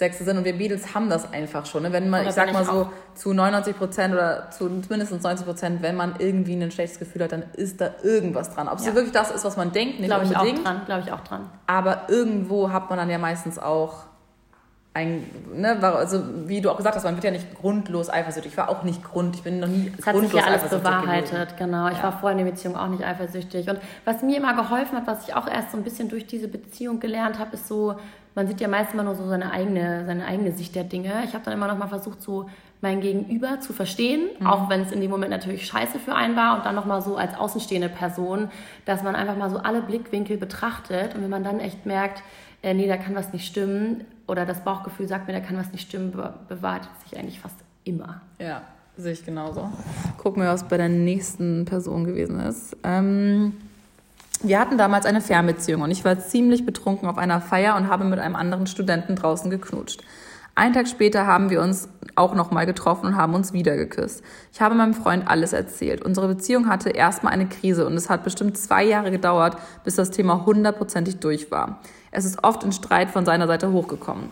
sechste 0.01 0.25
Sinn 0.25 0.39
und 0.39 0.45
wir 0.45 0.57
Beatles 0.57 0.95
haben 0.95 1.09
das 1.09 1.33
einfach 1.33 1.67
schon. 1.67 1.85
Ne? 1.85 1.93
Wenn 1.93 2.11
man, 2.11 2.27
ich 2.27 2.33
sag 2.33 2.53
mal 2.53 2.65
so, 2.65 2.91
zu 3.15 3.33
99 3.33 3.77
Prozent 3.77 4.15
oder 4.15 4.51
zu 4.51 4.65
mindestens 4.65 5.23
90 5.23 5.47
Prozent, 5.47 5.83
wenn 5.83 5.95
man 5.95 6.15
irgendwie 6.19 6.55
ein 6.55 6.71
schlechtes 6.71 6.99
Gefühl 6.99 7.23
hat, 7.23 7.33
dann 7.33 7.45
ist 7.53 7.81
da 7.81 7.91
irgendwas 8.03 8.53
dran. 8.53 8.67
Ob 8.67 8.79
es 8.79 8.87
ja. 8.87 8.95
wirklich 8.95 9.13
das 9.13 9.31
ist, 9.31 9.45
was 9.45 9.57
man 9.57 9.73
denkt, 9.73 10.01
nicht 10.01 10.09
Glaube. 10.09 10.25
Ich 10.25 10.37
auch 10.37 10.65
dran, 10.65 10.83
glaube 10.87 11.03
ich 11.07 11.13
auch 11.13 11.21
dran. 11.21 11.51
Aber 11.67 12.09
irgendwo 12.09 12.73
hat 12.73 12.89
man 12.89 12.99
dann 12.99 13.11
ja 13.11 13.19
meistens 13.19 13.59
auch 13.59 14.07
ein, 14.93 15.25
ne, 15.55 15.79
also 15.83 16.23
wie 16.49 16.61
du 16.61 16.71
auch 16.71 16.77
gesagt 16.77 16.97
hast, 16.97 17.05
man 17.05 17.15
wird 17.15 17.25
ja 17.25 17.31
nicht 17.31 17.55
grundlos 17.55 18.11
eifersüchtig. 18.11 18.53
Ich 18.53 18.59
war 18.59 18.69
auch 18.71 18.83
nicht 18.83 19.05
grund, 19.05 19.37
ich 19.37 19.43
bin 19.43 19.61
noch 19.61 19.69
nie 19.69 19.93
das 19.97 20.07
grundlos 20.07 20.25
hat 20.25 20.31
sich 20.31 20.41
ja 20.41 20.47
alles 20.47 20.71
bewahrheitet, 20.71 21.57
genau. 21.57 21.89
Ich 21.89 21.99
ja. 21.99 22.05
war 22.05 22.19
vorher 22.19 22.37
in 22.39 22.45
der 22.45 22.51
Beziehung 22.51 22.75
auch 22.75 22.89
nicht 22.89 23.05
eifersüchtig. 23.05 23.69
Und 23.69 23.79
was 24.05 24.23
mir 24.23 24.39
immer 24.39 24.55
geholfen 24.55 24.97
hat, 24.97 25.07
was 25.07 25.29
ich 25.29 25.35
auch 25.35 25.47
erst 25.47 25.71
so 25.73 25.77
ein 25.77 25.85
bisschen 25.85 26.09
durch 26.09 26.27
diese 26.27 26.49
Beziehung 26.49 26.99
gelernt 26.99 27.39
habe, 27.39 27.53
ist 27.53 27.69
so, 27.69 27.97
man 28.35 28.47
sieht 28.47 28.61
ja 28.61 28.69
meist 28.69 28.95
immer 28.95 29.03
nur 29.03 29.15
so 29.15 29.27
seine 29.29 29.53
eigene, 29.53 30.05
seine 30.07 30.27
eigene 30.27 30.53
Sicht 30.53 30.75
der 30.75 30.85
Dinge. 30.85 31.13
Ich 31.25 31.35
habe 31.35 31.45
dann 31.45 31.55
immer 31.55 31.67
noch 31.67 31.79
mal 31.79 31.89
versucht, 31.89 32.23
so 32.23 32.49
mein 32.81 33.01
Gegenüber 33.01 33.61
zu 33.61 33.73
verstehen, 33.73 34.29
mhm. 34.39 34.47
auch 34.47 34.71
wenn 34.71 34.81
es 34.81 34.93
in 34.93 35.01
dem 35.01 35.11
Moment 35.11 35.31
natürlich 35.31 35.67
scheiße 35.67 35.99
für 35.99 36.15
einen 36.15 36.37
war 36.37 36.57
und 36.57 36.65
dann 36.65 36.75
noch 36.75 36.87
mal 36.87 37.03
so 37.03 37.17
als 37.17 37.37
außenstehende 37.37 37.89
Person, 37.89 38.51
dass 38.87 39.03
man 39.03 39.15
einfach 39.15 39.37
mal 39.37 39.51
so 39.51 39.59
alle 39.59 39.83
Blickwinkel 39.83 40.39
betrachtet 40.39 41.15
und 41.15 41.23
wenn 41.23 41.31
man 41.31 41.45
dann 41.45 41.61
echt 41.61 41.85
merkt, 41.85 42.23
äh, 42.63 42.75
nee, 42.75 42.89
da 42.89 42.97
kann 42.97 43.15
was 43.15 43.33
nicht 43.33 43.47
stimmen 43.47 44.05
oder 44.27 44.47
das 44.47 44.65
Bauchgefühl 44.65 45.09
sagt 45.09 45.27
mir, 45.27 45.35
da 45.35 45.41
kann 45.41 45.57
was 45.57 45.73
nicht 45.73 45.89
stimmen, 45.89 46.13
be 46.13 46.35
bewahrt 46.49 46.89
sich 47.05 47.19
eigentlich 47.19 47.41
fast 47.41 47.57
immer. 47.85 48.21
Ja, 48.39 48.63
sehe 48.97 49.13
ich 49.13 49.25
genauso. 49.25 49.71
Gucken 50.19 50.43
wir, 50.43 50.51
was 50.51 50.65
bei 50.65 50.77
der 50.77 50.89
nächsten 50.89 51.65
Person 51.65 52.05
gewesen 52.05 52.41
ist. 52.41 52.77
Ähm, 52.85 53.55
wir 54.43 54.59
hatten 54.59 54.79
damals 54.79 55.07
eine 55.07 55.21
Fernbeziehung 55.21 55.83
und 55.83 55.91
ich 55.91 56.05
war 56.05 56.19
ziemlich 56.19 56.65
betrunken 56.65 57.09
auf 57.09 57.19
einer 57.19 57.41
Feier 57.41 57.77
und 57.77 57.89
habe 57.89 58.05
mit 58.05 58.19
einem 58.19 58.37
anderen 58.37 58.67
Studenten 58.67 59.17
draußen 59.17 59.51
geknutscht. 59.51 60.03
Einen 60.55 60.75
Tag 60.75 60.89
später 60.89 61.27
haben 61.27 61.51
wir 61.51 61.63
uns 61.63 61.89
auch 62.17 62.35
nochmal 62.35 62.67
getroffen 62.67 63.07
und 63.07 63.17
haben 63.17 63.35
uns 63.35 63.53
wieder 63.53 63.77
geküsst. 63.77 64.23
Ich 64.53 64.61
habe 64.61 64.75
meinem 64.75 64.95
Freund 64.95 65.29
alles 65.29 65.53
erzählt. 65.53 66.05
Unsere 66.05 66.29
Beziehung 66.29 66.69
hatte 66.69 66.91
erstmal 66.91 67.33
eine 67.33 67.49
Krise 67.49 67.87
und 67.87 67.95
es 67.95 68.11
hat 68.11 68.25
bestimmt 68.25 68.59
zwei 68.59 68.85
Jahre 68.85 69.11
gedauert, 69.11 69.57
bis 69.85 69.95
das 69.95 70.11
Thema 70.11 70.45
hundertprozentig 70.45 71.19
durch 71.19 71.51
war. 71.51 71.81
Es 72.11 72.25
ist 72.25 72.43
oft 72.43 72.65
in 72.65 72.73
Streit 72.73 73.11
von 73.11 73.25
seiner 73.25 73.47
Seite 73.47 73.73
hochgekommen. 73.73 74.29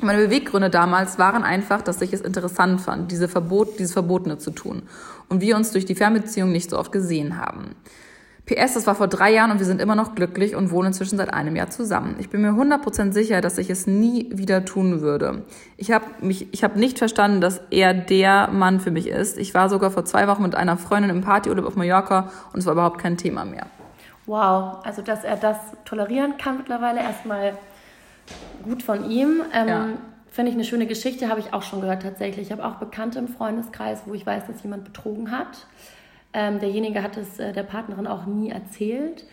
Meine 0.00 0.24
Beweggründe 0.24 0.68
damals 0.68 1.18
waren 1.18 1.44
einfach, 1.44 1.80
dass 1.80 2.02
ich 2.02 2.12
es 2.12 2.22
interessant 2.22 2.80
fand, 2.80 3.12
diese 3.12 3.28
Verbot, 3.28 3.78
dieses 3.78 3.92
Verbotene 3.92 4.36
zu 4.38 4.50
tun 4.50 4.82
und 5.28 5.40
wir 5.40 5.54
uns 5.54 5.70
durch 5.70 5.84
die 5.84 5.94
Fernbeziehung 5.94 6.50
nicht 6.50 6.70
so 6.70 6.78
oft 6.78 6.90
gesehen 6.90 7.38
haben. 7.38 7.76
PS, 8.46 8.74
das 8.74 8.88
war 8.88 8.96
vor 8.96 9.06
drei 9.06 9.32
Jahren 9.32 9.52
und 9.52 9.60
wir 9.60 9.66
sind 9.66 9.80
immer 9.80 9.94
noch 9.94 10.16
glücklich 10.16 10.56
und 10.56 10.72
wohnen 10.72 10.88
inzwischen 10.88 11.16
seit 11.16 11.32
einem 11.32 11.54
Jahr 11.54 11.70
zusammen. 11.70 12.16
Ich 12.18 12.28
bin 12.28 12.42
mir 12.42 12.50
100% 12.50 13.12
sicher, 13.12 13.40
dass 13.40 13.56
ich 13.56 13.70
es 13.70 13.86
nie 13.86 14.30
wieder 14.32 14.64
tun 14.64 15.00
würde. 15.00 15.44
Ich 15.76 15.92
habe 15.92 16.06
mich, 16.20 16.52
ich 16.52 16.64
habe 16.64 16.76
nicht 16.78 16.98
verstanden, 16.98 17.40
dass 17.40 17.60
er 17.70 17.94
der 17.94 18.48
Mann 18.48 18.80
für 18.80 18.90
mich 18.90 19.06
ist. 19.06 19.38
Ich 19.38 19.54
war 19.54 19.68
sogar 19.68 19.92
vor 19.92 20.04
zwei 20.04 20.26
Wochen 20.26 20.42
mit 20.42 20.56
einer 20.56 20.76
Freundin 20.76 21.10
im 21.10 21.20
Partyurlaub 21.20 21.66
auf 21.66 21.76
Mallorca 21.76 22.30
und 22.52 22.58
es 22.58 22.66
war 22.66 22.72
überhaupt 22.72 22.98
kein 22.98 23.16
Thema 23.16 23.44
mehr. 23.44 23.66
Wow, 24.26 24.84
also 24.84 25.02
dass 25.02 25.22
er 25.22 25.36
das 25.36 25.56
tolerieren 25.84 26.36
kann 26.36 26.56
mittlerweile 26.56 27.00
erstmal 27.00 27.56
gut 28.64 28.82
von 28.82 29.08
ihm. 29.08 29.42
Ähm, 29.54 29.68
ja. 29.68 29.88
Finde 30.30 30.50
ich 30.50 30.56
eine 30.56 30.64
schöne 30.64 30.86
Geschichte, 30.86 31.28
habe 31.28 31.40
ich 31.40 31.52
auch 31.52 31.62
schon 31.62 31.80
gehört 31.80 32.02
tatsächlich. 32.02 32.46
Ich 32.46 32.52
habe 32.52 32.64
auch 32.64 32.76
Bekannte 32.76 33.18
im 33.18 33.28
Freundeskreis, 33.28 34.00
wo 34.06 34.14
ich 34.14 34.26
weiß, 34.26 34.46
dass 34.46 34.62
jemand 34.62 34.84
betrogen 34.84 35.30
hat. 35.30 35.66
Ähm, 36.34 36.60
derjenige 36.60 37.02
hat 37.02 37.16
es 37.16 37.38
äh, 37.38 37.52
der 37.52 37.62
Partnerin 37.62 38.06
auch 38.06 38.26
nie 38.26 38.50
erzählt. 38.50 39.24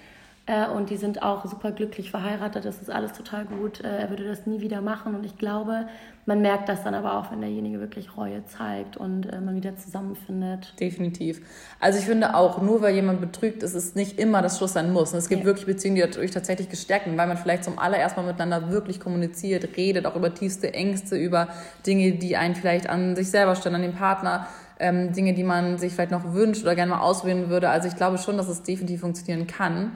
Äh, 0.49 0.67
und 0.67 0.89
die 0.89 0.97
sind 0.97 1.21
auch 1.21 1.45
super 1.45 1.71
glücklich 1.71 2.09
verheiratet. 2.09 2.65
Das 2.65 2.81
ist 2.81 2.89
alles 2.89 3.13
total 3.13 3.45
gut. 3.45 3.81
Äh, 3.81 3.99
er 3.99 4.09
würde 4.09 4.27
das 4.27 4.47
nie 4.47 4.61
wieder 4.61 4.81
machen. 4.81 5.13
Und 5.13 5.23
ich 5.23 5.37
glaube, 5.37 5.87
man 6.25 6.41
merkt 6.41 6.67
das 6.69 6.83
dann 6.83 6.95
aber 6.95 7.19
auch, 7.19 7.31
wenn 7.31 7.41
derjenige 7.41 7.79
wirklich 7.79 8.17
Reue 8.17 8.43
zeigt 8.47 8.97
und 8.97 9.31
äh, 9.31 9.41
man 9.41 9.55
wieder 9.55 9.75
zusammenfindet. 9.75 10.73
Definitiv. 10.79 11.41
Also 11.79 11.99
ich 11.99 12.05
finde 12.05 12.33
auch, 12.33 12.63
nur 12.63 12.81
weil 12.81 12.95
jemand 12.95 13.21
betrügt, 13.21 13.61
ist 13.61 13.75
es 13.75 13.93
nicht 13.93 14.17
immer 14.17 14.41
das 14.41 14.57
Schluss 14.57 14.73
sein 14.73 14.91
muss. 14.91 15.13
Und 15.13 15.19
es 15.19 15.29
gibt 15.29 15.41
ja. 15.41 15.45
wirklich 15.45 15.67
Beziehungen, 15.67 15.97
die 15.97 16.01
dadurch 16.01 16.31
tatsächlich 16.31 16.67
gestärkt 16.67 17.05
werden, 17.05 17.19
weil 17.19 17.27
man 17.27 17.37
vielleicht 17.37 17.63
zum 17.63 17.77
allerersten 17.77 18.21
Mal 18.21 18.31
miteinander 18.31 18.71
wirklich 18.71 18.99
kommuniziert, 18.99 19.77
redet, 19.77 20.07
auch 20.07 20.15
über 20.15 20.33
tiefste 20.33 20.73
Ängste, 20.73 21.15
über 21.15 21.49
Dinge, 21.85 22.13
die 22.13 22.37
einen 22.37 22.55
vielleicht 22.55 22.89
an 22.89 23.15
sich 23.15 23.29
selber 23.29 23.55
stellen, 23.55 23.75
an 23.75 23.83
den 23.83 23.93
Partner 23.93 24.47
ähm, 24.79 25.13
Dinge, 25.13 25.33
die 25.33 25.43
man 25.43 25.77
sich 25.77 25.93
vielleicht 25.93 26.11
noch 26.11 26.33
wünscht 26.33 26.63
oder 26.63 26.75
gerne 26.75 26.91
mal 26.91 27.01
ausprobieren 27.01 27.49
würde. 27.49 27.69
Also 27.69 27.87
ich 27.87 27.95
glaube 27.95 28.17
schon, 28.17 28.37
dass 28.37 28.47
es 28.47 28.63
definitiv 28.63 29.01
funktionieren 29.01 29.47
kann. 29.47 29.91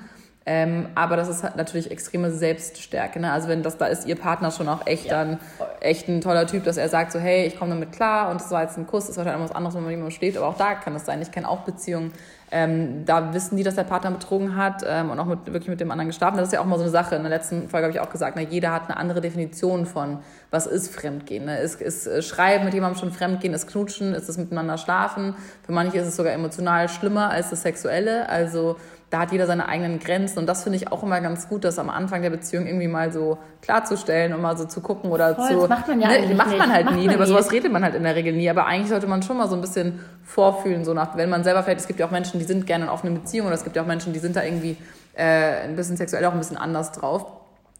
Ähm, 0.45 0.89
aber 0.95 1.15
das 1.15 1.29
ist 1.29 1.41
halt 1.41 1.55
natürlich 1.55 1.89
extreme 1.89 2.29
Selbststärke. 2.29 3.19
Ne? 3.19 3.31
Also 3.31 3.47
wenn 3.47 3.63
das 3.63 3.77
da 3.77 3.85
ist, 3.85 4.05
ihr 4.05 4.17
Partner 4.17 4.51
schon 4.51 4.67
auch 4.67 4.85
echt 4.85 5.05
ja. 5.05 5.23
dann 5.23 5.39
echt 5.79 6.09
ein 6.09 6.19
toller 6.19 6.45
Typ, 6.47 6.65
dass 6.65 6.75
er 6.75 6.89
sagt 6.89 7.13
so, 7.13 7.19
hey, 7.19 7.45
ich 7.45 7.57
komme 7.57 7.71
damit 7.71 7.93
klar 7.93 8.29
und 8.29 8.41
das 8.41 8.51
war 8.51 8.61
jetzt 8.61 8.77
ein 8.77 8.85
Kuss, 8.85 9.05
das 9.05 9.11
ist 9.11 9.17
wahrscheinlich 9.17 9.49
was 9.49 9.55
anderes, 9.55 9.75
wenn 9.75 9.83
man 9.83 9.91
jemandem 9.91 10.11
schläft, 10.11 10.37
aber 10.37 10.47
auch 10.47 10.57
da 10.57 10.75
kann 10.75 10.95
es 10.95 11.05
sein. 11.05 11.21
Ich 11.21 11.31
kenne 11.31 11.47
auch 11.47 11.61
Beziehungen, 11.61 12.11
ähm, 12.53 13.03
da 13.07 13.33
wissen 13.33 13.57
die, 13.57 13.63
dass 13.63 13.73
der 13.73 13.83
Partner 13.83 14.11
betrogen 14.11 14.55
hat 14.55 14.85
ähm, 14.87 15.09
und 15.09 15.19
auch 15.19 15.25
mit, 15.25 15.47
wirklich 15.47 15.69
mit 15.69 15.79
dem 15.79 15.89
anderen 15.89 16.09
geschlafen. 16.09 16.37
Das 16.37 16.49
ist 16.49 16.53
ja 16.53 16.61
auch 16.61 16.65
mal 16.65 16.75
so 16.77 16.83
eine 16.83 16.91
Sache. 16.91 17.15
In 17.15 17.23
der 17.23 17.31
letzten 17.31 17.67
Folge 17.67 17.87
habe 17.87 17.91
ich 17.91 17.99
auch 17.99 18.11
gesagt, 18.11 18.35
ne, 18.35 18.45
jeder 18.47 18.71
hat 18.71 18.83
eine 18.83 18.97
andere 18.97 19.21
Definition 19.21 19.87
von, 19.87 20.19
was 20.51 20.67
ist 20.67 20.93
Fremdgehen. 20.93 21.45
Ne? 21.45 21.57
Ist, 21.57 21.81
ist 21.81 22.05
äh, 22.05 22.21
Schreiben 22.21 22.65
mit 22.65 22.75
jemandem 22.75 22.99
schon 22.99 23.11
Fremdgehen, 23.11 23.55
ist 23.55 23.67
Knutschen, 23.67 24.13
ist 24.13 24.29
es 24.29 24.37
miteinander 24.37 24.77
schlafen. 24.77 25.35
Für 25.65 25.71
manche 25.71 25.97
ist 25.97 26.07
es 26.07 26.15
sogar 26.15 26.31
emotional 26.31 26.89
schlimmer 26.89 27.31
als 27.31 27.49
das 27.49 27.63
Sexuelle. 27.63 28.29
Also 28.29 28.77
da 29.13 29.19
hat 29.19 29.31
jeder 29.31 29.45
seine 29.45 29.67
eigenen 29.69 29.99
Grenzen. 29.99 30.39
Und 30.39 30.47
das 30.47 30.63
finde 30.63 30.77
ich 30.77 30.91
auch 30.91 31.03
immer 31.03 31.21
ganz 31.21 31.47
gut, 31.47 31.63
das 31.65 31.77
am 31.77 31.91
Anfang 31.91 32.23
der 32.23 32.31
Beziehung 32.31 32.65
irgendwie 32.65 32.87
mal 32.87 33.13
so 33.13 33.37
klarzustellen 33.61 34.33
und 34.33 34.41
mal 34.41 34.57
so 34.57 34.65
zu 34.65 34.81
gucken 34.81 35.11
oder 35.11 35.35
Voll, 35.35 35.49
zu. 35.49 35.59
Das 35.59 35.69
macht 35.69 35.87
man 35.87 36.01
ja 36.01 36.07
ne, 36.07 36.33
macht 36.33 36.57
man 36.57 36.73
halt 36.73 36.85
macht 36.85 36.95
nie. 36.95 37.05
Man 37.05 37.15
über 37.17 37.27
sowas 37.27 37.51
redet 37.51 37.71
man 37.71 37.83
halt 37.83 37.93
in 37.93 38.01
der 38.01 38.15
Regel 38.15 38.33
nie. 38.33 38.49
Aber 38.49 38.65
eigentlich 38.65 38.89
sollte 38.89 39.05
man 39.05 39.21
schon 39.21 39.37
mal 39.37 39.47
so 39.47 39.53
ein 39.53 39.61
bisschen 39.61 39.99
vorfühlen, 40.23 40.83
so 40.83 40.95
nach, 40.95 41.15
wenn 41.15 41.29
man 41.29 41.43
selber 41.43 41.61
vielleicht, 41.61 41.81
es 41.81 41.87
gibt 41.87 41.99
ja 41.99 42.07
auch 42.07 42.11
Menschen, 42.11 42.39
die 42.39 42.45
sind 42.45 42.65
gerne 42.65 42.85
in 42.85 42.89
offenen 42.89 43.13
Beziehungen 43.13 43.49
oder 43.49 43.55
es 43.55 43.63
gibt 43.63 43.75
ja 43.75 43.83
auch 43.83 43.87
Menschen, 43.87 44.13
die 44.13 44.19
sind 44.19 44.35
da 44.35 44.41
irgendwie 44.43 44.77
äh, 45.13 45.61
ein 45.63 45.75
bisschen 45.75 45.95
sexuell 45.95 46.25
auch 46.25 46.31
ein 46.31 46.39
bisschen 46.39 46.57
anders 46.57 46.91
drauf. 46.91 47.27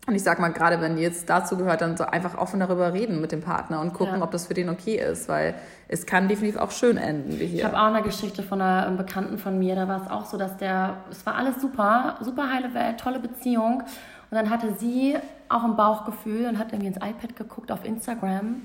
Und 0.05 0.15
ich 0.15 0.23
sag 0.23 0.39
mal, 0.39 0.49
gerade 0.49 0.81
wenn 0.81 0.97
jetzt 0.97 1.29
dazu 1.29 1.55
gehört, 1.55 1.79
dann 1.79 1.95
so 1.95 2.03
einfach 2.03 2.37
offen 2.37 2.59
darüber 2.59 2.91
reden 2.91 3.21
mit 3.21 3.31
dem 3.31 3.41
Partner 3.41 3.79
und 3.79 3.93
gucken, 3.93 4.17
ja. 4.17 4.21
ob 4.21 4.31
das 4.31 4.47
für 4.47 4.53
den 4.53 4.69
okay 4.69 4.97
ist, 4.97 5.29
weil 5.29 5.55
es 5.87 6.05
kann 6.05 6.27
definitiv 6.27 6.59
auch 6.59 6.71
schön 6.71 6.97
enden, 6.97 7.39
wie 7.39 7.45
hier. 7.45 7.59
Ich 7.59 7.63
habe 7.63 7.77
auch 7.77 7.93
eine 7.93 8.01
Geschichte 8.01 8.43
von 8.43 8.61
einer 8.61 8.91
Bekannten 8.91 9.37
von 9.37 9.57
mir, 9.57 9.75
da 9.75 9.87
war 9.87 10.01
es 10.01 10.11
auch 10.11 10.25
so, 10.25 10.37
dass 10.37 10.57
der, 10.57 10.97
es 11.09 11.25
war 11.25 11.35
alles 11.35 11.61
super, 11.61 12.17
super 12.19 12.51
heile 12.51 12.73
Welt, 12.73 12.99
tolle 12.99 13.19
Beziehung. 13.19 13.81
Und 13.81 14.37
dann 14.37 14.49
hatte 14.49 14.73
sie 14.77 15.15
auch 15.47 15.63
ein 15.63 15.77
Bauchgefühl 15.77 16.47
und 16.47 16.59
hat 16.59 16.73
irgendwie 16.73 16.87
ins 16.87 16.97
iPad 16.97 17.35
geguckt 17.37 17.71
auf 17.71 17.85
Instagram, 17.85 18.63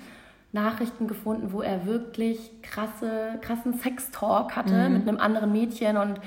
Nachrichten 0.50 1.06
gefunden, 1.06 1.52
wo 1.52 1.60
er 1.60 1.86
wirklich 1.86 2.50
krasse, 2.62 3.38
krassen 3.42 3.78
Sextalk 3.78 4.56
hatte 4.56 4.88
mhm. 4.88 4.94
mit 4.94 5.08
einem 5.08 5.18
anderen 5.18 5.52
Mädchen 5.52 5.98
und 5.98 6.20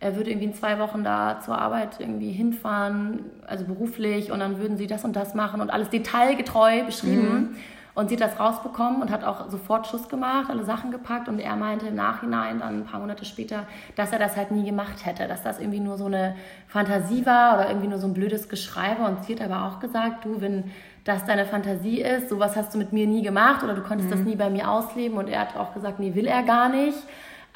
er 0.00 0.16
würde 0.16 0.30
irgendwie 0.30 0.46
in 0.46 0.54
zwei 0.54 0.78
Wochen 0.78 1.02
da 1.02 1.40
zur 1.40 1.58
Arbeit 1.58 1.98
irgendwie 1.98 2.30
hinfahren, 2.30 3.24
also 3.46 3.64
beruflich, 3.64 4.30
und 4.30 4.38
dann 4.38 4.58
würden 4.58 4.76
sie 4.76 4.86
das 4.86 5.04
und 5.04 5.16
das 5.16 5.34
machen 5.34 5.60
und 5.60 5.70
alles 5.70 5.90
detailgetreu 5.90 6.84
beschrieben. 6.84 7.32
Mhm. 7.32 7.56
Und 7.98 8.10
sie 8.10 8.14
hat 8.14 8.20
das 8.20 8.38
rausbekommen 8.38 9.02
und 9.02 9.10
hat 9.10 9.24
auch 9.24 9.50
sofort 9.50 9.88
Schuss 9.88 10.08
gemacht, 10.08 10.50
alle 10.50 10.62
Sachen 10.62 10.92
gepackt. 10.92 11.26
Und 11.26 11.40
er 11.40 11.56
meinte 11.56 11.88
im 11.88 11.96
Nachhinein, 11.96 12.60
dann 12.60 12.82
ein 12.82 12.84
paar 12.84 13.00
Monate 13.00 13.24
später, 13.24 13.66
dass 13.96 14.12
er 14.12 14.20
das 14.20 14.36
halt 14.36 14.52
nie 14.52 14.64
gemacht 14.64 15.04
hätte, 15.04 15.26
dass 15.26 15.42
das 15.42 15.58
irgendwie 15.58 15.80
nur 15.80 15.98
so 15.98 16.04
eine 16.04 16.36
Fantasie 16.68 17.26
war 17.26 17.54
oder 17.54 17.66
irgendwie 17.66 17.88
nur 17.88 17.98
so 17.98 18.06
ein 18.06 18.14
blödes 18.14 18.48
Geschreibe. 18.48 19.02
Und 19.02 19.24
sie 19.24 19.34
hat 19.34 19.42
aber 19.42 19.64
auch 19.64 19.80
gesagt, 19.80 20.24
du, 20.24 20.40
wenn 20.40 20.70
das 21.02 21.24
deine 21.24 21.44
Fantasie 21.44 22.00
ist, 22.00 22.28
sowas 22.28 22.54
hast 22.54 22.72
du 22.72 22.78
mit 22.78 22.92
mir 22.92 23.08
nie 23.08 23.22
gemacht 23.22 23.64
oder 23.64 23.74
du 23.74 23.82
konntest 23.82 24.10
mhm. 24.10 24.14
das 24.14 24.20
nie 24.20 24.36
bei 24.36 24.48
mir 24.48 24.70
ausleben. 24.70 25.18
Und 25.18 25.28
er 25.28 25.40
hat 25.40 25.56
auch 25.56 25.74
gesagt, 25.74 25.98
nee, 25.98 26.14
will 26.14 26.28
er 26.28 26.44
gar 26.44 26.68
nicht. 26.68 26.98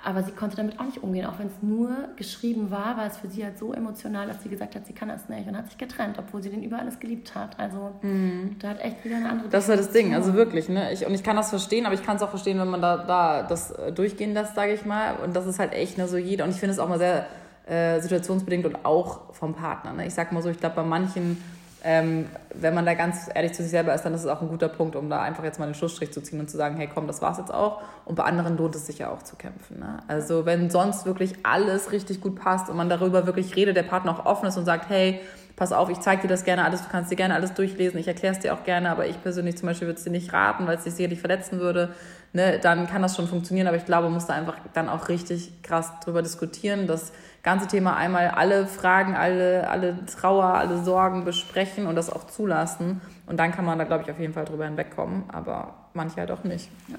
Aber 0.05 0.23
sie 0.23 0.33
konnte 0.33 0.57
damit 0.57 0.81
auch 0.81 0.85
nicht 0.85 1.03
umgehen, 1.03 1.27
auch 1.27 1.39
wenn 1.39 1.47
es 1.47 1.63
nur 1.63 1.91
geschrieben 2.17 2.71
war, 2.71 2.97
war 2.97 3.07
es 3.07 3.19
für 3.19 3.29
sie 3.29 3.45
halt 3.45 3.59
so 3.59 3.73
emotional, 3.73 4.27
dass 4.27 4.43
sie 4.43 4.49
gesagt 4.49 4.75
hat, 4.75 4.85
sie 4.87 4.93
kann 4.93 5.09
das 5.09 5.29
nicht 5.29 5.47
und 5.47 5.57
hat 5.57 5.69
sich 5.69 5.79
getrennt, 5.79 6.19
obwohl 6.19 6.43
sie 6.43 6.51
den 6.51 6.63
über 6.63 6.79
alles 6.79 6.99
geliebt 6.99 7.35
hat. 7.35 7.59
Also 7.59 7.93
mhm. 8.03 8.57
da 8.59 8.71
hat 8.71 8.81
echt 8.81 9.05
wieder 9.05 9.17
eine 9.17 9.29
andere. 9.29 9.49
Das 9.49 9.65
ist 9.65 9.71
ja 9.71 9.77
das 9.77 9.93
Ding, 9.93 10.15
also 10.15 10.35
wirklich, 10.35 10.69
ne? 10.69 10.93
Ich, 10.93 11.07
und 11.07 11.15
ich 11.15 11.23
kann 11.23 11.37
das 11.37 11.51
verstehen, 11.51 11.87
aber 11.87 11.95
ich 11.95 12.03
kann 12.03 12.17
es 12.17 12.23
auch 12.23 12.31
verstehen, 12.31 12.59
wenn 12.59 12.69
man 12.69 12.83
da, 12.83 12.97
da 12.99 13.43
das 13.45 13.71
äh, 13.71 13.93
durchgehen 13.93 14.35
lässt, 14.35 14.57
sage 14.57 14.73
ich 14.73 14.85
mal. 14.85 15.15
Und 15.23 15.37
das 15.37 15.47
ist 15.47 15.59
halt 15.59 15.73
echt 15.73 15.99
ne, 15.99 16.09
so 16.09 16.17
jeder. 16.17 16.45
Und 16.45 16.51
ich 16.51 16.59
finde 16.59 16.73
es 16.73 16.81
auch 16.81 16.89
mal 16.89 16.99
sehr 16.99 17.27
äh, 17.67 18.01
situationsbedingt 18.01 18.67
und 18.67 18.85
auch 18.85 19.33
vom 19.33 19.55
Partner. 19.55 19.93
Ne? 19.93 20.07
Ich 20.07 20.15
sag 20.15 20.33
mal 20.33 20.43
so, 20.43 20.49
ich 20.49 20.59
glaube, 20.59 20.75
bei 20.77 20.83
manchen 20.83 21.43
ähm, 21.85 22.27
wenn 22.55 22.75
man 22.75 22.87
da 22.87 22.95
ganz 22.95 23.29
ehrlich 23.35 23.55
zu 23.55 23.63
sich 23.63 23.73
selber 23.73 23.93
ist, 23.93 24.03
dann 24.03 24.15
ist 24.15 24.21
es 24.21 24.27
auch 24.27 24.41
ein 24.41 24.49
guter 24.49 24.69
Punkt, 24.69 24.95
um 24.95 25.11
da 25.11 25.21
einfach 25.21 25.43
jetzt 25.43 25.59
mal 25.59 25.67
den 25.67 25.75
Schlussstrich 25.75 26.13
zu 26.13 26.23
ziehen 26.23 26.39
und 26.39 26.49
zu 26.49 26.57
sagen, 26.57 26.77
hey 26.77 26.89
komm, 26.93 27.09
das 27.09 27.21
war's 27.23 27.39
jetzt 27.39 27.53
auch. 27.53 27.81
Und 28.05 28.15
bei 28.15 28.23
anderen 28.23 28.57
lohnt 28.57 28.77
es 28.77 28.87
sich 28.87 28.99
ja 28.99 29.11
auch 29.11 29.23
zu 29.23 29.35
kämpfen. 29.35 29.81
Ne? 29.81 29.99
Also 30.07 30.47
wenn 30.47 30.71
sonst 30.71 31.07
wirklich 31.07 31.35
alles 31.43 31.91
richtig 31.91 32.21
gut 32.21 32.37
passt 32.37 32.71
und 32.71 32.77
man 32.77 32.89
darüber 32.89 33.27
wirklich 33.27 33.57
redet, 33.57 33.77
der 33.77 33.83
Partner 33.83 34.13
auch 34.13 34.27
offen 34.27 34.47
ist 34.47 34.57
und 34.57 34.65
sagt, 34.65 34.91
hey, 34.91 35.21
pass 35.57 35.73
auf, 35.73 35.91
ich 35.91 36.01
zeige 36.01 36.23
dir 36.23 36.29
das 36.29 36.45
gerne 36.45 36.65
alles, 36.65 36.83
du 36.83 36.89
kannst 36.89 37.11
dir 37.11 37.17
gerne 37.17 37.35
alles 37.35 37.53
durchlesen, 37.55 37.99
ich 37.99 38.09
erkläre 38.09 38.35
es 38.35 38.41
dir 38.41 38.55
auch 38.55 38.65
gerne, 38.65 38.91
aber 38.91 39.07
ich 39.07 39.23
persönlich 39.23 39.57
zum 39.57 39.67
Beispiel 39.67 39.89
würde 39.89 39.99
es 39.99 40.05
dir 40.05 40.11
nicht 40.11 40.33
raten, 40.33 40.67
weil 40.67 40.79
es 40.79 40.85
dich 40.85 40.95
sicherlich 40.95 41.21
verletzen 41.21 41.61
würde, 41.61 41.95
ne? 42.33 42.59
dann 42.61 42.87
kann 42.87 43.03
das 43.03 43.17
schon 43.17 43.29
funktionieren, 43.29 43.67
aber 43.67 43.77
ich 43.77 43.85
glaube, 43.85 44.05
man 44.05 44.15
muss 44.15 44.27
da 44.27 44.35
einfach 44.35 44.57
dann 44.73 44.89
auch 44.89 45.09
richtig 45.09 45.63
krass 45.63 45.93
drüber 46.05 46.23
diskutieren, 46.23 46.87
dass 46.87 47.13
ganze 47.43 47.67
Thema 47.67 47.97
einmal 47.97 48.29
alle 48.29 48.67
Fragen, 48.67 49.15
alle, 49.15 49.69
alle 49.69 50.07
Trauer, 50.07 50.45
alle 50.45 50.83
Sorgen 50.83 51.25
besprechen 51.25 51.87
und 51.87 51.97
das 51.97 52.11
auch 52.11 52.27
zulassen. 52.27 53.01
Und 53.27 53.39
dann 53.39 53.53
kann 53.53 53.65
man 53.65 53.79
da, 53.79 53.85
glaube 53.85 54.05
ich, 54.05 54.11
auf 54.11 54.19
jeden 54.19 54.33
Fall 54.33 54.45
drüber 54.45 54.65
hinwegkommen, 54.65 55.25
aber 55.29 55.75
manche 55.95 56.17
halt 56.17 56.31
auch 56.31 56.45
nicht. 56.45 56.71
Ja. 56.89 56.99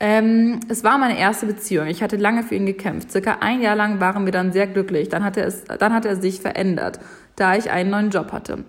Ähm, 0.00 0.60
es 0.68 0.84
war 0.84 0.98
meine 0.98 1.18
erste 1.18 1.46
Beziehung. 1.46 1.86
Ich 1.86 2.02
hatte 2.02 2.16
lange 2.16 2.42
für 2.42 2.56
ihn 2.56 2.66
gekämpft. 2.66 3.12
Circa 3.12 3.38
ein 3.40 3.62
Jahr 3.62 3.76
lang 3.76 4.00
waren 4.00 4.24
wir 4.24 4.32
dann 4.32 4.52
sehr 4.52 4.66
glücklich. 4.66 5.08
Dann 5.08 5.24
hat 5.24 5.36
er, 5.36 5.46
es, 5.46 5.64
dann 5.64 5.94
hat 5.94 6.04
er 6.04 6.16
sich 6.16 6.40
verändert, 6.40 6.98
da 7.36 7.56
ich 7.56 7.70
einen 7.70 7.90
neuen 7.90 8.10
Job 8.10 8.32
hatte. 8.32 8.64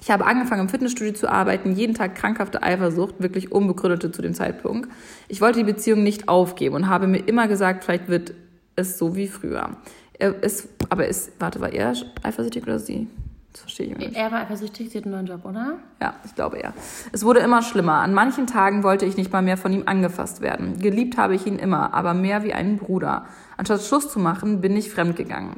Ich 0.00 0.12
habe 0.12 0.26
angefangen 0.26 0.62
im 0.62 0.68
Fitnessstudio 0.68 1.12
zu 1.12 1.28
arbeiten, 1.28 1.72
jeden 1.72 1.94
Tag 1.94 2.14
krankhafte 2.14 2.62
Eifersucht, 2.62 3.16
wirklich 3.18 3.50
unbegründete 3.50 4.12
zu 4.12 4.22
dem 4.22 4.32
Zeitpunkt. 4.32 4.88
Ich 5.26 5.40
wollte 5.40 5.58
die 5.58 5.64
Beziehung 5.64 6.04
nicht 6.04 6.28
aufgeben 6.28 6.76
und 6.76 6.88
habe 6.88 7.08
mir 7.08 7.18
immer 7.18 7.48
gesagt, 7.48 7.84
vielleicht 7.84 8.08
wird 8.08 8.32
ist 8.78 8.98
so 8.98 9.14
wie 9.16 9.28
früher. 9.28 9.70
Er 10.18 10.42
ist, 10.42 10.68
aber 10.88 11.06
ist, 11.06 11.32
warte, 11.38 11.60
war 11.60 11.72
er 11.72 11.94
eifersüchtig 12.22 12.62
oder 12.62 12.78
sie? 12.78 13.08
Das 13.52 13.62
verstehe 13.62 13.86
ich 13.86 13.96
nicht. 13.96 14.14
Er 14.14 14.30
war 14.30 14.40
eifersüchtig, 14.40 14.90
sie 14.90 14.98
hat 14.98 15.04
einen 15.04 15.14
neuen 15.14 15.26
Job, 15.26 15.44
oder? 15.44 15.78
Ja, 16.00 16.14
ich 16.24 16.34
glaube 16.34 16.60
ja. 16.60 16.72
Es 17.12 17.24
wurde 17.24 17.40
immer 17.40 17.62
schlimmer. 17.62 17.94
An 17.94 18.14
manchen 18.14 18.46
Tagen 18.46 18.82
wollte 18.82 19.04
ich 19.04 19.16
nicht 19.16 19.32
mal 19.32 19.42
mehr 19.42 19.56
von 19.56 19.72
ihm 19.72 19.84
angefasst 19.86 20.40
werden. 20.40 20.78
Geliebt 20.78 21.16
habe 21.16 21.34
ich 21.34 21.46
ihn 21.46 21.58
immer, 21.58 21.94
aber 21.94 22.14
mehr 22.14 22.44
wie 22.44 22.54
einen 22.54 22.78
Bruder. 22.78 23.26
Anstatt 23.56 23.82
Schluss 23.82 24.10
zu 24.10 24.18
machen, 24.18 24.60
bin 24.60 24.76
ich 24.76 24.90
fremdgegangen. 24.90 25.56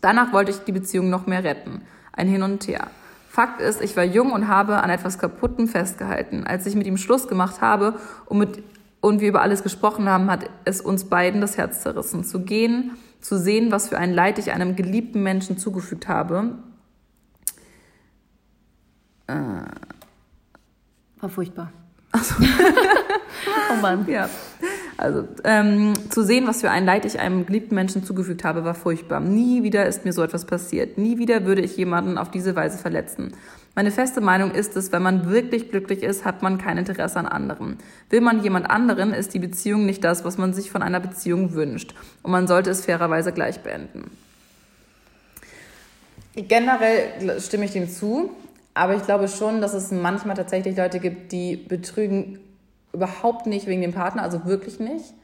Danach 0.00 0.32
wollte 0.32 0.52
ich 0.52 0.58
die 0.58 0.72
Beziehung 0.72 1.10
noch 1.10 1.26
mehr 1.26 1.44
retten. 1.44 1.82
Ein 2.12 2.28
Hin 2.28 2.42
und 2.42 2.66
Her. 2.68 2.88
Fakt 3.28 3.60
ist, 3.60 3.82
ich 3.82 3.96
war 3.96 4.04
jung 4.04 4.30
und 4.32 4.46
habe 4.48 4.82
an 4.82 4.90
etwas 4.90 5.18
Kaputtem 5.18 5.66
festgehalten. 5.66 6.46
Als 6.46 6.66
ich 6.66 6.76
mit 6.76 6.86
ihm 6.86 6.96
Schluss 6.96 7.26
gemacht 7.26 7.60
habe 7.60 7.94
und 8.26 8.38
mit 8.38 8.62
und 9.04 9.20
wir 9.20 9.28
über 9.28 9.42
alles 9.42 9.62
gesprochen 9.62 10.08
haben, 10.08 10.30
hat 10.30 10.48
es 10.64 10.80
uns 10.80 11.04
beiden 11.04 11.42
das 11.42 11.58
Herz 11.58 11.82
zerrissen. 11.82 12.24
Zu 12.24 12.40
gehen, 12.40 12.92
zu 13.20 13.38
sehen, 13.38 13.70
was 13.70 13.90
für 13.90 13.98
ein 13.98 14.14
Leid 14.14 14.38
ich 14.38 14.50
einem 14.50 14.76
geliebten 14.76 15.22
Menschen 15.22 15.58
zugefügt 15.58 16.08
habe. 16.08 16.54
Äh. 19.26 19.34
War 21.20 21.28
furchtbar. 21.28 21.70
Achso. 22.12 22.34
oh 23.72 23.80
Mann. 23.82 24.06
Ja. 24.08 24.30
Also 24.96 25.28
ähm, 25.44 25.92
zu 26.08 26.22
sehen, 26.22 26.46
was 26.46 26.62
für 26.62 26.70
ein 26.70 26.86
Leid 26.86 27.04
ich 27.04 27.20
einem 27.20 27.44
geliebten 27.44 27.74
Menschen 27.74 28.04
zugefügt 28.04 28.42
habe, 28.42 28.64
war 28.64 28.74
furchtbar. 28.74 29.20
Nie 29.20 29.62
wieder 29.62 29.84
ist 29.84 30.06
mir 30.06 30.14
so 30.14 30.22
etwas 30.22 30.46
passiert. 30.46 30.96
Nie 30.96 31.18
wieder 31.18 31.44
würde 31.44 31.60
ich 31.60 31.76
jemanden 31.76 32.16
auf 32.16 32.30
diese 32.30 32.56
Weise 32.56 32.78
verletzen. 32.78 33.34
Meine 33.74 33.90
feste 33.90 34.20
Meinung 34.20 34.52
ist 34.52 34.76
es, 34.76 34.92
wenn 34.92 35.02
man 35.02 35.28
wirklich 35.30 35.70
glücklich 35.70 36.04
ist, 36.04 36.24
hat 36.24 36.42
man 36.42 36.58
kein 36.58 36.78
Interesse 36.78 37.18
an 37.18 37.26
anderen. 37.26 37.78
Will 38.08 38.20
man 38.20 38.42
jemand 38.42 38.70
anderen, 38.70 39.12
ist 39.12 39.34
die 39.34 39.40
Beziehung 39.40 39.84
nicht 39.84 40.04
das, 40.04 40.24
was 40.24 40.38
man 40.38 40.54
sich 40.54 40.70
von 40.70 40.80
einer 40.80 41.00
Beziehung 41.00 41.54
wünscht. 41.54 41.94
Und 42.22 42.30
man 42.30 42.46
sollte 42.46 42.70
es 42.70 42.84
fairerweise 42.84 43.32
gleich 43.32 43.60
beenden. 43.60 44.12
Generell 46.36 47.40
stimme 47.40 47.64
ich 47.64 47.72
dem 47.72 47.88
zu, 47.88 48.30
aber 48.74 48.94
ich 48.94 49.04
glaube 49.04 49.28
schon, 49.28 49.60
dass 49.60 49.74
es 49.74 49.90
manchmal 49.90 50.36
tatsächlich 50.36 50.76
Leute 50.76 51.00
gibt, 51.00 51.32
die 51.32 51.56
betrügen 51.56 52.38
überhaupt 52.92 53.46
nicht 53.46 53.66
wegen 53.66 53.82
dem 53.82 53.92
Partner, 53.92 54.22
also 54.22 54.44
wirklich 54.44 54.78
nicht 54.78 55.14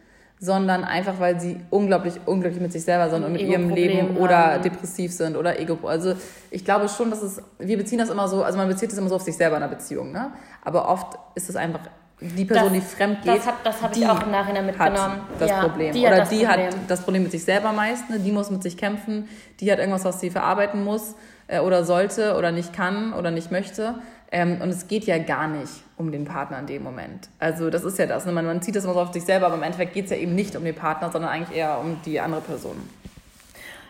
sondern 0.42 0.84
einfach, 0.84 1.20
weil 1.20 1.38
sie 1.38 1.60
unglaublich 1.68 2.14
unglücklich 2.24 2.62
mit 2.62 2.72
sich 2.72 2.82
selber 2.82 3.10
sind 3.10 3.24
und 3.24 3.32
mit 3.32 3.42
ihrem 3.42 3.68
Leben 3.68 4.16
oder 4.16 4.54
haben. 4.54 4.62
depressiv 4.62 5.12
sind 5.12 5.36
oder 5.36 5.60
Ego. 5.60 5.86
Also 5.86 6.14
ich 6.50 6.64
glaube 6.64 6.88
schon, 6.88 7.10
dass 7.10 7.22
es, 7.22 7.42
wir 7.58 7.76
beziehen 7.76 7.98
das 7.98 8.08
immer 8.08 8.26
so, 8.26 8.42
also 8.42 8.56
man 8.56 8.66
bezieht 8.66 8.90
es 8.90 8.96
immer 8.96 9.10
so 9.10 9.16
auf 9.16 9.22
sich 9.22 9.36
selber 9.36 9.58
in 9.58 9.62
einer 9.62 9.72
Beziehung, 9.72 10.12
ne? 10.12 10.32
Aber 10.64 10.88
oft 10.88 11.18
ist 11.34 11.50
es 11.50 11.56
einfach 11.56 11.80
die 12.20 12.44
Person, 12.44 12.72
das, 12.72 12.72
die 12.72 12.80
fremd 12.80 13.22
geht. 13.22 13.36
Das, 13.36 13.46
hat, 13.46 13.54
das 13.64 13.82
habe 13.82 13.94
ich 13.94 14.06
auch 14.06 14.22
im 14.22 14.30
Nachhinein 14.30 14.66
mitgenommen. 14.66 15.20
das 15.38 15.50
ja, 15.50 15.60
Problem. 15.60 15.94
Oder 15.94 16.24
die 16.24 16.44
Problem. 16.44 16.48
hat 16.48 16.74
das 16.88 17.02
Problem 17.02 17.22
mit 17.22 17.32
sich 17.32 17.44
selber 17.44 17.72
meist, 17.72 18.08
ne? 18.08 18.18
die 18.18 18.32
muss 18.32 18.50
mit 18.50 18.62
sich 18.62 18.76
kämpfen, 18.76 19.28
die 19.60 19.70
hat 19.70 19.78
irgendwas, 19.78 20.04
was 20.04 20.20
sie 20.20 20.30
verarbeiten 20.30 20.84
muss 20.84 21.14
äh, 21.48 21.60
oder 21.60 21.84
sollte 21.84 22.36
oder 22.36 22.52
nicht 22.52 22.72
kann 22.72 23.12
oder 23.12 23.30
nicht 23.30 23.50
möchte. 23.50 23.96
Ähm, 24.32 24.60
und 24.60 24.68
es 24.68 24.86
geht 24.86 25.04
ja 25.04 25.18
gar 25.18 25.48
nicht 25.48 25.72
um 25.96 26.12
den 26.12 26.24
Partner 26.24 26.60
in 26.60 26.66
dem 26.66 26.82
Moment. 26.82 27.28
Also 27.38 27.68
das 27.68 27.84
ist 27.84 27.98
ja 27.98 28.06
das. 28.06 28.26
Ne? 28.26 28.32
Man, 28.32 28.46
man 28.46 28.62
zieht 28.62 28.76
das 28.76 28.84
immer 28.84 28.94
so 28.94 29.00
auf 29.00 29.12
sich 29.12 29.24
selber, 29.24 29.46
aber 29.46 29.56
im 29.56 29.62
Endeffekt 29.62 29.92
geht 29.92 30.04
es 30.04 30.10
ja 30.10 30.16
eben 30.16 30.34
nicht 30.34 30.54
um 30.56 30.64
den 30.64 30.74
Partner, 30.74 31.10
sondern 31.10 31.30
eigentlich 31.30 31.56
eher 31.56 31.80
um 31.80 31.96
die 32.04 32.20
andere 32.20 32.40
Person. 32.40 32.76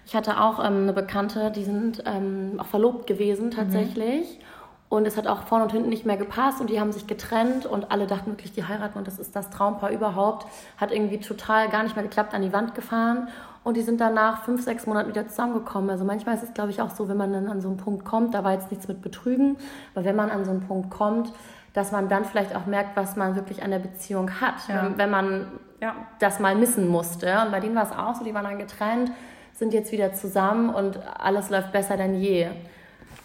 Ich 0.07 0.17
hatte 0.17 0.41
auch 0.41 0.59
ähm, 0.59 0.83
eine 0.83 0.93
Bekannte, 0.93 1.51
die 1.51 1.65
sind 1.65 2.03
ähm, 2.07 2.55
auch 2.59 2.67
verlobt 2.67 3.07
gewesen 3.07 3.51
tatsächlich. 3.51 4.39
Mhm. 4.39 4.45
Und 4.89 5.07
es 5.07 5.17
hat 5.17 5.29
auch 5.29 5.45
vorne 5.45 5.63
und 5.63 5.71
hinten 5.71 5.89
nicht 5.89 6.05
mehr 6.05 6.17
gepasst 6.17 6.61
und 6.61 6.69
die 6.69 6.81
haben 6.81 6.91
sich 6.91 7.07
getrennt 7.07 7.65
und 7.65 7.93
alle 7.93 8.09
dachten 8.09 8.33
wirklich, 8.33 8.51
die 8.51 8.65
heiraten 8.65 8.99
und 8.99 9.07
das 9.07 9.21
ist 9.21 9.37
das 9.37 9.49
Traumpaar 9.51 9.91
überhaupt. 9.91 10.49
Hat 10.79 10.91
irgendwie 10.91 11.19
total 11.19 11.69
gar 11.69 11.85
nicht 11.85 11.95
mehr 11.95 12.03
geklappt, 12.03 12.35
an 12.35 12.43
die 12.43 12.53
Wand 12.53 12.75
gefahren. 12.75 13.29
Und 13.63 13.77
die 13.77 13.83
sind 13.83 14.01
dann 14.01 14.15
nach 14.15 14.45
fünf, 14.45 14.65
sechs 14.65 14.87
Monaten 14.87 15.11
wieder 15.11 15.29
zusammengekommen. 15.29 15.91
Also 15.91 16.05
manchmal 16.05 16.35
ist 16.35 16.43
es, 16.43 16.55
glaube 16.55 16.71
ich, 16.71 16.81
auch 16.81 16.91
so, 16.91 17.09
wenn 17.09 17.17
man 17.17 17.33
dann 17.33 17.49
an 17.49 17.61
so 17.61 17.69
einen 17.69 17.77
Punkt 17.77 18.05
kommt, 18.05 18.35
da 18.35 18.43
war 18.43 18.53
jetzt 18.53 18.71
nichts 18.71 18.89
mit 18.89 19.03
Betrügen, 19.03 19.59
aber 19.95 20.05
wenn 20.05 20.17
man 20.17 20.31
an 20.31 20.45
so 20.45 20.51
einen 20.51 20.67
Punkt 20.67 20.91
kommt, 20.91 21.33
dass 21.75 21.93
man 21.93 22.09
dann 22.09 22.25
vielleicht 22.25 22.57
auch 22.57 22.67
merkt, 22.67 22.97
was 22.97 23.17
man 23.17 23.37
wirklich 23.37 23.63
an 23.63 23.71
der 23.71 23.79
Beziehung 23.79 24.41
hat, 24.41 24.67
ja. 24.69 24.93
wenn 24.97 25.11
man 25.11 25.47
ja. 25.81 25.95
das 26.19 26.41
mal 26.41 26.57
missen 26.57 26.89
musste. 26.89 27.41
Und 27.45 27.53
bei 27.53 27.61
denen 27.61 27.77
war 27.77 27.85
es 27.85 27.97
auch 27.97 28.15
so, 28.15 28.25
die 28.25 28.35
waren 28.35 28.45
dann 28.45 28.59
getrennt, 28.59 29.13
sind 29.53 29.75
jetzt 29.75 29.93
wieder 29.93 30.13
zusammen 30.15 30.75
und 30.75 30.99
alles 31.19 31.51
läuft 31.51 31.71
besser 31.73 31.97
denn 31.97 32.15
je. 32.15 32.49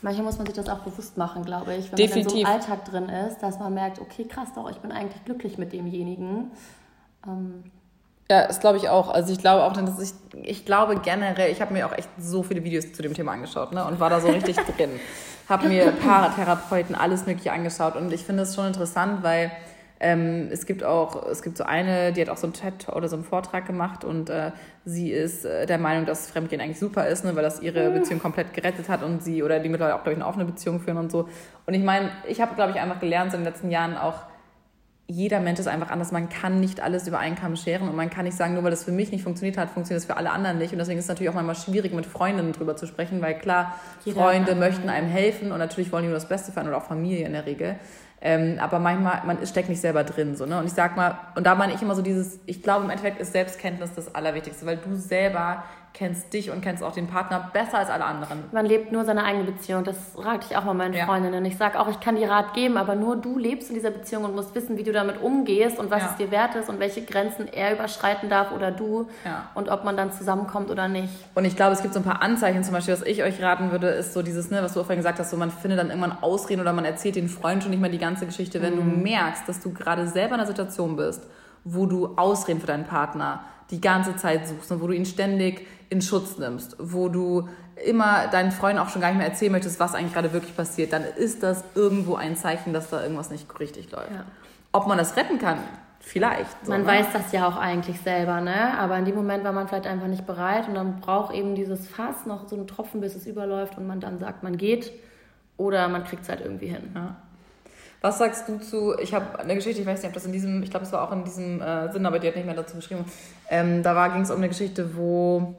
Manchmal 0.01 0.25
muss 0.25 0.37
man 0.37 0.45
sich 0.45 0.55
das 0.55 0.69
auch 0.69 0.79
bewusst 0.79 1.17
machen, 1.17 1.43
glaube 1.43 1.73
ich, 1.73 1.91
wenn 1.91 1.97
Definitiv. 1.97 2.33
man 2.33 2.39
in 2.39 2.45
so 2.45 2.45
einem 2.45 2.61
Alltag 2.61 2.85
drin 2.85 3.09
ist, 3.09 3.39
dass 3.39 3.57
man 3.57 3.73
merkt, 3.73 3.99
okay, 3.99 4.25
krass 4.25 4.49
doch, 4.53 4.69
ich 4.69 4.77
bin 4.77 4.91
eigentlich 4.91 5.23
glücklich 5.25 5.57
mit 5.57 5.73
demjenigen. 5.73 6.51
Ähm, 7.25 7.63
ja, 8.29 8.47
das 8.47 8.59
glaube 8.59 8.77
ich 8.77 8.89
auch. 8.89 9.09
Also 9.09 9.31
ich 9.33 9.39
glaube 9.39 9.63
auch, 9.63 9.73
dass 9.73 9.99
ich, 10.01 10.13
ich 10.43 10.65
glaube 10.65 10.97
generell, 10.97 11.51
ich 11.51 11.61
habe 11.61 11.73
mir 11.73 11.85
auch 11.85 11.93
echt 11.93 12.09
so 12.19 12.43
viele 12.43 12.63
Videos 12.63 12.91
zu 12.91 13.01
dem 13.01 13.13
Thema 13.13 13.33
angeschaut 13.33 13.71
ne, 13.71 13.85
und 13.85 13.99
war 13.99 14.09
da 14.09 14.19
so 14.19 14.29
richtig 14.29 14.55
drin. 14.77 14.99
Habe 15.47 15.67
mir 15.67 15.91
Paratherapeuten, 15.91 16.95
alles 16.95 17.25
Mögliche 17.27 17.51
angeschaut 17.51 17.95
und 17.95 18.11
ich 18.11 18.23
finde 18.23 18.43
es 18.43 18.55
schon 18.55 18.67
interessant, 18.67 19.23
weil 19.23 19.51
Ähm, 19.97 20.49
es 20.51 20.65
gibt 20.65 20.83
auch, 20.83 21.25
es 21.25 21.41
gibt 21.41 21.57
so 21.57 21.63
eine, 21.63 22.11
die 22.11 22.19
hat 22.19 22.27
auch 22.27 22.35
so 22.35 22.47
einen 22.47 22.53
TED 22.53 22.89
oder 22.89 23.07
so 23.07 23.15
einen 23.15 23.23
Vortrag 23.23 23.65
gemacht 23.65 24.03
und 24.03 24.29
äh, 24.29 24.51
sie 24.83 25.09
ist 25.09 25.45
äh, 25.45 25.65
der 25.65 25.77
Meinung, 25.77 26.05
dass 26.05 26.29
Fremdgehen 26.29 26.59
eigentlich 26.61 26.79
super 26.79 27.07
ist, 27.07 27.23
ne, 27.23 27.33
weil 27.33 27.43
das 27.43 27.61
ihre 27.61 27.91
Beziehung 27.91 28.19
komplett 28.19 28.53
gerettet 28.53 28.89
hat 28.89 29.03
und 29.03 29.23
sie 29.23 29.41
oder 29.41 29.57
die 29.61 29.69
mittlerweile 29.69 29.95
auch, 29.95 30.03
glaube 30.03 30.11
ich, 30.11 30.17
eine 30.17 30.27
offene 30.27 30.43
Beziehung 30.43 30.81
führen 30.81 30.97
und 30.97 31.13
so. 31.13 31.29
Und 31.65 31.73
ich 31.73 31.81
meine, 31.81 32.11
ich 32.27 32.41
habe, 32.41 32.55
glaube 32.55 32.71
ich, 32.73 32.79
einfach 32.81 32.99
gelernt 32.99 33.31
so 33.31 33.37
in 33.37 33.45
den 33.45 33.53
letzten 33.53 33.71
Jahren 33.71 33.95
auch, 33.95 34.15
jeder 35.07 35.39
Mensch 35.39 35.59
ist 35.59 35.67
einfach 35.67 35.91
anders. 35.91 36.11
Man 36.11 36.29
kann 36.29 36.59
nicht 36.59 36.81
alles 36.81 37.07
über 37.07 37.19
einen 37.19 37.35
Kamm 37.35 37.55
scheren 37.55 37.87
und 37.87 37.95
man 37.95 38.09
kann 38.09 38.25
nicht 38.25 38.35
sagen, 38.35 38.55
nur 38.55 38.63
weil 38.63 38.71
das 38.71 38.83
für 38.83 38.91
mich 38.91 39.11
nicht 39.11 39.23
funktioniert 39.23 39.57
hat, 39.57 39.69
funktioniert 39.69 40.01
es 40.01 40.05
für 40.05 40.17
alle 40.17 40.31
anderen 40.31 40.57
nicht. 40.57 40.71
Und 40.73 40.79
deswegen 40.79 40.97
ist 40.97 41.05
es 41.05 41.09
natürlich 41.09 41.29
auch 41.29 41.35
manchmal 41.35 41.55
schwierig, 41.55 41.93
mit 41.93 42.07
Freundinnen 42.07 42.53
drüber 42.53 42.75
zu 42.75 42.87
sprechen, 42.87 43.21
weil 43.21 43.37
klar, 43.37 43.75
jeder 44.03 44.19
Freunde 44.19 44.55
möchten 44.55 44.89
einem 44.89 45.07
helfen 45.07 45.51
und 45.51 45.59
natürlich 45.59 45.91
wollen 45.91 46.03
die 46.03 46.09
nur 46.09 46.17
das 46.17 46.27
Beste 46.27 46.51
für 46.51 46.59
einen 46.59 46.69
oder 46.69 46.77
auch 46.77 46.87
Familie 46.87 47.25
in 47.25 47.33
der 47.33 47.45
Regel. 47.45 47.75
Ähm, 48.19 48.57
aber 48.59 48.79
manchmal, 48.79 49.21
man 49.25 49.45
steckt 49.45 49.69
nicht 49.69 49.81
selber 49.81 50.03
drin. 50.03 50.35
So, 50.35 50.47
ne? 50.47 50.57
Und 50.57 50.65
ich 50.65 50.73
sag 50.73 50.95
mal, 50.95 51.19
und 51.35 51.45
da 51.45 51.53
meine 51.53 51.73
ich 51.73 51.81
immer 51.83 51.93
so 51.93 52.01
dieses, 52.01 52.39
ich 52.47 52.63
glaube 52.63 52.85
im 52.85 52.89
Endeffekt 52.89 53.21
ist 53.21 53.33
Selbstkenntnis 53.33 53.93
das 53.93 54.15
Allerwichtigste, 54.15 54.65
weil 54.65 54.77
du 54.77 54.95
selber 54.95 55.63
kennst 55.95 56.33
dich 56.33 56.51
und 56.51 56.61
kennst 56.61 56.83
auch 56.83 56.91
den 56.91 57.07
Partner 57.07 57.49
besser 57.53 57.79
als 57.79 57.89
alle 57.89 58.05
anderen. 58.05 58.43
Man 58.51 58.65
lebt 58.65 58.91
nur 58.91 59.05
seine 59.05 59.23
eigene 59.23 59.45
Beziehung. 59.45 59.83
Das 59.83 59.95
rate 60.17 60.45
ich 60.49 60.57
auch 60.57 60.65
mal 60.65 60.73
meinen 60.73 60.93
ja. 60.93 61.05
Freundinnen. 61.05 61.43
Ich 61.45 61.57
sage 61.57 61.79
auch, 61.79 61.87
ich 61.87 61.99
kann 62.01 62.17
dir 62.17 62.29
Rat 62.29 62.53
geben, 62.53 62.77
aber 62.77 62.95
nur 62.95 63.15
du 63.15 63.39
lebst 63.39 63.69
in 63.69 63.75
dieser 63.75 63.91
Beziehung 63.91 64.25
und 64.25 64.35
musst 64.35 64.53
wissen, 64.53 64.77
wie 64.77 64.83
du 64.83 64.91
damit 64.91 65.21
umgehst 65.21 65.79
und 65.79 65.89
was 65.89 66.03
ja. 66.03 66.09
es 66.11 66.17
dir 66.17 66.31
wert 66.31 66.55
ist 66.55 66.69
und 66.69 66.79
welche 66.79 67.03
Grenzen 67.03 67.47
er 67.47 67.73
überschreiten 67.73 68.29
darf 68.29 68.51
oder 68.51 68.71
du 68.71 69.07
ja. 69.23 69.49
und 69.55 69.69
ob 69.69 69.85
man 69.85 69.95
dann 69.95 70.11
zusammenkommt 70.11 70.69
oder 70.69 70.87
nicht. 70.89 71.13
Und 71.33 71.45
ich 71.45 71.55
glaube, 71.55 71.73
es 71.73 71.81
gibt 71.81 71.93
so 71.93 72.01
ein 72.01 72.05
paar 72.05 72.21
Anzeichen, 72.21 72.63
zum 72.63 72.73
Beispiel, 72.73 72.93
was 72.93 73.03
ich 73.03 73.23
euch 73.23 73.41
raten 73.41 73.71
würde, 73.71 73.87
ist 73.87 74.13
so 74.13 74.21
dieses, 74.21 74.51
ne, 74.51 74.61
was 74.61 74.73
du 74.73 74.81
vorhin 74.81 74.97
gesagt 74.97 75.19
hast, 75.19 75.31
so 75.31 75.37
man 75.37 75.49
findet 75.49 75.79
dann 75.79 75.87
irgendwann 75.89 76.17
Ausreden 76.21 76.61
oder 76.61 76.73
man 76.73 76.85
erzählt 76.85 77.15
den 77.15 77.29
Freund 77.29 77.63
schon 77.63 77.71
nicht 77.71 77.81
mehr 77.81 77.89
die 77.89 77.97
ganze 77.97 78.25
Geschichte, 78.25 78.61
wenn 78.61 78.75
mhm. 78.75 78.91
du 78.91 78.97
merkst, 79.01 79.47
dass 79.47 79.61
du 79.61 79.71
gerade 79.71 80.07
selber 80.07 80.35
in 80.35 80.41
einer 80.41 80.47
Situation 80.47 80.97
bist, 80.97 81.25
wo 81.63 81.85
du 81.85 82.15
Ausreden 82.17 82.59
für 82.59 82.67
deinen 82.67 82.85
Partner 82.85 83.45
die 83.71 83.81
ganze 83.81 84.15
Zeit 84.15 84.47
suchst 84.47 84.71
und 84.71 84.81
wo 84.81 84.87
du 84.87 84.93
ihn 84.93 85.05
ständig 85.05 85.65
in 85.89 86.01
Schutz 86.01 86.37
nimmst, 86.37 86.75
wo 86.79 87.09
du 87.09 87.47
immer 87.85 88.27
deinen 88.27 88.51
Freunden 88.51 88.79
auch 88.79 88.89
schon 88.89 89.01
gar 89.01 89.09
nicht 89.09 89.17
mehr 89.17 89.27
erzählen 89.27 89.51
möchtest, 89.51 89.79
was 89.79 89.93
eigentlich 89.93 90.13
gerade 90.13 90.33
wirklich 90.33 90.55
passiert, 90.55 90.93
dann 90.93 91.03
ist 91.03 91.43
das 91.43 91.63
irgendwo 91.75 92.15
ein 92.15 92.35
Zeichen, 92.35 92.73
dass 92.73 92.89
da 92.89 93.01
irgendwas 93.01 93.29
nicht 93.29 93.47
richtig 93.59 93.91
läuft. 93.91 94.11
Ja. 94.11 94.25
Ob 94.71 94.87
man 94.87 94.97
das 94.97 95.15
retten 95.17 95.39
kann, 95.39 95.59
vielleicht. 95.99 96.65
So, 96.65 96.71
man 96.71 96.81
ne? 96.81 96.87
weiß 96.87 97.07
das 97.13 97.31
ja 97.31 97.47
auch 97.47 97.57
eigentlich 97.57 97.99
selber, 98.01 98.41
ne? 98.41 98.77
Aber 98.77 98.97
in 98.97 99.05
dem 99.05 99.15
Moment 99.15 99.43
war 99.43 99.51
man 99.51 99.67
vielleicht 99.67 99.87
einfach 99.87 100.07
nicht 100.07 100.25
bereit 100.25 100.67
und 100.67 100.75
dann 100.75 100.99
braucht 101.01 101.33
eben 101.33 101.55
dieses 101.55 101.87
Fass 101.87 102.25
noch 102.25 102.47
so 102.47 102.55
einen 102.55 102.67
Tropfen, 102.67 103.01
bis 103.01 103.15
es 103.15 103.25
überläuft 103.25 103.77
und 103.77 103.87
man 103.87 103.99
dann 103.99 104.19
sagt, 104.19 104.43
man 104.43 104.57
geht 104.57 104.91
oder 105.57 105.87
man 105.87 106.03
kriegt 106.03 106.23
es 106.23 106.29
halt 106.29 106.41
irgendwie 106.41 106.67
hin. 106.67 106.91
Ja. 106.93 107.15
Was 108.01 108.19
sagst 108.19 108.47
du 108.47 108.59
zu, 108.59 108.95
ich 108.99 109.13
habe 109.15 109.39
eine 109.39 109.55
Geschichte, 109.55 109.81
ich 109.81 109.87
weiß 109.87 109.99
nicht, 109.99 110.09
ob 110.09 110.13
das 110.13 110.25
in 110.25 110.31
diesem, 110.31 110.61
ich 110.61 110.69
glaube, 110.69 110.85
es 110.85 110.91
war 110.91 111.01
auch 111.01 111.11
in 111.11 111.23
diesem 111.23 111.59
äh, 111.61 111.91
Sinn, 111.91 112.05
aber 112.05 112.19
die 112.19 112.27
hat 112.27 112.35
nicht 112.35 112.45
mehr 112.45 112.53
dazu 112.53 112.75
geschrieben. 112.75 113.05
Ähm, 113.49 113.81
da 113.81 114.07
ging 114.09 114.21
es 114.21 114.29
um 114.29 114.37
eine 114.37 114.47
Geschichte, 114.47 114.95
wo 114.95 115.55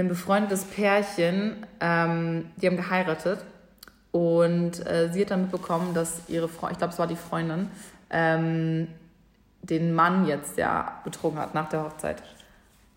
ein 0.00 0.08
befreundetes 0.08 0.64
Pärchen, 0.64 1.66
ähm, 1.80 2.50
die 2.56 2.66
haben 2.66 2.76
geheiratet 2.76 3.44
und 4.10 4.84
äh, 4.86 5.10
sie 5.12 5.22
hat 5.22 5.30
dann 5.30 5.42
mitbekommen, 5.42 5.94
dass 5.94 6.28
ihre 6.28 6.48
Freundin, 6.48 6.72
ich 6.72 6.78
glaube, 6.78 6.92
es 6.92 6.98
war 6.98 7.06
die 7.06 7.16
Freundin, 7.16 7.70
ähm, 8.10 8.88
den 9.62 9.94
Mann 9.94 10.26
jetzt 10.26 10.58
ja 10.58 11.00
betrogen 11.04 11.38
hat 11.38 11.54
nach 11.54 11.68
der 11.68 11.84
Hochzeit. 11.84 12.22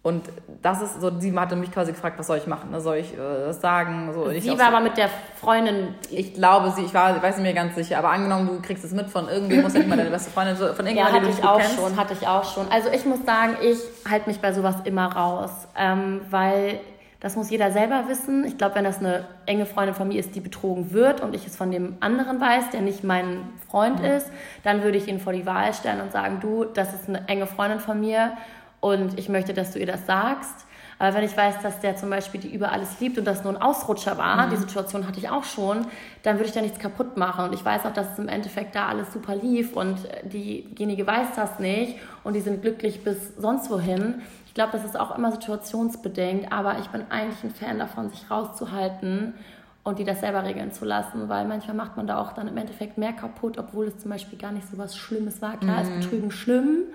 Und 0.07 0.29
das 0.61 0.81
ist 0.81 1.01
so, 1.01 1.11
sie 1.19 1.37
hatte 1.37 1.57
mich 1.57 1.69
quasi 1.69 1.91
gefragt, 1.91 2.17
was 2.17 2.27
soll 2.27 2.37
ich 2.37 2.47
machen? 2.47 2.71
Ne? 2.71 2.79
Soll 2.79 2.95
ich 2.95 3.13
äh, 3.13 3.51
sagen? 3.51 4.13
So, 4.13 4.29
sie 4.29 4.51
war 4.51 4.57
so, 4.57 4.63
aber 4.63 4.79
mit 4.79 4.95
der 4.95 5.09
Freundin. 5.35 5.95
Ich 6.09 6.33
glaube, 6.33 6.71
sie, 6.71 6.83
ich 6.83 6.93
war, 6.93 7.17
ich 7.17 7.21
weiß 7.21 7.35
nicht 7.35 7.43
mehr 7.43 7.53
ganz 7.53 7.75
sicher, 7.75 7.97
aber 7.97 8.11
angenommen, 8.11 8.47
du 8.47 8.61
kriegst 8.61 8.85
es 8.85 8.93
mit 8.93 9.09
von 9.09 9.27
irgendwie, 9.27 9.57
muss 9.57 9.73
ja 9.73 9.79
nicht 9.79 9.89
mal 9.89 9.97
deine 9.97 10.09
beste 10.09 10.31
Freundin, 10.31 10.55
von 10.55 10.65
irgendjemandem, 10.69 11.23
ja, 11.23 11.27
hatte 11.27 11.29
ich 11.29 11.43
auch 11.43 11.59
kennst. 11.59 11.75
schon, 11.75 11.97
hatte 11.97 12.13
ich 12.13 12.25
auch 12.25 12.45
schon. 12.45 12.71
Also 12.71 12.89
ich 12.89 13.03
muss 13.03 13.25
sagen, 13.25 13.57
ich 13.61 13.79
halte 14.09 14.29
mich 14.29 14.39
bei 14.39 14.53
sowas 14.53 14.75
immer 14.85 15.11
raus, 15.11 15.51
ähm, 15.77 16.21
weil 16.29 16.79
das 17.19 17.35
muss 17.35 17.49
jeder 17.49 17.71
selber 17.71 18.05
wissen. 18.07 18.45
Ich 18.45 18.57
glaube, 18.57 18.75
wenn 18.75 18.85
das 18.85 18.99
eine 18.99 19.25
enge 19.45 19.65
Freundin 19.65 19.93
von 19.93 20.07
mir 20.07 20.21
ist, 20.21 20.35
die 20.35 20.39
betrogen 20.39 20.93
wird 20.93 21.19
und 21.19 21.35
ich 21.35 21.45
es 21.45 21.57
von 21.57 21.69
dem 21.69 21.97
anderen 21.99 22.39
weiß, 22.39 22.69
der 22.69 22.79
nicht 22.79 23.03
mein 23.03 23.49
Freund 23.69 23.99
mhm. 23.99 24.05
ist, 24.05 24.27
dann 24.63 24.83
würde 24.83 24.97
ich 24.97 25.09
ihn 25.09 25.19
vor 25.19 25.33
die 25.33 25.45
Wahl 25.45 25.73
stellen 25.73 25.99
und 25.99 26.13
sagen, 26.13 26.37
du, 26.39 26.63
das 26.63 26.93
ist 26.93 27.09
eine 27.09 27.27
enge 27.27 27.45
Freundin 27.45 27.81
von 27.81 27.99
mir 27.99 28.37
und 28.79 29.17
ich 29.17 29.29
möchte, 29.29 29.53
dass 29.53 29.71
du 29.71 29.79
ihr 29.79 29.85
das 29.85 30.05
sagst. 30.05 30.65
Aber 30.99 31.15
wenn 31.15 31.23
ich 31.23 31.37
weiß, 31.37 31.61
dass 31.61 31.79
der 31.79 31.95
zum 31.95 32.09
Beispiel 32.09 32.41
die 32.41 32.53
über 32.53 32.71
alles 32.71 32.99
liebt 32.99 33.19
und 33.19 33.25
das 33.25 33.43
nur 33.43 33.53
ein 33.53 33.61
Ausrutscher 33.61 34.17
war, 34.17 34.47
mhm. 34.47 34.49
die 34.49 34.55
Situation 34.55 35.07
hatte 35.07 35.19
ich 35.19 35.29
auch 35.29 35.43
schon, 35.43 35.85
dann 36.23 36.37
würde 36.37 36.47
ich 36.47 36.53
da 36.53 36.61
nichts 36.61 36.79
kaputt 36.79 37.17
machen. 37.17 37.45
Und 37.45 37.53
ich 37.53 37.63
weiß 37.63 37.85
auch, 37.85 37.93
dass 37.93 38.13
es 38.13 38.19
im 38.19 38.27
Endeffekt 38.27 38.75
da 38.75 38.87
alles 38.87 39.13
super 39.13 39.35
lief 39.35 39.75
und 39.75 39.97
diejenige 40.23 41.05
weiß 41.05 41.27
das 41.35 41.59
nicht 41.59 41.97
und 42.23 42.33
die 42.33 42.41
sind 42.41 42.61
glücklich 42.61 43.03
bis 43.03 43.35
sonst 43.37 43.69
wohin. 43.69 44.21
Ich 44.47 44.55
glaube, 44.55 44.71
das 44.71 44.85
ist 44.85 44.99
auch 44.99 45.15
immer 45.15 45.31
situationsbedingt, 45.31 46.51
aber 46.51 46.79
ich 46.79 46.87
bin 46.87 47.03
eigentlich 47.09 47.43
ein 47.43 47.51
Fan 47.51 47.77
davon, 47.77 48.09
sich 48.09 48.31
rauszuhalten 48.31 49.35
und 49.83 49.99
die 49.99 50.03
das 50.03 50.19
selber 50.19 50.43
regeln 50.43 50.73
zu 50.73 50.83
lassen, 50.83 51.29
weil 51.29 51.47
manchmal 51.47 51.75
macht 51.75 51.95
man 51.95 52.07
da 52.07 52.19
auch 52.19 52.33
dann 52.33 52.47
im 52.47 52.57
Endeffekt 52.57 52.97
mehr 52.97 53.13
kaputt, 53.13 53.59
obwohl 53.59 53.85
es 53.85 53.99
zum 53.99 54.09
Beispiel 54.09 54.39
gar 54.39 54.51
nicht 54.51 54.67
so 54.67 54.79
was 54.79 54.97
Schlimmes 54.97 55.43
war. 55.43 55.57
Klar 55.57 55.83
mhm. 55.83 55.83
ist 55.83 56.01
Betrügen 56.01 56.31
schlimm, 56.31 56.85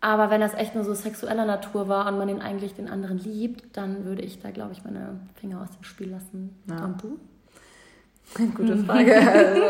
aber 0.00 0.30
wenn 0.30 0.40
das 0.40 0.54
echt 0.54 0.74
nur 0.74 0.84
so 0.84 0.94
sexueller 0.94 1.44
Natur 1.44 1.88
war 1.88 2.06
und 2.06 2.18
man 2.18 2.28
den 2.28 2.42
eigentlich 2.42 2.74
den 2.74 2.88
anderen 2.88 3.18
liebt, 3.18 3.76
dann 3.76 4.04
würde 4.04 4.22
ich 4.22 4.40
da, 4.40 4.50
glaube 4.50 4.72
ich, 4.72 4.84
meine 4.84 5.20
Finger 5.34 5.62
aus 5.62 5.70
dem 5.70 5.84
Spiel 5.84 6.10
lassen. 6.10 6.54
Ja. 6.68 6.84
Und 6.84 7.02
du? 7.02 7.18
Gute 8.54 8.76
Frage. 8.78 9.16
Also, 9.16 9.62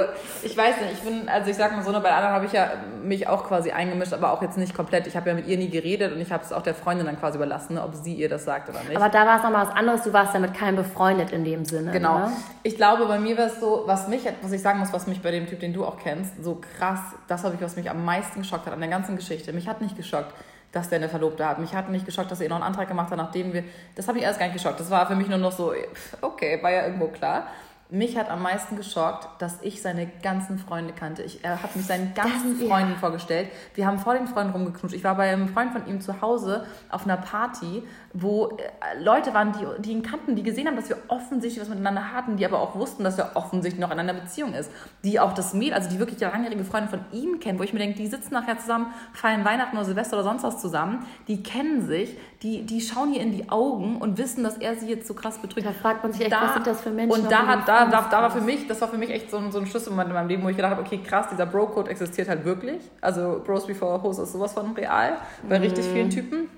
ich 0.42 0.56
weiß 0.56 0.80
nicht, 0.80 0.92
ich 0.94 1.00
bin, 1.00 1.28
also 1.28 1.50
ich 1.50 1.56
sag 1.56 1.76
mal 1.76 1.84
so, 1.84 1.92
ne, 1.92 2.00
bei 2.00 2.10
anderen 2.10 2.34
habe 2.34 2.46
ich 2.46 2.52
ja 2.52 2.72
mich 3.02 3.28
auch 3.28 3.44
quasi 3.44 3.70
eingemischt, 3.70 4.12
aber 4.12 4.32
auch 4.32 4.42
jetzt 4.42 4.56
nicht 4.56 4.74
komplett. 4.74 5.06
Ich 5.06 5.14
habe 5.14 5.28
ja 5.28 5.34
mit 5.34 5.46
ihr 5.46 5.58
nie 5.58 5.68
geredet 5.68 6.12
und 6.12 6.20
ich 6.20 6.32
habe 6.32 6.42
es 6.42 6.52
auch 6.52 6.62
der 6.62 6.74
Freundin 6.74 7.06
dann 7.06 7.18
quasi 7.18 7.36
überlassen, 7.36 7.74
ne, 7.74 7.82
ob 7.82 7.94
sie 7.94 8.14
ihr 8.14 8.28
das 8.28 8.44
sagt 8.44 8.68
oder 8.68 8.82
nicht. 8.82 8.96
Aber 8.96 9.08
da 9.10 9.26
war 9.26 9.36
es 9.36 9.42
nochmal 9.42 9.66
was 9.66 9.74
anderes, 9.74 10.02
du 10.02 10.12
warst 10.12 10.34
ja 10.34 10.40
mit 10.40 10.54
keinem 10.54 10.76
befreundet 10.76 11.32
in 11.32 11.44
dem 11.44 11.64
Sinne. 11.64 11.92
Genau. 11.92 12.18
Ne? 12.20 12.32
Ich 12.62 12.76
glaube, 12.76 13.06
bei 13.06 13.18
mir 13.18 13.36
war 13.36 13.46
es 13.46 13.60
so, 13.60 13.82
was 13.86 14.08
mich, 14.08 14.22
was 14.40 14.52
ich 14.52 14.62
sagen 14.62 14.78
muss, 14.78 14.92
was 14.92 15.06
mich 15.06 15.20
bei 15.20 15.30
dem 15.30 15.46
Typ, 15.46 15.60
den 15.60 15.72
du 15.72 15.84
auch 15.84 15.98
kennst, 15.98 16.42
so 16.42 16.60
krass, 16.78 17.00
das 17.28 17.44
habe 17.44 17.54
ich, 17.54 17.60
was 17.60 17.76
mich 17.76 17.90
am 17.90 18.04
meisten 18.04 18.40
geschockt 18.40 18.66
hat 18.66 18.72
an 18.72 18.80
der 18.80 18.90
ganzen 18.90 19.16
Geschichte. 19.16 19.52
Mich 19.52 19.68
hat 19.68 19.80
nicht 19.82 19.96
geschockt, 19.96 20.32
dass 20.72 20.88
der 20.88 20.96
eine 20.96 21.08
Verlobte 21.08 21.46
hat. 21.46 21.58
Mich 21.58 21.74
hat 21.74 21.90
nicht 21.90 22.06
geschockt, 22.06 22.30
dass 22.30 22.40
er 22.40 22.48
noch 22.48 22.56
einen 22.56 22.64
Antrag 22.64 22.88
gemacht 22.88 23.10
hat, 23.10 23.18
nachdem 23.18 23.52
wir. 23.52 23.64
Das 23.94 24.08
habe 24.08 24.18
ich 24.18 24.24
erst 24.24 24.38
gar 24.38 24.46
nicht 24.46 24.56
geschockt. 24.56 24.80
Das 24.80 24.90
war 24.90 25.06
für 25.06 25.14
mich 25.14 25.28
nur 25.28 25.38
noch 25.38 25.52
so, 25.52 25.72
okay, 26.22 26.58
war 26.62 26.70
ja 26.70 26.84
irgendwo 26.84 27.08
klar. 27.08 27.46
Mich 27.88 28.18
hat 28.18 28.28
am 28.30 28.42
meisten 28.42 28.76
geschockt, 28.76 29.40
dass 29.40 29.62
ich 29.62 29.80
seine 29.80 30.08
ganzen 30.22 30.58
Freunde 30.58 30.92
kannte. 30.92 31.22
Ich, 31.22 31.44
er 31.44 31.62
hat 31.62 31.76
mich 31.76 31.86
seinen 31.86 32.14
ganzen 32.14 32.58
das, 32.58 32.68
Freunden 32.68 32.92
ja. 32.92 32.98
vorgestellt. 32.98 33.48
Wir 33.74 33.86
haben 33.86 34.00
vor 34.00 34.14
den 34.14 34.26
Freunden 34.26 34.52
rumgeknutscht. 34.52 34.96
Ich 34.96 35.04
war 35.04 35.14
bei 35.14 35.32
einem 35.32 35.48
Freund 35.48 35.72
von 35.72 35.86
ihm 35.86 36.00
zu 36.00 36.20
Hause 36.20 36.66
auf 36.90 37.04
einer 37.04 37.16
Party, 37.16 37.84
wo 38.18 38.48
äh, 38.48 39.02
Leute 39.02 39.34
waren, 39.34 39.52
die, 39.52 39.82
die 39.82 39.92
ihn 39.92 40.02
kannten, 40.02 40.36
die 40.36 40.42
gesehen 40.42 40.66
haben, 40.66 40.76
dass 40.76 40.88
wir 40.88 40.96
offensichtlich 41.08 41.60
was 41.60 41.68
miteinander 41.68 42.12
hatten, 42.12 42.36
die 42.36 42.46
aber 42.46 42.60
auch 42.60 42.74
wussten, 42.74 43.04
dass 43.04 43.18
er 43.18 43.36
offensichtlich 43.36 43.80
noch 43.80 43.90
in 43.90 43.98
einer 43.98 44.14
Beziehung 44.14 44.54
ist. 44.54 44.70
Die 45.04 45.20
auch 45.20 45.32
das 45.34 45.52
Mädel, 45.52 45.74
also 45.74 45.90
die 45.90 45.98
wirklich 45.98 46.18
langjährige 46.20 46.64
Freundin 46.64 46.88
von 46.88 47.00
ihm 47.12 47.40
kennen, 47.40 47.58
wo 47.58 47.62
ich 47.62 47.72
mir 47.72 47.78
denke, 47.78 47.96
die 47.96 48.06
sitzen 48.06 48.32
nachher 48.32 48.58
zusammen, 48.58 48.86
feiern 49.12 49.44
Weihnachten 49.44 49.76
oder 49.76 49.84
Silvester 49.84 50.16
oder 50.16 50.24
sonst 50.24 50.44
was 50.44 50.60
zusammen. 50.60 51.04
Die 51.28 51.42
kennen 51.42 51.86
sich, 51.86 52.16
die, 52.42 52.64
die 52.64 52.80
schauen 52.80 53.12
ihr 53.12 53.20
in 53.20 53.32
die 53.32 53.50
Augen 53.50 53.96
und 53.96 54.16
wissen, 54.18 54.42
dass 54.42 54.56
er 54.56 54.76
sie 54.76 54.88
jetzt 54.88 55.06
so 55.06 55.14
krass 55.14 55.38
betrügt. 55.38 55.66
Da 55.66 55.72
fragt 55.72 56.02
man 56.02 56.12
sich 56.12 56.22
echt, 56.22 56.32
da, 56.32 56.42
was 56.42 56.54
sind 56.54 56.66
das 56.66 56.80
für 56.80 56.90
Menschen? 56.90 57.22
Und 57.24 57.30
da, 57.30 57.46
hat, 57.46 57.68
da, 57.68 57.86
da, 57.86 58.08
da 58.10 58.22
war 58.22 58.30
für 58.30 58.40
mich, 58.40 58.66
das 58.66 58.80
war 58.80 58.88
für 58.88 58.98
mich 58.98 59.10
echt 59.10 59.30
so, 59.30 59.50
so 59.50 59.58
ein 59.58 59.66
Schlüsselmoment 59.66 60.08
in 60.08 60.14
meinem 60.14 60.28
Leben, 60.28 60.42
wo 60.42 60.48
ich 60.48 60.56
gedacht 60.56 60.72
habe, 60.72 60.82
okay, 60.82 60.98
krass, 60.98 61.26
dieser 61.30 61.46
Bro-Code 61.46 61.90
existiert 61.90 62.28
halt 62.28 62.44
wirklich. 62.44 62.80
Also 63.00 63.42
Bros 63.44 63.66
Before 63.66 64.02
Hose 64.02 64.22
ist 64.22 64.32
sowas 64.32 64.54
von 64.54 64.72
real 64.72 65.18
bei 65.48 65.58
mhm. 65.58 65.64
richtig 65.64 65.84
vielen 65.86 66.10
Typen. 66.10 66.48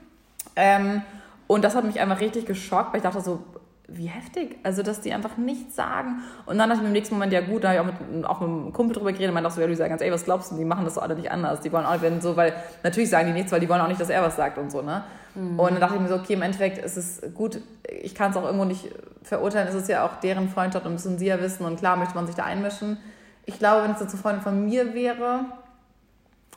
Ähm, 0.54 1.02
und 1.48 1.64
das 1.64 1.74
hat 1.74 1.84
mich 1.84 1.98
einfach 1.98 2.20
richtig 2.20 2.46
geschockt, 2.46 2.92
weil 2.92 2.98
ich 2.98 3.02
dachte 3.02 3.20
so, 3.20 3.42
wie 3.88 4.06
heftig. 4.06 4.58
Also, 4.62 4.82
dass 4.82 5.00
die 5.00 5.12
einfach 5.14 5.38
nichts 5.38 5.74
sagen. 5.74 6.22
Und 6.44 6.58
dann 6.58 6.68
dachte 6.68 6.74
ich 6.74 6.82
mir 6.82 6.88
im 6.88 6.92
nächsten 6.92 7.14
Moment, 7.14 7.32
ja 7.32 7.40
gut, 7.40 7.64
da 7.64 7.68
habe 7.70 7.76
ich 7.76 7.80
auch 7.80 7.86
mit, 7.86 8.24
auch 8.26 8.40
mit 8.40 8.48
einem 8.50 8.72
Kumpel 8.74 8.94
drüber 8.94 9.12
geredet 9.12 9.30
und 9.30 9.34
meinte 9.34 9.48
auch 9.48 9.52
so, 9.52 9.62
ja, 9.62 9.66
du 9.66 9.74
sagst 9.74 9.88
ganz, 9.88 10.02
ey, 10.02 10.12
was 10.12 10.24
glaubst 10.24 10.52
du, 10.52 10.56
die 10.56 10.64
machen 10.66 10.84
das 10.84 10.94
so 10.94 11.00
alle 11.00 11.16
nicht 11.16 11.30
anders. 11.30 11.62
Die 11.62 11.72
wollen 11.72 11.86
auch, 11.86 12.00
wenn 12.02 12.20
so, 12.20 12.36
weil 12.36 12.52
natürlich 12.82 13.08
sagen 13.08 13.28
die 13.28 13.32
nichts, 13.32 13.50
weil 13.50 13.60
die 13.60 13.68
wollen 13.68 13.80
auch 13.80 13.88
nicht, 13.88 14.00
dass 14.00 14.10
er 14.10 14.22
was 14.22 14.36
sagt 14.36 14.58
und 14.58 14.70
so, 14.70 14.82
ne? 14.82 15.04
Mhm. 15.34 15.58
Und 15.58 15.72
dann 15.72 15.80
dachte 15.80 15.94
ich 15.94 16.02
mir 16.02 16.08
so, 16.08 16.16
okay, 16.16 16.34
im 16.34 16.42
Endeffekt 16.42 16.84
ist 16.84 16.98
es 16.98 17.22
gut, 17.34 17.60
ich 18.02 18.14
kann 18.14 18.30
es 18.30 18.36
auch 18.36 18.44
irgendwo 18.44 18.66
nicht 18.66 18.90
verurteilen, 19.22 19.68
es 19.68 19.74
ist 19.74 19.88
ja 19.88 20.04
auch 20.04 20.16
deren 20.20 20.50
Freundschaft 20.50 20.84
und 20.84 20.92
müssen 20.92 21.18
sie 21.18 21.26
ja 21.26 21.40
wissen 21.40 21.64
und 21.64 21.78
klar 21.78 21.96
möchte 21.96 22.14
man 22.14 22.26
sich 22.26 22.36
da 22.36 22.44
einmischen. 22.44 22.98
Ich 23.46 23.58
glaube, 23.58 23.84
wenn 23.84 23.92
es 23.92 24.00
jetzt 24.00 24.12
eine 24.12 24.20
Freundin 24.20 24.42
von 24.42 24.66
mir 24.66 24.92
wäre, 24.92 25.46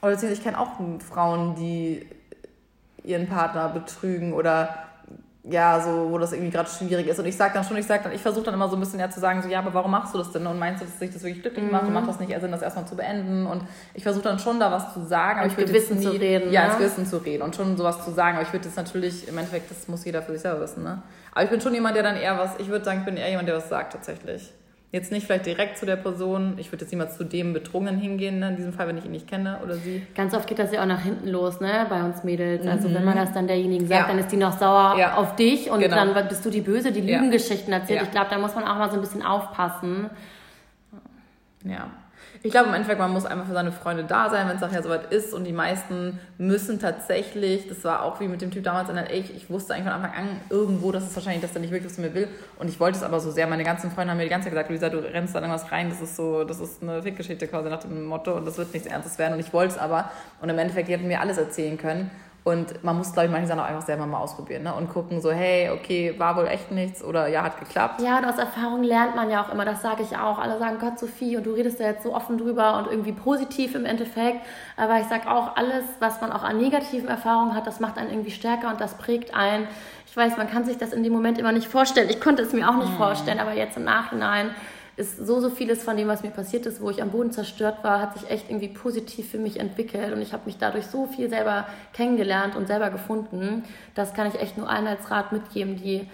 oder 0.02 0.22
ich 0.22 0.44
kenne 0.44 0.60
auch 0.60 0.72
Frauen, 1.00 1.56
die 1.56 2.06
ihren 3.04 3.28
Partner 3.28 3.70
betrügen 3.70 4.34
oder 4.34 4.70
ja, 5.44 5.82
so, 5.82 6.12
wo 6.12 6.20
das 6.20 6.34
irgendwie 6.34 6.52
gerade 6.52 6.70
schwierig 6.70 7.08
ist. 7.08 7.20
Und 7.20 7.26
ich 7.26 7.36
sage 7.36 7.54
dann 7.56 7.64
schon, 7.64 7.76
ich 7.78 7.88
sage 7.88 8.04
dann, 8.04 8.14
ich 8.14 8.22
versuche 8.22 8.46
dann 8.46 8.54
immer 8.54 8.70
so 8.70 8.76
ein 8.76 8.80
bisschen 8.80 9.00
ja 9.00 9.10
zu 9.10 9.20
sagen, 9.20 9.42
so, 9.42 9.50
ja, 9.50 9.60
aber 9.60 9.74
warum 9.74 9.90
machst 9.90 10.14
du 10.14 10.20
das 10.20 10.32
denn? 10.32 10.46
Und 10.46 10.60
meinst 10.60 10.82
du, 10.82 10.86
dass 10.86 11.00
sich 11.00 11.12
das 11.12 11.24
wirklich 11.24 11.42
glücklich 11.42 11.72
macht? 11.72 11.84
Und 11.84 11.90
mhm. 11.90 11.96
macht 11.96 12.08
das 12.08 12.20
nicht 12.20 12.32
eher 12.32 12.40
Sinn, 12.40 12.52
das 12.52 12.62
erstmal 12.62 12.86
zu 12.86 12.96
beenden? 12.96 13.48
Und 13.48 13.64
ich 13.96 14.04
versuche 14.04 14.24
dann 14.24 14.38
schon 14.38 14.60
da 14.60 14.72
was 14.72 14.94
zu 14.94 15.04
sagen. 15.04 15.40
Aber 15.40 15.48
ich 15.48 15.58
würde 15.58 15.72
Gewissen 15.72 15.98
nie, 15.98 16.04
zu 16.04 16.12
reden. 16.12 16.52
Ja, 16.52 16.66
ins 16.66 16.74
ne? 16.74 16.80
Gewissen 16.80 17.08
zu 17.08 17.18
reden 17.18 17.42
und 17.42 17.56
schon 17.56 17.76
sowas 17.76 18.06
zu 18.06 18.12
sagen. 18.12 18.38
Aber 18.38 18.46
ich 18.46 18.54
würde 18.54 18.66
jetzt 18.66 18.78
natürlich, 18.78 19.28
im 19.28 19.36
Endeffekt, 19.36 19.72
das 19.72 19.88
muss 19.88 20.06
jeder 20.06 20.22
für 20.22 20.34
sich 20.34 20.42
selber 20.42 20.62
wissen, 20.62 20.84
ne? 20.84 21.02
Aber 21.32 21.44
ich 21.44 21.50
bin 21.50 21.60
schon 21.60 21.74
jemand, 21.74 21.96
der 21.96 22.04
dann 22.04 22.18
eher 22.18 22.38
was, 22.38 22.60
ich 22.60 22.68
würde 22.68 22.86
sagen, 22.86 23.00
ich 23.00 23.06
bin 23.06 23.18
eher 23.18 23.30
jemand, 23.30 23.48
der 23.48 23.56
was 23.56 23.68
sagt 23.68 23.94
tatsächlich. 23.94 24.54
Jetzt 24.92 25.10
nicht 25.10 25.26
vielleicht 25.26 25.46
direkt 25.46 25.78
zu 25.78 25.86
der 25.86 25.96
Person. 25.96 26.56
Ich 26.58 26.70
würde 26.70 26.84
jetzt 26.84 26.92
niemals 26.92 27.16
zu 27.16 27.24
dem 27.24 27.54
Betrogenen 27.54 27.98
hingehen, 27.98 28.40
ne? 28.40 28.50
in 28.50 28.56
diesem 28.58 28.74
Fall, 28.74 28.90
wenn 28.90 28.98
ich 28.98 29.06
ihn 29.06 29.12
nicht 29.12 29.26
kenne 29.26 29.60
oder 29.64 29.76
sie. 29.76 30.06
Ganz 30.16 30.34
oft 30.34 30.48
geht 30.48 30.60
das 30.60 30.74
ja 30.74 30.82
auch 30.82 30.86
nach 30.86 31.02
hinten 31.02 31.30
los, 31.30 31.62
ne, 31.62 31.86
bei 31.88 32.04
uns 32.04 32.26
Mädels. 32.26 32.68
Also 32.68 32.90
mhm. 32.90 32.96
wenn 32.96 33.06
man 33.06 33.16
das 33.16 33.32
dann 33.32 33.48
derjenigen 33.48 33.88
sagt, 33.88 34.02
ja. 34.02 34.08
dann 34.08 34.20
ist 34.20 34.34
die 34.34 34.38
noch 34.38 34.58
sauer 34.60 34.98
ja. 35.00 35.16
auf 35.16 35.38
dich 35.38 35.72
und 35.72 35.80
genau. 35.80 36.14
dann 36.14 36.28
bist 36.28 36.44
du 36.44 36.50
die 36.50 36.60
Böse, 36.60 36.92
die 36.92 37.00
Lügengeschichten 37.00 37.72
erzählt. 37.72 38.02
Ich 38.04 38.12
glaube, 38.12 38.28
da 38.30 38.38
muss 38.38 38.54
man 38.54 38.66
auch 38.66 38.78
mal 38.78 38.90
so 38.90 38.96
ein 38.96 39.02
bisschen 39.02 39.24
aufpassen. 39.24 40.10
Ja. 41.64 41.90
Ich 42.44 42.52
glaube 42.52 42.70
im 42.70 42.74
Endeffekt, 42.74 43.00
man 43.00 43.12
muss 43.12 43.26
einfach 43.26 43.46
für 43.46 43.54
seine 43.54 43.72
Freunde 43.72 44.04
da 44.04 44.30
sein, 44.30 44.48
wenn 44.48 44.56
es 44.56 44.62
nachher 44.62 44.82
soweit 44.82 45.12
ist. 45.12 45.34
Und 45.34 45.44
die 45.44 45.54
meisten 45.54 46.20
müssen 46.38 46.80
tatsächlich, 46.80 47.68
das 47.68 47.84
war 47.84 48.04
auch 48.04 48.20
wie 48.20 48.28
mit 48.28 48.42
dem 48.42 48.52
Typ 48.52 48.64
damals 48.64 48.90
in 48.90 48.98
ich, 49.12 49.36
ich 49.36 49.50
wusste 49.50 49.74
eigentlich 49.74 49.86
von 49.86 49.94
Anfang 49.94 50.14
an 50.14 50.42
irgendwo, 50.50 50.92
dass 50.92 51.08
es 51.08 51.16
wahrscheinlich, 51.16 51.42
dass 51.42 51.54
er 51.54 51.62
nicht 51.62 51.72
wirklich 51.72 51.92
was 51.92 51.98
mir 51.98 52.14
will. 52.14 52.28
Und 52.58 52.68
ich 52.70 52.80
wollte 52.80 52.98
es 52.98 53.04
aber 53.04 53.20
so 53.20 53.32
sehr. 53.32 53.48
Meine 53.48 53.64
ganzen 53.64 53.92
Freunde 53.92 54.12
haben 54.12 54.18
mir 54.18 54.24
die 54.24 54.30
ganze 54.30 54.46
Zeit 54.46 54.54
gesagt, 54.54 54.70
Luisa, 54.70 54.90
du 54.90 55.00
rennst 55.00 55.36
da 55.36 55.40
irgendwas 55.40 55.72
rein, 55.72 55.90
das 55.90 56.02
ist 56.02 56.16
so, 56.16 56.44
das 56.44 56.60
ist 56.60 56.82
eine 56.82 57.04
Fickgeschichte 57.04 57.48
quasi 57.48 57.70
nach 57.70 57.82
dem 57.82 58.06
Motto 58.06 58.34
und 58.34 58.46
das 58.46 58.58
wird 58.58 58.74
nichts 58.74 58.88
Ernstes 58.88 59.18
werden. 59.18 59.34
Und 59.34 59.40
ich 59.40 59.54
wollte 59.54 59.76
es 59.76 59.80
aber. 59.80 60.10
Und 60.42 60.50
im 60.50 60.58
Endeffekt, 60.58 60.88
die 60.88 60.94
hätten 60.94 61.08
mir 61.08 61.22
alles 61.22 61.38
erzählen 61.38 61.78
können. 61.78 62.10
Und 62.44 62.84
man 62.84 62.98
muss, 62.98 63.14
glaube 63.14 63.28
ich, 63.28 63.32
manche 63.32 63.48
Sachen 63.48 63.60
auch 63.60 63.66
einfach 63.66 63.86
selber 63.86 64.08
mal 64.08 64.18
ausprobieren 64.18 64.64
ne? 64.64 64.74
und 64.74 64.90
gucken, 64.90 65.22
so, 65.22 65.32
hey, 65.32 65.70
okay, 65.70 66.16
war 66.18 66.36
wohl 66.36 66.48
echt 66.48 66.72
nichts 66.72 67.04
oder 67.04 67.28
ja, 67.28 67.44
hat 67.44 67.60
geklappt. 67.60 68.02
Ja, 68.02 68.18
und 68.18 68.26
aus 68.26 68.40
Erfahrung 68.40 68.82
lernt 68.82 69.16
man 69.16 69.30
ja 69.30 69.44
auch 69.44 69.54
immer, 69.54 69.64
das 69.64 69.84
sage 69.84 70.02
ich 70.02 70.18
auch. 70.18 70.40
Alle 70.40 70.58
sagen, 70.58 70.78
Gott, 70.80 70.98
Sophie, 70.98 71.38
und 71.38 71.46
du 71.46 71.52
redest 71.52 71.80
ja 71.80 71.88
jetzt 71.88 72.02
so 72.02 72.16
offen 72.16 72.40
drüber 72.40 72.80
und 72.80 72.88
irgendwie 72.88 73.12
positiv 73.12 73.76
im 73.76 73.86
Endeffekt. 73.86 74.40
Aber 74.76 75.00
ich 75.00 75.06
sage 75.06 75.30
auch, 75.30 75.56
alles, 75.56 75.84
was 76.00 76.20
man 76.20 76.32
auch 76.32 76.42
an 76.42 76.58
negativen 76.58 77.10
Erfahrungen 77.10 77.54
hat, 77.54 77.68
das 77.68 77.80
macht 77.80 78.00
einen 78.00 78.10
irgendwie 78.10 78.32
stärker 78.32 78.70
und 78.70 78.82
das 78.82 78.96
prägt 78.96 79.36
einen. 79.36 79.68
Ich 80.08 80.18
weiß, 80.18 80.36
man 80.38 80.50
kann 80.50 80.66
sich 80.66 80.80
das 80.80 80.94
in 80.94 81.04
dem 81.04 81.14
Moment 81.14 81.38
immer 81.38 81.52
nicht 81.52 81.68
vorstellen. 81.68 82.10
Ich 82.10 82.20
konnte 82.20 82.42
es 82.42 82.54
mir 82.54 82.68
auch 82.68 82.76
nicht 82.76 82.92
mhm. 82.92 82.98
vorstellen, 82.98 83.40
aber 83.40 83.54
jetzt 83.54 83.78
im 83.78 83.84
Nachhinein 83.84 84.50
ist 85.02 85.18
so, 85.18 85.42
so 85.42 85.50
vieles 85.50 85.84
von 85.84 85.98
dem, 85.98 86.08
was 86.08 86.24
mir 86.24 86.30
passiert 86.30 86.66
ist, 86.66 86.80
wo 86.82 86.90
ich 86.90 87.02
am 87.02 87.10
Boden 87.10 87.32
zerstört 87.32 87.84
war, 87.84 88.00
hat 88.00 88.14
sich 88.18 88.30
echt 88.30 88.50
irgendwie 88.50 88.68
positiv 88.68 89.30
für 89.30 89.40
mich 89.40 89.60
entwickelt 89.60 90.14
und 90.14 90.22
ich 90.22 90.32
habe 90.32 90.44
mich 90.46 90.58
dadurch 90.58 90.86
so 90.86 91.08
viel 91.08 91.30
selber 91.30 91.68
kennengelernt 91.94 92.56
und 92.56 92.68
selber 92.68 92.90
gefunden. 92.92 93.64
Das 93.96 94.14
kann 94.14 94.28
ich 94.28 94.40
echt 94.40 94.58
nur 94.58 94.70
allen 94.70 94.88
als 94.88 95.10
Rat 95.10 95.32
mitgeben, 95.32 95.76
die 95.76 96.08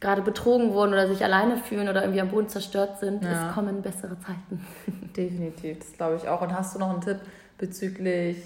gerade 0.00 0.22
betrogen 0.22 0.72
wurden 0.72 0.92
oder 0.92 1.06
sich 1.06 1.22
alleine 1.22 1.58
fühlen 1.58 1.88
oder 1.88 2.02
irgendwie 2.02 2.22
am 2.22 2.30
Boden 2.30 2.48
zerstört 2.48 2.98
sind. 2.98 3.22
Ja. 3.22 3.48
Es 3.48 3.54
kommen 3.54 3.82
bessere 3.82 4.18
Zeiten. 4.20 4.66
Definitiv, 5.16 5.78
das 5.78 5.92
glaube 5.92 6.16
ich 6.16 6.26
auch. 6.26 6.40
Und 6.40 6.54
hast 6.56 6.74
du 6.74 6.78
noch 6.78 6.90
einen 6.90 7.02
Tipp 7.02 7.18
bezüglich 7.58 8.38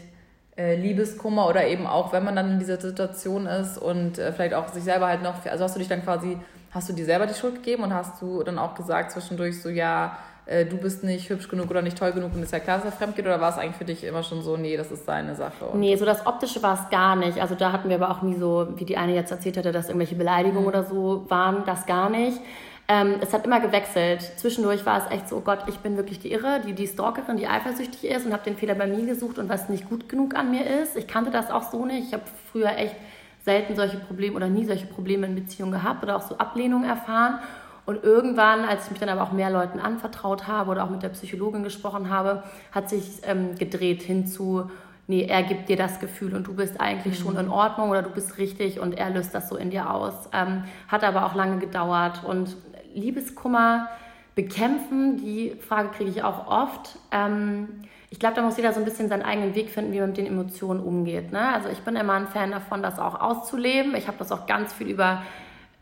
äh, 0.56 0.74
Liebeskummer 0.74 1.48
oder 1.48 1.66
eben 1.66 1.86
auch, 1.86 2.12
wenn 2.12 2.24
man 2.24 2.34
dann 2.34 2.50
in 2.52 2.58
dieser 2.58 2.80
Situation 2.80 3.46
ist 3.46 3.78
und 3.78 4.18
äh, 4.18 4.32
vielleicht 4.32 4.54
auch 4.54 4.68
sich 4.68 4.82
selber 4.82 5.06
halt 5.06 5.22
noch, 5.22 5.46
also 5.46 5.64
hast 5.64 5.76
du 5.76 5.78
dich 5.78 5.88
dann 5.88 6.02
quasi 6.02 6.36
Hast 6.74 6.88
du 6.88 6.92
dir 6.92 7.04
selber 7.04 7.26
die 7.26 7.34
Schuld 7.34 7.54
gegeben 7.54 7.84
und 7.84 7.94
hast 7.94 8.20
du 8.20 8.42
dann 8.42 8.58
auch 8.58 8.74
gesagt 8.74 9.12
zwischendurch 9.12 9.62
so, 9.62 9.68
ja, 9.68 10.18
äh, 10.46 10.66
du 10.66 10.76
bist 10.76 11.04
nicht 11.04 11.30
hübsch 11.30 11.48
genug 11.48 11.70
oder 11.70 11.82
nicht 11.82 11.96
toll 11.96 12.12
genug 12.12 12.34
und 12.34 12.42
ist 12.42 12.52
ja 12.52 12.58
klar, 12.58 12.78
dass 12.78 12.86
er 12.86 12.92
fremd 12.92 13.14
geht? 13.14 13.24
Oder 13.24 13.40
war 13.40 13.50
es 13.50 13.58
eigentlich 13.58 13.76
für 13.76 13.84
dich 13.84 14.02
immer 14.02 14.24
schon 14.24 14.42
so, 14.42 14.56
nee, 14.56 14.76
das 14.76 14.90
ist 14.90 15.06
seine 15.06 15.36
Sache? 15.36 15.70
nee, 15.74 15.94
so 15.96 16.04
das 16.04 16.26
Optische 16.26 16.62
war 16.62 16.74
es 16.74 16.90
gar 16.90 17.14
nicht. 17.14 17.40
Also 17.40 17.54
da 17.54 17.72
hatten 17.72 17.88
wir 17.88 17.96
aber 17.96 18.10
auch 18.10 18.22
nie 18.22 18.36
so, 18.36 18.68
wie 18.76 18.84
die 18.84 18.96
eine 18.96 19.14
jetzt 19.14 19.30
erzählt 19.30 19.56
hatte, 19.56 19.70
dass 19.72 19.86
irgendwelche 19.86 20.16
Beleidigungen 20.16 20.62
mhm. 20.62 20.68
oder 20.68 20.84
so 20.84 21.24
waren, 21.28 21.62
das 21.64 21.86
gar 21.86 22.10
nicht. 22.10 22.38
Ähm, 22.86 23.14
es 23.22 23.32
hat 23.32 23.46
immer 23.46 23.60
gewechselt. 23.60 24.20
Zwischendurch 24.36 24.84
war 24.84 24.98
es 24.98 25.10
echt 25.10 25.28
so, 25.28 25.36
oh 25.36 25.40
Gott, 25.40 25.60
ich 25.68 25.78
bin 25.78 25.96
wirklich 25.96 26.18
die 26.18 26.32
Irre, 26.32 26.60
die, 26.66 26.74
die 26.74 26.86
Stalkerin, 26.86 27.38
die 27.38 27.46
eifersüchtig 27.46 28.04
ist 28.04 28.26
und 28.26 28.32
habe 28.32 28.44
den 28.44 28.56
Fehler 28.56 28.74
bei 28.74 28.86
mir 28.86 29.06
gesucht 29.06 29.38
und 29.38 29.48
was 29.48 29.70
nicht 29.70 29.88
gut 29.88 30.08
genug 30.08 30.34
an 30.34 30.50
mir 30.50 30.66
ist. 30.82 30.96
Ich 30.96 31.06
kannte 31.06 31.30
das 31.30 31.50
auch 31.50 31.70
so 31.70 31.86
nicht. 31.86 32.08
Ich 32.08 32.12
habe 32.12 32.24
früher 32.52 32.76
echt 32.76 32.96
selten 33.44 33.76
solche 33.76 33.98
Probleme 33.98 34.36
oder 34.36 34.48
nie 34.48 34.64
solche 34.64 34.86
Probleme 34.86 35.26
in 35.26 35.34
Beziehungen 35.34 35.72
gehabt 35.72 36.02
oder 36.02 36.16
auch 36.16 36.22
so 36.22 36.38
Ablehnung 36.38 36.84
erfahren. 36.84 37.40
Und 37.86 38.02
irgendwann, 38.02 38.64
als 38.64 38.84
ich 38.84 38.92
mich 38.92 39.00
dann 39.00 39.10
aber 39.10 39.22
auch 39.22 39.32
mehr 39.32 39.50
Leuten 39.50 39.78
anvertraut 39.78 40.48
habe 40.48 40.70
oder 40.70 40.84
auch 40.84 40.90
mit 40.90 41.02
der 41.02 41.10
Psychologin 41.10 41.62
gesprochen 41.62 42.08
habe, 42.08 42.42
hat 42.72 42.88
sich 42.88 43.20
ähm, 43.24 43.56
gedreht 43.56 44.02
hin 44.02 44.26
zu, 44.26 44.70
nee, 45.06 45.24
er 45.24 45.42
gibt 45.42 45.68
dir 45.68 45.76
das 45.76 46.00
Gefühl 46.00 46.34
und 46.34 46.46
du 46.46 46.54
bist 46.54 46.80
eigentlich 46.80 47.18
mhm. 47.18 47.22
schon 47.22 47.36
in 47.36 47.48
Ordnung 47.50 47.90
oder 47.90 48.00
du 48.00 48.08
bist 48.08 48.38
richtig 48.38 48.80
und 48.80 48.94
er 48.94 49.10
löst 49.10 49.34
das 49.34 49.50
so 49.50 49.56
in 49.56 49.68
dir 49.68 49.90
aus. 49.90 50.14
Ähm, 50.32 50.64
hat 50.88 51.04
aber 51.04 51.26
auch 51.26 51.34
lange 51.34 51.58
gedauert. 51.58 52.24
Und 52.24 52.56
Liebeskummer 52.94 53.88
bekämpfen, 54.34 55.18
die 55.18 55.54
Frage 55.60 55.90
kriege 55.90 56.08
ich 56.08 56.22
auch 56.22 56.46
oft. 56.46 56.98
Ähm, 57.10 57.68
ich 58.14 58.20
glaube, 58.20 58.36
da 58.36 58.42
muss 58.42 58.56
jeder 58.56 58.72
so 58.72 58.78
ein 58.78 58.84
bisschen 58.84 59.08
seinen 59.08 59.24
eigenen 59.24 59.56
Weg 59.56 59.70
finden, 59.70 59.92
wie 59.92 59.98
man 59.98 60.10
mit 60.10 60.18
den 60.18 60.26
Emotionen 60.26 60.78
umgeht. 60.78 61.32
Ne? 61.32 61.52
Also 61.52 61.68
ich 61.68 61.80
bin 61.80 61.96
immer 61.96 62.12
ein 62.12 62.28
Fan 62.28 62.52
davon, 62.52 62.80
das 62.80 63.00
auch 63.00 63.20
auszuleben. 63.20 63.96
Ich 63.96 64.06
habe 64.06 64.16
das 64.18 64.30
auch 64.30 64.46
ganz 64.46 64.72
viel 64.72 64.86
über 64.86 65.22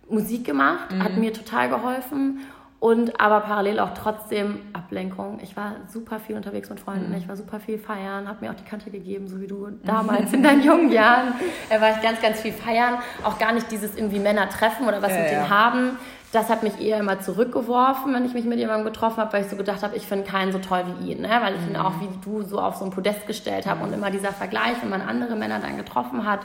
Musik 0.09 0.47
gemacht, 0.47 0.91
mhm. 0.91 1.05
hat 1.05 1.19
mir 1.19 1.35
total 1.35 1.69
geholfen. 1.69 2.41
Und 2.81 3.21
aber 3.21 3.41
parallel 3.41 3.81
auch 3.81 3.93
trotzdem 3.93 4.61
Ablenkung. 4.73 5.41
Ich 5.43 5.59
war 5.59 5.73
super 5.89 6.21
viel 6.21 6.35
unterwegs 6.35 6.71
mit 6.71 6.81
Freunden, 6.81 7.11
mhm. 7.11 7.19
ich 7.19 7.29
war 7.29 7.37
super 7.37 7.61
viel 7.61 7.77
feiern, 7.77 8.27
habe 8.27 8.47
mir 8.47 8.51
auch 8.51 8.57
die 8.57 8.65
Kante 8.65 8.91
gegeben, 8.91 9.29
so 9.29 9.39
wie 9.39 9.47
du 9.47 9.69
damals 9.85 10.33
in 10.33 10.43
deinen 10.43 10.65
jungen 10.65 10.91
Jahren. 10.91 11.35
Da 11.69 11.83
war 11.83 11.91
ich 11.91 12.01
ganz, 12.01 12.23
ganz 12.23 12.41
viel 12.41 12.55
feiern. 12.55 12.95
Auch 13.25 13.39
gar 13.39 13.53
nicht 13.53 13.71
dieses 13.71 13.95
irgendwie 13.95 14.21
Männer 14.21 14.49
treffen 14.49 14.89
oder 14.89 15.03
was 15.03 15.11
ja, 15.11 15.19
mit 15.19 15.27
ja. 15.27 15.33
denen 15.33 15.51
haben, 15.51 15.99
das 16.33 16.49
hat 16.49 16.63
mich 16.63 16.81
eher 16.81 16.99
immer 16.99 17.21
zurückgeworfen, 17.21 18.15
wenn 18.15 18.25
ich 18.25 18.33
mich 18.33 18.47
mit 18.47 18.59
jemandem 18.59 18.87
getroffen 18.87 19.19
habe, 19.19 19.35
weil 19.35 19.43
ich 19.43 19.51
so 19.51 19.57
gedacht 19.57 19.83
habe, 19.83 19.97
ich 19.97 20.07
finde 20.07 20.25
keinen 20.25 20.51
so 20.51 20.59
toll 20.59 20.83
wie 20.87 21.13
ihn, 21.13 21.21
ne? 21.21 21.29
weil 21.43 21.55
ich 21.55 21.61
ihn 21.67 21.79
mhm. 21.79 21.87
auch 21.87 22.01
wie 22.01 22.09
du 22.25 22.43
so 22.43 22.59
auf 22.59 22.77
so 22.77 22.87
ein 22.87 22.91
Podest 22.91 23.27
gestellt 23.27 23.67
habe 23.67 23.85
und 23.85 23.93
immer 23.93 24.11
dieser 24.11 24.33
Vergleich, 24.33 24.77
wenn 24.81 24.89
man 24.89 25.03
andere 25.03 25.37
Männer 25.37 25.61
dann 25.61 25.77
getroffen 25.77 26.27
hat, 26.27 26.41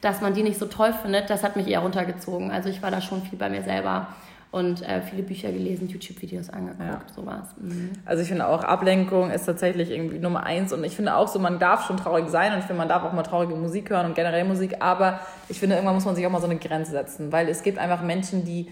dass 0.00 0.20
man 0.20 0.32
die 0.32 0.44
nicht 0.44 0.58
so 0.58 0.66
toll 0.66 0.92
findet, 0.92 1.28
das 1.28 1.42
hat 1.42 1.56
mich 1.56 1.66
eher 1.66 1.80
runtergezogen. 1.80 2.52
Also 2.52 2.68
ich 2.68 2.82
war 2.82 2.92
da 2.92 3.00
schon 3.00 3.22
viel 3.22 3.36
bei 3.36 3.50
mir 3.50 3.62
selber 3.62 4.08
und 4.52 4.82
äh, 4.82 5.00
viele 5.00 5.24
Bücher 5.24 5.50
gelesen, 5.50 5.88
YouTube-Videos 5.88 6.50
angeguckt, 6.50 6.80
ja. 6.80 7.14
sowas. 7.14 7.48
Mhm. 7.56 7.92
Also 8.04 8.22
ich 8.22 8.28
finde 8.28 8.46
auch, 8.46 8.62
Ablenkung 8.62 9.32
ist 9.32 9.46
tatsächlich 9.46 9.90
irgendwie 9.90 10.20
Nummer 10.20 10.44
eins 10.44 10.72
und 10.72 10.84
ich 10.84 10.94
finde 10.94 11.16
auch 11.16 11.26
so, 11.26 11.40
man 11.40 11.58
darf 11.58 11.86
schon 11.86 11.96
traurig 11.96 12.28
sein 12.28 12.52
und 12.52 12.60
ich 12.60 12.66
finde, 12.66 12.78
man 12.78 12.88
darf 12.88 13.02
auch 13.02 13.12
mal 13.12 13.22
traurige 13.22 13.56
Musik 13.56 13.90
hören 13.90 14.06
und 14.06 14.14
generell 14.14 14.44
Musik, 14.44 14.76
aber 14.80 15.20
ich 15.48 15.58
finde, 15.58 15.76
irgendwann 15.76 15.96
muss 15.96 16.04
man 16.04 16.14
sich 16.14 16.24
auch 16.26 16.30
mal 16.30 16.40
so 16.40 16.46
eine 16.46 16.58
Grenze 16.58 16.92
setzen, 16.92 17.32
weil 17.32 17.48
es 17.48 17.62
gibt 17.62 17.78
einfach 17.78 18.02
Menschen, 18.02 18.44
die 18.44 18.68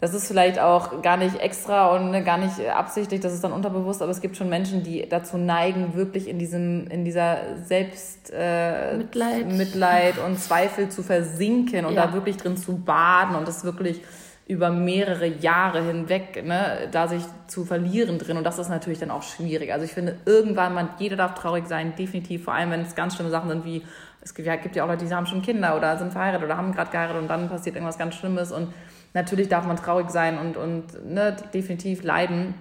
das 0.00 0.12
ist 0.12 0.26
vielleicht 0.26 0.58
auch 0.58 1.02
gar 1.02 1.16
nicht 1.16 1.36
extra 1.40 1.94
und 1.94 2.12
gar 2.24 2.36
nicht 2.36 2.60
absichtlich, 2.68 3.20
das 3.20 3.32
ist 3.32 3.44
dann 3.44 3.52
unterbewusst, 3.52 4.02
aber 4.02 4.10
es 4.10 4.20
gibt 4.20 4.36
schon 4.36 4.48
Menschen, 4.48 4.82
die 4.82 5.08
dazu 5.08 5.38
neigen, 5.38 5.94
wirklich 5.94 6.28
in 6.28 6.38
diesem, 6.38 6.86
in 6.88 7.04
dieser 7.04 7.38
Selbst 7.64 8.32
äh, 8.34 8.96
Mitleid. 8.96 9.52
Mitleid 9.52 10.14
und 10.18 10.38
Zweifel 10.38 10.88
zu 10.88 11.02
versinken 11.02 11.84
und 11.86 11.94
ja. 11.94 12.06
da 12.06 12.12
wirklich 12.12 12.36
drin 12.36 12.56
zu 12.56 12.76
baden 12.76 13.36
und 13.36 13.46
das 13.46 13.64
wirklich 13.64 14.02
über 14.46 14.70
mehrere 14.70 15.26
Jahre 15.26 15.82
hinweg, 15.82 16.44
ne, 16.44 16.88
da 16.90 17.08
sich 17.08 17.22
zu 17.46 17.64
verlieren 17.64 18.18
drin. 18.18 18.36
Und 18.36 18.44
das 18.44 18.58
ist 18.58 18.68
natürlich 18.68 18.98
dann 18.98 19.10
auch 19.10 19.22
schwierig. 19.22 19.72
Also 19.72 19.86
ich 19.86 19.92
finde, 19.92 20.18
irgendwann, 20.26 20.74
man, 20.74 20.90
jeder 20.98 21.16
darf 21.16 21.34
traurig 21.34 21.66
sein, 21.66 21.94
definitiv, 21.96 22.44
vor 22.44 22.52
allem 22.52 22.70
wenn 22.70 22.82
es 22.82 22.94
ganz 22.94 23.14
schlimme 23.14 23.30
Sachen 23.30 23.48
sind 23.48 23.64
wie, 23.64 23.82
es 24.20 24.34
gibt 24.34 24.46
ja, 24.46 24.56
gibt 24.56 24.76
ja 24.76 24.84
auch 24.84 24.88
Leute, 24.88 25.06
die 25.06 25.14
haben 25.14 25.26
schon 25.26 25.40
Kinder 25.40 25.76
oder 25.76 25.96
sind 25.96 26.12
verheiratet 26.12 26.44
oder 26.44 26.58
haben 26.58 26.72
gerade 26.72 26.90
geheiratet 26.90 27.22
und 27.22 27.28
dann 27.28 27.48
passiert 27.48 27.76
irgendwas 27.76 27.96
ganz 27.96 28.16
Schlimmes 28.16 28.52
und 28.52 28.68
natürlich 29.14 29.48
darf 29.48 29.66
man 29.66 29.76
traurig 29.76 30.10
sein 30.10 30.38
und, 30.38 30.56
und 30.56 31.10
ne, 31.10 31.36
definitiv 31.54 32.02
leiden. 32.02 32.54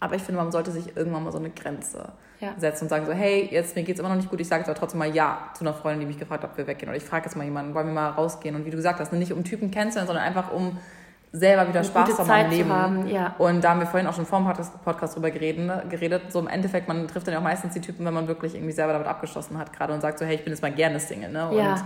Aber 0.00 0.14
ich 0.14 0.22
finde, 0.22 0.40
man 0.40 0.52
sollte 0.52 0.70
sich 0.70 0.96
irgendwann 0.96 1.24
mal 1.24 1.32
so 1.32 1.38
eine 1.38 1.50
Grenze 1.50 2.12
ja. 2.40 2.52
setzen 2.58 2.84
und 2.84 2.88
sagen 2.90 3.06
so, 3.06 3.12
hey, 3.12 3.48
jetzt 3.50 3.74
mir 3.74 3.82
geht 3.82 3.96
es 3.96 4.00
immer 4.00 4.10
noch 4.10 4.16
nicht 4.16 4.30
gut, 4.30 4.40
ich 4.40 4.48
sage 4.48 4.60
jetzt 4.60 4.68
aber 4.68 4.78
trotzdem 4.78 4.98
mal 4.98 5.14
ja 5.14 5.50
zu 5.54 5.64
einer 5.64 5.72
Freundin, 5.72 6.00
die 6.00 6.06
mich 6.06 6.18
gefragt 6.18 6.42
hat, 6.42 6.50
ob 6.50 6.58
wir 6.58 6.66
weggehen. 6.66 6.88
Oder 6.88 6.98
ich 6.98 7.04
frage 7.04 7.24
jetzt 7.24 7.36
mal 7.36 7.44
jemanden, 7.44 7.74
wollen 7.74 7.86
wir 7.86 7.94
mal 7.94 8.10
rausgehen? 8.10 8.54
Und 8.54 8.66
wie 8.66 8.70
du 8.70 8.76
gesagt 8.76 9.00
hast, 9.00 9.12
nicht 9.12 9.32
um 9.32 9.44
Typen 9.44 9.70
kennenzulernen, 9.70 10.06
sondern 10.06 10.24
einfach 10.24 10.52
um 10.52 10.78
selber 11.32 11.68
wieder 11.68 11.82
Spaß 11.82 12.18
haben 12.18 12.30
am 12.30 12.50
Leben. 12.50 12.72
Haben, 12.72 13.08
ja. 13.08 13.34
Und 13.38 13.64
da 13.64 13.70
haben 13.70 13.80
wir 13.80 13.86
vorhin 13.86 14.06
auch 14.06 14.14
schon 14.14 14.26
vor 14.26 14.38
dem 14.38 14.66
Podcast 14.84 15.16
drüber 15.16 15.30
geredet, 15.30 15.66
ne, 15.66 15.84
geredet. 15.88 16.30
So 16.30 16.38
im 16.38 16.46
Endeffekt, 16.46 16.86
man 16.86 17.08
trifft 17.08 17.26
dann 17.26 17.32
ja 17.32 17.40
auch 17.40 17.44
meistens 17.44 17.74
die 17.74 17.80
Typen, 17.80 18.06
wenn 18.06 18.14
man 18.14 18.28
wirklich 18.28 18.54
irgendwie 18.54 18.72
selber 18.72 18.92
damit 18.92 19.08
abgeschlossen 19.08 19.58
hat 19.58 19.72
gerade 19.72 19.92
und 19.92 20.00
sagt 20.00 20.18
so, 20.18 20.24
hey, 20.24 20.36
ich 20.36 20.44
bin 20.44 20.52
jetzt 20.52 20.62
mal 20.62 20.70
gerne 20.72 21.00
Single. 21.00 21.30
Ne? 21.30 21.48
Und 21.48 21.56
ja. 21.56 21.76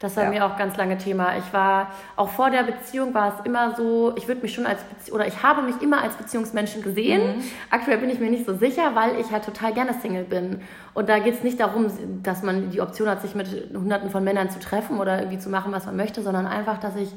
Das 0.00 0.16
war 0.16 0.24
ja. 0.24 0.30
mir 0.30 0.46
auch 0.46 0.56
ganz 0.56 0.78
lange 0.78 0.96
Thema. 0.96 1.36
Ich 1.36 1.52
war, 1.52 1.92
auch 2.16 2.30
vor 2.30 2.48
der 2.48 2.62
Beziehung 2.62 3.12
war 3.12 3.34
es 3.38 3.44
immer 3.44 3.76
so, 3.76 4.14
ich 4.16 4.26
würde 4.28 4.40
mich 4.40 4.54
schon 4.54 4.64
als, 4.64 4.82
Bezie 4.82 5.12
oder 5.12 5.26
ich 5.26 5.42
habe 5.42 5.60
mich 5.60 5.82
immer 5.82 6.00
als 6.02 6.14
Beziehungsmenschen 6.14 6.82
gesehen. 6.82 7.36
Mhm. 7.36 7.42
Aktuell 7.68 7.98
bin 7.98 8.08
ich 8.08 8.18
mir 8.18 8.30
nicht 8.30 8.46
so 8.46 8.56
sicher, 8.56 8.94
weil 8.94 9.20
ich 9.20 9.30
halt 9.30 9.44
total 9.44 9.74
gerne 9.74 9.92
Single 9.92 10.24
bin. 10.24 10.62
Und 10.94 11.10
da 11.10 11.18
geht 11.18 11.34
es 11.34 11.42
nicht 11.42 11.60
darum, 11.60 11.88
dass 12.22 12.42
man 12.42 12.70
die 12.70 12.80
Option 12.80 13.10
hat, 13.10 13.20
sich 13.20 13.34
mit 13.34 13.48
hunderten 13.74 14.08
von 14.08 14.24
Männern 14.24 14.48
zu 14.48 14.58
treffen 14.58 14.98
oder 14.98 15.18
irgendwie 15.18 15.38
zu 15.38 15.50
machen, 15.50 15.70
was 15.70 15.84
man 15.84 15.96
möchte, 15.96 16.22
sondern 16.22 16.46
einfach, 16.46 16.78
dass 16.78 16.96
ich 16.96 17.10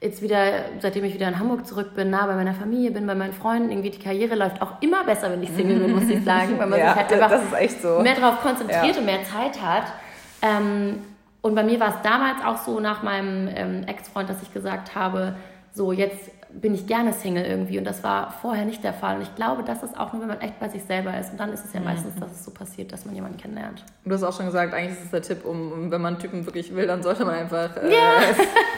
jetzt 0.00 0.22
wieder, 0.22 0.64
seitdem 0.80 1.04
ich 1.04 1.12
wieder 1.12 1.28
in 1.28 1.38
Hamburg 1.38 1.66
zurück 1.66 1.94
bin, 1.94 2.08
nah 2.08 2.26
bei 2.26 2.36
meiner 2.36 2.54
Familie 2.54 2.90
bin, 2.90 3.06
bei 3.06 3.14
meinen 3.14 3.34
Freunden, 3.34 3.70
irgendwie 3.70 3.90
die 3.90 4.02
Karriere 4.02 4.34
läuft 4.34 4.62
auch 4.62 4.80
immer 4.80 5.04
besser, 5.04 5.30
wenn 5.30 5.42
ich 5.42 5.50
Single 5.50 5.78
bin, 5.78 5.94
muss 5.94 6.08
ich 6.08 6.24
sagen, 6.24 6.58
weil 6.58 6.68
man 6.68 6.78
ja, 6.78 6.94
sich 6.94 7.02
halt 7.02 7.22
einfach 7.22 7.40
so. 7.82 8.00
mehr 8.00 8.14
darauf 8.14 8.40
konzentriert 8.40 8.94
ja. 8.94 8.98
und 8.98 9.04
mehr 9.04 9.22
Zeit 9.24 9.60
hat. 9.60 9.92
Ähm, 10.40 11.00
und 11.44 11.54
bei 11.54 11.62
mir 11.62 11.78
war 11.78 11.90
es 11.90 12.00
damals 12.02 12.42
auch 12.42 12.56
so 12.64 12.80
nach 12.80 13.02
meinem 13.02 13.50
ähm, 13.54 13.84
Ex-Freund, 13.86 14.30
dass 14.30 14.40
ich 14.40 14.54
gesagt 14.54 14.94
habe, 14.94 15.36
so 15.74 15.92
jetzt 15.92 16.30
bin 16.50 16.72
ich 16.74 16.86
gerne 16.86 17.12
Single 17.12 17.44
irgendwie 17.44 17.76
und 17.76 17.84
das 17.84 18.02
war 18.02 18.32
vorher 18.40 18.64
nicht 18.64 18.82
der 18.82 18.94
Fall. 18.94 19.16
Und 19.16 19.22
ich 19.22 19.34
glaube, 19.34 19.62
das 19.62 19.82
ist 19.82 19.94
auch 19.98 20.14
nur, 20.14 20.22
wenn 20.22 20.28
man 20.28 20.40
echt 20.40 20.58
bei 20.58 20.70
sich 20.70 20.82
selber 20.84 21.18
ist. 21.18 21.32
Und 21.32 21.40
dann 21.40 21.52
ist 21.52 21.62
es 21.62 21.74
ja 21.74 21.80
mhm. 21.80 21.86
meistens, 21.86 22.14
dass 22.18 22.32
es 22.32 22.46
so 22.46 22.50
passiert, 22.50 22.94
dass 22.94 23.04
man 23.04 23.14
jemanden 23.14 23.36
kennenlernt. 23.36 23.84
Du 24.06 24.14
hast 24.14 24.22
auch 24.22 24.34
schon 24.34 24.46
gesagt, 24.46 24.72
eigentlich 24.72 24.92
ist 24.92 25.04
es 25.04 25.10
der 25.10 25.20
Tipp, 25.20 25.44
um, 25.44 25.70
um 25.70 25.90
wenn 25.90 26.00
man 26.00 26.18
Typen 26.18 26.46
wirklich 26.46 26.74
will, 26.74 26.86
dann 26.86 27.02
sollte 27.02 27.26
man 27.26 27.34
einfach 27.34 27.76
äh, 27.76 27.92
ja. 27.92 28.12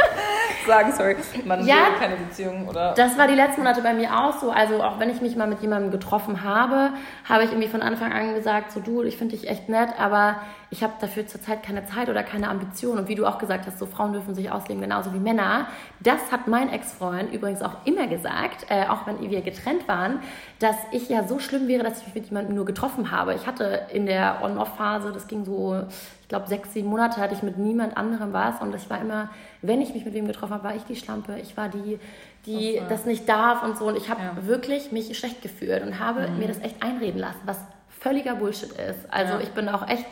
sagen, 0.66 0.92
sorry, 0.92 1.14
man 1.44 1.64
ja, 1.64 1.76
will 1.76 1.98
keine 2.00 2.16
Beziehung 2.16 2.66
oder. 2.66 2.94
Das 2.94 3.16
war 3.16 3.28
die 3.28 3.34
letzten 3.34 3.60
Monate 3.60 3.80
bei 3.80 3.94
mir 3.94 4.18
auch 4.18 4.40
so. 4.40 4.50
Also 4.50 4.82
auch 4.82 4.98
wenn 4.98 5.10
ich 5.10 5.20
mich 5.20 5.36
mal 5.36 5.46
mit 5.46 5.60
jemandem 5.60 5.92
getroffen 5.92 6.42
habe, 6.42 6.90
habe 7.28 7.44
ich 7.44 7.50
irgendwie 7.50 7.68
von 7.68 7.82
Anfang 7.82 8.12
an 8.12 8.34
gesagt, 8.34 8.72
so 8.72 8.80
du, 8.80 9.04
ich 9.04 9.16
finde 9.16 9.36
dich 9.36 9.48
echt 9.48 9.68
nett, 9.68 9.90
aber 10.00 10.36
ich 10.70 10.82
habe 10.82 10.94
dafür 11.00 11.26
zurzeit 11.26 11.62
keine 11.62 11.86
Zeit 11.86 12.08
oder 12.08 12.22
keine 12.22 12.48
Ambition. 12.48 12.98
Und 12.98 13.08
wie 13.08 13.14
du 13.14 13.24
auch 13.26 13.38
gesagt 13.38 13.66
hast, 13.66 13.78
so 13.78 13.86
Frauen 13.86 14.12
dürfen 14.12 14.34
sich 14.34 14.50
ausleben 14.50 14.80
genauso 14.80 15.14
wie 15.14 15.18
Männer. 15.18 15.68
Das 16.00 16.32
hat 16.32 16.48
mein 16.48 16.70
Ex-Freund 16.70 17.32
übrigens 17.32 17.62
auch 17.62 17.74
immer 17.84 18.08
gesagt, 18.08 18.66
äh, 18.68 18.86
auch 18.88 19.06
wenn 19.06 19.20
wir 19.30 19.42
getrennt 19.42 19.86
waren, 19.86 20.20
dass 20.58 20.76
ich 20.90 21.08
ja 21.08 21.24
so 21.24 21.38
schlimm 21.38 21.68
wäre, 21.68 21.84
dass 21.84 22.00
ich 22.00 22.06
mich 22.06 22.14
mit 22.14 22.26
jemandem 22.26 22.56
nur 22.56 22.64
getroffen 22.64 23.10
habe. 23.12 23.34
Ich 23.34 23.46
hatte 23.46 23.86
in 23.92 24.06
der 24.06 24.40
On-Off-Phase, 24.42 25.12
das 25.12 25.28
ging 25.28 25.44
so, 25.44 25.82
ich 26.22 26.28
glaube, 26.28 26.48
sechs, 26.48 26.72
sieben 26.72 26.88
Monate 26.88 27.20
hatte 27.20 27.34
ich 27.34 27.42
mit 27.44 27.58
niemand 27.58 27.96
anderem 27.96 28.32
was. 28.32 28.60
Und 28.60 28.74
ich 28.74 28.90
war 28.90 29.00
immer, 29.00 29.30
wenn 29.62 29.80
ich 29.80 29.94
mich 29.94 30.04
mit 30.04 30.14
wem 30.14 30.26
getroffen 30.26 30.54
habe, 30.54 30.64
war 30.64 30.74
ich 30.74 30.82
die 30.84 30.96
Schlampe. 30.96 31.38
Ich 31.38 31.56
war 31.56 31.68
die, 31.68 32.00
die 32.44 32.80
das 32.88 33.06
nicht 33.06 33.28
darf 33.28 33.62
und 33.62 33.78
so. 33.78 33.86
Und 33.86 33.96
ich 33.96 34.10
habe 34.10 34.20
ja. 34.22 34.46
wirklich 34.46 34.90
mich 34.90 35.16
schlecht 35.16 35.42
gefühlt 35.42 35.84
und 35.84 36.00
habe 36.00 36.28
mhm. 36.28 36.38
mir 36.38 36.48
das 36.48 36.60
echt 36.60 36.82
einreden 36.82 37.20
lassen, 37.20 37.40
was 37.44 37.58
völliger 38.00 38.34
Bullshit 38.34 38.72
ist. 38.72 39.12
Also 39.12 39.34
ja. 39.34 39.40
ich 39.40 39.50
bin 39.50 39.68
auch 39.68 39.88
echt 39.88 40.06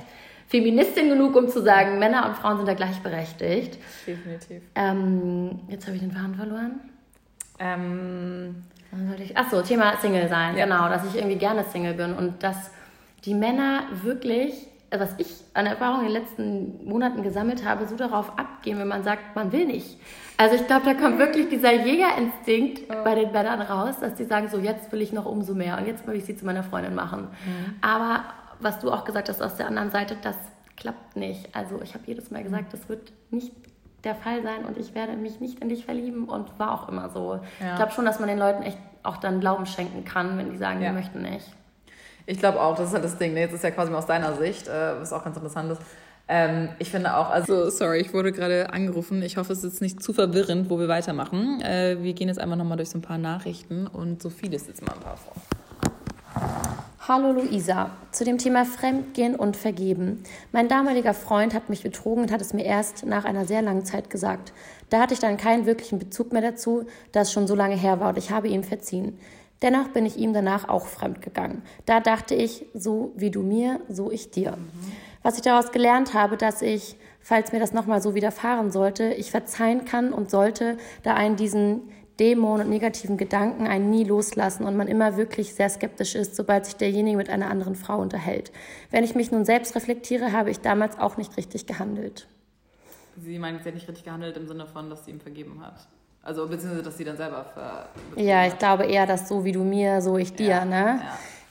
Feministin 0.49 1.09
genug, 1.09 1.34
um 1.36 1.49
zu 1.49 1.62
sagen, 1.62 1.99
Männer 1.99 2.26
und 2.26 2.36
Frauen 2.36 2.59
sind 2.59 2.68
da 2.68 2.74
gleichberechtigt. 2.74 3.78
Definitiv. 4.07 4.62
Ähm, 4.74 5.61
jetzt 5.68 5.86
habe 5.86 5.97
ich 5.97 6.03
den 6.03 6.12
Faden 6.12 6.34
verloren. 6.34 6.80
Ähm, 7.59 8.64
Achso, 9.34 9.62
Thema 9.62 9.97
Single 10.01 10.28
sein, 10.28 10.57
ja. 10.57 10.64
genau, 10.64 10.88
dass 10.88 11.05
ich 11.07 11.16
irgendwie 11.16 11.36
gerne 11.36 11.64
Single 11.64 11.95
bin 11.95 12.14
und 12.14 12.42
dass 12.42 12.70
die 13.24 13.34
Männer 13.34 13.84
wirklich, 14.03 14.55
äh, 14.90 15.01
was 15.01 15.14
ich 15.18 15.28
an 15.55 15.66
Erfahrung 15.66 16.01
in 16.01 16.12
den 16.12 16.12
letzten 16.12 16.88
Monaten 16.88 17.22
gesammelt 17.22 17.64
habe, 17.64 17.86
so 17.86 17.97
darauf 17.97 18.38
abgehen, 18.38 18.78
wenn 18.78 18.88
man 18.88 19.03
sagt, 19.03 19.34
man 19.34 19.51
will 19.53 19.66
nicht. 19.66 19.99
Also 20.36 20.57
ich 20.57 20.66
glaube, 20.66 20.84
da 20.84 20.95
kommt 20.95 21.18
wirklich 21.18 21.49
dieser 21.49 21.72
Jägerinstinkt 21.72 22.82
oh. 22.88 23.05
bei 23.05 23.14
den 23.14 23.32
Männern 23.32 23.62
raus, 23.62 23.97
dass 24.01 24.14
die 24.14 24.24
sagen, 24.24 24.49
so 24.49 24.59
jetzt 24.59 24.90
will 24.92 25.01
ich 25.01 25.12
noch 25.12 25.26
umso 25.26 25.55
mehr 25.55 25.78
und 25.78 25.86
jetzt 25.86 26.07
will 26.07 26.16
ich 26.16 26.24
sie 26.24 26.36
zu 26.36 26.45
meiner 26.45 26.64
Freundin 26.64 26.95
machen. 26.95 27.22
Mhm. 27.22 27.74
Aber 27.80 28.24
was 28.64 28.80
du 28.80 28.90
auch 28.90 29.04
gesagt 29.04 29.28
hast 29.28 29.42
aus 29.42 29.56
der 29.56 29.66
anderen 29.66 29.90
Seite, 29.90 30.16
das 30.22 30.36
klappt 30.76 31.16
nicht. 31.16 31.54
Also 31.54 31.80
ich 31.82 31.94
habe 31.94 32.04
jedes 32.06 32.30
Mal 32.30 32.42
gesagt, 32.42 32.72
das 32.72 32.88
wird 32.88 33.12
nicht 33.30 33.52
der 34.02 34.14
Fall 34.14 34.42
sein 34.42 34.64
und 34.64 34.76
ich 34.76 34.94
werde 34.94 35.14
mich 35.14 35.40
nicht 35.40 35.60
in 35.60 35.68
dich 35.68 35.84
verlieben 35.84 36.28
und 36.28 36.58
war 36.58 36.72
auch 36.72 36.88
immer 36.88 37.10
so. 37.10 37.40
Ja. 37.60 37.70
Ich 37.70 37.76
glaube 37.76 37.92
schon, 37.92 38.04
dass 38.04 38.18
man 38.18 38.28
den 38.28 38.38
Leuten 38.38 38.62
echt 38.62 38.78
auch 39.02 39.18
dann 39.18 39.40
Glauben 39.40 39.66
schenken 39.66 40.04
kann, 40.04 40.36
wenn 40.38 40.50
die 40.50 40.56
sagen, 40.56 40.82
ja. 40.82 40.90
die 40.90 40.94
möchten 40.96 41.22
nicht. 41.22 41.46
Ich 42.26 42.38
glaube 42.38 42.60
auch, 42.60 42.74
das 42.74 42.88
ist 42.88 42.94
halt 42.94 43.04
das 43.04 43.18
Ding. 43.18 43.36
Jetzt 43.36 43.52
ist 43.52 43.64
ja 43.64 43.70
quasi 43.70 43.90
mal 43.90 43.98
aus 43.98 44.06
deiner 44.06 44.34
Sicht, 44.34 44.66
äh, 44.66 45.00
was 45.00 45.12
auch 45.12 45.22
ganz 45.24 45.36
interessant 45.36 45.72
ist. 45.72 45.82
Ähm, 46.26 46.70
ich 46.78 46.90
finde 46.90 47.16
auch, 47.16 47.28
also 47.28 47.68
sorry, 47.68 47.98
ich 47.98 48.14
wurde 48.14 48.32
gerade 48.32 48.72
angerufen. 48.72 49.22
Ich 49.22 49.36
hoffe, 49.36 49.52
es 49.52 49.62
ist 49.62 49.82
nicht 49.82 50.02
zu 50.02 50.14
verwirrend, 50.14 50.70
wo 50.70 50.78
wir 50.78 50.88
weitermachen. 50.88 51.60
Äh, 51.60 51.98
wir 52.00 52.14
gehen 52.14 52.28
jetzt 52.28 52.38
einfach 52.38 52.56
nochmal 52.56 52.78
durch 52.78 52.88
so 52.88 52.98
ein 52.98 53.02
paar 53.02 53.18
Nachrichten 53.18 53.86
und 53.86 54.22
Sophie 54.22 54.46
liest 54.46 54.68
jetzt 54.68 54.86
mal 54.86 54.94
ein 54.94 55.00
paar 55.00 55.18
vor. 55.18 55.34
Hallo 57.07 57.32
Luisa, 57.32 57.90
zu 58.12 58.24
dem 58.24 58.38
Thema 58.38 58.64
Fremdgehen 58.64 59.36
und 59.36 59.59
Vergeben. 59.59 60.22
Mein 60.52 60.68
damaliger 60.68 61.12
Freund 61.12 61.52
hat 61.52 61.68
mich 61.68 61.82
betrogen 61.82 62.22
und 62.22 62.32
hat 62.32 62.40
es 62.40 62.55
mir 62.55 62.64
erst 62.64 63.05
nach 63.05 63.26
einer 63.26 63.44
sehr 63.44 63.61
langen 63.61 63.84
Zeit 63.84 64.09
gesagt. 64.09 64.55
Da 64.88 65.00
hatte 65.00 65.12
ich 65.12 65.20
dann 65.20 65.36
keinen 65.36 65.66
wirklichen 65.66 65.98
Bezug 65.98 66.32
mehr 66.32 66.40
dazu, 66.40 66.86
da 67.12 67.20
es 67.20 67.30
schon 67.30 67.46
so 67.46 67.55
lange 67.55 67.76
her 67.76 68.00
war 68.00 68.09
und 68.09 68.16
ich 68.16 68.30
habe 68.30 68.48
ihm 68.48 68.64
verziehen. 68.64 69.18
Dennoch 69.61 69.88
bin 69.88 70.07
ich 70.07 70.16
ihm 70.16 70.32
danach 70.32 70.66
auch 70.70 70.86
fremd 70.86 71.20
gegangen. 71.20 71.61
Da 71.84 72.00
dachte 72.00 72.34
ich, 72.34 72.64
so 72.72 73.12
wie 73.16 73.30
du 73.30 73.42
mir, 73.42 73.80
so 73.90 74.11
ich 74.11 74.30
dir. 74.30 74.52
Mhm. 74.52 74.92
Was 75.22 75.36
ich 75.36 75.42
daraus 75.42 75.72
gelernt 75.72 76.14
habe, 76.14 76.38
dass 76.38 76.62
ich, 76.62 76.96
falls 77.20 77.52
mir 77.52 77.61
das 77.61 77.74
nochmal 77.74 78.00
so 78.00 78.14
widerfahren 78.14 78.70
sollte, 78.70 79.12
ich 79.12 79.30
verzeihen 79.30 79.84
kann 79.84 80.14
und 80.14 80.30
sollte, 80.30 80.78
da 81.02 81.12
einen 81.12 81.36
diesen 81.36 81.82
Dämonen 82.20 82.66
und 82.66 82.70
negativen 82.70 83.16
Gedanken 83.16 83.66
einen 83.66 83.90
nie 83.90 84.04
loslassen 84.04 84.64
und 84.64 84.76
man 84.76 84.86
immer 84.86 85.16
wirklich 85.16 85.54
sehr 85.54 85.68
skeptisch 85.68 86.14
ist, 86.14 86.36
sobald 86.36 86.64
sich 86.66 86.76
derjenige 86.76 87.16
mit 87.16 87.28
einer 87.28 87.50
anderen 87.50 87.74
Frau 87.74 87.98
unterhält. 87.98 88.52
Wenn 88.90 89.02
ich 89.02 89.14
mich 89.14 89.32
nun 89.32 89.44
selbst 89.44 89.74
reflektiere, 89.74 90.32
habe 90.32 90.50
ich 90.50 90.60
damals 90.60 90.98
auch 90.98 91.16
nicht 91.16 91.36
richtig 91.36 91.66
gehandelt. 91.66 92.28
Sie 93.16 93.38
meint, 93.38 93.62
sie 93.62 93.68
hat 93.68 93.74
nicht 93.74 93.88
richtig 93.88 94.04
gehandelt 94.04 94.36
im 94.36 94.46
Sinne 94.46 94.66
von, 94.66 94.90
dass 94.90 95.04
sie 95.04 95.10
ihm 95.10 95.20
vergeben 95.20 95.60
hat. 95.64 95.86
Also 96.22 96.46
beziehungsweise, 96.48 96.82
dass 96.82 96.96
sie 96.96 97.04
dann 97.04 97.16
selber 97.16 97.44
ver 97.44 97.88
Ja, 98.16 98.46
ich 98.46 98.58
glaube 98.58 98.84
eher, 98.84 99.06
dass 99.06 99.28
so 99.28 99.44
wie 99.44 99.52
du 99.52 99.62
mir, 99.62 100.00
so 100.00 100.16
ich 100.16 100.32
dir, 100.34 100.46
ja, 100.46 100.64
ne? 100.64 101.00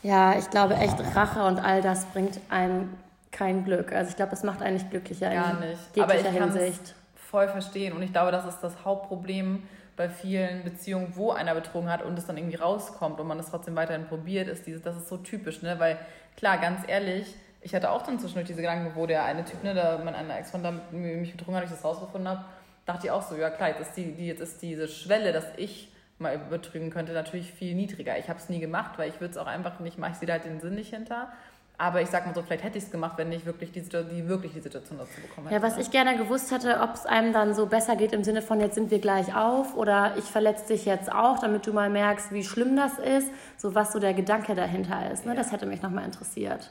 Ja. 0.01 0.31
ja, 0.31 0.39
ich 0.39 0.49
glaube 0.49 0.75
echt, 0.75 0.95
Rache 1.15 1.45
und 1.45 1.59
all 1.59 1.81
das 1.81 2.05
bringt 2.05 2.39
einem 2.49 2.89
kein 3.31 3.65
Glück. 3.65 3.91
Also 3.91 4.09
ich 4.09 4.15
glaube, 4.15 4.33
es 4.33 4.43
macht 4.43 4.61
einen 4.61 4.77
nicht 4.77 4.89
glücklicher 4.89 5.29
Gar 5.29 5.61
in 5.61 5.69
nicht. 5.69 5.99
Aber 5.99 6.15
ich 6.15 6.23
kann 6.23 6.55
es 6.55 6.79
voll 7.15 7.47
verstehen 7.47 7.93
und 7.93 8.01
ich 8.01 8.11
glaube, 8.11 8.31
das 8.31 8.45
ist 8.45 8.59
das 8.61 8.73
Hauptproblem 8.83 9.63
bei 9.95 10.09
vielen 10.09 10.63
Beziehungen, 10.63 11.13
wo 11.15 11.31
einer 11.31 11.53
betrogen 11.53 11.89
hat 11.89 12.03
und 12.03 12.17
es 12.17 12.25
dann 12.25 12.37
irgendwie 12.37 12.55
rauskommt 12.55 13.19
und 13.19 13.27
man 13.27 13.39
es 13.39 13.49
trotzdem 13.49 13.75
weiterhin 13.75 14.05
probiert, 14.05 14.47
ist 14.47 14.65
dieses, 14.65 14.81
das 14.81 14.97
ist 14.97 15.07
so 15.07 15.17
typisch, 15.17 15.61
ne? 15.61 15.79
Weil 15.79 15.97
klar, 16.35 16.57
ganz 16.57 16.81
ehrlich, 16.87 17.35
ich 17.61 17.73
hatte 17.73 17.91
auch 17.91 18.01
dann 18.01 18.19
zwischendurch 18.19 18.47
diese 18.47 18.61
Gedanken, 18.61 18.91
wo 18.95 19.05
der 19.05 19.23
eine 19.23 19.45
Typ, 19.45 19.63
ne, 19.63 19.73
der 19.73 19.99
mein 20.03 20.15
einer 20.15 20.37
Ex-Freund 20.37 20.91
mich 20.91 21.31
betrogen 21.31 21.55
hat, 21.55 21.63
ich 21.63 21.71
das 21.71 21.83
rausgefunden 21.83 22.27
habe, 22.27 22.43
dachte 22.85 23.07
ich 23.07 23.11
auch 23.11 23.21
so, 23.21 23.35
ja 23.35 23.49
klar, 23.49 23.69
jetzt 23.69 23.81
ist, 23.81 23.93
die, 23.93 24.13
die, 24.13 24.27
jetzt 24.27 24.41
ist 24.41 24.61
diese 24.61 24.87
Schwelle, 24.87 25.31
dass 25.31 25.45
ich 25.57 25.89
mal 26.19 26.37
betrügen 26.37 26.89
könnte, 26.89 27.13
natürlich 27.13 27.51
viel 27.51 27.73
niedriger. 27.75 28.17
Ich 28.17 28.29
habe 28.29 28.39
es 28.39 28.49
nie 28.49 28.59
gemacht, 28.59 28.97
weil 28.97 29.09
ich 29.09 29.19
würde 29.19 29.31
es 29.31 29.37
auch 29.37 29.47
einfach 29.47 29.79
nicht 29.79 29.97
machen, 29.97 30.13
ich 30.13 30.19
sehe 30.19 30.27
da 30.27 30.33
halt 30.33 30.45
den 30.45 30.59
Sinn 30.59 30.75
nicht 30.75 30.93
hinter. 30.93 31.31
Aber 31.77 32.01
ich 32.01 32.09
sag 32.09 32.25
mal 32.25 32.35
so, 32.35 32.43
vielleicht 32.43 32.63
hätte 32.63 32.77
ich 32.77 32.83
es 32.83 32.91
gemacht, 32.91 33.17
wenn 33.17 33.31
ich 33.31 33.45
wirklich 33.45 33.71
die, 33.71 33.81
die, 33.81 34.27
wirklich 34.27 34.53
die 34.53 34.59
Situation 34.59 34.99
dazu 34.99 35.19
bekommen 35.19 35.47
hätte. 35.47 35.59
Ja, 35.59 35.67
was 35.67 35.77
ich 35.77 35.89
gerne 35.89 36.15
gewusst 36.17 36.51
hätte, 36.51 36.79
ob 36.81 36.93
es 36.93 37.05
einem 37.05 37.33
dann 37.33 37.55
so 37.55 37.65
besser 37.65 37.95
geht 37.95 38.13
im 38.13 38.23
Sinne 38.23 38.41
von, 38.41 38.61
jetzt 38.61 38.75
sind 38.75 38.91
wir 38.91 38.99
gleich 38.99 39.35
auf 39.35 39.75
oder 39.75 40.13
ich 40.17 40.25
verletze 40.25 40.67
dich 40.67 40.85
jetzt 40.85 41.11
auch, 41.11 41.39
damit 41.39 41.65
du 41.65 41.73
mal 41.73 41.89
merkst, 41.89 42.31
wie 42.31 42.43
schlimm 42.43 42.75
das 42.75 42.99
ist, 42.99 43.27
so 43.57 43.73
was 43.73 43.91
so 43.91 43.99
der 43.99 44.13
Gedanke 44.13 44.53
dahinter 44.53 45.11
ist. 45.11 45.25
Ne? 45.25 45.31
Ja. 45.31 45.37
Das 45.37 45.51
hätte 45.51 45.65
mich 45.65 45.81
nochmal 45.81 46.05
interessiert. 46.05 46.69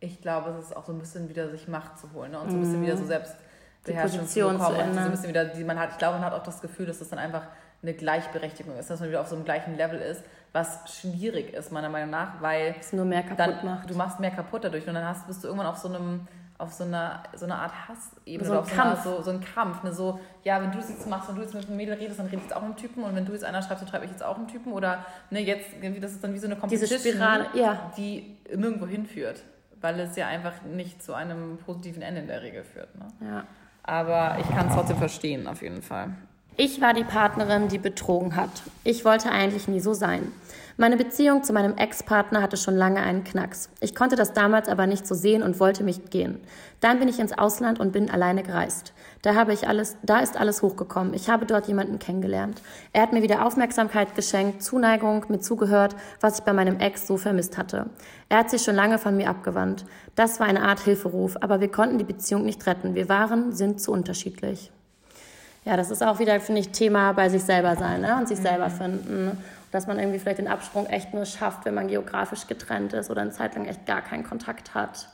Ich 0.00 0.20
glaube, 0.20 0.50
es 0.50 0.66
ist 0.66 0.76
auch 0.76 0.84
so 0.84 0.92
ein 0.92 0.98
bisschen 0.98 1.28
wieder 1.28 1.48
sich 1.48 1.66
Macht 1.66 1.98
zu 1.98 2.12
holen 2.12 2.32
ne? 2.32 2.40
und 2.40 2.50
so 2.50 2.56
ein 2.56 2.60
bisschen 2.60 2.80
mhm. 2.80 2.86
wieder 2.86 2.96
so 2.98 3.06
selbst 3.06 3.34
die 3.86 3.92
Position 3.92 4.60
zu 4.60 4.66
bekommen. 4.68 4.90
Und 4.90 4.94
so 4.94 5.00
ein 5.00 5.10
bisschen 5.10 5.28
wieder, 5.28 5.44
die 5.46 5.64
man 5.64 5.78
hat, 5.78 5.92
ich 5.92 5.98
glaube, 5.98 6.18
man 6.18 6.26
hat 6.26 6.34
auch 6.34 6.42
das 6.42 6.60
Gefühl, 6.60 6.86
dass 6.86 7.00
es 7.00 7.08
dann 7.08 7.18
einfach 7.18 7.42
eine 7.82 7.94
Gleichberechtigung 7.94 8.76
ist, 8.76 8.90
dass 8.90 9.00
man 9.00 9.08
wieder 9.08 9.20
auf 9.20 9.28
so 9.28 9.36
einem 9.36 9.44
gleichen 9.44 9.76
Level 9.76 10.00
ist, 10.00 10.22
was 10.52 10.80
schwierig 11.00 11.52
ist, 11.52 11.72
meiner 11.72 11.88
Meinung 11.88 12.10
nach, 12.10 12.40
weil 12.40 12.74
es 12.80 12.92
nur 12.92 13.04
mehr 13.04 13.22
kaputt 13.22 13.38
dann, 13.38 13.64
macht. 13.64 13.90
Du 13.90 13.94
machst 13.94 14.20
mehr 14.20 14.30
kaputt 14.30 14.64
dadurch 14.64 14.86
und 14.86 14.94
dann 14.94 15.04
hast, 15.04 15.26
bist 15.26 15.42
du 15.42 15.48
irgendwann 15.48 15.68
auf 15.68 15.78
so 15.78 15.88
einem 15.88 16.26
auf 16.58 16.72
so 16.72 16.82
einer 16.82 17.22
so 17.36 17.44
eine 17.44 17.54
Art 17.54 17.72
Hassebene 17.88 18.44
so 18.44 18.50
oder 18.50 18.60
auf 18.60 18.74
Kampf. 18.74 19.04
So, 19.04 19.10
einer, 19.10 19.18
so, 19.18 19.22
so 19.22 19.30
ein 19.30 19.40
Kampf. 19.40 19.82
Ne? 19.84 19.92
So, 19.92 20.18
ja, 20.42 20.60
wenn 20.60 20.72
du 20.72 20.78
es 20.78 20.88
jetzt 20.88 21.08
machst, 21.08 21.28
wenn 21.28 21.36
du 21.36 21.42
jetzt 21.42 21.54
mit 21.54 21.66
einem 21.66 21.76
Mädel 21.76 21.94
redest, 21.94 22.18
dann 22.18 22.26
rede 22.26 22.38
ich 22.38 22.42
jetzt 22.42 22.56
auch 22.56 22.62
mit 22.62 22.70
einem 22.70 22.76
Typen 22.76 23.04
und 23.04 23.14
wenn 23.14 23.24
du 23.24 23.32
jetzt 23.32 23.44
einer 23.44 23.62
schreibst, 23.62 23.82
dann 23.82 23.88
schreibe 23.88 24.04
ich 24.04 24.10
jetzt 24.10 24.24
auch 24.24 24.36
einen 24.36 24.48
Typen 24.48 24.72
oder 24.72 25.04
ne, 25.30 25.40
jetzt, 25.40 25.70
das 26.00 26.12
ist 26.12 26.24
dann 26.24 26.34
wie 26.34 26.38
so 26.38 26.46
eine 26.46 26.56
Competition, 26.56 26.98
Diese 26.98 27.10
Spirale, 27.10 27.46
ja. 27.54 27.92
die 27.96 28.36
nirgendwo 28.52 28.86
hinführt, 28.86 29.44
weil 29.80 30.00
es 30.00 30.16
ja 30.16 30.26
einfach 30.26 30.62
nicht 30.62 31.00
zu 31.00 31.14
einem 31.14 31.58
positiven 31.58 32.02
Ende 32.02 32.22
in 32.22 32.26
der 32.26 32.42
Regel 32.42 32.64
führt. 32.64 32.92
Ne? 32.96 33.06
Ja. 33.20 33.44
Aber 33.84 34.36
ich 34.40 34.48
kann 34.50 34.68
es 34.68 34.74
trotzdem 34.74 34.98
verstehen, 34.98 35.46
auf 35.46 35.62
jeden 35.62 35.80
Fall. 35.80 36.10
Ich 36.60 36.80
war 36.80 36.92
die 36.92 37.04
Partnerin, 37.04 37.68
die 37.68 37.78
betrogen 37.78 38.34
hat. 38.34 38.50
Ich 38.82 39.04
wollte 39.04 39.30
eigentlich 39.30 39.68
nie 39.68 39.78
so 39.78 39.94
sein. 39.94 40.32
Meine 40.76 40.96
Beziehung 40.96 41.44
zu 41.44 41.52
meinem 41.52 41.76
Ex-Partner 41.76 42.42
hatte 42.42 42.56
schon 42.56 42.74
lange 42.74 42.98
einen 43.00 43.22
Knacks. 43.22 43.70
Ich 43.78 43.94
konnte 43.94 44.16
das 44.16 44.32
damals 44.32 44.68
aber 44.68 44.88
nicht 44.88 45.06
so 45.06 45.14
sehen 45.14 45.44
und 45.44 45.60
wollte 45.60 45.84
mich 45.84 46.10
gehen. 46.10 46.40
Dann 46.80 46.98
bin 46.98 47.06
ich 47.06 47.20
ins 47.20 47.38
Ausland 47.38 47.78
und 47.78 47.92
bin 47.92 48.10
alleine 48.10 48.42
gereist. 48.42 48.92
Da 49.22 49.36
habe 49.36 49.52
ich 49.52 49.68
alles, 49.68 49.98
da 50.02 50.18
ist 50.18 50.36
alles 50.36 50.60
hochgekommen. 50.60 51.14
Ich 51.14 51.30
habe 51.30 51.46
dort 51.46 51.68
jemanden 51.68 52.00
kennengelernt. 52.00 52.60
Er 52.92 53.02
hat 53.02 53.12
mir 53.12 53.22
wieder 53.22 53.46
Aufmerksamkeit 53.46 54.16
geschenkt, 54.16 54.60
Zuneigung, 54.60 55.26
mir 55.28 55.38
zugehört, 55.38 55.94
was 56.20 56.40
ich 56.40 56.44
bei 56.44 56.52
meinem 56.52 56.80
Ex 56.80 57.06
so 57.06 57.18
vermisst 57.18 57.56
hatte. 57.56 57.86
Er 58.28 58.38
hat 58.38 58.50
sich 58.50 58.62
schon 58.62 58.74
lange 58.74 58.98
von 58.98 59.16
mir 59.16 59.30
abgewandt. 59.30 59.84
Das 60.16 60.40
war 60.40 60.48
eine 60.48 60.62
Art 60.62 60.80
Hilferuf, 60.80 61.36
aber 61.40 61.60
wir 61.60 61.70
konnten 61.70 61.98
die 61.98 62.04
Beziehung 62.04 62.44
nicht 62.44 62.66
retten. 62.66 62.96
Wir 62.96 63.08
waren, 63.08 63.52
sind 63.52 63.80
zu 63.80 63.92
unterschiedlich 63.92 64.72
ja, 65.64 65.76
das 65.76 65.90
ist 65.90 66.02
auch 66.02 66.18
wieder, 66.18 66.40
finde 66.40 66.60
ich, 66.60 66.70
Thema 66.70 67.12
bei 67.12 67.28
sich 67.28 67.42
selber 67.42 67.76
sein 67.76 68.00
ne? 68.00 68.16
und 68.16 68.28
sich 68.28 68.38
mhm. 68.38 68.42
selber 68.42 68.70
finden. 68.70 69.44
Dass 69.70 69.86
man 69.86 69.98
irgendwie 69.98 70.18
vielleicht 70.18 70.38
den 70.38 70.48
Absprung 70.48 70.86
echt 70.86 71.12
nur 71.12 71.26
schafft, 71.26 71.66
wenn 71.66 71.74
man 71.74 71.88
geografisch 71.88 72.46
getrennt 72.46 72.94
ist 72.94 73.10
oder 73.10 73.20
eine 73.20 73.32
Zeit 73.32 73.54
lang 73.54 73.66
echt 73.66 73.84
gar 73.84 74.00
keinen 74.00 74.24
Kontakt 74.24 74.74
hat. 74.74 75.08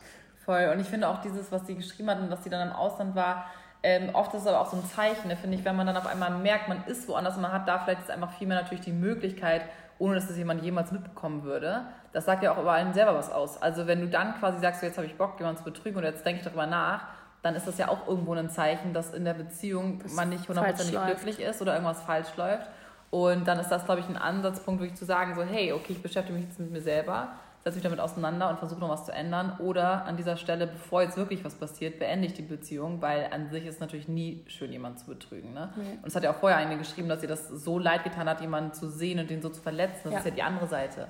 Voll. 0.45 0.71
Und 0.73 0.79
ich 0.79 0.87
finde 0.87 1.09
auch 1.09 1.21
dieses, 1.23 1.51
was 1.51 1.67
sie 1.67 1.75
geschrieben 1.75 2.09
hat 2.11 2.21
und 2.21 2.31
dass 2.31 2.45
sie 2.45 2.51
dann 2.51 2.69
im 2.69 2.73
Ausland 2.73 3.17
war, 3.17 3.47
ähm, 3.83 4.11
oft 4.15 4.33
ist 4.33 4.43
es 4.43 4.47
aber 4.47 4.61
auch 4.61 4.71
so 4.71 4.79
ein 4.79 4.85
Zeichen, 4.85 5.29
ne, 5.29 5.37
finde 5.37 5.59
ich, 5.59 5.65
wenn 5.65 5.77
man 5.77 5.87
dann 5.87 5.97
auf 5.97 6.07
einmal 6.07 6.31
merkt, 6.31 6.69
man 6.69 6.85
ist 6.87 7.07
woanders 7.07 7.37
und 7.37 7.43
man 7.43 7.53
hat 7.53 7.69
da 7.69 7.79
vielleicht 7.79 8.01
jetzt 8.01 8.11
einfach 8.11 8.33
viel 8.33 8.47
mehr 8.47 8.61
natürlich 8.61 8.83
die 8.83 8.93
Möglichkeit, 8.93 9.63
ohne 9.99 10.15
dass 10.15 10.27
das 10.27 10.39
jemand 10.39 10.63
jemals 10.63 10.91
mitbekommen 10.91 11.43
würde. 11.43 11.83
Das 12.13 12.25
sagt 12.25 12.43
ja 12.43 12.53
auch 12.53 12.59
über 12.59 12.73
einen 12.73 12.95
selber 12.95 13.15
was 13.15 13.31
aus. 13.31 13.61
Also 13.61 13.87
wenn 13.87 14.01
du 14.01 14.09
dann 14.09 14.35
quasi 14.39 14.59
sagst, 14.61 14.81
so, 14.81 14.87
jetzt 14.87 14.97
habe 14.97 15.07
ich 15.07 15.17
Bock, 15.17 15.39
jemanden 15.39 15.59
zu 15.59 15.65
betrügen 15.65 15.99
oder 15.99 16.09
jetzt 16.09 16.25
denke 16.25 16.41
ich 16.41 16.45
darüber 16.47 16.67
nach, 16.67 17.05
dann 17.45 17.57
ist 17.57 17.67
das 17.67 17.77
ja 17.77 17.89
auch 17.89 18.09
irgendwo 18.09 18.33
ein 18.33 18.49
Zeichen, 18.49 18.95
dass 18.95 19.13
in 19.13 19.27
der 19.27 19.35
Beziehung 19.35 19.99
das 20.03 20.15
man 20.15 20.31
nicht 20.31 20.49
hundertprozentig 20.49 20.99
glücklich 21.05 21.41
ist 21.41 21.61
oder 21.61 21.75
irgendwas 21.75 22.01
falsch 22.01 22.35
läuft. 22.39 22.67
Und 23.11 23.47
dann 23.47 23.61
ist 23.61 23.69
das, 23.69 23.85
glaube 23.85 24.01
ich, 24.01 24.09
ein 24.09 24.17
Ansatzpunkt, 24.17 24.81
wirklich 24.81 24.99
zu 24.99 25.05
sagen, 25.05 25.35
so, 25.35 25.43
hey, 25.43 25.73
okay, 25.75 25.93
ich 25.93 26.03
beschäftige 26.03 26.39
mich 26.39 26.47
jetzt 26.47 26.59
mit 26.59 26.71
mir 26.71 26.81
selber. 26.81 27.29
setze 27.63 27.77
mich 27.77 27.85
damit 27.85 28.01
auseinander 28.01 28.49
und 28.49 28.59
versuche 28.59 28.81
noch 28.81 28.89
was 28.89 29.05
zu 29.05 29.13
ändern. 29.13 29.59
Oder 29.59 30.07
an 30.07 30.17
dieser 30.17 30.39
Stelle, 30.39 30.67
bevor 30.67 31.03
jetzt 31.03 31.19
wirklich 31.19 31.45
was 31.45 31.55
passiert, 31.55 31.99
beende 31.99 32.27
ich 32.27 32.33
die 32.33 32.43
Beziehung, 32.43 33.03
weil 33.03 33.29
an 33.31 33.51
sich 33.51 33.67
ist 33.67 33.75
es 33.75 33.81
natürlich 33.81 34.09
nie 34.09 34.43
schön, 34.47 34.73
jemanden 34.73 34.97
zu 34.97 35.07
betrügen. 35.07 35.53
Ne? 35.53 35.71
Nee. 35.77 35.99
Und 36.01 36.09
es 36.09 36.17
hat 36.17 36.23
ja 36.23 36.31
auch 36.31 36.37
vorher 36.37 36.57
eine 36.57 36.79
geschrieben, 36.79 37.11
dass 37.11 37.23
ihr 37.23 37.29
das 37.29 37.47
so 37.49 37.79
leid 37.79 38.05
getan 38.05 38.27
hat, 38.27 38.41
jemanden 38.41 38.73
zu 38.73 38.89
sehen 38.89 39.19
und 39.19 39.29
den 39.29 39.43
so 39.43 39.51
zu 39.51 39.61
verletzen. 39.61 40.01
Das 40.05 40.13
ja. 40.13 40.19
ist 40.21 40.25
ja 40.25 40.31
die 40.31 40.43
andere 40.43 40.67
Seite. 40.67 41.09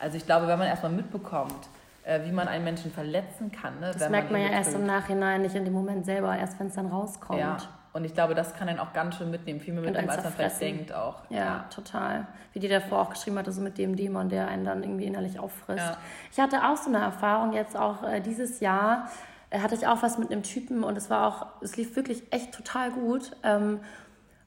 Also 0.00 0.16
ich 0.16 0.26
glaube, 0.26 0.48
wenn 0.48 0.58
man 0.58 0.66
erstmal 0.66 0.92
mitbekommt, 0.92 1.68
äh, 2.08 2.24
wie 2.24 2.32
man 2.32 2.48
einen 2.48 2.64
Menschen 2.64 2.90
verletzen 2.90 3.52
kann. 3.52 3.80
Ne, 3.80 3.90
das 3.92 4.08
merkt 4.08 4.30
man, 4.30 4.40
man 4.40 4.50
ja 4.50 4.56
erst 4.56 4.74
im 4.74 4.86
Nachhinein, 4.86 5.42
nicht 5.42 5.54
in 5.54 5.64
dem 5.64 5.74
Moment 5.74 6.06
selber, 6.06 6.36
erst 6.36 6.58
wenn 6.58 6.68
es 6.68 6.74
dann 6.74 6.86
rauskommt. 6.86 7.38
Ja. 7.38 7.58
Und 7.92 8.04
ich 8.04 8.14
glaube, 8.14 8.34
das 8.34 8.54
kann 8.54 8.68
einen 8.68 8.78
auch 8.78 8.92
ganz 8.92 9.16
schön 9.16 9.30
mitnehmen, 9.30 9.60
viel 9.60 9.74
mehr 9.74 9.82
mitnehmen, 9.82 10.08
als 10.08 10.22
man 10.22 10.32
vielleicht 10.32 10.60
denkt 10.60 10.92
auch. 10.92 11.22
Ja, 11.30 11.38
ja, 11.38 11.64
total. 11.68 12.26
Wie 12.52 12.60
die 12.60 12.68
davor 12.68 13.00
auch 13.00 13.10
geschrieben 13.10 13.38
hatte, 13.38 13.52
so 13.52 13.60
mit 13.60 13.76
dem 13.76 13.96
Dämon, 13.96 14.28
der 14.28 14.48
einen 14.48 14.64
dann 14.64 14.82
irgendwie 14.82 15.04
innerlich 15.04 15.38
auffrisst. 15.38 15.78
Ja. 15.78 15.96
Ich 16.32 16.38
hatte 16.38 16.64
auch 16.64 16.76
so 16.76 16.88
eine 16.88 16.98
Erfahrung 16.98 17.52
jetzt 17.52 17.76
auch 17.76 18.02
äh, 18.02 18.20
dieses 18.20 18.60
Jahr, 18.60 19.08
äh, 19.50 19.60
hatte 19.60 19.74
ich 19.74 19.86
auch 19.86 20.02
was 20.02 20.16
mit 20.16 20.30
einem 20.30 20.42
Typen 20.42 20.84
und 20.84 20.96
es 20.96 21.10
war 21.10 21.26
auch, 21.26 21.46
es 21.60 21.76
lief 21.76 21.96
wirklich 21.96 22.32
echt 22.32 22.54
total 22.54 22.90
gut. 22.90 23.32
Ähm, 23.42 23.80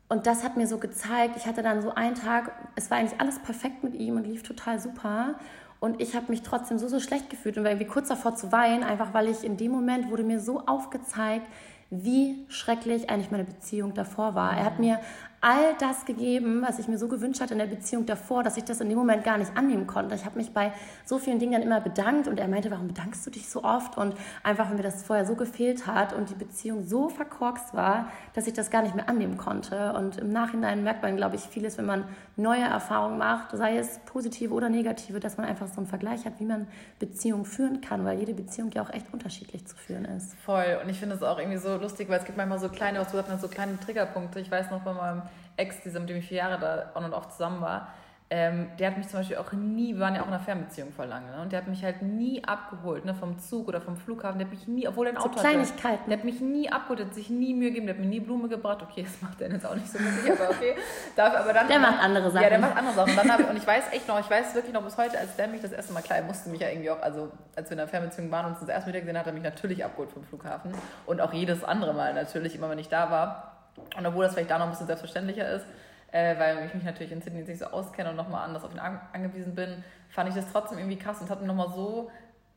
und 0.08 0.28
das 0.28 0.44
hat 0.44 0.58
mir 0.58 0.68
so 0.68 0.78
gezeigt, 0.78 1.36
ich 1.38 1.46
hatte 1.46 1.62
dann 1.62 1.82
so 1.82 1.94
einen 1.94 2.16
Tag, 2.16 2.52
es 2.76 2.90
war 2.90 2.98
eigentlich 2.98 3.20
alles 3.20 3.40
perfekt 3.40 3.84
mit 3.84 3.96
ihm 3.96 4.18
und 4.18 4.26
lief 4.26 4.44
total 4.44 4.80
super. 4.80 5.36
Und 5.82 6.00
ich 6.00 6.16
habe 6.16 6.28
mich 6.30 6.44
trotzdem 6.44 6.78
so, 6.78 6.88
so 6.88 7.00
schlecht 7.00 7.32
gefühlt 7.32 7.58
und 7.58 7.64
war 7.64 7.72
irgendwie 7.72 7.88
kurz 7.88 8.08
davor 8.08 8.36
zu 8.36 8.52
weinen, 8.52 8.84
einfach 8.84 9.16
weil 9.16 9.28
ich 9.28 9.44
in 9.44 9.58
dem 9.58 9.72
Moment 9.72 10.12
wurde 10.12 10.24
mir 10.24 10.40
so 10.40 10.62
aufgezeigt, 10.68 11.48
wie 11.90 12.46
schrecklich 12.50 13.10
eigentlich 13.10 13.32
meine 13.32 13.46
Beziehung 13.46 13.96
davor 13.96 14.36
war. 14.36 14.56
Er 14.56 14.64
hat 14.64 14.80
mir 14.80 15.00
all 15.42 15.74
das 15.80 16.06
gegeben, 16.06 16.64
was 16.66 16.78
ich 16.78 16.88
mir 16.88 17.00
so 17.00 17.08
gewünscht 17.08 17.42
hatte 17.42 17.54
in 17.54 17.60
der 17.60 17.66
Beziehung 17.66 18.06
davor, 18.06 18.44
dass 18.44 18.58
ich 18.58 18.64
das 18.64 18.80
in 18.80 18.90
dem 18.90 18.98
Moment 18.98 19.24
gar 19.24 19.40
nicht 19.40 19.58
annehmen 19.58 19.88
konnte. 19.88 20.14
Ich 20.14 20.24
habe 20.24 20.38
mich 20.38 20.54
bei 20.54 20.72
so 21.04 21.18
vielen 21.18 21.40
Dingen 21.40 21.54
dann 21.54 21.64
immer 21.64 21.82
bedankt 21.82 22.28
und 22.28 22.40
er 22.40 22.48
meinte, 22.48 22.70
warum 22.70 22.88
bedankst 22.88 23.26
du 23.26 23.32
dich 23.32 23.50
so 23.50 23.64
oft? 23.64 23.98
Und 23.98 24.14
einfach, 24.44 24.70
wenn 24.70 24.78
mir 24.78 24.84
das 24.84 25.02
vorher 25.02 25.26
so 25.26 25.34
gefehlt 25.34 25.88
hat 25.88 26.14
und 26.14 26.30
die 26.30 26.36
Beziehung 26.36 26.86
so 26.86 27.10
verkorkst 27.10 27.74
war, 27.74 28.10
dass 28.34 28.46
ich 28.46 28.54
das 28.54 28.70
gar 28.70 28.84
nicht 28.84 28.96
mehr 28.96 29.10
annehmen 29.10 29.38
konnte. 29.38 29.94
Und 29.94 30.18
im 30.18 30.30
Nachhinein 30.30 30.84
merkt 30.84 31.02
man, 31.02 31.18
glaube 31.18 31.38
ich, 31.38 31.42
vieles, 31.42 31.80
wenn 31.80 31.88
man 31.88 32.06
neue 32.36 32.64
Erfahrungen 32.64 33.18
macht, 33.18 33.58
sei 33.58 33.78
es 33.78 34.00
positive 34.06 34.54
oder 34.54 34.70
negative, 34.70 35.20
dass 35.20 35.38
man 35.38 35.48
einfach 35.48 35.68
so 35.68 35.78
einen 35.78 35.88
Vergleich 35.88 36.26
hat, 36.26 36.40
wie 36.40 36.46
man 36.46 36.68
Beziehungen 37.00 37.46
führen 37.46 37.82
kann, 37.82 38.06
weil 38.06 38.20
jede 38.20 38.36
Beziehung 38.36 38.70
ja 38.72 38.84
auch 38.84 38.92
echt 38.92 39.12
unterschiedlich 39.12 39.66
zu 39.66 39.76
führen 39.76 40.06
ist. 40.06 40.36
Voll. 40.46 40.80
Und 40.84 40.90
ich 40.90 41.00
finde 41.00 41.16
es 41.16 41.24
auch 41.24 41.40
irgendwie 41.40 41.58
so 41.58 41.78
lustig, 41.78 42.10
weil 42.10 42.20
es 42.20 42.26
gibt 42.26 42.38
manchmal 42.38 42.60
so 42.60 42.70
kleine, 42.70 43.00
was 43.00 43.08
du 43.08 43.18
gesagt 43.18 43.42
so 43.42 43.48
kleine 43.48 43.80
Triggerpunkte. 43.80 44.40
Ich 44.40 44.52
weiß 44.52 44.70
noch 44.70 44.82
bei 44.82 44.94
meinem 44.94 45.24
Ex, 45.58 45.82
dieser, 45.84 46.00
mit 46.00 46.10
dem 46.10 46.18
ich 46.18 46.28
vier 46.28 46.38
Jahre 46.38 46.60
da 46.60 46.92
on 46.96 47.06
und 47.06 47.14
off 47.14 47.30
zusammen 47.30 47.62
war, 47.62 47.90
ähm, 48.34 48.70
der 48.80 48.88
hat 48.92 48.98
mich 48.98 49.10
zum 49.10 49.20
Beispiel 49.20 49.36
auch 49.36 49.52
nie, 49.52 49.94
wir 49.94 50.00
waren 50.00 50.16
ja 50.16 50.22
auch 50.22 50.28
in 50.28 50.32
einer 50.32 50.42
Fernbeziehung 50.42 50.94
vor 50.94 51.06
lange, 51.06 51.30
ne? 51.32 51.42
und 51.42 51.52
der 51.52 51.60
hat 51.60 51.68
mich 51.68 51.84
halt 51.84 52.02
nie 52.02 52.42
abgeholt, 52.46 53.04
ne, 53.04 53.14
vom 53.14 53.38
Zug 53.40 53.68
oder 53.68 53.82
vom 53.82 53.98
Flughafen, 53.98 54.40
der 54.40 54.48
hat 54.48 54.54
mich 54.54 54.70
nie, 54.70 54.88
obwohl 54.88 55.08
er 55.08 55.12
ein 55.12 55.18
Auto 55.18 55.34
so 55.34 55.42
Kleinigkeiten. 55.42 56.00
Hatte, 56.00 56.10
der 56.10 56.18
hat 56.18 56.24
mich 56.24 56.40
nie 56.40 56.72
abgeholt, 56.72 57.00
der 57.00 57.08
hat 57.08 57.14
sich 57.14 57.30
nie 57.30 57.54
Mühe 57.54 57.72
gegeben, 57.72 57.88
der 57.88 57.96
hat 57.96 58.02
mir 58.02 58.08
nie 58.08 58.22
Blume 58.22 58.48
gebracht, 58.48 58.82
okay, 58.84 59.04
das 59.04 59.22
macht 59.22 59.42
der 59.42 59.52
jetzt 59.52 59.66
auch 59.66 59.76
nicht 59.76 59.92
so 59.92 60.00
wirklich, 60.00 60.32
aber 60.32 60.50
okay. 60.50 60.76
Darf, 61.18 61.36
aber 61.36 61.52
dann, 61.52 61.68
der 61.68 61.80
macht 61.80 62.02
andere 62.02 62.32
Sachen. 62.32 62.44
Ja, 62.44 62.50
der 62.50 62.60
macht 62.60 62.78
andere 62.78 62.94
Sachen. 62.96 63.12
Und, 63.12 63.28
dann 63.28 63.42
ich, 63.42 63.50
und 63.50 63.58
ich 63.58 63.68
weiß 63.68 63.84
echt 63.92 64.08
noch, 64.08 64.20
ich 64.22 64.30
weiß 64.30 64.56
wirklich 64.56 64.74
noch 64.74 64.84
bis 64.84 64.96
heute, 64.96 65.20
als 65.20 65.36
der 65.36 65.50
mich 65.50 65.62
das 65.62 65.74
erste 65.74 65.92
Mal, 65.92 66.02
klar, 66.02 66.20
er 66.20 66.24
musste 66.24 66.50
mich 66.50 66.62
ja 66.62 66.70
irgendwie 66.70 66.92
auch, 66.92 67.02
also 67.02 67.34
als 67.58 67.70
wir 67.70 67.74
in 67.74 67.82
einer 67.82 67.90
Fernbeziehung 67.90 68.32
waren 68.32 68.46
und 68.46 68.52
uns 68.52 68.62
das 68.62 68.70
erste 68.70 68.88
Mal 68.88 68.94
wieder 68.94 69.02
gesehen 69.02 69.18
hat, 69.18 69.26
hat 69.26 69.34
er 69.34 69.34
mich 69.34 69.44
natürlich 69.44 69.84
abgeholt 69.84 70.10
vom 70.10 70.24
Flughafen 70.24 70.72
und 71.06 71.20
auch 71.20 71.34
jedes 71.34 71.66
andere 71.66 71.94
Mal 71.94 72.14
natürlich, 72.14 72.56
immer 72.56 72.70
wenn 72.70 72.80
ich 72.80 72.88
da 72.88 73.12
war. 73.12 73.51
Und 73.98 74.06
obwohl 74.06 74.24
das 74.24 74.34
vielleicht 74.34 74.52
da 74.52 74.58
noch 74.58 74.66
ein 74.66 74.72
bisschen 74.72 74.88
selbstverständlicher 74.88 75.50
ist, 75.50 75.66
äh, 76.12 76.38
weil 76.38 76.66
ich 76.66 76.74
mich 76.74 76.84
natürlich 76.84 77.12
in 77.12 77.22
Sydney 77.22 77.44
nicht 77.44 77.60
so 77.60 77.66
auskenne 77.66 78.10
und 78.10 78.16
nochmal 78.16 78.46
anders 78.46 78.64
auf 78.64 78.74
ihn 78.74 78.80
an, 78.80 79.00
angewiesen 79.14 79.56
bin, 79.56 79.84
fand 80.10 80.30
ich 80.30 80.36
das 80.36 80.52
trotzdem 80.52 80.78
irgendwie 80.78 80.98
krass 80.98 81.20
und 81.20 81.26
es 81.26 81.30
hat 81.30 81.42
mir 81.42 81.48
nochmal 81.48 81.70
so, 81.70 82.12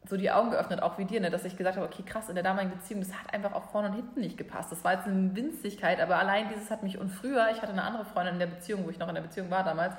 so 0.07 0.17
die 0.17 0.31
Augen 0.31 0.51
geöffnet, 0.51 0.83
auch 0.83 0.99
wie 0.99 1.05
dir, 1.05 1.21
ne, 1.21 1.31
dass 1.31 1.45
ich 1.45 1.57
gesagt 1.57 1.77
habe, 1.77 1.87
okay, 1.87 2.03
krass, 2.03 2.29
in 2.29 2.35
der 2.35 2.45
damaligen 2.45 2.73
Beziehung, 2.73 3.01
das 3.01 3.13
hat 3.13 3.33
einfach 3.33 3.53
auch 3.55 3.65
vorne 3.71 3.89
und 3.89 3.95
hinten 3.95 4.21
nicht 4.21 4.37
gepasst. 4.37 4.71
Das 4.71 4.85
war 4.85 4.95
jetzt 4.95 5.07
eine 5.07 5.35
Winzigkeit, 5.35 6.01
aber 6.01 6.17
allein 6.17 6.49
dieses 6.49 6.71
hat 6.71 6.83
mich, 6.83 6.99
und 6.99 7.09
früher, 7.09 7.49
ich 7.53 7.63
hatte 7.63 7.73
eine 7.73 7.85
andere 7.85 8.05
Freundin 8.05 8.35
in 8.35 8.41
der 8.41 8.47
Beziehung, 8.49 8.85
wo 8.85 8.91
ich 8.91 8.99
noch 8.99 9.09
in 9.09 9.15
der 9.15 9.23
Beziehung 9.23 9.51
war 9.51 9.65
damals, 9.65 9.95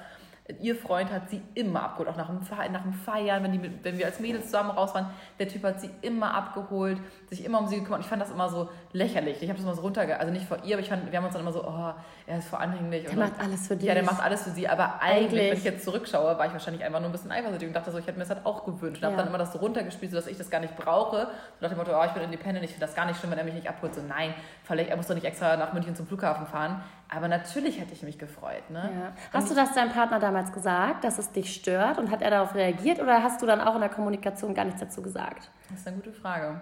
ihr 0.62 0.76
Freund 0.76 1.12
hat 1.12 1.30
sie 1.30 1.42
immer 1.56 1.82
abgeholt, 1.82 2.10
auch 2.10 2.18
nach 2.18 2.28
dem, 2.28 2.40
nach 2.72 2.84
dem 2.84 2.94
Feiern, 2.94 3.44
wenn, 3.44 3.52
die, 3.52 3.84
wenn 3.84 3.98
wir 3.98 4.06
als 4.06 4.20
Mädels 4.20 4.46
zusammen 4.46 4.70
raus 4.70 4.94
waren, 4.94 5.08
der 5.40 5.48
Typ 5.48 5.64
hat 5.64 5.82
sie 5.82 5.90
immer 6.02 6.36
abgeholt, 6.36 7.00
sich 7.30 7.44
immer 7.44 7.60
um 7.60 7.68
sie 7.68 7.78
gekümmert. 7.78 8.02
Ich 8.02 8.08
fand 8.08 8.22
das 8.22 8.30
immer 8.30 8.48
so 8.50 8.70
lächerlich. 8.94 9.42
Ich 9.42 9.50
habe 9.50 9.58
das 9.58 9.66
immer 9.66 9.74
so 9.74 9.82
runterge... 9.82 10.20
Also 10.20 10.32
nicht 10.32 10.46
vor 10.46 10.58
ihr, 10.64 10.76
aber 10.76 10.84
ich 10.84 10.90
fand, 10.90 11.12
wir 11.12 11.18
haben 11.18 11.26
uns 11.26 11.34
dann 11.34 11.42
immer 11.42 11.52
so, 11.52 11.64
oh, 11.64 11.94
er 12.28 12.38
ist 12.38 12.48
voll 12.48 12.60
anhänglich. 12.60 13.04
Der 13.06 13.14
und 13.14 13.20
macht 13.20 13.40
alles 13.40 13.68
für 13.68 13.76
dich. 13.76 13.88
Ja, 13.88 13.96
der 13.96 14.04
macht 14.04 14.24
alles 14.24 14.44
für 14.44 14.52
sie. 14.52 14.68
Aber 14.68 15.02
eigentlich, 15.02 15.26
eigentlich, 15.26 15.52
wenn 15.52 15.58
ich 15.58 15.64
jetzt 15.64 15.84
zurückschaue, 15.84 16.38
war 16.38 16.46
ich 16.46 16.54
wahrscheinlich 16.54 16.84
einfach 16.84 17.00
nur 17.00 17.10
ein 17.10 17.12
bisschen 17.12 17.32
eifersüchtig 17.32 17.68
und 17.68 17.74
dachte 17.76 17.92
so, 17.92 17.98
ich 17.98 18.06
hätte 18.06 18.20
mir 18.20 18.26
das 18.26 18.36
halt 18.36 18.46
auch 18.46 18.66
gewünscht. 18.66 18.98
Und 18.98 19.02
ja. 19.02 19.08
habe 19.08 19.18
dann 19.18 19.28
immer 19.28 19.40
das 19.40 19.52
so 19.52 19.58
runtergespielt, 19.58 20.12
sodass 20.12 20.28
ich 20.28 20.38
das 20.38 20.52
gar 20.52 20.60
nicht 20.60 20.76
brauche. 20.78 21.26
Und 21.26 21.62
nach 21.62 21.70
dem 21.70 21.78
Motto, 21.80 21.92
oh, 22.00 22.06
ich 22.06 22.12
bin 22.12 22.22
independent, 22.22 22.64
ich 22.64 22.72
finde 22.72 22.86
das 22.86 22.96
gar 22.96 23.06
nicht 23.06 23.20
schlimm, 23.20 23.32
wenn 23.32 23.40
er 23.40 23.46
mich 23.46 23.56
nicht 23.56 23.68
abholt. 23.68 23.96
So, 23.96 24.02
nein, 24.02 24.36
vielleicht, 24.64 24.92
er 24.92 24.98
muss 24.98 25.08
doch 25.08 25.16
nicht 25.16 25.26
extra 25.26 25.58
nach 25.58 25.74
München 25.74 25.96
zum 25.96 26.06
Flughafen 26.06 26.46
fahren. 26.46 26.84
Aber 27.10 27.28
natürlich 27.28 27.80
hätte 27.80 27.94
ich 27.94 28.04
mich 28.04 28.18
gefreut. 28.18 28.70
Ne? 28.70 28.90
Ja. 28.94 29.14
Hast 29.32 29.50
du 29.50 29.56
das 29.56 29.74
deinem 29.74 29.92
Partner 29.92 30.20
damals 30.20 30.52
gesagt, 30.52 31.04
dass 31.04 31.18
es 31.20 31.32
dich 31.32 31.54
stört? 31.54 31.98
Und 31.98 32.10
hat 32.12 32.22
er 32.22 32.32
darauf 32.32 32.56
reagiert? 32.56 33.00
Oder 33.00 33.22
hast 33.22 33.42
du 33.42 33.46
dann 33.46 33.62
auch 33.62 33.76
in 33.76 33.82
der 33.82 33.90
Kommunikation 33.90 34.54
gar 34.54 34.66
nichts 34.66 34.82
dazu 34.82 35.02
gesagt? 35.02 35.52
Das 35.70 35.80
ist 35.80 35.88
eine 35.88 35.98
gute 35.98 36.12
Frage. 36.12 36.60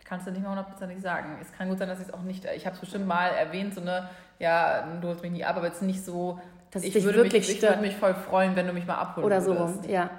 Ich 0.00 0.04
kann 0.04 0.18
es 0.18 0.24
dir 0.24 0.32
nicht 0.32 0.42
mal 0.42 0.50
hundertprozentig 0.50 1.00
sagen. 1.00 1.38
Es 1.40 1.52
kann 1.52 1.68
gut 1.68 1.78
sein, 1.78 1.88
dass 1.88 2.00
ich 2.00 2.08
es 2.08 2.14
auch 2.14 2.22
nicht. 2.22 2.44
Ich 2.56 2.66
habe 2.66 2.74
es 2.74 2.80
bestimmt 2.80 3.06
mal 3.06 3.28
erwähnt, 3.28 3.74
so 3.74 3.80
eine, 3.80 4.08
ja, 4.38 4.86
du 5.00 5.08
holst 5.08 5.22
mich 5.22 5.32
nie 5.32 5.44
ab, 5.44 5.56
aber 5.56 5.66
jetzt 5.66 5.82
nicht 5.82 6.04
so. 6.04 6.40
Dass 6.70 6.82
ich, 6.82 6.94
würde 7.02 7.18
wirklich 7.18 7.46
mich, 7.46 7.56
ich 7.56 7.62
würde 7.62 7.80
mich 7.80 7.96
voll 7.96 8.14
freuen, 8.14 8.56
wenn 8.56 8.66
du 8.66 8.72
mich 8.72 8.86
mal 8.86 8.96
abholst. 8.96 9.24
Oder 9.24 9.40
so, 9.40 9.80
ja. 9.86 10.10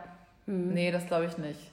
Hm. 0.45 0.73
Nee, 0.73 0.91
das 0.91 1.05
glaube 1.05 1.25
ich 1.25 1.37
nicht. 1.37 1.68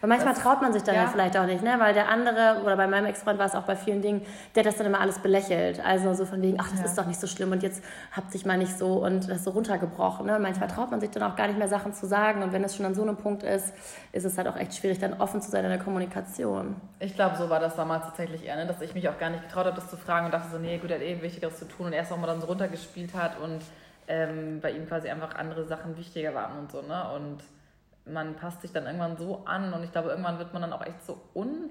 Weil 0.00 0.08
manchmal 0.08 0.34
das, 0.34 0.42
traut 0.42 0.62
man 0.62 0.72
sich 0.72 0.82
dann 0.82 0.94
ja. 0.94 1.02
ja. 1.04 1.08
vielleicht 1.08 1.36
auch 1.36 1.46
nicht, 1.46 1.62
ne? 1.62 1.76
Weil 1.78 1.94
der 1.94 2.08
andere, 2.08 2.62
oder 2.62 2.76
bei 2.76 2.86
meinem 2.86 3.06
Ex-Freund 3.06 3.38
war 3.38 3.46
es 3.46 3.54
auch 3.54 3.62
bei 3.62 3.76
vielen 3.76 4.02
Dingen, 4.02 4.22
der 4.54 4.62
das 4.62 4.76
dann 4.76 4.86
immer 4.86 5.00
alles 5.00 5.18
belächelt. 5.18 5.84
Also 5.84 6.14
so 6.14 6.24
von 6.24 6.42
wegen, 6.42 6.58
ach, 6.60 6.70
das 6.70 6.80
ja. 6.80 6.86
ist 6.86 6.98
doch 6.98 7.06
nicht 7.06 7.20
so 7.20 7.26
schlimm 7.26 7.52
und 7.52 7.62
jetzt 7.62 7.82
habt 8.12 8.32
sich 8.32 8.44
mal 8.44 8.58
nicht 8.58 8.78
so 8.78 9.04
und 9.04 9.28
das 9.28 9.44
so 9.44 9.50
runtergebrochen. 9.50 10.26
Ne? 10.26 10.36
Und 10.36 10.42
manchmal 10.42 10.68
traut 10.68 10.90
man 10.90 11.00
sich 11.00 11.10
dann 11.10 11.22
auch 11.22 11.36
gar 11.36 11.46
nicht 11.46 11.58
mehr 11.58 11.68
Sachen 11.68 11.92
zu 11.94 12.06
sagen. 12.06 12.42
Und 12.42 12.52
wenn 12.52 12.64
es 12.64 12.76
schon 12.76 12.86
an 12.86 12.94
so 12.94 13.02
einem 13.02 13.16
Punkt 13.16 13.42
ist, 13.42 13.72
ist 14.12 14.24
es 14.24 14.36
halt 14.36 14.48
auch 14.48 14.56
echt 14.56 14.74
schwierig, 14.74 14.98
dann 14.98 15.14
offen 15.20 15.40
zu 15.40 15.50
sein 15.50 15.64
in 15.64 15.70
der 15.70 15.80
Kommunikation. 15.80 16.76
Ich 16.98 17.14
glaube, 17.14 17.36
so 17.36 17.48
war 17.48 17.60
das 17.60 17.76
damals 17.76 18.04
tatsächlich 18.04 18.44
eher, 18.44 18.56
ne? 18.56 18.66
dass 18.66 18.80
ich 18.80 18.94
mich 18.94 19.08
auch 19.08 19.18
gar 19.18 19.30
nicht 19.30 19.42
getraut 19.42 19.66
habe, 19.66 19.76
das 19.76 19.90
zu 19.90 19.96
fragen 19.96 20.26
und 20.26 20.34
dachte 20.34 20.50
so, 20.50 20.58
nee, 20.58 20.78
gut, 20.78 20.90
er 20.90 20.96
hat 20.96 21.02
eh 21.02 21.20
Wichtigeres 21.22 21.58
zu 21.58 21.66
tun 21.66 21.86
und 21.86 21.92
erst 21.92 22.12
auch 22.12 22.16
mal 22.16 22.26
dann 22.26 22.40
so 22.40 22.46
runtergespielt 22.46 23.14
hat 23.14 23.38
und 23.40 23.60
ähm, 24.06 24.60
bei 24.60 24.70
ihm 24.70 24.86
quasi 24.86 25.08
einfach 25.08 25.34
andere 25.34 25.64
Sachen 25.64 25.96
wichtiger 25.96 26.34
waren 26.34 26.58
und 26.58 26.72
so, 26.72 26.82
ne? 26.82 27.10
Und 27.14 27.38
man 28.06 28.34
passt 28.36 28.62
sich 28.62 28.72
dann 28.72 28.86
irgendwann 28.86 29.16
so 29.16 29.44
an 29.46 29.72
und 29.72 29.82
ich 29.82 29.92
glaube, 29.92 30.10
irgendwann 30.10 30.38
wird 30.38 30.52
man 30.52 30.62
dann 30.62 30.72
auch 30.72 30.84
echt 30.84 31.04
so 31.04 31.20
un 31.34 31.70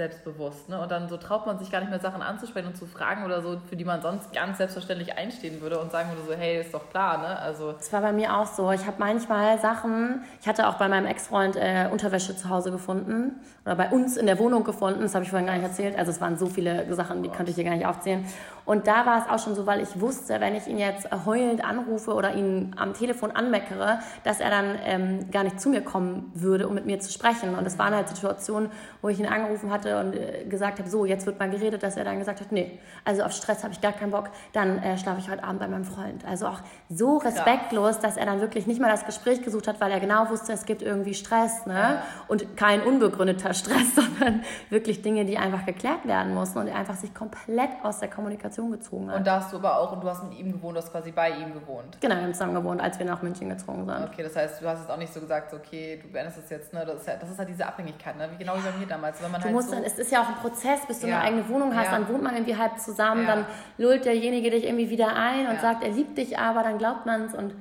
selbstbewusst. 0.00 0.68
Ne? 0.70 0.80
Und 0.80 0.90
dann 0.90 1.08
so 1.08 1.18
traut 1.18 1.46
man 1.46 1.58
sich 1.58 1.70
gar 1.70 1.80
nicht 1.80 1.90
mehr 1.90 2.00
Sachen 2.00 2.22
anzusprechen 2.22 2.68
und 2.68 2.76
zu 2.76 2.86
fragen 2.86 3.24
oder 3.24 3.42
so, 3.42 3.60
für 3.68 3.76
die 3.76 3.84
man 3.84 4.00
sonst 4.00 4.32
ganz 4.32 4.56
selbstverständlich 4.56 5.18
einstehen 5.18 5.60
würde 5.60 5.78
und 5.78 5.92
sagen 5.92 6.10
würde 6.10 6.22
so, 6.26 6.32
hey, 6.32 6.60
ist 6.60 6.72
doch 6.72 6.88
klar. 6.88 7.18
Ne? 7.18 7.38
Also 7.38 7.72
das 7.72 7.92
war 7.92 8.00
bei 8.00 8.12
mir 8.12 8.34
auch 8.34 8.46
so. 8.46 8.70
Ich 8.72 8.86
habe 8.86 8.96
manchmal 8.98 9.58
Sachen, 9.58 10.22
ich 10.40 10.48
hatte 10.48 10.68
auch 10.68 10.74
bei 10.74 10.88
meinem 10.88 11.06
Ex-Freund 11.06 11.56
äh, 11.56 11.88
Unterwäsche 11.92 12.34
zu 12.34 12.48
Hause 12.48 12.70
gefunden 12.70 13.40
oder 13.64 13.74
bei 13.74 13.90
uns 13.90 14.16
in 14.16 14.26
der 14.26 14.38
Wohnung 14.38 14.64
gefunden, 14.64 15.02
das 15.02 15.14
habe 15.14 15.24
ich 15.24 15.30
vorhin 15.30 15.46
gar 15.46 15.54
nicht 15.54 15.64
erzählt. 15.64 15.98
Also 15.98 16.10
es 16.10 16.20
waren 16.20 16.38
so 16.38 16.46
viele 16.46 16.92
Sachen, 16.94 17.22
die 17.22 17.28
könnte 17.28 17.50
ich 17.50 17.56
hier 17.56 17.64
gar 17.64 17.74
nicht 17.74 17.86
aufzählen. 17.86 18.24
Und 18.64 18.86
da 18.86 19.04
war 19.04 19.18
es 19.18 19.28
auch 19.28 19.44
schon 19.44 19.54
so, 19.54 19.66
weil 19.66 19.80
ich 19.80 20.00
wusste, 20.00 20.40
wenn 20.40 20.54
ich 20.54 20.66
ihn 20.66 20.78
jetzt 20.78 21.08
heulend 21.26 21.64
anrufe 21.64 22.14
oder 22.14 22.34
ihn 22.34 22.74
am 22.78 22.94
Telefon 22.94 23.32
anmeckere, 23.32 23.98
dass 24.24 24.40
er 24.40 24.50
dann 24.50 24.78
ähm, 24.84 25.30
gar 25.30 25.44
nicht 25.44 25.60
zu 25.60 25.68
mir 25.68 25.82
kommen 25.82 26.30
würde, 26.34 26.68
um 26.68 26.74
mit 26.74 26.86
mir 26.86 27.00
zu 27.00 27.12
sprechen. 27.12 27.54
Und 27.54 27.66
es 27.66 27.78
waren 27.78 27.94
halt 27.94 28.08
Situationen, 28.08 28.70
wo 29.02 29.08
ich 29.08 29.18
ihn 29.18 29.26
angerufen 29.26 29.70
hatte 29.70 29.98
und 29.98 30.14
äh, 30.14 30.44
gesagt 30.44 30.78
habe, 30.78 30.88
so, 30.88 31.04
jetzt 31.04 31.26
wird 31.26 31.38
mal 31.38 31.50
geredet, 31.50 31.82
dass 31.82 31.96
er 31.96 32.04
dann 32.04 32.18
gesagt 32.18 32.40
hat, 32.40 32.52
nee, 32.52 32.78
also 33.04 33.22
auf 33.22 33.32
Stress 33.32 33.64
habe 33.64 33.74
ich 33.74 33.80
gar 33.80 33.92
keinen 33.92 34.12
Bock, 34.12 34.30
dann 34.52 34.78
äh, 34.78 34.96
schlafe 34.96 35.20
ich 35.20 35.30
heute 35.30 35.44
Abend 35.44 35.60
bei 35.60 35.68
meinem 35.68 35.84
Freund. 35.84 36.24
Also 36.24 36.46
auch 36.46 36.60
so 36.88 37.18
respektlos, 37.18 37.96
ja. 37.96 38.02
dass 38.02 38.16
er 38.16 38.26
dann 38.26 38.40
wirklich 38.40 38.66
nicht 38.66 38.80
mal 38.80 38.90
das 38.90 39.04
Gespräch 39.04 39.42
gesucht 39.42 39.68
hat, 39.68 39.80
weil 39.80 39.90
er 39.90 40.00
genau 40.00 40.30
wusste, 40.30 40.52
es 40.52 40.64
gibt 40.64 40.82
irgendwie 40.82 41.14
Stress, 41.14 41.66
ne? 41.66 42.02
Und 42.28 42.56
kein 42.56 42.82
unbegründeter 42.82 43.49
Stress, 43.54 43.94
sondern 43.94 44.42
wirklich 44.68 45.02
Dinge, 45.02 45.24
die 45.24 45.38
einfach 45.38 45.66
geklärt 45.66 46.06
werden 46.06 46.34
mussten 46.34 46.58
und 46.58 46.68
er 46.68 46.76
einfach 46.76 46.96
sich 46.96 47.14
komplett 47.14 47.70
aus 47.82 47.98
der 47.98 48.08
Kommunikation 48.08 48.70
gezogen 48.70 49.10
hat. 49.10 49.18
Und 49.18 49.26
da 49.26 49.40
hast 49.40 49.52
du 49.52 49.56
aber 49.56 49.78
auch, 49.78 49.92
und 49.92 50.02
du 50.02 50.08
hast 50.08 50.22
mit 50.24 50.38
ihm 50.38 50.52
gewohnt, 50.52 50.76
du 50.76 50.82
hast 50.82 50.90
quasi 50.90 51.12
bei 51.12 51.30
ihm 51.30 51.52
gewohnt. 51.52 51.98
Genau, 52.00 52.16
wir 52.16 52.22
haben 52.22 52.32
zusammen 52.32 52.54
gewohnt, 52.54 52.80
als 52.80 52.98
wir 52.98 53.06
nach 53.06 53.22
München 53.22 53.48
gezogen 53.48 53.86
sind. 53.86 54.04
Okay, 54.04 54.22
das 54.22 54.36
heißt, 54.36 54.62
du 54.62 54.68
hast 54.68 54.80
jetzt 54.80 54.90
auch 54.90 54.96
nicht 54.96 55.12
so 55.12 55.20
gesagt, 55.20 55.52
okay, 55.54 56.00
du 56.02 56.08
beendest 56.08 56.38
es 56.38 56.50
jetzt, 56.50 56.72
ne? 56.72 56.84
Das 56.84 57.00
ist, 57.00 57.08
ja, 57.08 57.16
das 57.16 57.30
ist 57.30 57.38
halt 57.38 57.48
diese 57.48 57.66
Abhängigkeit, 57.66 58.16
ne? 58.16 58.28
Wie 58.32 58.36
genau 58.36 58.56
wie 58.56 58.62
bei 58.62 58.78
mir 58.78 58.86
damals. 58.86 59.22
Wenn 59.22 59.30
man 59.30 59.40
du 59.40 59.46
halt 59.46 59.54
musst 59.54 59.68
so 59.68 59.74
dann, 59.74 59.84
es 59.84 59.98
ist 59.98 60.12
ja 60.12 60.22
auch 60.22 60.28
ein 60.28 60.36
Prozess, 60.36 60.80
bis 60.86 61.00
du 61.00 61.08
ja. 61.08 61.18
eine 61.18 61.24
eigene 61.24 61.48
Wohnung 61.48 61.74
hast, 61.74 61.86
ja. 61.86 61.98
dann 61.98 62.08
wohnt 62.08 62.22
man 62.22 62.34
irgendwie 62.34 62.56
halb 62.56 62.78
zusammen, 62.78 63.26
ja. 63.26 63.36
dann 63.36 63.46
lullt 63.78 64.04
derjenige 64.04 64.50
dich 64.50 64.64
irgendwie 64.64 64.90
wieder 64.90 65.14
ein 65.14 65.48
und 65.48 65.60
sagt, 65.60 65.82
er 65.82 65.90
liebt 65.90 66.18
dich 66.18 66.38
aber, 66.38 66.62
dann 66.62 66.78
glaubt 66.78 67.06
man 67.06 67.26
es 67.26 67.34
und 67.34 67.54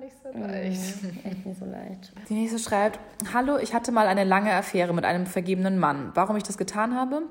nicht 0.00 0.14
so 0.22 0.38
leicht. 0.38 1.02
Mhm, 1.02 1.20
echt 1.24 1.46
nicht 1.46 1.58
so 1.58 1.64
leicht. 1.64 2.12
Die 2.28 2.34
nächste 2.34 2.58
schreibt: 2.58 2.98
Hallo, 3.32 3.58
ich 3.58 3.74
hatte 3.74 3.92
mal 3.92 4.06
eine 4.06 4.24
lange 4.24 4.52
Affäre 4.52 4.92
mit 4.94 5.04
einem 5.04 5.26
vergebenen 5.26 5.78
Mann. 5.78 6.10
Warum 6.14 6.36
ich 6.36 6.42
das 6.42 6.58
getan 6.58 6.96
habe? 6.96 7.22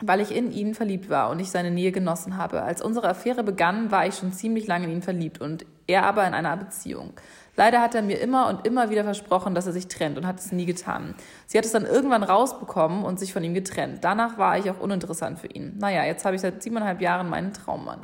Weil 0.00 0.20
ich 0.20 0.34
in 0.34 0.52
ihn 0.52 0.74
verliebt 0.74 1.10
war 1.10 1.30
und 1.30 1.40
ich 1.40 1.50
seine 1.50 1.70
Nähe 1.70 1.90
genossen 1.90 2.36
habe. 2.36 2.62
Als 2.62 2.80
unsere 2.80 3.08
Affäre 3.08 3.42
begann, 3.42 3.90
war 3.90 4.06
ich 4.06 4.14
schon 4.14 4.32
ziemlich 4.32 4.66
lange 4.66 4.84
in 4.86 4.92
ihn 4.92 5.02
verliebt 5.02 5.40
und 5.40 5.66
er 5.88 6.04
aber 6.04 6.26
in 6.26 6.34
einer 6.34 6.56
Beziehung. 6.56 7.14
Leider 7.56 7.80
hat 7.80 7.96
er 7.96 8.02
mir 8.02 8.20
immer 8.20 8.48
und 8.48 8.64
immer 8.64 8.88
wieder 8.88 9.02
versprochen, 9.02 9.56
dass 9.56 9.66
er 9.66 9.72
sich 9.72 9.88
trennt 9.88 10.16
und 10.16 10.24
hat 10.28 10.38
es 10.38 10.52
nie 10.52 10.66
getan. 10.66 11.16
Sie 11.46 11.58
hat 11.58 11.64
es 11.64 11.72
dann 11.72 11.84
irgendwann 11.84 12.22
rausbekommen 12.22 13.04
und 13.04 13.18
sich 13.18 13.32
von 13.32 13.42
ihm 13.42 13.52
getrennt. 13.52 14.04
Danach 14.04 14.38
war 14.38 14.56
ich 14.56 14.70
auch 14.70 14.78
uninteressant 14.78 15.40
für 15.40 15.48
ihn. 15.48 15.76
Naja, 15.76 16.04
jetzt 16.04 16.24
habe 16.24 16.36
ich 16.36 16.42
seit 16.42 16.62
siebeneinhalb 16.62 17.00
Jahren 17.00 17.28
meinen 17.28 17.52
Traummann. 17.52 17.98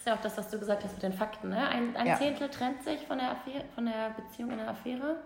Das 0.00 0.06
ist 0.06 0.06
ja 0.06 0.14
auch 0.14 0.22
das, 0.22 0.38
was 0.38 0.50
du 0.50 0.58
gesagt 0.58 0.82
hast 0.82 0.94
mit 0.94 1.02
den 1.02 1.12
Fakten. 1.12 1.50
Ne? 1.50 1.68
Ein, 1.68 1.94
ein 1.94 2.06
ja. 2.06 2.16
Zehntel 2.16 2.48
trennt 2.48 2.82
sich 2.82 3.06
von 3.06 3.18
der, 3.18 3.32
Affäre, 3.32 3.64
von 3.74 3.84
der 3.84 4.10
Beziehung 4.16 4.50
in 4.52 4.56
der 4.56 4.70
Affäre. 4.70 5.16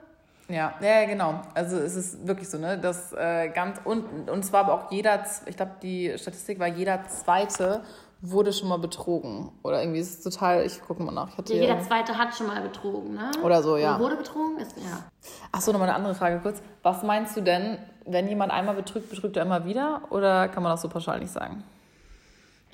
Ja, 0.49 0.75
ja, 0.81 1.05
genau. 1.07 1.41
Also 1.55 1.77
es 1.79 1.95
ist 1.95 2.27
wirklich 2.27 2.51
so, 2.51 2.59
ne? 2.59 2.77
Das 2.77 3.13
äh, 3.13 3.49
ganz 3.51 3.81
und 3.85 4.29
und 4.29 4.43
zwar 4.45 4.65
aber 4.65 4.75
auch 4.75 4.91
jeder, 4.91 5.25
ich 5.47 5.57
glaube 5.57 5.73
die 5.81 6.13
Statistik 6.19 6.59
war 6.59 6.67
jeder 6.67 7.05
zweite 7.07 7.83
wurde 8.21 8.53
schon 8.53 8.69
mal 8.69 8.79
betrogen 8.79 9.53
oder 9.63 9.81
irgendwie 9.81 10.01
ist 10.01 10.19
es 10.19 10.23
total. 10.23 10.65
Ich 10.65 10.83
gucke 10.83 11.03
mal 11.03 11.13
nach. 11.13 11.29
Ja, 11.49 11.55
jeder 11.55 11.81
zweite 11.81 12.17
hat 12.17 12.35
schon 12.35 12.47
mal 12.47 12.61
betrogen, 12.63 13.15
ne? 13.15 13.31
Oder 13.43 13.63
so, 13.63 13.77
ja. 13.77 13.95
Oder 13.95 14.05
wurde 14.05 14.17
betrogen, 14.17 14.59
ist 14.59 14.77
ja. 14.77 15.05
Ach 15.53 15.61
so, 15.61 15.73
nochmal 15.73 15.89
eine 15.89 15.97
andere 15.97 16.15
Frage 16.15 16.41
kurz. 16.41 16.63
Was 16.83 17.03
meinst 17.03 17.37
du 17.37 17.43
denn, 17.43 17.79
wenn 18.07 18.29
jemand 18.29 18.53
einmal 18.53 18.75
betrügt, 18.75 19.11
betrügt 19.11 19.37
er 19.37 19.45
immer 19.45 19.65
wieder 19.67 20.03
oder 20.11 20.49
kann 20.49 20.63
man 20.63 20.73
das 20.73 20.83
so 20.83 20.89
pauschal 20.89 21.21
nicht 21.21 21.33
sagen? 21.33 21.65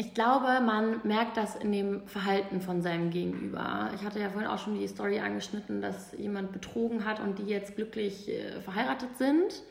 Ich 0.00 0.14
glaube, 0.14 0.62
man 0.64 1.02
merkt 1.04 1.36
das 1.36 1.56
in 1.56 1.72
dem 1.72 2.06
Verhalten 2.06 2.62
von 2.62 2.80
seinem 2.80 3.10
Gegenüber. 3.10 3.90
Ich 3.94 4.02
hatte 4.02 4.18
ja 4.18 4.30
vorhin 4.30 4.48
auch 4.48 4.56
schon 4.56 4.74
die 4.78 4.88
Story 4.88 5.20
angeschnitten, 5.20 5.82
dass 5.82 6.12
jemand 6.16 6.52
betrogen 6.52 7.04
hat 7.04 7.20
und 7.20 7.38
die 7.38 7.42
jetzt 7.42 7.76
glücklich 7.76 8.30
äh, 8.30 8.62
verheiratet 8.62 9.10
sind. 9.18 9.62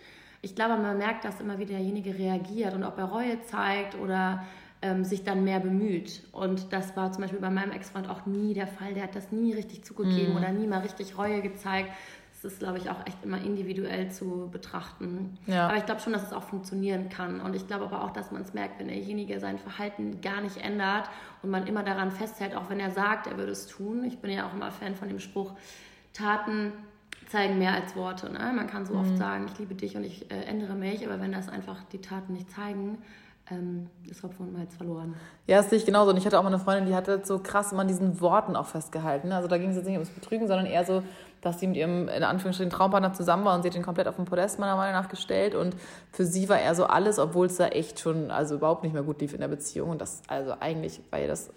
Ich 0.44 0.54
glaube, 0.54 0.78
man 0.78 1.00
merkt, 1.00 1.26
dass 1.26 1.42
immer 1.42 1.58
wieder 1.58 1.72
derjenige 1.72 2.16
reagiert 2.16 2.76
und 2.76 2.84
ob 2.84 3.00
er 3.00 3.06
Reue 3.06 3.42
zeigt 3.42 3.96
oder 3.96 4.46
ähm, 4.84 5.04
sich 5.04 5.24
dann 5.24 5.44
mehr 5.44 5.60
bemüht. 5.60 6.22
Und 6.32 6.72
das 6.74 6.96
war 6.96 7.12
zum 7.12 7.24
Beispiel 7.24 7.40
bei 7.40 7.50
meinem 7.50 7.72
Ex-Freund 7.72 8.08
auch 8.08 8.28
nie 8.28 8.54
der 8.54 8.68
Fall. 8.68 8.94
Der 8.94 9.06
hat 9.06 9.16
das 9.16 9.32
nie 9.32 9.54
richtig 9.54 9.84
zugegeben 9.84 10.36
mm. 10.36 10.38
oder 10.38 10.52
nie 10.52 10.68
mal 10.68 10.82
richtig 10.82 11.18
Reue 11.18 11.42
gezeigt, 11.42 11.90
das 12.42 12.54
ist, 12.54 12.60
glaube 12.60 12.78
ich, 12.78 12.90
auch 12.90 13.06
echt 13.06 13.18
immer 13.24 13.38
individuell 13.38 14.12
zu 14.12 14.48
betrachten. 14.50 15.38
Ja. 15.46 15.68
Aber 15.68 15.78
ich 15.78 15.86
glaube 15.86 16.00
schon, 16.00 16.14
dass 16.14 16.24
es 16.24 16.32
auch 16.32 16.44
funktionieren 16.44 17.10
kann. 17.10 17.42
Und 17.42 17.54
ich 17.54 17.68
glaube 17.68 17.84
aber 17.84 18.04
auch, 18.04 18.12
dass 18.12 18.32
man 18.32 18.44
es 18.44 18.54
merkt, 18.54 18.80
wenn 18.80 18.88
derjenige 18.88 19.42
sein 19.42 19.58
Verhalten 19.58 20.22
gar 20.22 20.40
nicht 20.40 20.58
ändert 20.58 21.10
und 21.44 21.50
man 21.50 21.68
immer 21.68 21.84
daran 21.84 22.12
festhält, 22.12 22.56
auch 22.56 22.70
wenn 22.70 22.80
er 22.80 22.92
sagt, 22.92 23.28
er 23.28 23.38
würde 23.38 23.52
es 23.52 23.68
tun. 23.68 24.06
Ich 24.06 24.20
bin 24.20 24.32
ja 24.32 24.48
auch 24.48 24.54
immer 24.54 24.72
Fan 24.72 24.96
von 24.96 25.10
dem 25.10 25.20
Spruch, 25.20 25.54
Taten 26.14 26.72
zeigen 27.28 27.60
mehr 27.60 27.74
als 27.74 27.96
Worte. 27.98 28.32
Ne? 28.32 28.54
Man 28.56 28.68
kann 28.68 28.86
so 28.86 28.94
mhm. 28.94 29.02
oft 29.02 29.18
sagen, 29.18 29.46
ich 29.52 29.60
liebe 29.60 29.76
dich 29.76 29.98
und 29.98 30.06
ich 30.06 30.32
äh, 30.32 30.44
ändere 30.46 30.76
mich, 30.76 31.06
aber 31.06 31.20
wenn 31.20 31.34
das 31.34 31.50
einfach 31.50 31.84
die 31.92 32.00
Taten 32.00 32.34
nicht 32.34 32.50
zeigen, 32.50 33.00
ähm, 33.52 33.88
ist 34.08 34.24
Hopfen 34.24 34.48
und 34.48 34.54
Malz 34.54 34.76
verloren. 34.76 35.16
Ja, 35.48 35.58
das 35.58 35.70
sehe 35.70 35.80
ich 35.80 35.86
genauso. 35.86 36.12
Und 36.12 36.18
ich 36.18 36.26
hatte 36.26 36.38
auch 36.40 36.44
mal 36.44 36.50
eine 36.50 36.60
Freundin, 36.60 36.86
die 36.86 36.96
hatte 36.96 37.22
so 37.24 37.40
krass 37.40 37.72
immer 37.72 37.82
an 37.82 37.88
diesen 37.88 38.22
Worten 38.22 38.56
auch 38.56 38.68
festgehalten. 38.68 39.32
Also 39.32 39.48
da 39.48 39.58
ging 39.58 39.72
es 39.72 39.76
jetzt 39.76 39.86
nicht 39.86 39.96
ums 39.96 40.10
Betrügen, 40.10 40.48
sondern 40.48 40.66
eher 40.66 40.86
so, 40.86 41.04
dass 41.42 41.60
sie 41.60 41.68
mit 41.68 41.78
ihrem, 41.78 42.08
in 42.10 42.24
Anführungsstrichen, 42.24 42.70
Traumpartner 42.70 43.14
zusammen 43.14 43.46
war 43.46 43.56
und 43.56 43.62
sie 43.62 43.70
hat 43.70 43.76
ihn 43.76 43.84
komplett 43.84 44.08
auf 44.08 44.16
den 44.16 44.26
Podest 44.26 44.60
meiner 44.60 44.76
Meinung 44.76 44.94
nach 44.94 45.10
gestellt. 45.10 45.56
Und 45.56 45.76
für 46.12 46.26
sie 46.26 46.50
war 46.50 46.60
er 46.60 46.76
so 46.76 46.86
alles, 46.86 47.20
obwohl 47.20 47.48
es 47.48 47.58
da 47.58 47.68
echt 47.68 48.00
schon, 48.00 48.32
also 48.32 48.56
überhaupt 48.56 48.84
nicht 48.84 48.94
mehr 48.94 49.04
gut 49.04 49.22
lief 49.22 49.34
in 49.34 49.40
der 49.40 49.48
Beziehung. 49.48 49.90
Und 49.90 50.02
das, 50.02 50.22
also 50.28 50.54
eigentlich 50.60 51.02
war 51.12 51.20
ihr 51.20 51.28
das 51.28 51.52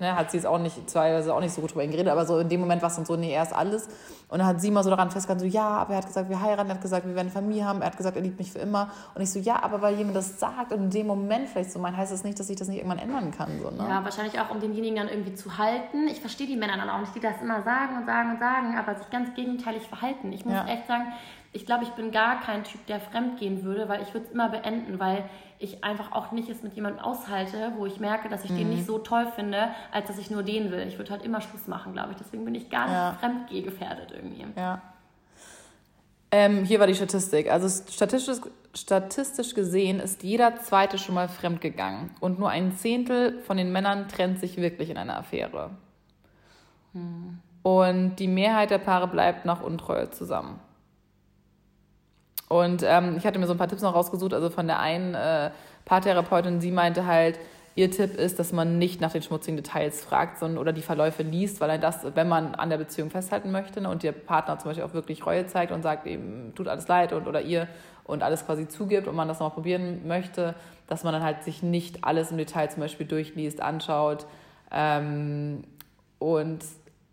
Ne, 0.00 0.16
hat 0.16 0.32
sie 0.32 0.38
es 0.38 0.44
auch 0.44 0.58
nicht, 0.58 0.92
teilweise 0.92 1.32
auch 1.32 1.38
nicht 1.38 1.54
so 1.54 1.60
gut 1.60 1.70
drüber 1.70 1.86
geredet, 1.86 2.08
aber 2.08 2.26
so 2.26 2.40
in 2.40 2.48
dem 2.48 2.58
Moment 2.58 2.82
war 2.82 2.90
es 2.90 2.96
dann 2.96 3.04
so, 3.04 3.14
nee, 3.14 3.32
er 3.32 3.44
ist 3.44 3.52
alles. 3.52 3.86
Und 4.28 4.40
dann 4.40 4.48
hat 4.48 4.60
sie 4.60 4.72
mal 4.72 4.82
so 4.82 4.90
daran 4.90 5.12
festgehalten, 5.12 5.48
so, 5.48 5.56
ja, 5.56 5.68
aber 5.68 5.92
er 5.92 5.98
hat 5.98 6.06
gesagt, 6.06 6.28
wir 6.28 6.40
heiraten, 6.40 6.68
er 6.68 6.74
hat 6.74 6.82
gesagt, 6.82 7.06
wir 7.06 7.14
werden 7.14 7.30
Familie 7.30 7.64
haben, 7.64 7.80
er 7.80 7.86
hat 7.86 7.96
gesagt, 7.96 8.16
er 8.16 8.22
liebt 8.22 8.36
mich 8.36 8.50
für 8.50 8.58
immer. 8.58 8.90
Und 9.14 9.22
ich 9.22 9.30
so, 9.30 9.38
ja, 9.38 9.62
aber 9.62 9.82
weil 9.82 9.94
jemand 9.94 10.16
das 10.16 10.40
sagt 10.40 10.72
und 10.72 10.82
in 10.82 10.90
dem 10.90 11.06
Moment 11.06 11.48
vielleicht 11.48 11.70
so 11.70 11.78
meint, 11.78 11.96
heißt 11.96 12.12
das 12.12 12.24
nicht, 12.24 12.40
dass 12.40 12.50
ich 12.50 12.56
das 12.56 12.66
nicht 12.66 12.78
irgendwann 12.78 12.98
ändern 12.98 13.30
kann. 13.30 13.60
So, 13.62 13.70
ne? 13.70 13.86
Ja, 13.88 14.02
wahrscheinlich 14.02 14.40
auch, 14.40 14.50
um 14.50 14.58
denjenigen 14.58 14.96
dann 14.96 15.08
irgendwie 15.08 15.34
zu 15.34 15.58
halten. 15.58 16.08
Ich 16.08 16.20
verstehe 16.20 16.48
die 16.48 16.56
Männer 16.56 16.76
dann 16.76 16.90
auch 16.90 16.98
nicht, 16.98 17.14
die 17.14 17.20
das 17.20 17.40
immer 17.40 17.62
sagen 17.62 17.96
und 17.98 18.06
sagen 18.06 18.32
und 18.32 18.40
sagen, 18.40 18.76
aber 18.76 18.96
sich 18.96 19.08
ganz 19.10 19.32
gegenteilig 19.34 19.86
verhalten. 19.86 20.32
Ich 20.32 20.44
muss 20.44 20.54
ja. 20.54 20.66
echt 20.66 20.88
sagen, 20.88 21.12
ich 21.54 21.66
glaube, 21.66 21.84
ich 21.84 21.90
bin 21.90 22.10
gar 22.10 22.40
kein 22.40 22.64
Typ, 22.64 22.84
der 22.86 23.00
fremd 23.00 23.38
gehen 23.38 23.62
würde, 23.62 23.88
weil 23.88 24.02
ich 24.02 24.12
würde 24.12 24.26
es 24.26 24.32
immer 24.32 24.48
beenden, 24.48 24.98
weil 24.98 25.24
ich 25.60 25.84
einfach 25.84 26.10
auch 26.10 26.32
nicht 26.32 26.48
es 26.48 26.64
mit 26.64 26.74
jemandem 26.74 27.02
aushalte, 27.02 27.72
wo 27.76 27.86
ich 27.86 28.00
merke, 28.00 28.28
dass 28.28 28.44
ich 28.44 28.50
mhm. 28.50 28.56
den 28.56 28.70
nicht 28.70 28.86
so 28.86 28.98
toll 28.98 29.28
finde, 29.36 29.68
als 29.92 30.08
dass 30.08 30.18
ich 30.18 30.30
nur 30.30 30.42
den 30.42 30.72
will. 30.72 30.84
Ich 30.88 30.98
würde 30.98 31.12
halt 31.12 31.24
immer 31.24 31.40
Schluss 31.40 31.68
machen, 31.68 31.92
glaube 31.92 32.10
ich. 32.10 32.16
Deswegen 32.16 32.44
bin 32.44 32.56
ich 32.56 32.70
gar 32.70 32.86
nicht 32.86 32.94
ja. 32.94 33.16
fremdgehgefährdet 33.20 34.10
irgendwie. 34.10 34.46
Ja. 34.56 34.82
Ähm, 36.32 36.64
hier 36.64 36.80
war 36.80 36.88
die 36.88 36.96
Statistik. 36.96 37.48
Also 37.48 37.68
statistisch, 37.88 38.40
statistisch 38.74 39.54
gesehen 39.54 40.00
ist 40.00 40.24
jeder 40.24 40.56
Zweite 40.56 40.98
schon 40.98 41.14
mal 41.14 41.28
fremdgegangen. 41.28 42.10
Und 42.18 42.40
nur 42.40 42.50
ein 42.50 42.72
Zehntel 42.72 43.40
von 43.42 43.56
den 43.56 43.70
Männern 43.70 44.08
trennt 44.08 44.40
sich 44.40 44.56
wirklich 44.56 44.90
in 44.90 44.96
einer 44.96 45.16
Affäre. 45.16 45.70
Hm. 46.94 47.38
Und 47.62 48.16
die 48.16 48.28
Mehrheit 48.28 48.70
der 48.70 48.78
Paare 48.78 49.06
bleibt 49.06 49.44
nach 49.44 49.62
Untreue 49.62 50.10
zusammen. 50.10 50.58
Und 52.48 52.82
ähm, 52.84 53.16
ich 53.16 53.26
hatte 53.26 53.38
mir 53.38 53.46
so 53.46 53.52
ein 53.52 53.58
paar 53.58 53.68
Tipps 53.68 53.82
noch 53.82 53.94
rausgesucht. 53.94 54.34
Also 54.34 54.50
von 54.50 54.66
der 54.66 54.80
einen 54.80 55.14
äh, 55.14 55.50
Paartherapeutin, 55.84 56.60
sie 56.60 56.70
meinte 56.70 57.06
halt, 57.06 57.38
ihr 57.76 57.90
Tipp 57.90 58.16
ist, 58.16 58.38
dass 58.38 58.52
man 58.52 58.78
nicht 58.78 59.00
nach 59.00 59.12
den 59.12 59.22
schmutzigen 59.22 59.56
Details 59.56 60.04
fragt, 60.04 60.38
sondern 60.38 60.58
oder 60.58 60.72
die 60.72 60.82
Verläufe 60.82 61.22
liest, 61.22 61.60
weil 61.60 61.78
das, 61.78 62.06
wenn 62.14 62.28
man 62.28 62.54
an 62.54 62.70
der 62.70 62.78
Beziehung 62.78 63.10
festhalten 63.10 63.50
möchte 63.50 63.80
ne, 63.80 63.88
und 63.88 64.02
der 64.02 64.12
Partner 64.12 64.58
zum 64.58 64.70
Beispiel 64.70 64.84
auch 64.84 64.94
wirklich 64.94 65.26
Reue 65.26 65.46
zeigt 65.46 65.72
und 65.72 65.82
sagt, 65.82 66.06
eben 66.06 66.52
tut 66.54 66.68
alles 66.68 66.86
leid 66.86 67.12
und 67.12 67.26
oder 67.26 67.40
ihr 67.40 67.66
und 68.04 68.22
alles 68.22 68.46
quasi 68.46 68.68
zugibt 68.68 69.08
und 69.08 69.16
man 69.16 69.28
das 69.28 69.40
noch 69.40 69.54
probieren 69.54 70.06
möchte, 70.06 70.54
dass 70.86 71.02
man 71.02 71.12
dann 71.12 71.22
halt 71.22 71.42
sich 71.42 71.62
nicht 71.62 72.04
alles 72.04 72.30
im 72.30 72.38
Detail 72.38 72.70
zum 72.70 72.80
Beispiel 72.80 73.06
durchliest, 73.06 73.60
anschaut 73.60 74.26
ähm, 74.70 75.64
und 76.18 76.62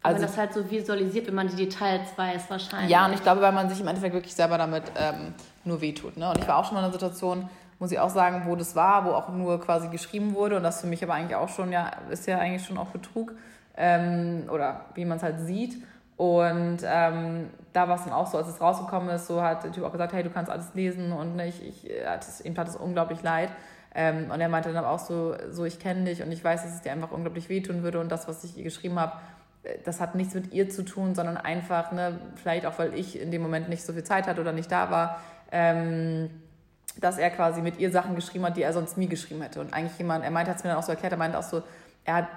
also, 0.04 0.16
wenn 0.16 0.22
man 0.22 0.22
das 0.22 0.38
halt 0.38 0.54
so 0.54 0.70
visualisiert, 0.70 1.28
wenn 1.28 1.36
man 1.36 1.48
die 1.48 1.56
Details 1.56 2.10
weiß, 2.16 2.50
wahrscheinlich. 2.50 2.90
Ja, 2.90 3.06
und 3.06 3.14
ich 3.14 3.22
glaube, 3.22 3.42
weil 3.42 3.52
man 3.52 3.70
sich 3.70 3.80
im 3.80 3.88
Endeffekt 3.88 4.14
wirklich 4.14 4.34
selber 4.34 4.58
damit 4.58 4.84
ähm, 4.98 5.34
nur 5.64 5.82
wehtut. 5.82 6.18
Ne? 6.18 6.30
Und 6.30 6.40
ich 6.40 6.48
war 6.48 6.58
auch 6.58 6.66
schon 6.66 6.74
mal 6.74 6.80
in 6.82 6.86
einer 6.86 6.94
Situation, 6.94 7.50
muss 7.80 7.92
ich 7.92 8.00
auch 8.00 8.10
sagen, 8.10 8.44
wo 8.46 8.56
das 8.56 8.76
war, 8.76 9.06
wo 9.06 9.12
auch 9.12 9.30
nur 9.30 9.60
quasi 9.60 9.90
geschrieben 9.90 10.34
wurde 10.34 10.58
und 10.58 10.64
das 10.64 10.82
für 10.82 10.88
mich 10.88 11.04
aber 11.04 11.14
eigentlich 11.14 11.36
auch 11.36 11.50
schon, 11.50 11.72
ja, 11.72 11.92
ist 12.10 12.28
ja 12.28 12.38
eigentlich 12.38 12.66
schon 12.66 12.78
auch 12.78 12.88
Betrug 12.88 13.34
ähm, 13.78 14.50
oder 14.52 14.86
wie 14.96 15.06
man 15.06 15.18
es 15.18 15.24
halt 15.24 15.40
sieht. 15.42 15.82
Und 16.18 16.80
ähm, 16.84 17.50
da 17.74 17.88
war 17.88 17.96
es 17.96 18.04
dann 18.04 18.14
auch 18.14 18.28
so, 18.28 18.38
als 18.38 18.48
es 18.48 18.62
rausgekommen 18.62 19.10
ist, 19.10 19.28
so 19.28 19.42
hat 19.42 19.64
der 19.64 19.72
Typ 19.72 19.84
auch 19.84 19.92
gesagt, 19.92 20.14
hey, 20.14 20.22
du 20.24 20.30
kannst 20.30 20.52
alles 20.52 20.74
lesen 20.76 21.12
und 21.12 21.36
nicht, 21.36 21.64
ich, 21.64 21.90
ich 21.90 22.46
ihm 22.46 22.54
tat 22.54 22.68
es 22.68 22.76
unglaublich 22.76 23.24
leid. 23.24 23.50
Ähm, 23.94 24.30
und 24.32 24.40
er 24.40 24.48
meinte 24.48 24.70
dann 24.70 24.84
aber 24.84 24.94
auch 24.94 25.00
so, 25.00 25.36
so 25.50 25.66
ich 25.66 25.80
kenne 25.80 26.06
dich 26.06 26.22
und 26.22 26.32
ich 26.32 26.44
weiß, 26.44 26.64
dass 26.64 26.76
es 26.76 26.82
dir 26.82 26.92
einfach 26.92 27.12
unglaublich 27.12 27.50
wehtun 27.50 27.84
würde 27.84 28.00
und 28.00 28.10
das, 28.10 28.28
was 28.28 28.44
ich 28.44 28.56
ihr 28.58 28.64
geschrieben 28.64 29.00
habe, 29.00 29.14
das 29.86 30.00
hat 30.02 30.16
nichts 30.16 30.34
mit 30.34 30.54
ihr 30.54 30.70
zu 30.70 30.84
tun, 30.84 31.14
sondern 31.14 31.38
einfach, 31.38 31.92
ne, 31.92 32.20
vielleicht 32.36 32.66
auch, 32.66 32.80
weil 32.80 32.94
ich 32.96 33.20
in 33.20 33.32
dem 33.32 33.42
Moment 33.42 33.70
nicht 33.70 33.84
so 33.84 33.94
viel 33.94 34.04
Zeit 34.04 34.28
hatte 34.28 34.42
oder 34.42 34.54
nicht 34.54 34.72
da 34.72 34.90
war, 34.90 35.22
ähm, 35.52 36.30
dass 37.00 37.18
er 37.18 37.30
quasi 37.30 37.62
mit 37.62 37.80
ihr 37.80 37.92
Sachen 37.92 38.16
geschrieben 38.16 38.46
hat, 38.46 38.58
die 38.58 38.64
er 38.64 38.74
sonst 38.74 38.98
nie 38.98 39.08
geschrieben 39.08 39.42
hätte. 39.42 39.62
Und 39.62 39.74
eigentlich 39.74 39.98
jemand, 39.98 40.24
er 40.24 40.32
meinte, 40.32 40.52
hat 40.52 40.58
es 40.58 40.64
mir 40.64 40.72
dann 40.72 40.80
auch 40.80 40.84
so 40.84 40.92
erklärt, 40.92 41.14
er 41.14 41.20
meinte 41.20 41.38
auch 41.38 41.44
so, 41.44 41.64
er 42.04 42.28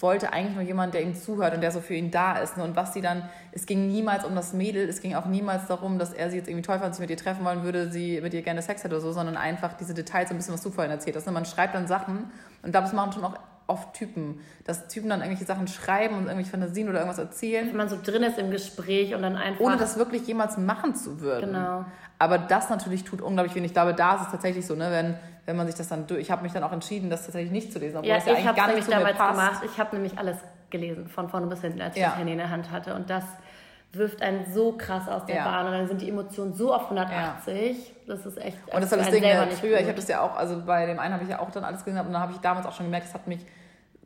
wollte 0.00 0.32
eigentlich 0.32 0.54
nur 0.54 0.64
jemand, 0.64 0.94
der 0.94 1.02
ihm 1.02 1.14
zuhört 1.14 1.54
und 1.54 1.60
der 1.60 1.70
so 1.70 1.80
für 1.80 1.94
ihn 1.94 2.10
da 2.10 2.36
ist. 2.38 2.56
Ne? 2.56 2.64
Und 2.64 2.76
was 2.76 2.92
sie 2.92 3.00
dann, 3.00 3.28
es 3.52 3.64
ging 3.66 3.88
niemals 3.88 4.24
um 4.24 4.34
das 4.34 4.52
Mädel, 4.52 4.88
es 4.88 5.00
ging 5.00 5.14
auch 5.14 5.26
niemals 5.26 5.66
darum, 5.66 5.98
dass 5.98 6.12
er 6.12 6.30
sie 6.30 6.36
jetzt 6.36 6.48
irgendwie 6.48 6.66
toll 6.66 6.78
fand, 6.78 6.94
sich 6.94 7.00
mit 7.00 7.10
ihr 7.10 7.16
treffen 7.16 7.44
wollen 7.44 7.62
würde, 7.62 7.90
sie 7.90 8.20
mit 8.20 8.34
ihr 8.34 8.42
gerne 8.42 8.60
Sex 8.60 8.82
hätte 8.84 8.94
oder 8.96 9.02
so, 9.02 9.12
sondern 9.12 9.36
einfach 9.36 9.72
diese 9.74 9.94
Details, 9.94 10.28
so 10.28 10.34
ein 10.34 10.38
bisschen, 10.38 10.54
was 10.54 10.62
du 10.62 10.70
vorhin 10.70 10.90
erzählt 10.90 11.16
hast. 11.16 11.26
Ne? 11.26 11.32
Man 11.32 11.44
schreibt 11.44 11.74
dann 11.74 11.86
Sachen 11.86 12.30
und 12.62 12.74
das 12.74 12.92
machen 12.92 13.12
schon 13.12 13.24
auch 13.24 13.38
oft 13.66 13.94
Typen, 13.94 14.40
dass 14.64 14.88
Typen 14.88 15.08
dann 15.08 15.20
irgendwelche 15.20 15.46
Sachen 15.46 15.68
schreiben 15.68 16.16
und 16.16 16.24
irgendwelche 16.24 16.50
Fantasien 16.50 16.88
oder 16.88 16.98
irgendwas 16.98 17.18
erzählen. 17.18 17.68
Wenn 17.68 17.76
man 17.76 17.88
so 17.88 17.98
drin 18.02 18.22
ist 18.22 18.38
im 18.38 18.50
Gespräch 18.50 19.14
und 19.14 19.22
dann 19.22 19.36
einfach. 19.36 19.60
Ohne 19.60 19.76
das 19.76 19.96
wirklich 19.98 20.26
jemals 20.26 20.58
machen 20.58 20.94
zu 20.94 21.20
würden. 21.20 21.52
Genau. 21.52 21.84
Aber 22.18 22.38
das 22.38 22.70
natürlich 22.70 23.04
tut 23.04 23.20
unglaublich 23.20 23.54
wenig. 23.54 23.70
Ich 23.70 23.74
glaube, 23.74 23.94
da 23.94 24.16
ist 24.16 24.22
es 24.22 24.30
tatsächlich 24.30 24.66
so, 24.66 24.74
ne, 24.74 24.90
wenn, 24.90 25.16
wenn 25.46 25.56
man 25.56 25.66
sich 25.66 25.74
das 25.74 25.88
dann 25.88 26.06
durch. 26.06 26.20
Ich 26.20 26.30
habe 26.30 26.42
mich 26.42 26.52
dann 26.52 26.62
auch 26.62 26.72
entschieden, 26.72 27.10
das 27.10 27.24
tatsächlich 27.24 27.52
nicht 27.52 27.72
zu 27.72 27.78
lesen, 27.78 27.96
obwohl 27.96 28.08
ja, 28.08 28.16
das 28.16 28.26
ja 28.26 28.32
ich 28.32 28.38
eigentlich 28.38 28.56
gar 28.56 28.74
nicht 28.74 28.84
so 28.84 28.90
damals 28.90 29.16
gemacht. 29.16 29.62
Ich 29.64 29.78
habe 29.78 29.96
nämlich 29.96 30.18
alles 30.18 30.36
gelesen, 30.70 31.08
von 31.08 31.28
vorne 31.28 31.46
bis 31.46 31.60
hinten, 31.60 31.80
als 31.80 31.96
ich 31.96 32.02
ja. 32.02 32.10
das 32.10 32.18
Handy 32.18 32.32
in 32.32 32.38
der 32.38 32.50
Hand 32.50 32.70
hatte. 32.70 32.94
Und 32.94 33.10
das 33.10 33.24
wirft 33.96 34.22
einen 34.22 34.52
so 34.52 34.72
krass 34.72 35.08
aus 35.08 35.26
der 35.26 35.36
ja. 35.36 35.44
Bahn 35.44 35.66
und 35.66 35.72
dann 35.72 35.88
sind 35.88 36.00
die 36.00 36.08
Emotionen 36.08 36.52
so 36.52 36.74
auf 36.74 36.84
180. 36.84 37.76
Ja. 37.76 37.94
Das 38.06 38.26
ist 38.26 38.38
echt. 38.38 38.58
Und 38.72 38.82
das 38.82 38.90
war 38.90 38.98
das 38.98 39.10
Ding, 39.10 39.22
ne, 39.22 39.48
früher, 39.58 39.78
ich 39.78 39.86
habe 39.86 39.96
das 39.96 40.08
ja 40.08 40.20
auch, 40.20 40.36
also 40.36 40.62
bei 40.64 40.86
dem 40.86 40.98
einen 40.98 41.14
habe 41.14 41.24
ich 41.24 41.30
ja 41.30 41.40
auch 41.40 41.50
dann 41.50 41.64
alles 41.64 41.84
gesehen, 41.84 41.98
und 41.98 42.12
dann 42.12 42.20
habe 42.20 42.32
ich 42.32 42.38
damals 42.38 42.66
auch 42.66 42.72
schon 42.72 42.86
gemerkt, 42.86 43.06
das 43.06 43.14
hat 43.14 43.26
mich 43.26 43.40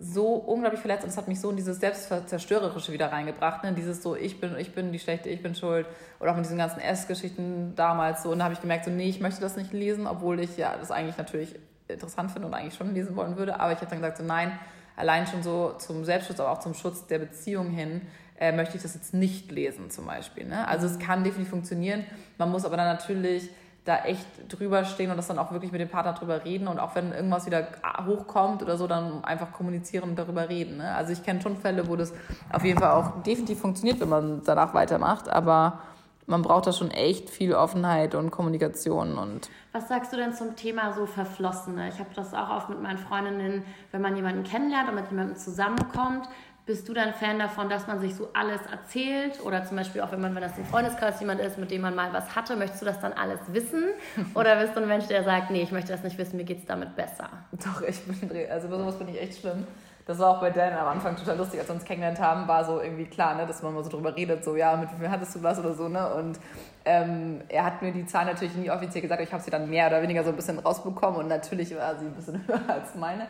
so 0.01 0.34
unglaublich 0.34 0.80
verletzt 0.80 1.03
und 1.05 1.11
es 1.11 1.16
hat 1.16 1.26
mich 1.26 1.41
so 1.41 1.51
in 1.51 1.57
dieses 1.57 1.80
Selbstzerstörerische 1.80 2.93
wieder 2.93 3.11
reingebracht. 3.11 3.64
Ne? 3.64 3.72
Dieses 3.72 4.01
so, 4.03 4.14
ich 4.14 4.41
bin, 4.41 4.57
ich 4.57 4.72
bin 4.72 4.93
die 4.93 4.99
Schlechte, 5.01 5.28
ich 5.28 5.43
bin 5.43 5.57
schuld. 5.57 5.86
Oder 6.20 6.30
auch 6.30 6.36
mit 6.36 6.45
diesen 6.45 6.59
ganzen 6.59 6.80
S-Geschichten 6.80 7.74
damals 7.74 8.22
so. 8.22 8.30
Und 8.30 8.39
da 8.39 8.45
habe 8.45 8.55
ich 8.55 8.61
gemerkt, 8.61 8.84
so, 8.84 8.93
nee, 8.93 9.09
ich 9.09 9.20
möchte 9.20 9.41
das 9.41 9.57
nicht 9.57 9.72
lesen, 9.72 10.07
obwohl 10.07 10.39
ich 10.39 10.57
ja 10.57 10.76
das 10.78 10.93
eigentlich 10.93 11.16
natürlich 11.16 11.57
interessant 11.89 12.30
finde 12.30 12.47
und 12.47 12.55
eigentlich 12.55 12.74
schon 12.74 12.95
lesen 12.95 13.16
wollen 13.16 13.36
würde. 13.36 13.59
Aber 13.59 13.72
ich 13.72 13.78
habe 13.78 13.91
dann 13.91 13.99
gesagt, 13.99 14.18
so 14.18 14.24
nein, 14.24 14.57
allein 14.95 15.26
schon 15.26 15.43
so 15.43 15.72
zum 15.78 16.05
Selbstschutz, 16.05 16.39
aber 16.39 16.53
auch 16.53 16.61
zum 16.61 16.74
Schutz 16.74 17.07
der 17.07 17.18
Beziehung 17.18 17.70
hin, 17.70 18.03
äh, 18.39 18.53
möchte 18.53 18.76
ich 18.76 18.82
das 18.82 18.95
jetzt 18.95 19.14
nicht 19.14 19.51
lesen 19.51 19.91
zum 19.91 20.07
Beispiel. 20.07 20.47
Ne? 20.47 20.66
Also 20.66 20.86
es 20.86 20.99
kann 20.99 21.24
definitiv 21.24 21.51
funktionieren. 21.51 22.05
Man 22.39 22.51
muss 22.51 22.64
aber 22.64 22.76
dann 22.76 22.86
natürlich 22.86 23.51
da 23.84 24.05
echt 24.05 24.26
drüber 24.49 24.84
stehen 24.84 25.11
und 25.11 25.16
das 25.16 25.28
dann 25.28 25.39
auch 25.39 25.51
wirklich 25.51 25.72
mit 25.72 25.80
dem 25.80 25.89
Partner 25.89 26.12
drüber 26.12 26.45
reden 26.45 26.68
und 26.68 26.78
auch 26.78 26.95
wenn 26.95 27.11
irgendwas 27.11 27.47
wieder 27.47 27.68
hochkommt 28.07 28.62
oder 28.62 28.76
so, 28.76 28.86
dann 28.86 29.24
einfach 29.24 29.51
kommunizieren 29.53 30.11
und 30.11 30.18
darüber 30.18 30.49
reden. 30.49 30.76
Ne? 30.76 30.95
Also 30.95 31.12
ich 31.12 31.22
kenne 31.22 31.41
schon 31.41 31.57
Fälle, 31.57 31.89
wo 31.89 31.97
das 31.97 32.12
auf 32.53 32.64
jeden 32.64 32.78
Fall 32.78 32.91
auch 32.91 33.22
definitiv 33.22 33.61
funktioniert, 33.61 33.99
wenn 34.01 34.11
man 34.11 34.43
danach 34.45 34.74
weitermacht, 34.74 35.30
aber 35.30 35.80
man 36.26 36.43
braucht 36.43 36.66
da 36.66 36.72
schon 36.72 36.91
echt 36.91 37.30
viel 37.30 37.55
Offenheit 37.55 38.14
und 38.14 38.30
Kommunikation 38.30 39.16
und. 39.16 39.49
Was 39.72 39.89
sagst 39.89 40.12
du 40.12 40.18
denn 40.18 40.34
zum 40.34 40.57
Thema 40.57 40.93
so 40.93 41.07
Verflossene? 41.07 41.89
Ich 41.89 41.99
habe 41.99 42.11
das 42.14 42.34
auch 42.34 42.51
oft 42.51 42.68
mit 42.68 42.82
meinen 42.82 42.99
Freundinnen, 42.99 43.64
wenn 43.93 44.03
man 44.03 44.14
jemanden 44.14 44.45
kennenlernt 44.45 44.91
und 44.91 44.97
mit 44.97 45.09
jemandem 45.11 45.36
zusammenkommt, 45.36 46.28
bist 46.68 46.86
du 46.86 46.92
dann 46.92 47.14
Fan 47.14 47.38
davon, 47.38 47.70
dass 47.70 47.86
man 47.86 47.98
sich 47.98 48.14
so 48.14 48.28
alles 48.34 48.60
erzählt? 48.70 49.42
Oder 49.42 49.64
zum 49.64 49.78
Beispiel 49.78 50.02
auch, 50.02 50.12
wenn 50.12 50.20
man, 50.20 50.34
wenn 50.34 50.42
das 50.42 50.58
im 50.58 50.66
Freundeskreis 50.66 51.18
jemand 51.18 51.40
ist, 51.40 51.56
mit 51.56 51.70
dem 51.70 51.80
man 51.80 51.94
mal 51.94 52.12
was 52.12 52.36
hatte, 52.36 52.56
möchtest 52.56 52.82
du 52.82 52.86
das 52.86 53.00
dann 53.00 53.14
alles 53.14 53.40
wissen? 53.48 53.84
Oder 54.34 54.56
bist 54.56 54.76
du 54.76 54.82
ein 54.82 54.86
Mensch, 54.86 55.06
der 55.06 55.24
sagt, 55.24 55.50
nee, 55.50 55.62
ich 55.62 55.72
möchte 55.72 55.92
das 55.92 56.02
nicht 56.02 56.18
wissen, 56.18 56.36
mir 56.36 56.44
geht 56.44 56.58
es 56.58 56.66
damit 56.66 56.94
besser? 56.94 57.30
Doch, 57.52 57.80
ich 57.80 58.04
bin, 58.04 58.30
also 58.50 58.68
bei 58.68 58.76
sowas 58.76 58.98
bin 58.98 59.08
ich 59.08 59.18
echt 59.18 59.40
schlimm. 59.40 59.66
Das 60.06 60.18
war 60.18 60.28
auch 60.28 60.40
bei 60.40 60.50
Dan 60.50 60.74
am 60.74 60.88
Anfang 60.88 61.16
total 61.16 61.38
lustig, 61.38 61.58
als 61.58 61.70
wir 61.70 61.74
uns 61.74 61.84
kennengelernt 61.84 62.20
haben, 62.20 62.46
war 62.46 62.62
so 62.66 62.82
irgendwie 62.82 63.06
klar, 63.06 63.34
ne, 63.34 63.46
dass 63.46 63.62
man 63.62 63.72
mal 63.72 63.82
so 63.82 63.88
drüber 63.88 64.14
redet, 64.14 64.44
so, 64.44 64.54
ja, 64.54 64.76
mit 64.76 64.90
wem 65.00 65.10
hattest 65.10 65.36
du 65.36 65.42
was 65.42 65.58
oder 65.58 65.72
so, 65.72 65.88
ne? 65.88 66.06
Und 66.14 66.38
ähm, 66.84 67.40
er 67.48 67.64
hat 67.64 67.80
mir 67.80 67.92
die 67.92 68.04
Zahl 68.04 68.26
natürlich 68.26 68.54
nie 68.54 68.70
offiziell 68.70 69.00
gesagt, 69.00 69.22
ich 69.22 69.32
habe 69.32 69.42
sie 69.42 69.50
dann 69.50 69.70
mehr 69.70 69.86
oder 69.86 70.02
weniger 70.02 70.22
so 70.22 70.30
ein 70.30 70.36
bisschen 70.36 70.58
rausbekommen 70.58 71.20
und 71.20 71.28
natürlich 71.28 71.74
war 71.74 71.98
sie 71.98 72.06
ein 72.06 72.14
bisschen 72.14 72.42
höher 72.46 72.60
als 72.68 72.94
meine. 72.94 73.26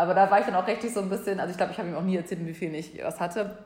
Aber 0.00 0.14
da 0.14 0.30
war 0.30 0.40
ich 0.40 0.46
dann 0.46 0.54
auch 0.54 0.66
richtig 0.66 0.94
so 0.94 1.00
ein 1.00 1.10
bisschen, 1.10 1.38
also 1.40 1.50
ich 1.50 1.58
glaube, 1.58 1.72
ich 1.72 1.78
habe 1.78 1.88
ihm 1.88 1.94
auch 1.94 2.02
nie 2.02 2.16
erzählt, 2.16 2.44
wie 2.46 2.54
viel 2.54 2.74
ich 2.74 2.98
was 3.04 3.20
hatte. 3.20 3.58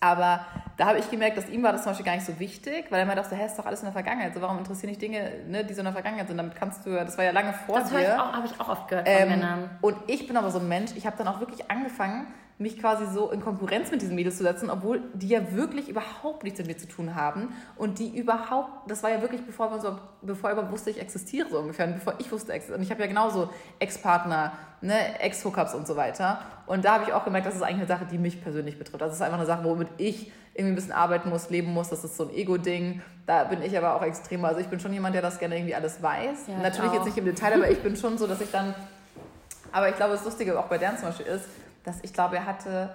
Aber 0.00 0.44
da 0.76 0.86
habe 0.86 0.98
ich 0.98 1.08
gemerkt, 1.08 1.36
dass 1.38 1.48
ihm 1.48 1.62
war 1.62 1.72
das 1.72 1.82
zum 1.82 1.90
Beispiel 1.92 2.06
gar 2.06 2.14
nicht 2.14 2.26
so 2.26 2.38
wichtig, 2.40 2.86
weil 2.90 2.98
er 2.98 3.04
immer 3.04 3.14
dachte, 3.14 3.36
hä, 3.36 3.46
ist 3.46 3.56
doch 3.56 3.66
alles 3.66 3.80
in 3.80 3.86
der 3.86 3.92
Vergangenheit. 3.92 4.34
So, 4.34 4.40
warum 4.40 4.58
interessieren 4.58 4.90
dich 4.90 4.98
Dinge, 4.98 5.30
ne, 5.48 5.64
die 5.64 5.74
so 5.74 5.80
in 5.80 5.84
der 5.84 5.92
Vergangenheit 5.92 6.26
sind? 6.26 6.36
Damit 6.36 6.56
kannst 6.56 6.84
du, 6.84 6.90
das 6.90 7.16
war 7.16 7.24
ja 7.24 7.30
lange 7.30 7.52
vor 7.52 7.78
das 7.78 7.90
dir. 7.90 8.00
Das 8.00 8.18
habe 8.18 8.46
ich 8.46 8.60
auch 8.60 8.68
oft 8.68 8.88
gehört 8.88 9.08
von 9.08 9.22
ähm, 9.22 9.28
Männern. 9.28 9.70
Und 9.80 9.96
ich 10.08 10.26
bin 10.26 10.36
aber 10.36 10.50
so 10.50 10.58
ein 10.58 10.68
Mensch, 10.68 10.92
ich 10.96 11.06
habe 11.06 11.16
dann 11.16 11.28
auch 11.28 11.38
wirklich 11.38 11.70
angefangen, 11.70 12.26
mich 12.58 12.78
quasi 12.78 13.06
so 13.06 13.30
in 13.30 13.40
Konkurrenz 13.40 13.92
mit 13.92 14.02
diesen 14.02 14.16
Mädels 14.16 14.36
zu 14.36 14.42
setzen, 14.42 14.68
obwohl 14.68 15.00
die 15.14 15.28
ja 15.28 15.52
wirklich 15.52 15.88
überhaupt 15.88 16.42
nichts 16.42 16.58
mit 16.58 16.66
mir 16.66 16.76
zu 16.76 16.88
tun 16.88 17.14
haben 17.14 17.52
und 17.76 18.00
die 18.00 18.16
überhaupt, 18.16 18.90
das 18.90 19.04
war 19.04 19.10
ja 19.10 19.22
wirklich 19.22 19.46
bevor 19.46 19.70
man 19.70 19.80
so, 19.80 19.96
bevor 20.22 20.50
überhaupt 20.50 20.72
wusste, 20.72 20.90
ich 20.90 21.00
existiere 21.00 21.48
so 21.48 21.60
ungefähr 21.60 21.86
und 21.86 21.94
bevor 21.94 22.14
ich 22.18 22.30
wusste, 22.32 22.52
und 22.74 22.82
ich 22.82 22.90
habe 22.90 23.00
ja 23.00 23.06
genauso 23.06 23.48
Ex-Partner, 23.78 24.52
ne, 24.80 25.20
Ex-Hookups 25.20 25.74
und 25.74 25.86
so 25.86 25.94
weiter 25.94 26.40
und 26.66 26.84
da 26.84 26.94
habe 26.94 27.04
ich 27.04 27.12
auch 27.12 27.24
gemerkt, 27.24 27.46
das 27.46 27.54
ist 27.54 27.62
eigentlich 27.62 27.78
eine 27.78 27.86
Sache, 27.86 28.06
die 28.10 28.18
mich 28.18 28.42
persönlich 28.42 28.76
betrifft. 28.76 29.00
Das 29.00 29.14
ist 29.14 29.22
einfach 29.22 29.38
eine 29.38 29.46
Sache, 29.46 29.62
womit 29.62 29.88
ich 29.96 30.32
irgendwie 30.54 30.72
ein 30.72 30.74
bisschen 30.74 30.92
arbeiten 30.92 31.30
muss, 31.30 31.50
leben 31.50 31.72
muss, 31.72 31.88
das 31.88 32.02
ist 32.02 32.16
so 32.16 32.24
ein 32.24 32.34
Ego-Ding. 32.34 33.00
Da 33.26 33.44
bin 33.44 33.62
ich 33.62 33.78
aber 33.78 33.94
auch 33.94 34.02
extremer, 34.02 34.48
also 34.48 34.60
ich 34.60 34.66
bin 34.66 34.80
schon 34.80 34.92
jemand, 34.92 35.14
der 35.14 35.22
das 35.22 35.38
gerne 35.38 35.56
irgendwie 35.56 35.76
alles 35.76 36.02
weiß. 36.02 36.48
Ja, 36.48 36.58
Natürlich 36.58 36.92
jetzt 36.92 37.04
nicht 37.04 37.16
im 37.16 37.24
Detail, 37.24 37.54
aber 37.54 37.70
ich 37.70 37.80
bin 37.80 37.94
schon 37.94 38.18
so, 38.18 38.26
dass 38.26 38.40
ich 38.40 38.50
dann, 38.50 38.74
aber 39.70 39.88
ich 39.88 39.94
glaube, 39.94 40.14
das 40.14 40.24
Lustige 40.24 40.58
auch 40.58 40.66
bei 40.66 40.78
deren 40.78 40.96
zum 40.98 41.08
Beispiel 41.08 41.26
ist, 41.26 41.44
dass 41.84 41.98
ich 42.02 42.12
glaube, 42.12 42.36
er 42.36 42.46
hatte, 42.46 42.90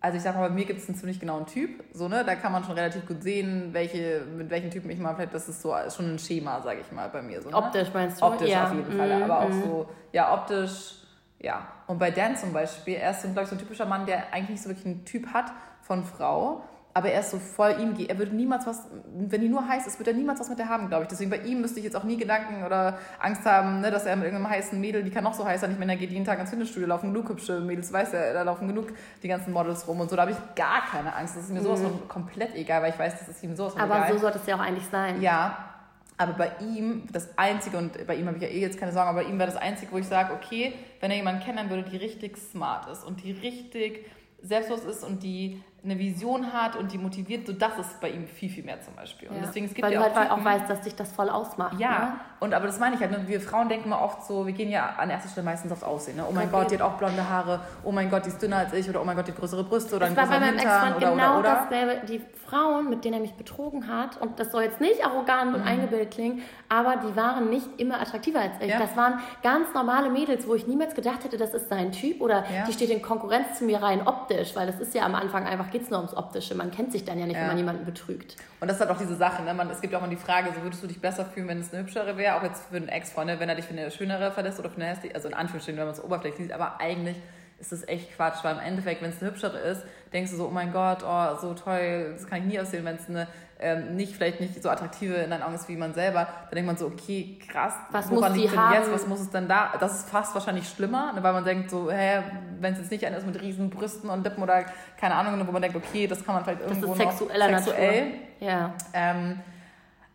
also 0.00 0.16
ich 0.16 0.22
sag 0.22 0.34
mal, 0.34 0.48
bei 0.48 0.54
mir 0.54 0.64
gibt 0.64 0.80
es 0.80 0.88
einen 0.88 0.98
ziemlich 0.98 1.20
genauen 1.20 1.46
Typ, 1.46 1.84
so, 1.92 2.08
ne, 2.08 2.24
da 2.24 2.34
kann 2.34 2.52
man 2.52 2.64
schon 2.64 2.74
relativ 2.74 3.06
gut 3.06 3.22
sehen, 3.22 3.70
welche, 3.72 4.22
mit 4.36 4.50
welchen 4.50 4.70
Typen 4.70 4.90
ich 4.90 4.98
mal 4.98 5.14
vielleicht, 5.14 5.34
das 5.34 5.48
ist 5.48 5.62
so 5.62 5.74
schon 5.94 6.14
ein 6.14 6.18
Schema, 6.18 6.60
sage 6.62 6.80
ich 6.80 6.92
mal, 6.92 7.08
bei 7.08 7.22
mir. 7.22 7.40
So, 7.42 7.50
ne? 7.50 7.56
Optisch 7.56 7.88
meinst 7.92 8.20
du? 8.20 8.26
Optisch 8.26 8.50
ja. 8.50 8.64
auf 8.64 8.74
jeden 8.74 8.92
Fall, 8.92 9.18
mm, 9.18 9.22
aber 9.22 9.40
auch 9.40 9.48
mm. 9.48 9.62
so, 9.62 9.88
ja, 10.12 10.34
optisch, 10.34 10.94
ja. 11.38 11.66
Und 11.86 11.98
bei 11.98 12.10
Dan 12.10 12.36
zum 12.36 12.52
Beispiel, 12.52 12.94
er 12.94 13.10
ist, 13.10 13.22
glaube 13.22 13.42
ich, 13.42 13.48
so 13.48 13.54
ein 13.54 13.58
typischer 13.58 13.86
Mann, 13.86 14.06
der 14.06 14.32
eigentlich 14.32 14.50
nicht 14.50 14.62
so 14.62 14.70
wirklich 14.70 14.86
einen 14.86 15.04
Typ 15.04 15.28
hat 15.32 15.52
von 15.82 16.04
Frau, 16.04 16.64
aber 16.94 17.10
er 17.10 17.20
ist 17.20 17.30
so 17.30 17.38
voll 17.38 17.74
ihm, 17.80 17.94
er 18.06 18.18
würde 18.18 18.34
niemals 18.34 18.66
was, 18.66 18.86
wenn 19.14 19.40
die 19.40 19.48
nur 19.48 19.66
heiß 19.66 19.86
ist, 19.86 19.98
würde 19.98 20.10
er 20.10 20.16
niemals 20.16 20.40
was 20.40 20.50
mit 20.50 20.58
der 20.58 20.68
haben, 20.68 20.88
glaube 20.88 21.04
ich. 21.04 21.08
Deswegen 21.08 21.30
bei 21.30 21.38
ihm 21.38 21.62
müsste 21.62 21.78
ich 21.78 21.84
jetzt 21.84 21.96
auch 21.96 22.04
nie 22.04 22.16
Gedanken 22.16 22.64
oder 22.64 22.98
Angst 23.18 23.46
haben, 23.46 23.80
ne, 23.80 23.90
dass 23.90 24.04
er 24.04 24.14
mit 24.16 24.26
irgendeinem 24.26 24.50
heißen 24.50 24.78
Mädel, 24.78 25.02
die 25.02 25.10
kann 25.10 25.24
noch 25.24 25.32
so 25.32 25.44
heiß 25.44 25.62
sein, 25.62 25.72
ich 25.72 25.78
meine, 25.78 25.92
er 25.92 25.98
geht 25.98 26.10
jeden 26.10 26.24
Tag 26.24 26.38
ins 26.38 26.50
Fitnessstudio, 26.50 26.86
laufen 26.86 27.12
genug 27.12 27.30
hübsche 27.30 27.60
Mädels, 27.60 27.92
weiß 27.92 28.12
er, 28.12 28.34
da 28.34 28.42
laufen 28.42 28.68
genug 28.68 28.88
die 29.22 29.28
ganzen 29.28 29.52
Models 29.52 29.88
rum 29.88 30.00
und 30.00 30.10
so, 30.10 30.16
da 30.16 30.22
habe 30.22 30.32
ich 30.32 30.54
gar 30.54 30.82
keine 30.90 31.14
Angst. 31.14 31.36
Das 31.36 31.44
ist 31.44 31.50
mir 31.50 31.62
sowas 31.62 31.80
mhm. 31.80 31.84
von 31.84 32.08
komplett 32.08 32.54
egal, 32.54 32.82
weil 32.82 32.90
ich 32.90 32.98
weiß, 32.98 33.18
das 33.18 33.28
ist 33.28 33.42
ihm 33.42 33.56
sowas 33.56 33.72
von 33.72 33.80
aber 33.80 33.94
egal. 33.94 34.08
Aber 34.08 34.14
so 34.14 34.20
sollte 34.20 34.38
es 34.38 34.46
ja 34.46 34.56
auch 34.56 34.60
eigentlich 34.60 34.86
sein. 34.86 35.22
Ja, 35.22 35.72
aber 36.18 36.34
bei 36.34 36.52
ihm, 36.60 37.08
das 37.10 37.36
Einzige, 37.38 37.78
und 37.78 38.06
bei 38.06 38.16
ihm 38.16 38.26
habe 38.26 38.36
ich 38.36 38.42
ja 38.42 38.48
eh 38.48 38.60
jetzt 38.60 38.78
keine 38.78 38.92
Sorgen, 38.92 39.08
aber 39.08 39.22
bei 39.22 39.28
ihm 39.28 39.38
war 39.38 39.46
das 39.46 39.56
Einzige, 39.56 39.90
wo 39.92 39.98
ich 39.98 40.06
sage, 40.06 40.34
okay, 40.34 40.74
wenn 41.00 41.10
er 41.10 41.16
jemanden 41.16 41.40
kennenlernen 41.40 41.70
würde, 41.70 41.88
die 41.88 41.96
richtig 41.96 42.36
smart 42.36 42.88
ist 42.90 43.02
und 43.02 43.22
die 43.24 43.32
richtig 43.32 44.06
selbstlos 44.42 44.84
ist 44.84 45.04
und 45.04 45.22
die 45.22 45.62
eine 45.84 45.98
Vision 45.98 46.52
hat 46.52 46.76
und 46.76 46.92
die 46.92 46.98
motiviert, 46.98 47.44
so 47.44 47.52
das 47.52 47.76
ist 47.76 48.00
bei 48.00 48.10
ihm 48.10 48.24
viel, 48.26 48.48
viel 48.48 48.62
mehr 48.62 48.80
zum 48.80 48.94
Beispiel. 48.94 49.28
Und 49.28 49.36
ja. 49.36 49.42
deswegen, 49.44 49.66
es 49.66 49.74
gibt 49.74 49.84
Weil 49.84 49.94
ja 49.94 50.00
auch 50.00 50.08
du 50.08 50.14
halt 50.14 50.28
Typen, 50.28 50.40
auch 50.40 50.44
weißt, 50.44 50.70
dass 50.70 50.80
dich 50.82 50.94
das 50.94 51.10
voll 51.10 51.28
ausmacht. 51.28 51.78
Ja, 51.80 51.98
ne? 51.98 52.12
und 52.38 52.54
aber 52.54 52.66
das 52.66 52.78
meine 52.78 52.94
ich 52.94 53.00
halt, 53.00 53.10
ne? 53.10 53.24
wir 53.26 53.40
Frauen 53.40 53.68
denken 53.68 53.86
immer 53.86 54.00
oft 54.00 54.24
so, 54.24 54.46
wir 54.46 54.52
gehen 54.52 54.70
ja 54.70 54.94
an 54.96 55.10
erster 55.10 55.28
Stelle 55.28 55.44
meistens 55.44 55.72
aufs 55.72 55.82
Aussehen. 55.82 56.16
Ne? 56.16 56.24
Oh 56.28 56.32
mein 56.32 56.48
okay. 56.48 56.56
Gott, 56.60 56.70
die 56.70 56.74
hat 56.76 56.82
auch 56.82 56.98
blonde 56.98 57.28
Haare, 57.28 57.60
oh 57.82 57.90
mein 57.90 58.10
Gott, 58.10 58.24
die 58.24 58.28
ist 58.28 58.40
dünner 58.40 58.58
als 58.58 58.72
ich 58.74 58.88
oder 58.88 59.02
oh 59.02 59.04
mein 59.04 59.16
Gott, 59.16 59.26
die 59.26 59.32
hat 59.32 59.38
größere 59.38 59.64
Brüste 59.64 59.96
oder 59.96 60.08
das 60.08 60.16
einen 60.16 60.28
größeren 60.28 60.58
Hintern 60.58 60.96
oder, 60.96 61.10
genau 61.10 61.38
oder, 61.38 61.38
oder. 61.40 61.66
dasselbe. 61.68 62.06
Die 62.06 62.20
Frauen, 62.52 62.90
mit 62.90 63.04
denen 63.04 63.14
er 63.14 63.20
mich 63.20 63.34
betrogen 63.34 63.88
hat, 63.88 64.20
und 64.20 64.38
das 64.38 64.52
soll 64.52 64.62
jetzt 64.62 64.80
nicht 64.80 65.04
arrogant 65.04 65.54
und 65.54 65.62
mhm. 65.62 65.68
eingebildet 65.68 66.12
klingen, 66.12 66.42
aber 66.68 66.96
die 66.96 67.16
waren 67.16 67.48
nicht 67.48 67.66
immer 67.78 68.00
attraktiver 68.00 68.40
als 68.40 68.52
ich. 68.60 68.68
Ja. 68.68 68.78
Das 68.78 68.96
waren 68.96 69.20
ganz 69.42 69.72
normale 69.74 70.10
Mädels, 70.10 70.46
wo 70.46 70.54
ich 70.54 70.66
niemals 70.66 70.94
gedacht 70.94 71.24
hätte, 71.24 71.38
das 71.38 71.54
ist 71.54 71.68
sein 71.68 71.90
Typ 71.90 72.20
oder 72.20 72.44
ja. 72.54 72.66
die 72.68 72.72
steht 72.72 72.90
in 72.90 73.02
Konkurrenz 73.02 73.58
zu 73.58 73.64
mir 73.64 73.82
rein 73.82 74.06
optisch, 74.06 74.54
weil 74.54 74.66
das 74.66 74.78
ist 74.78 74.94
ja 74.94 75.04
am 75.04 75.14
Anfang 75.14 75.46
einfach, 75.46 75.71
geht 75.72 75.82
es 75.82 75.90
nur 75.90 75.98
ums 75.98 76.16
Optische. 76.16 76.54
Man 76.54 76.70
kennt 76.70 76.92
sich 76.92 77.04
dann 77.04 77.18
ja 77.18 77.26
nicht, 77.26 77.34
ja. 77.34 77.42
wenn 77.42 77.48
man 77.48 77.58
jemanden 77.58 77.84
betrügt. 77.84 78.36
Und 78.60 78.68
das 78.68 78.76
ist 78.76 78.80
halt 78.80 78.90
auch 78.90 78.98
diese 78.98 79.16
Sache, 79.16 79.42
ne? 79.42 79.54
Man, 79.54 79.68
es 79.70 79.80
gibt 79.80 79.94
auch 79.94 80.00
immer 80.00 80.08
die 80.08 80.16
Frage, 80.16 80.50
so 80.54 80.62
würdest 80.62 80.82
du 80.82 80.86
dich 80.86 81.00
besser 81.00 81.24
fühlen, 81.24 81.48
wenn 81.48 81.60
es 81.60 81.72
eine 81.72 81.82
hübschere 81.82 82.16
wäre, 82.16 82.36
auch 82.36 82.42
jetzt 82.42 82.66
für 82.70 82.76
einen 82.76 82.88
Ex-Freund, 82.88 83.40
wenn 83.40 83.48
er 83.48 83.54
dich 83.54 83.64
für 83.64 83.72
eine 83.72 83.90
schönere 83.90 84.30
verlässt 84.30 84.58
oder 84.58 84.70
für 84.70 84.76
eine 84.76 84.86
hässliche, 84.86 85.14
also 85.14 85.28
in 85.28 85.34
Anführungsstrichen, 85.34 85.78
wenn 85.78 85.86
man 85.86 85.94
es 85.94 86.04
oberflächlich 86.04 86.46
sieht, 86.46 86.52
aber 86.52 86.80
eigentlich 86.80 87.16
ist 87.62 87.72
es 87.72 87.86
echt 87.86 88.16
Quatsch, 88.16 88.42
weil 88.42 88.56
im 88.56 88.60
Endeffekt, 88.60 89.02
wenn 89.02 89.10
es 89.10 89.22
eine 89.22 89.30
hübschere 89.30 89.56
ist, 89.56 89.82
denkst 90.12 90.32
du 90.32 90.36
so, 90.36 90.48
oh 90.48 90.50
mein 90.50 90.72
Gott, 90.72 91.04
oh, 91.06 91.36
so 91.40 91.54
toll, 91.54 92.10
das 92.12 92.26
kann 92.26 92.40
ich 92.40 92.44
nie 92.44 92.60
aussehen, 92.60 92.84
wenn 92.84 92.96
es 92.96 93.08
eine 93.08 93.28
ähm, 93.60 93.94
nicht, 93.94 94.16
vielleicht 94.16 94.40
nicht 94.40 94.60
so 94.60 94.68
attraktive 94.68 95.14
in 95.14 95.30
deinen 95.30 95.44
Augen 95.44 95.54
ist 95.54 95.68
wie 95.68 95.76
man 95.76 95.94
selber, 95.94 96.26
dann 96.26 96.54
denkt 96.54 96.66
man 96.66 96.76
so, 96.76 96.86
okay, 96.86 97.38
krass, 97.48 97.74
was 97.92 98.10
woran 98.10 98.34
liegt 98.34 98.50
denn 98.50 98.58
haben? 98.58 98.74
jetzt, 98.74 98.92
was 98.92 99.06
muss 99.06 99.20
es 99.20 99.30
denn 99.30 99.46
da? 99.46 99.74
Das 99.78 100.00
ist 100.00 100.10
fast 100.10 100.34
wahrscheinlich 100.34 100.68
schlimmer, 100.68 101.12
ne, 101.12 101.22
weil 101.22 101.32
man 101.32 101.44
denkt 101.44 101.70
so, 101.70 101.88
hä, 101.88 102.22
wenn 102.58 102.72
es 102.72 102.80
jetzt 102.80 102.90
nicht 102.90 103.06
einer 103.06 103.18
ist 103.18 103.26
mit 103.26 103.40
riesen 103.40 103.70
Brüsten 103.70 104.10
und 104.10 104.24
Lippen 104.24 104.42
oder 104.42 104.64
keine 104.98 105.14
Ahnung, 105.14 105.46
wo 105.46 105.52
man 105.52 105.62
denkt, 105.62 105.76
okay, 105.76 106.08
das 106.08 106.24
kann 106.26 106.34
man 106.34 106.42
vielleicht 106.42 106.62
irgendwo 106.62 106.94
das 106.94 106.98
ist 106.98 107.02
sexueller 107.02 107.50
noch 107.50 107.58
sexuell. 107.58 108.04
Natur. 108.06 108.18
Ja. 108.40 108.74
Ähm, 108.92 109.40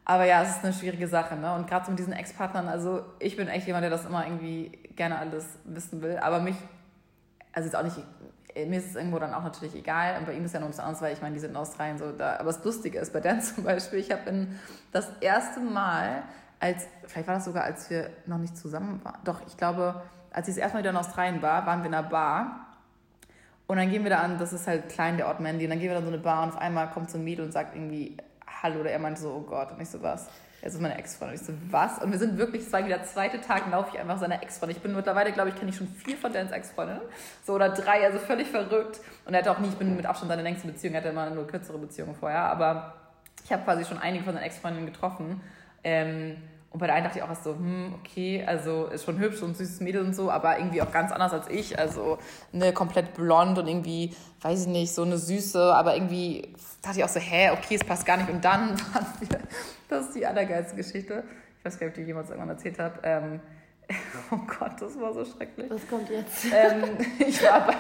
aber 0.04 0.26
ja, 0.26 0.44
es 0.44 0.50
ist 0.50 0.64
eine 0.64 0.74
schwierige 0.74 1.08
Sache, 1.08 1.36
ne? 1.36 1.54
Und 1.54 1.68
gerade 1.68 1.86
so 1.86 1.92
mit 1.92 2.00
diesen 2.00 2.14
Ex-Partnern, 2.14 2.68
also 2.68 3.02
ich 3.20 3.36
bin 3.36 3.48
echt 3.48 3.68
jemand, 3.68 3.84
der 3.84 3.90
das 3.90 4.06
immer 4.06 4.26
irgendwie 4.26 4.72
gerne 4.96 5.20
alles 5.20 5.60
wissen 5.66 6.02
will, 6.02 6.18
aber 6.18 6.40
mich, 6.40 6.56
also 7.58 7.66
jetzt 7.66 7.76
auch 7.76 7.84
nicht 7.84 7.98
mir 8.66 8.80
ist 8.80 8.88
es 8.88 8.96
irgendwo 8.96 9.20
dann 9.20 9.34
auch 9.34 9.44
natürlich 9.44 9.76
egal. 9.76 10.18
Und 10.18 10.26
bei 10.26 10.34
ihm 10.34 10.46
ist 10.46 10.54
ja 10.54 10.60
noch 10.60 10.68
ein 10.68 10.72
bisschen 10.72 10.86
anders, 10.86 11.02
weil 11.02 11.14
ich 11.14 11.22
meine, 11.22 11.34
die 11.34 11.40
sind 11.40 11.52
in 11.52 11.58
Australien 11.58 11.98
so 11.98 12.12
da. 12.12 12.38
Aber 12.38 12.46
das 12.46 12.64
Lustige 12.64 13.00
ist 13.00 13.14
bei 13.14 13.20
Dan 13.20 13.42
zum 13.44 13.64
Beispiel, 13.64 14.00
ich 14.00 14.12
habe 14.12 14.48
das 14.92 15.12
erste 15.22 15.60
Mal, 15.60 16.24
als, 16.60 16.88
vielleicht 17.06 17.28
war 17.28 17.36
das 17.36 17.46
sogar, 17.46 17.64
als 17.64 17.90
wir 17.90 18.10
noch 18.26 18.40
nicht 18.40 18.58
zusammen 18.58 19.00
waren. 19.04 19.20
Doch, 19.24 19.42
ich 19.46 19.58
glaube, 19.58 20.02
als 20.32 20.48
ich 20.48 20.56
das 20.56 20.62
erste 20.62 20.78
Mal 20.78 20.80
wieder 20.82 20.90
in 20.90 20.98
Australien 20.98 21.42
war, 21.42 21.66
waren 21.66 21.82
wir 21.82 21.88
in 21.88 21.94
einer 21.94 22.08
Bar. 22.08 22.68
Und 23.68 23.78
dann 23.78 23.92
gehen 23.92 24.04
wir 24.04 24.10
da 24.10 24.20
an, 24.20 24.40
das 24.40 24.54
ist 24.54 24.66
halt 24.66 24.90
klein, 24.90 25.18
der 25.18 25.28
Ort 25.28 25.40
Mandy. 25.40 25.66
Und 25.66 25.72
dann 25.72 25.80
gehen 25.80 25.90
wir 25.90 25.96
da 25.96 26.00
in 26.00 26.06
so 26.06 26.14
eine 26.14 26.22
Bar 26.22 26.44
und 26.44 26.50
auf 26.50 26.58
einmal 26.58 26.90
kommt 26.90 27.12
so 27.12 27.18
ein 27.18 27.24
Mädel 27.24 27.46
und 27.46 27.52
sagt 27.52 27.76
irgendwie 27.76 28.18
Hallo. 28.64 28.80
Oder 28.80 28.92
er 28.92 29.00
meinte 29.00 29.22
so, 29.22 29.30
oh 29.30 29.42
Gott. 29.42 29.72
Und 29.72 29.82
ich 29.82 29.90
so, 29.90 30.02
was? 30.02 30.28
Er 30.68 30.74
ist 30.74 30.82
meine 30.82 30.98
Ex-Freundin. 30.98 31.40
Ich 31.40 31.48
so, 31.48 31.54
was? 31.72 32.00
Und 32.00 32.12
wir 32.12 32.20
sind 32.20 32.38
wirklich, 32.38 32.64
es 32.64 32.74
war 32.74 32.84
wieder 32.84 32.98
der 32.98 33.06
zweite 33.06 33.40
Tag, 33.40 33.72
laufe 33.72 33.92
ich 33.94 34.02
einfach 34.02 34.18
seiner 34.18 34.44
Ex-Freundin. 34.44 34.76
Ich 34.76 34.84
bin 34.84 34.94
mittlerweile, 34.94 35.32
glaube 35.32 35.48
ich, 35.48 35.56
kenne 35.56 35.70
ich 35.70 35.78
schon 35.78 35.88
vier 35.88 36.18
von 36.18 36.34
Dans 36.34 36.52
Ex-Freundinnen. 36.52 37.04
So 37.46 37.54
oder 37.54 37.70
drei, 37.70 38.04
also 38.04 38.20
völlig 38.20 38.50
verrückt. 38.50 39.00
Und 39.24 39.34
er 39.34 39.40
hatte 39.40 39.52
auch 39.52 39.60
nie, 39.60 39.70
ich 39.70 39.76
bin 39.76 39.96
mit 39.96 40.06
Abstand 40.06 40.30
seine 40.30 40.42
längste 40.42 40.68
Beziehung, 40.68 40.96
er 40.96 41.00
hatte 41.00 41.08
immer 41.08 41.30
nur 41.30 41.48
kürzere 41.48 41.78
Beziehungen 41.78 42.16
vorher. 42.16 42.42
Aber 42.42 42.96
ich 43.46 43.54
habe 43.54 43.64
quasi 43.64 43.86
schon 43.86 43.98
einige 43.98 44.26
von 44.26 44.34
seinen 44.34 44.44
Ex-Freundinnen 44.44 44.88
getroffen. 44.88 45.40
Ähm, 45.86 46.36
und 46.70 46.80
bei 46.80 46.88
der 46.88 46.96
einen 46.96 47.06
dachte 47.06 47.20
ich 47.20 47.24
auch 47.24 47.30
erst 47.30 47.46
so, 47.46 47.56
hm, 47.56 47.96
okay, 48.00 48.44
also 48.46 48.88
ist 48.88 49.06
schon 49.06 49.20
hübsch 49.20 49.42
und 49.42 49.56
süßes 49.56 49.80
Mädel 49.80 50.02
und 50.06 50.14
so, 50.14 50.30
aber 50.30 50.60
irgendwie 50.60 50.82
auch 50.82 50.92
ganz 50.92 51.12
anders 51.12 51.32
als 51.32 51.48
ich. 51.48 51.80
Also 51.80 52.18
ne, 52.52 52.74
komplett 52.74 53.14
blond 53.14 53.58
und 53.58 53.68
irgendwie, 53.68 54.14
weiß 54.42 54.64
ich 54.64 54.68
nicht, 54.68 54.94
so 54.94 55.04
eine 55.04 55.18
Süße, 55.18 55.74
aber 55.74 55.96
irgendwie 55.96 56.54
dachte 56.82 57.00
ich 57.00 57.04
auch 57.06 57.10
so, 57.10 57.20
hä, 57.20 57.52
okay, 57.52 57.76
es 57.76 57.84
passt 57.84 58.06
gar 58.06 58.18
nicht. 58.18 58.30
Und 58.30 58.44
dann 58.44 58.72
waren 58.94 59.06
wir, 59.22 59.40
das 59.88 60.08
ist 60.08 60.16
die 60.16 60.26
allergeilste 60.26 60.76
Geschichte. 60.76 61.24
Ich 61.60 61.66
weiß 61.66 61.80
gar 61.80 61.88
nicht, 61.88 61.94
ob 61.94 62.00
ich 62.00 62.04
die 62.04 62.08
jemals 62.08 62.30
irgendwann 62.30 62.50
erzählt 62.50 62.80
habe. 62.80 63.00
Ähm, 63.04 63.40
oh 64.32 64.40
Gott, 64.60 64.74
das 64.82 65.00
war 65.00 65.14
so 65.14 65.24
schrecklich. 65.24 65.72
Was 65.72 65.88
kommt 65.88 66.10
jetzt? 66.10 66.46
Ähm, 66.54 66.98
ich 67.18 67.42
war 67.44 67.66
bei, 67.66 67.76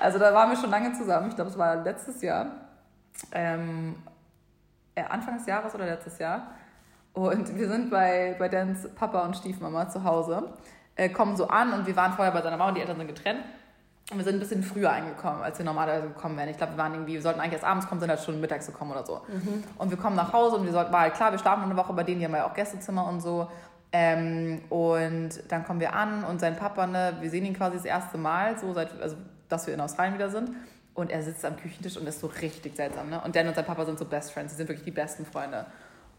also 0.00 0.18
da 0.18 0.34
waren 0.34 0.50
wir 0.50 0.56
schon 0.56 0.70
lange 0.70 0.92
zusammen. 0.92 1.28
Ich 1.28 1.36
glaube, 1.36 1.50
es 1.50 1.56
war 1.56 1.76
letztes 1.76 2.20
Jahr. 2.22 2.50
Ähm, 3.30 3.94
äh, 4.96 5.04
Anfang 5.04 5.38
des 5.38 5.46
Jahres 5.46 5.74
oder 5.74 5.86
letztes 5.86 6.18
Jahr. 6.18 6.54
Und 7.14 7.56
wir 7.58 7.68
sind 7.68 7.90
bei, 7.90 8.36
bei 8.38 8.48
Dans 8.48 8.88
Papa 8.94 9.24
und 9.24 9.36
Stiefmama 9.36 9.88
zu 9.88 10.02
Hause, 10.04 10.54
äh, 10.96 11.08
kommen 11.08 11.36
so 11.36 11.48
an 11.48 11.72
und 11.72 11.86
wir 11.86 11.96
waren 11.96 12.12
vorher 12.12 12.32
bei 12.32 12.42
seiner 12.42 12.56
Mama 12.56 12.70
und 12.70 12.76
die 12.76 12.80
Eltern 12.80 12.96
sind 12.96 13.08
getrennt. 13.08 13.40
Und 14.10 14.18
wir 14.18 14.24
sind 14.24 14.36
ein 14.36 14.40
bisschen 14.40 14.62
früher 14.62 14.92
angekommen, 14.92 15.42
als 15.42 15.58
wir 15.58 15.64
normalerweise 15.64 16.08
gekommen 16.08 16.36
wären. 16.36 16.48
Ich 16.48 16.56
glaube, 16.56 16.72
wir 16.72 16.78
waren 16.78 16.92
irgendwie, 16.92 17.14
wir 17.14 17.22
sollten 17.22 17.40
eigentlich 17.40 17.54
erst 17.54 17.64
abends 17.64 17.88
kommen, 17.88 18.00
sind 18.00 18.10
halt 18.10 18.20
schon 18.20 18.40
mittags 18.40 18.66
gekommen 18.66 18.90
oder 18.90 19.06
so. 19.06 19.22
Mhm. 19.28 19.64
Und 19.78 19.90
wir 19.90 19.96
kommen 19.96 20.16
nach 20.16 20.32
Hause 20.32 20.56
und 20.56 20.64
wir 20.64 20.72
sollten, 20.72 20.92
war 20.92 21.00
halt 21.00 21.14
klar, 21.14 21.32
wir 21.32 21.38
schlafen 21.38 21.64
eine 21.64 21.76
Woche 21.76 21.92
bei 21.92 22.02
denen, 22.02 22.18
die 22.18 22.26
haben 22.26 22.34
ja 22.34 22.46
auch 22.46 22.54
Gästezimmer 22.54 23.06
und 23.06 23.20
so. 23.20 23.48
Ähm, 23.92 24.62
und 24.70 25.30
dann 25.48 25.64
kommen 25.64 25.80
wir 25.80 25.94
an 25.94 26.24
und 26.24 26.40
sein 26.40 26.56
Papa, 26.56 26.86
ne, 26.86 27.16
wir 27.20 27.30
sehen 27.30 27.44
ihn 27.44 27.54
quasi 27.54 27.76
das 27.76 27.84
erste 27.84 28.18
Mal, 28.18 28.58
so 28.58 28.72
seit, 28.72 29.00
also, 29.00 29.16
dass 29.48 29.66
wir 29.66 29.74
in 29.74 29.80
Australien 29.80 30.14
wieder 30.14 30.30
sind. 30.30 30.50
Und 30.94 31.10
er 31.10 31.22
sitzt 31.22 31.44
am 31.46 31.56
Küchentisch 31.56 31.96
und 31.96 32.06
ist 32.06 32.20
so 32.20 32.26
richtig 32.26 32.76
seltsam, 32.76 33.08
ne? 33.08 33.18
Und 33.24 33.34
Dan 33.34 33.48
und 33.48 33.54
sein 33.54 33.64
Papa 33.64 33.86
sind 33.86 33.98
so 33.98 34.04
Best 34.04 34.32
Friends, 34.32 34.52
sie 34.52 34.58
sind 34.58 34.68
wirklich 34.68 34.84
die 34.84 34.90
besten 34.90 35.24
Freunde. 35.24 35.64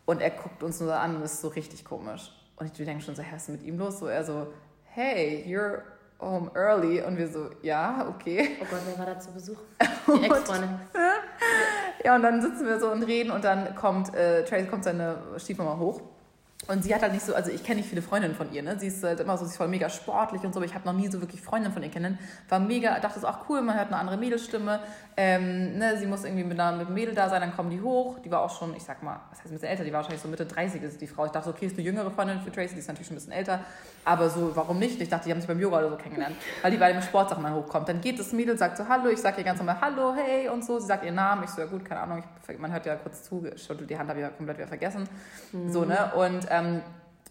Und 0.05 0.21
er 0.21 0.31
guckt 0.31 0.63
uns 0.63 0.79
nur 0.79 0.93
an 0.93 1.15
und 1.15 1.21
ist 1.21 1.41
so 1.41 1.47
richtig 1.49 1.85
komisch. 1.85 2.31
Und 2.57 2.65
ich 2.65 2.85
denke 2.85 3.03
schon 3.03 3.15
so, 3.15 3.23
was 3.31 3.43
ist 3.43 3.49
mit 3.49 3.63
ihm 3.63 3.77
los? 3.77 3.99
So, 3.99 4.07
er 4.07 4.23
so, 4.23 4.47
hey, 4.83 5.45
you're 5.47 5.83
home 6.19 6.51
early. 6.55 7.01
Und 7.01 7.17
wir 7.17 7.27
so, 7.27 7.49
ja, 7.61 8.07
okay. 8.09 8.57
Oh 8.61 8.65
Gott, 8.69 8.79
wer 8.85 8.97
war 8.99 9.13
da 9.13 9.19
zu 9.19 9.31
Besuch? 9.31 9.57
Die 10.07 10.25
Ex-Freundin. 10.25 10.79
ja, 12.03 12.15
und 12.15 12.21
dann 12.21 12.41
sitzen 12.41 12.65
wir 12.65 12.79
so 12.79 12.91
und 12.91 13.03
reden 13.03 13.31
und 13.31 13.43
dann 13.43 13.75
kommt, 13.75 14.13
äh, 14.13 14.43
Tracy 14.43 14.67
kommt 14.67 14.83
seine 14.83 15.17
Stiefmama 15.37 15.77
hoch 15.77 16.01
und 16.67 16.83
sie 16.83 16.95
hat 16.95 17.01
halt 17.01 17.11
nicht 17.11 17.25
so, 17.25 17.35
also 17.35 17.51
ich 17.51 17.61
kenne 17.63 17.81
nicht 17.81 17.89
viele 17.89 18.01
Freundinnen 18.01 18.35
von 18.35 18.51
ihr, 18.53 18.63
ne? 18.63 18.79
Sie 18.79 18.87
ist 18.87 19.03
halt 19.03 19.19
immer 19.19 19.37
so, 19.37 19.43
sie 19.43 19.51
ist 19.51 19.57
voll 19.57 19.67
mega 19.67 19.89
sportlich 19.89 20.43
und 20.43 20.53
so, 20.53 20.59
aber 20.59 20.65
ich 20.65 20.73
habe 20.73 20.85
noch 20.85 20.93
nie 20.93 21.09
so 21.09 21.19
wirklich 21.19 21.41
Freundinnen 21.41 21.73
von 21.73 21.83
ihr 21.83 21.89
kennen. 21.89 22.17
War 22.47 22.59
mega, 22.59 22.99
dachte 22.99 23.19
es 23.19 23.25
auch 23.25 23.49
cool, 23.49 23.61
man 23.61 23.75
hört 23.75 23.87
eine 23.87 23.97
andere 23.97 24.15
Mädelstimme. 24.15 24.79
Ähm, 25.17 25.77
ne? 25.77 25.97
Sie 25.97 26.07
muss 26.07 26.23
irgendwie 26.23 26.45
mit, 26.45 26.57
einer, 26.57 26.77
mit 26.77 26.87
einem 26.87 26.95
Mädel 26.95 27.13
da 27.13 27.29
sein, 27.29 27.41
dann 27.41 27.53
kommen 27.53 27.69
die 27.69 27.81
hoch. 27.81 28.19
Die 28.19 28.31
war 28.31 28.41
auch 28.41 28.57
schon, 28.57 28.75
ich 28.75 28.83
sag 28.83 29.03
mal, 29.03 29.19
was 29.29 29.39
heißt 29.39 29.49
ein 29.49 29.53
bisschen 29.55 29.67
älter, 29.67 29.83
die 29.83 29.91
war 29.91 29.97
wahrscheinlich 29.97 30.21
so 30.21 30.29
Mitte 30.29 30.45
30 30.45 30.81
ist 30.83 31.01
die 31.01 31.07
Frau. 31.07 31.25
Ich 31.25 31.31
dachte, 31.31 31.49
okay, 31.49 31.65
ist 31.65 31.75
eine 31.77 31.83
jüngere 31.85 32.09
Freundin 32.11 32.39
für 32.41 32.51
Tracy, 32.51 32.75
die 32.75 32.79
ist 32.79 32.87
natürlich 32.87 33.07
schon 33.07 33.15
ein 33.15 33.19
bisschen 33.19 33.33
älter. 33.33 33.59
Aber 34.05 34.29
so, 34.29 34.55
warum 34.55 34.79
nicht? 34.79 35.01
Ich 35.01 35.09
dachte, 35.09 35.25
die 35.25 35.31
haben 35.31 35.39
sich 35.39 35.47
beim 35.47 35.59
Yoga 35.59 35.79
oder 35.79 35.89
so 35.89 35.95
kennengelernt, 35.97 36.35
weil 36.61 36.71
die 36.71 36.77
bei 36.77 36.93
dem 36.93 37.01
Sportsachen 37.01 37.43
mal 37.43 37.53
hochkommt. 37.53 37.89
Dann 37.89 37.99
geht 37.99 38.19
das 38.19 38.31
Mädel, 38.31 38.57
sagt 38.57 38.77
so 38.77 38.87
Hallo, 38.87 39.09
ich 39.09 39.19
sag 39.19 39.37
ihr 39.37 39.43
ganz 39.43 39.59
normal 39.59 39.77
Hallo, 39.81 40.13
hey 40.15 40.47
und 40.47 40.63
so. 40.63 40.79
Sie 40.79 40.87
sagt 40.87 41.03
ihren 41.03 41.15
Namen, 41.15 41.43
ich 41.43 41.49
so, 41.49 41.61
ja 41.61 41.67
gut, 41.67 41.83
keine 41.83 42.01
Ahnung, 42.01 42.23
ich, 42.47 42.57
man 42.57 42.71
hört 42.71 42.85
ja 42.85 42.95
kurz 42.95 43.23
zu, 43.23 43.41
die 43.41 43.97
Hand 43.97 44.09
habe 44.09 44.19
ich 44.19 44.23
ja 44.23 44.29
komplett 44.29 44.57
wieder 44.57 44.67
vergessen. 44.67 45.07
Mhm. 45.51 45.71
So, 45.71 45.85
ne? 45.85 46.11
Und 46.15 46.49
ähm, 46.53 46.81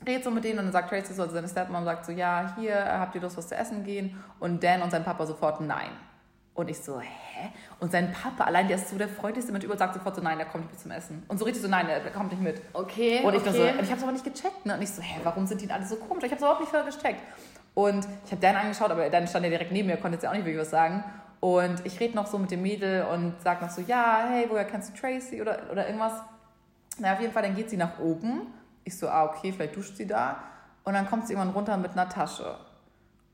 redet 0.07 0.25
so 0.25 0.31
mit 0.31 0.45
denen 0.45 0.59
und 0.59 0.67
dann 0.67 0.73
sagt 0.73 0.91
Tracy 0.91 1.13
so, 1.15 1.23
also 1.23 1.35
seine 1.35 1.49
Stepmom 1.49 1.85
sagt 1.85 2.07
so, 2.07 2.13
ja, 2.13 2.55
hier, 2.59 2.85
habt 2.99 3.15
ihr 3.15 3.21
Lust, 3.21 3.37
was 3.37 3.49
zu 3.49 3.57
essen 3.57 3.85
gehen? 3.85 4.23
Und 4.41 4.63
Dan 4.63 4.83
und 4.83 4.91
sein 4.91 5.05
Papa 5.05 5.27
sofort, 5.27 5.61
nein. 5.61 5.91
Und 6.55 6.69
ich 6.69 6.79
so, 6.79 7.01
hä? 7.01 7.49
Und 7.81 7.93
sein 7.93 8.13
Papa, 8.13 8.45
allein 8.45 8.69
der 8.69 8.77
ist 8.77 8.91
so 8.91 8.99
der 8.99 9.09
freundlichste 9.09 9.53
Mensch 9.53 9.65
über, 9.65 9.77
sagt 9.77 9.95
sofort 9.95 10.15
so, 10.15 10.21
nein, 10.23 10.37
der 10.37 10.47
kommt 10.47 10.65
nicht 10.65 10.73
mit 10.73 10.81
zum 10.81 10.91
Essen. 10.91 11.23
Und 11.29 11.39
so 11.39 11.45
richtig 11.45 11.63
so, 11.63 11.69
nein, 11.69 11.87
der 11.87 12.01
kommt 12.11 12.31
nicht 12.31 12.43
mit. 12.43 12.61
Okay, 12.75 13.21
Und 13.25 13.35
ich 13.35 13.41
okay. 13.41 13.53
so, 13.53 13.63
und 13.63 13.83
ich 13.83 13.91
hab's 13.91 14.03
aber 14.03 14.13
nicht 14.13 14.25
gecheckt, 14.25 14.67
ne? 14.67 14.75
Und 14.75 14.83
ich 14.83 14.91
so, 14.91 15.01
hä, 15.01 15.21
warum 15.23 15.47
sind 15.47 15.63
die 15.63 15.67
denn 15.67 15.77
alle 15.77 15.87
so 15.87 15.97
komisch? 15.97 16.25
Ich 16.25 16.31
hab's 16.31 16.43
überhaupt 16.43 16.61
nicht 16.61 16.71
vorher 16.71 16.91
gecheckt. 16.91 17.23
Und 17.75 18.07
ich 18.27 18.33
habe 18.33 18.41
Dan 18.43 18.57
angeschaut, 18.57 18.91
aber 18.91 19.09
Dan 19.09 19.27
stand 19.27 19.45
ja 19.45 19.51
direkt 19.51 19.73
neben 19.73 19.89
mir, 19.89 19.97
konnte 19.97 20.17
jetzt 20.17 20.25
ja 20.25 20.31
auch 20.31 20.35
nicht 20.35 20.45
wirklich 20.45 20.61
was 20.61 20.71
sagen. 20.71 21.03
Und 21.41 21.85
ich 21.87 21.99
rede 21.99 22.15
noch 22.15 22.27
so 22.27 22.39
mit 22.39 22.51
dem 22.51 22.63
Mädel 22.63 23.05
und 23.05 23.35
sag 23.43 23.63
noch 23.63 23.71
so, 23.71 23.81
ja, 23.81 24.27
hey, 24.29 24.47
woher 24.49 24.65
kennst 24.65 24.91
du 24.91 25.01
Tracy 25.01 25.41
oder, 25.41 25.59
oder 25.73 25.87
irgendwas? 25.87 26.13
Na, 26.99 27.15
auf 27.15 27.21
jeden 27.21 27.33
Fall, 27.33 27.43
dann 27.43 27.55
geht 27.55 27.71
sie 27.71 27.79
nach 27.79 27.99
oben. 27.99 28.53
Ich 28.85 28.99
so, 28.99 29.09
ah, 29.09 29.25
okay, 29.25 29.53
vielleicht 29.53 29.77
duscht 29.77 29.97
sie 29.97 30.07
da. 30.07 30.37
Und 30.85 30.95
dann 30.95 31.09
kommt 31.09 31.27
sie 31.27 31.35
irgendwann 31.35 31.55
runter 31.55 31.77
mit 31.77 31.93
einer 31.93 32.09
Tasche. 32.09 32.57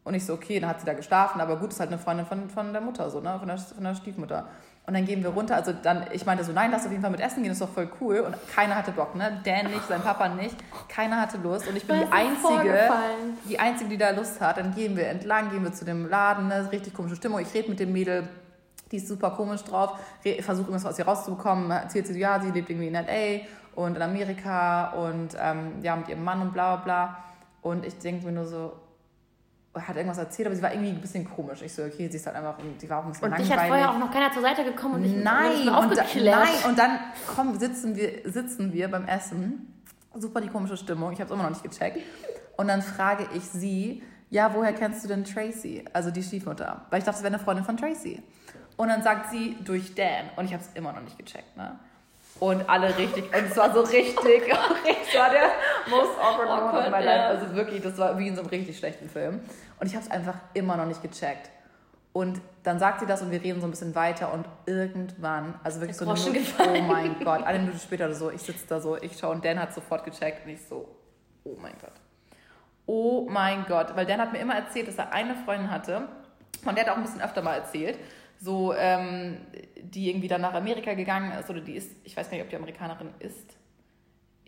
Und 0.05 0.15
ich 0.15 0.25
so, 0.25 0.35
okay, 0.35 0.59
dann 0.61 0.71
hat 0.71 0.81
sie 0.81 0.87
da 0.87 0.95
geschlafen, 0.95 1.41
aber 1.41 1.57
gut, 1.57 1.71
ist 1.71 1.81
halt 1.81 1.91
eine 1.91 1.99
Freundin 1.99 2.27
von, 2.27 2.49
von 2.49 2.73
der 2.73 2.81
Mutter, 2.81 3.11
so, 3.11 3.21
ne? 3.21 3.37
Von 3.39 3.49
der, 3.49 3.59
von 3.59 3.85
der 3.85 3.95
Stiefmutter. 3.95 4.49
Und 4.87 4.95
dann 4.95 5.05
gehen 5.05 5.23
wir 5.23 5.29
runter. 5.29 5.55
Also 5.55 5.75
dann, 5.75 6.07
ich 6.13 6.25
meinte 6.25 6.45
so, 6.45 6.53
nein, 6.53 6.71
lass 6.71 6.87
auf 6.87 6.91
jeden 6.91 7.03
Fall 7.03 7.11
mit 7.11 7.21
essen 7.21 7.43
gehen, 7.43 7.53
ist 7.53 7.61
doch 7.61 7.69
voll 7.69 7.91
cool. 8.01 8.21
Und 8.21 8.35
keiner 8.49 8.75
hatte 8.75 8.91
Bock, 8.91 9.15
ne? 9.15 9.39
Dan 9.45 9.67
nicht, 9.67 9.87
sein 9.87 10.01
Papa 10.01 10.29
nicht. 10.31 10.57
Keiner 10.89 11.21
hatte 11.21 11.37
Lust. 11.37 11.69
Und 11.69 11.77
ich 11.77 11.87
bin 11.87 12.01
die 12.01 12.11
Einzige, 12.11 12.91
die 13.47 13.59
Einzige, 13.59 13.91
die 13.91 13.99
da 13.99 14.11
Lust 14.11 14.41
hat. 14.41 14.57
Dann 14.57 14.75
gehen 14.75 14.97
wir 14.97 15.09
entlang, 15.09 15.51
gehen 15.51 15.63
wir 15.63 15.75
zu 15.75 15.85
dem 15.85 16.09
Laden, 16.09 16.49
ne? 16.49 16.67
Richtig 16.73 16.95
komische 16.95 17.17
Stimmung. 17.17 17.41
Ich 17.41 17.53
rede 17.53 17.69
mit 17.69 17.79
dem 17.79 17.93
Mädel, 17.93 18.31
die 18.91 18.97
ist 18.97 19.09
super 19.09 19.33
komisch 19.33 19.63
drauf, 19.63 19.99
versuche 20.23 20.69
irgendwas 20.69 20.87
aus 20.87 20.99
ihr 20.99 21.05
rauszubekommen. 21.05 21.71
Erzählt 21.71 22.07
sie, 22.07 22.19
ja, 22.19 22.41
sie 22.41 22.51
lebt 22.51 22.71
irgendwie 22.71 22.89
in 22.89 22.95
L.A. 22.95 23.45
und 23.79 23.95
in 23.95 24.03
Amerika 24.03 24.91
und 24.91 25.37
ähm, 25.41 25.75
ja, 25.83 25.95
mit 25.95 26.09
ihrem 26.09 26.25
Mann 26.25 26.43
und 26.43 26.53
bla 26.53 26.75
bla 26.77 26.85
bla. 26.85 27.25
Und 27.63 27.87
ich 27.87 27.97
denke 27.99 28.27
mir 28.27 28.33
nur 28.33 28.45
so, 28.45 28.73
hat 29.73 29.95
irgendwas 29.95 30.19
erzählt, 30.19 30.47
aber 30.49 30.57
sie 30.57 30.63
war 30.63 30.73
irgendwie 30.73 30.91
ein 30.91 31.01
bisschen 31.01 31.25
komisch. 31.31 31.63
Ich 31.63 31.73
so, 31.73 31.85
okay, 31.85 32.09
sie 32.09 32.17
ist 32.17 32.27
halt 32.27 32.35
einfach, 32.35 32.57
sie 32.77 32.91
war 32.91 32.99
auch 32.99 33.05
ein 33.05 33.13
bisschen 33.13 33.31
Und 33.31 33.39
dich 33.39 33.49
langweilig. 33.49 33.73
hat 33.73 33.79
vorher 33.79 33.91
auch 33.93 33.99
noch 34.01 34.11
keiner 34.13 34.33
zur 34.33 34.43
Seite 34.43 34.65
gekommen 34.65 34.97
und 34.97 35.05
ich 35.05 35.15
Nein, 35.15 35.69
und, 35.69 35.97
da, 35.97 36.03
nein, 36.03 36.49
und 36.67 36.77
dann 36.77 36.99
komm, 37.33 37.57
sitzen, 37.57 37.95
wir, 37.95 38.23
sitzen 38.25 38.73
wir 38.73 38.91
beim 38.91 39.07
Essen. 39.07 39.81
Super 40.13 40.41
die 40.41 40.49
komische 40.49 40.77
Stimmung. 40.77 41.13
Ich 41.13 41.21
habe 41.21 41.29
es 41.29 41.31
immer 41.31 41.45
noch 41.45 41.51
nicht 41.51 41.63
gecheckt. 41.63 41.99
Und 42.57 42.67
dann 42.67 42.83
frage 42.83 43.29
ich 43.35 43.45
sie, 43.45 44.03
ja, 44.29 44.53
woher 44.55 44.73
kennst 44.73 45.05
du 45.05 45.09
denn 45.09 45.23
Tracy? 45.23 45.85
Also 45.93 46.11
die 46.11 46.25
Stiefmutter. 46.25 46.85
Weil 46.91 46.99
ich 46.99 47.05
dachte, 47.05 47.19
es 47.19 47.23
wäre 47.23 47.33
eine 47.33 47.43
Freundin 47.43 47.65
von 47.65 47.77
Tracy. 47.77 48.21
Und 48.77 48.89
dann 48.89 49.05
sagt 49.05 49.31
sie, 49.31 49.57
durch 49.65 49.95
Dan. 49.95 50.31
Und 50.35 50.47
ich 50.47 50.53
habe 50.53 50.65
es 50.65 50.71
immer 50.75 50.93
noch 50.93 51.03
nicht 51.03 51.17
gecheckt, 51.17 51.57
ne? 51.57 51.79
Und 52.41 52.69
alle 52.69 52.97
richtig, 52.97 53.25
und 53.25 53.47
es 53.51 53.57
war 53.57 53.73
so 53.73 53.81
richtig, 53.81 54.17
es 54.49 55.19
war 55.19 55.31
der 55.31 55.51
most 55.91 56.19
awkward 56.21 56.49
moment 56.49 56.63
of 56.63 56.75
Awkward, 56.75 56.91
my 56.91 57.05
ja. 57.05 57.17
life. 57.17 57.25
Also 57.25 57.55
wirklich, 57.55 57.83
das 57.83 57.99
war 57.99 58.17
wie 58.19 58.29
in 58.29 58.37
so 58.37 58.43
einem 58.43 58.51
richtig 58.51 58.79
schlechten 58.79 59.09
Film. 59.09 59.41
Und 59.81 59.87
ich 59.87 59.95
habe 59.95 60.05
es 60.05 60.11
einfach 60.11 60.35
immer 60.55 60.77
noch 60.77 60.87
nicht 60.87 61.03
gecheckt. 61.03 61.51
Und 62.13 62.41
dann 62.63 62.79
sagt 62.79 63.01
sie 63.01 63.07
das 63.07 63.23
und 63.23 63.31
wir 63.31 63.43
reden 63.43 63.61
so 63.61 63.67
ein 63.67 63.71
bisschen 63.71 63.95
weiter 63.95 64.33
und 64.33 64.47
irgendwann, 64.67 65.55
also 65.63 65.81
wirklich 65.81 65.97
so 65.97 66.05
eine 66.05 66.19
Minute, 66.19 66.39
gefallen. 66.41 66.85
oh 66.85 66.93
mein 66.93 67.17
Gott, 67.23 67.45
eine 67.45 67.59
Minute 67.61 67.79
später 67.79 68.07
oder 68.07 68.15
so, 68.15 68.31
ich 68.31 68.43
sitze 68.43 68.67
da 68.67 68.81
so, 68.81 68.97
ich 68.97 69.17
schaue 69.19 69.33
und 69.33 69.45
Dan 69.45 69.61
hat 69.61 69.75
sofort 69.75 70.05
gecheckt 70.05 70.45
und 70.45 70.53
ich 70.53 70.61
so, 70.67 70.89
oh 71.45 71.57
mein 71.61 71.75
Gott. 71.81 71.93
Oh 72.87 73.29
mein 73.31 73.67
Gott, 73.67 73.95
weil 73.95 74.07
Dan 74.07 74.21
hat 74.21 74.33
mir 74.33 74.39
immer 74.39 74.55
erzählt, 74.55 74.89
dass 74.89 74.97
er 74.97 75.13
eine 75.13 75.37
Freundin 75.37 75.71
hatte, 75.71 76.09
von 76.65 76.75
der 76.75 76.85
hat 76.85 76.89
er 76.89 76.93
auch 76.95 76.97
ein 76.97 77.05
bisschen 77.05 77.21
öfter 77.21 77.43
mal 77.43 77.55
erzählt, 77.55 77.99
so, 78.41 78.75
ähm, 78.75 79.39
die 79.81 80.11
irgendwie 80.11 80.29
dann 80.29 80.41
nach 80.41 80.55
Amerika 80.55 80.95
gegangen 80.95 81.33
ist 81.33 81.51
oder 81.51 81.61
die 81.61 81.75
ist, 81.75 81.91
ich 82.05 82.17
weiß 82.17 82.31
gar 82.31 82.37
nicht, 82.37 82.45
ob 82.45 82.51
die 82.51 82.57
Amerikanerin 82.57 83.11
ist. 83.19 83.59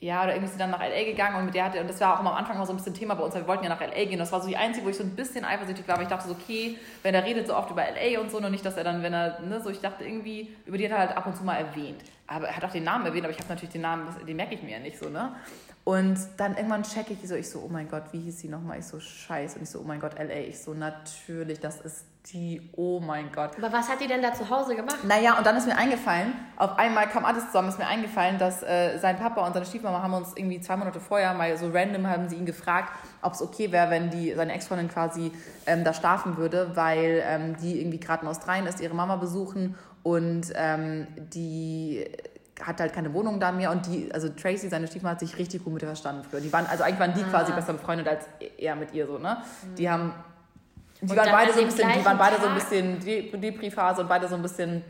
Ja, 0.02 0.22
oder 0.22 0.32
irgendwie 0.32 0.46
ist 0.46 0.52
sie 0.54 0.58
dann 0.58 0.70
nach 0.70 0.80
L.A. 0.80 1.04
gegangen 1.04 1.36
und 1.36 1.44
mit 1.44 1.54
der 1.54 1.66
hatte, 1.66 1.78
und 1.78 1.86
das 1.86 2.00
war 2.00 2.14
auch 2.14 2.20
immer 2.20 2.30
am 2.30 2.38
Anfang 2.38 2.56
mal 2.56 2.64
so 2.64 2.72
ein 2.72 2.76
bisschen 2.76 2.94
Thema 2.94 3.14
bei 3.14 3.22
uns, 3.22 3.34
weil 3.34 3.42
wir 3.42 3.48
wollten 3.48 3.64
ja 3.64 3.68
nach 3.68 3.82
L.A. 3.82 4.04
gehen. 4.06 4.18
Das 4.18 4.32
war 4.32 4.40
so 4.40 4.48
die 4.48 4.56
einzige, 4.56 4.86
wo 4.86 4.90
ich 4.90 4.96
so 4.96 5.02
ein 5.02 5.14
bisschen 5.14 5.44
eifersüchtig 5.44 5.86
war, 5.86 5.96
aber 5.96 6.04
ich 6.04 6.08
dachte 6.08 6.26
so, 6.26 6.34
okay, 6.34 6.78
wenn 7.02 7.14
er 7.14 7.22
redet 7.22 7.46
so 7.46 7.54
oft 7.54 7.70
über 7.70 7.84
L.A. 7.84 8.18
und 8.18 8.30
so, 8.30 8.40
nur 8.40 8.48
nicht, 8.48 8.64
dass 8.64 8.78
er 8.78 8.84
dann, 8.84 9.02
wenn 9.02 9.12
er, 9.12 9.40
ne, 9.40 9.60
so, 9.60 9.68
ich 9.68 9.80
dachte 9.80 10.04
irgendwie, 10.04 10.56
über 10.64 10.78
die 10.78 10.86
hat 10.86 10.92
er 10.92 10.98
halt 10.98 11.16
ab 11.18 11.26
und 11.26 11.36
zu 11.36 11.44
mal 11.44 11.56
erwähnt. 11.56 12.02
Aber 12.26 12.48
er 12.48 12.56
hat 12.56 12.64
auch 12.64 12.72
den 12.72 12.84
Namen 12.84 13.04
erwähnt, 13.04 13.24
aber 13.24 13.32
ich 13.32 13.38
habe 13.38 13.50
natürlich 13.50 13.72
den 13.72 13.82
Namen, 13.82 14.06
den 14.26 14.36
merke 14.36 14.54
ich 14.54 14.62
mir 14.62 14.70
ja 14.70 14.78
nicht 14.78 14.98
so, 14.98 15.10
ne? 15.10 15.34
Und 15.84 16.18
dann 16.38 16.56
irgendwann 16.56 16.82
checke 16.82 17.12
ich 17.12 17.28
so, 17.28 17.34
ich 17.34 17.50
so, 17.50 17.60
oh 17.60 17.68
mein 17.68 17.88
Gott, 17.88 18.04
wie 18.12 18.20
hieß 18.20 18.38
sie 18.40 18.48
nochmal? 18.48 18.78
Ich 18.78 18.86
so, 18.86 19.00
scheiße. 19.00 19.56
Und 19.56 19.64
ich 19.64 19.70
so, 19.70 19.80
oh 19.80 19.84
mein 19.84 20.00
Gott, 20.00 20.18
L.A. 20.18 20.48
Ich 20.48 20.60
so, 20.60 20.72
natürlich, 20.72 21.60
das 21.60 21.80
ist 21.80 22.04
die, 22.26 22.70
oh 22.76 23.00
mein 23.00 23.32
Gott. 23.32 23.52
Aber 23.56 23.72
was 23.72 23.88
hat 23.88 24.00
die 24.00 24.06
denn 24.06 24.22
da 24.22 24.32
zu 24.32 24.48
Hause 24.48 24.76
gemacht? 24.76 24.98
Naja, 25.04 25.38
und 25.38 25.46
dann 25.46 25.56
ist 25.56 25.66
mir 25.66 25.76
eingefallen, 25.76 26.32
auf 26.56 26.78
einmal 26.78 27.08
kam 27.08 27.24
alles 27.24 27.46
zusammen, 27.46 27.68
ist 27.68 27.78
mir 27.78 27.86
eingefallen, 27.86 28.38
dass 28.38 28.62
äh, 28.62 28.98
sein 28.98 29.18
Papa 29.18 29.46
und 29.46 29.54
seine 29.54 29.64
Stiefmama 29.64 30.02
haben 30.02 30.14
uns 30.14 30.32
irgendwie 30.36 30.60
zwei 30.60 30.76
Monate 30.76 31.00
vorher 31.00 31.32
mal 31.34 31.56
so 31.56 31.70
random 31.72 32.06
haben 32.06 32.28
sie 32.28 32.36
ihn 32.36 32.46
gefragt, 32.46 32.92
ob 33.22 33.32
es 33.32 33.42
okay 33.42 33.72
wäre, 33.72 33.90
wenn 33.90 34.10
die 34.10 34.34
seine 34.34 34.52
Ex-Freundin 34.52 34.88
quasi 34.88 35.32
ähm, 35.66 35.82
da 35.82 35.94
schlafen 35.94 36.36
würde, 36.36 36.72
weil 36.74 37.22
ähm, 37.26 37.56
die 37.56 37.80
irgendwie 37.80 38.00
gerade 38.00 38.22
in 38.22 38.28
Australien 38.28 38.66
ist, 38.66 38.80
ihre 38.80 38.94
Mama 38.94 39.16
besuchen 39.16 39.76
und 40.02 40.52
ähm, 40.54 41.06
die 41.16 42.06
hat 42.60 42.80
halt 42.80 42.92
keine 42.92 43.12
Wohnung 43.14 43.40
da 43.40 43.52
mehr 43.52 43.70
und 43.70 43.86
die, 43.86 44.12
also 44.12 44.28
Tracy, 44.28 44.68
seine 44.68 44.86
Stiefmama, 44.86 45.12
hat 45.12 45.20
sich 45.20 45.38
richtig 45.38 45.64
gut 45.64 45.72
mit 45.72 45.82
ihr 45.82 45.88
verstanden 45.88 46.24
früher. 46.28 46.40
Die 46.40 46.52
waren, 46.52 46.66
also 46.66 46.84
eigentlich 46.84 47.00
waren 47.00 47.14
die 47.14 47.22
quasi 47.22 47.52
besser 47.52 47.72
befreundet 47.72 48.06
als 48.06 48.26
er 48.58 48.76
mit 48.76 48.92
ihr 48.92 49.06
so, 49.06 49.18
ne? 49.18 49.38
Die 49.78 49.88
haben, 49.88 50.12
die 51.00 51.16
waren 51.16 51.30
beide 51.30 51.52
so 51.52 51.64
bisschen, 51.64 51.88
die 51.98 52.04
waren 52.04 52.18
beide 52.18 52.40
so 52.40 52.46
ein 52.48 52.54
bisschen 52.54 52.98
Die- 53.00 53.30
Depri-Phase 53.30 54.02
und 54.02 54.08
beide 54.08 54.28
so 54.28 54.34
ein 54.36 54.42
bisschen 54.42 54.82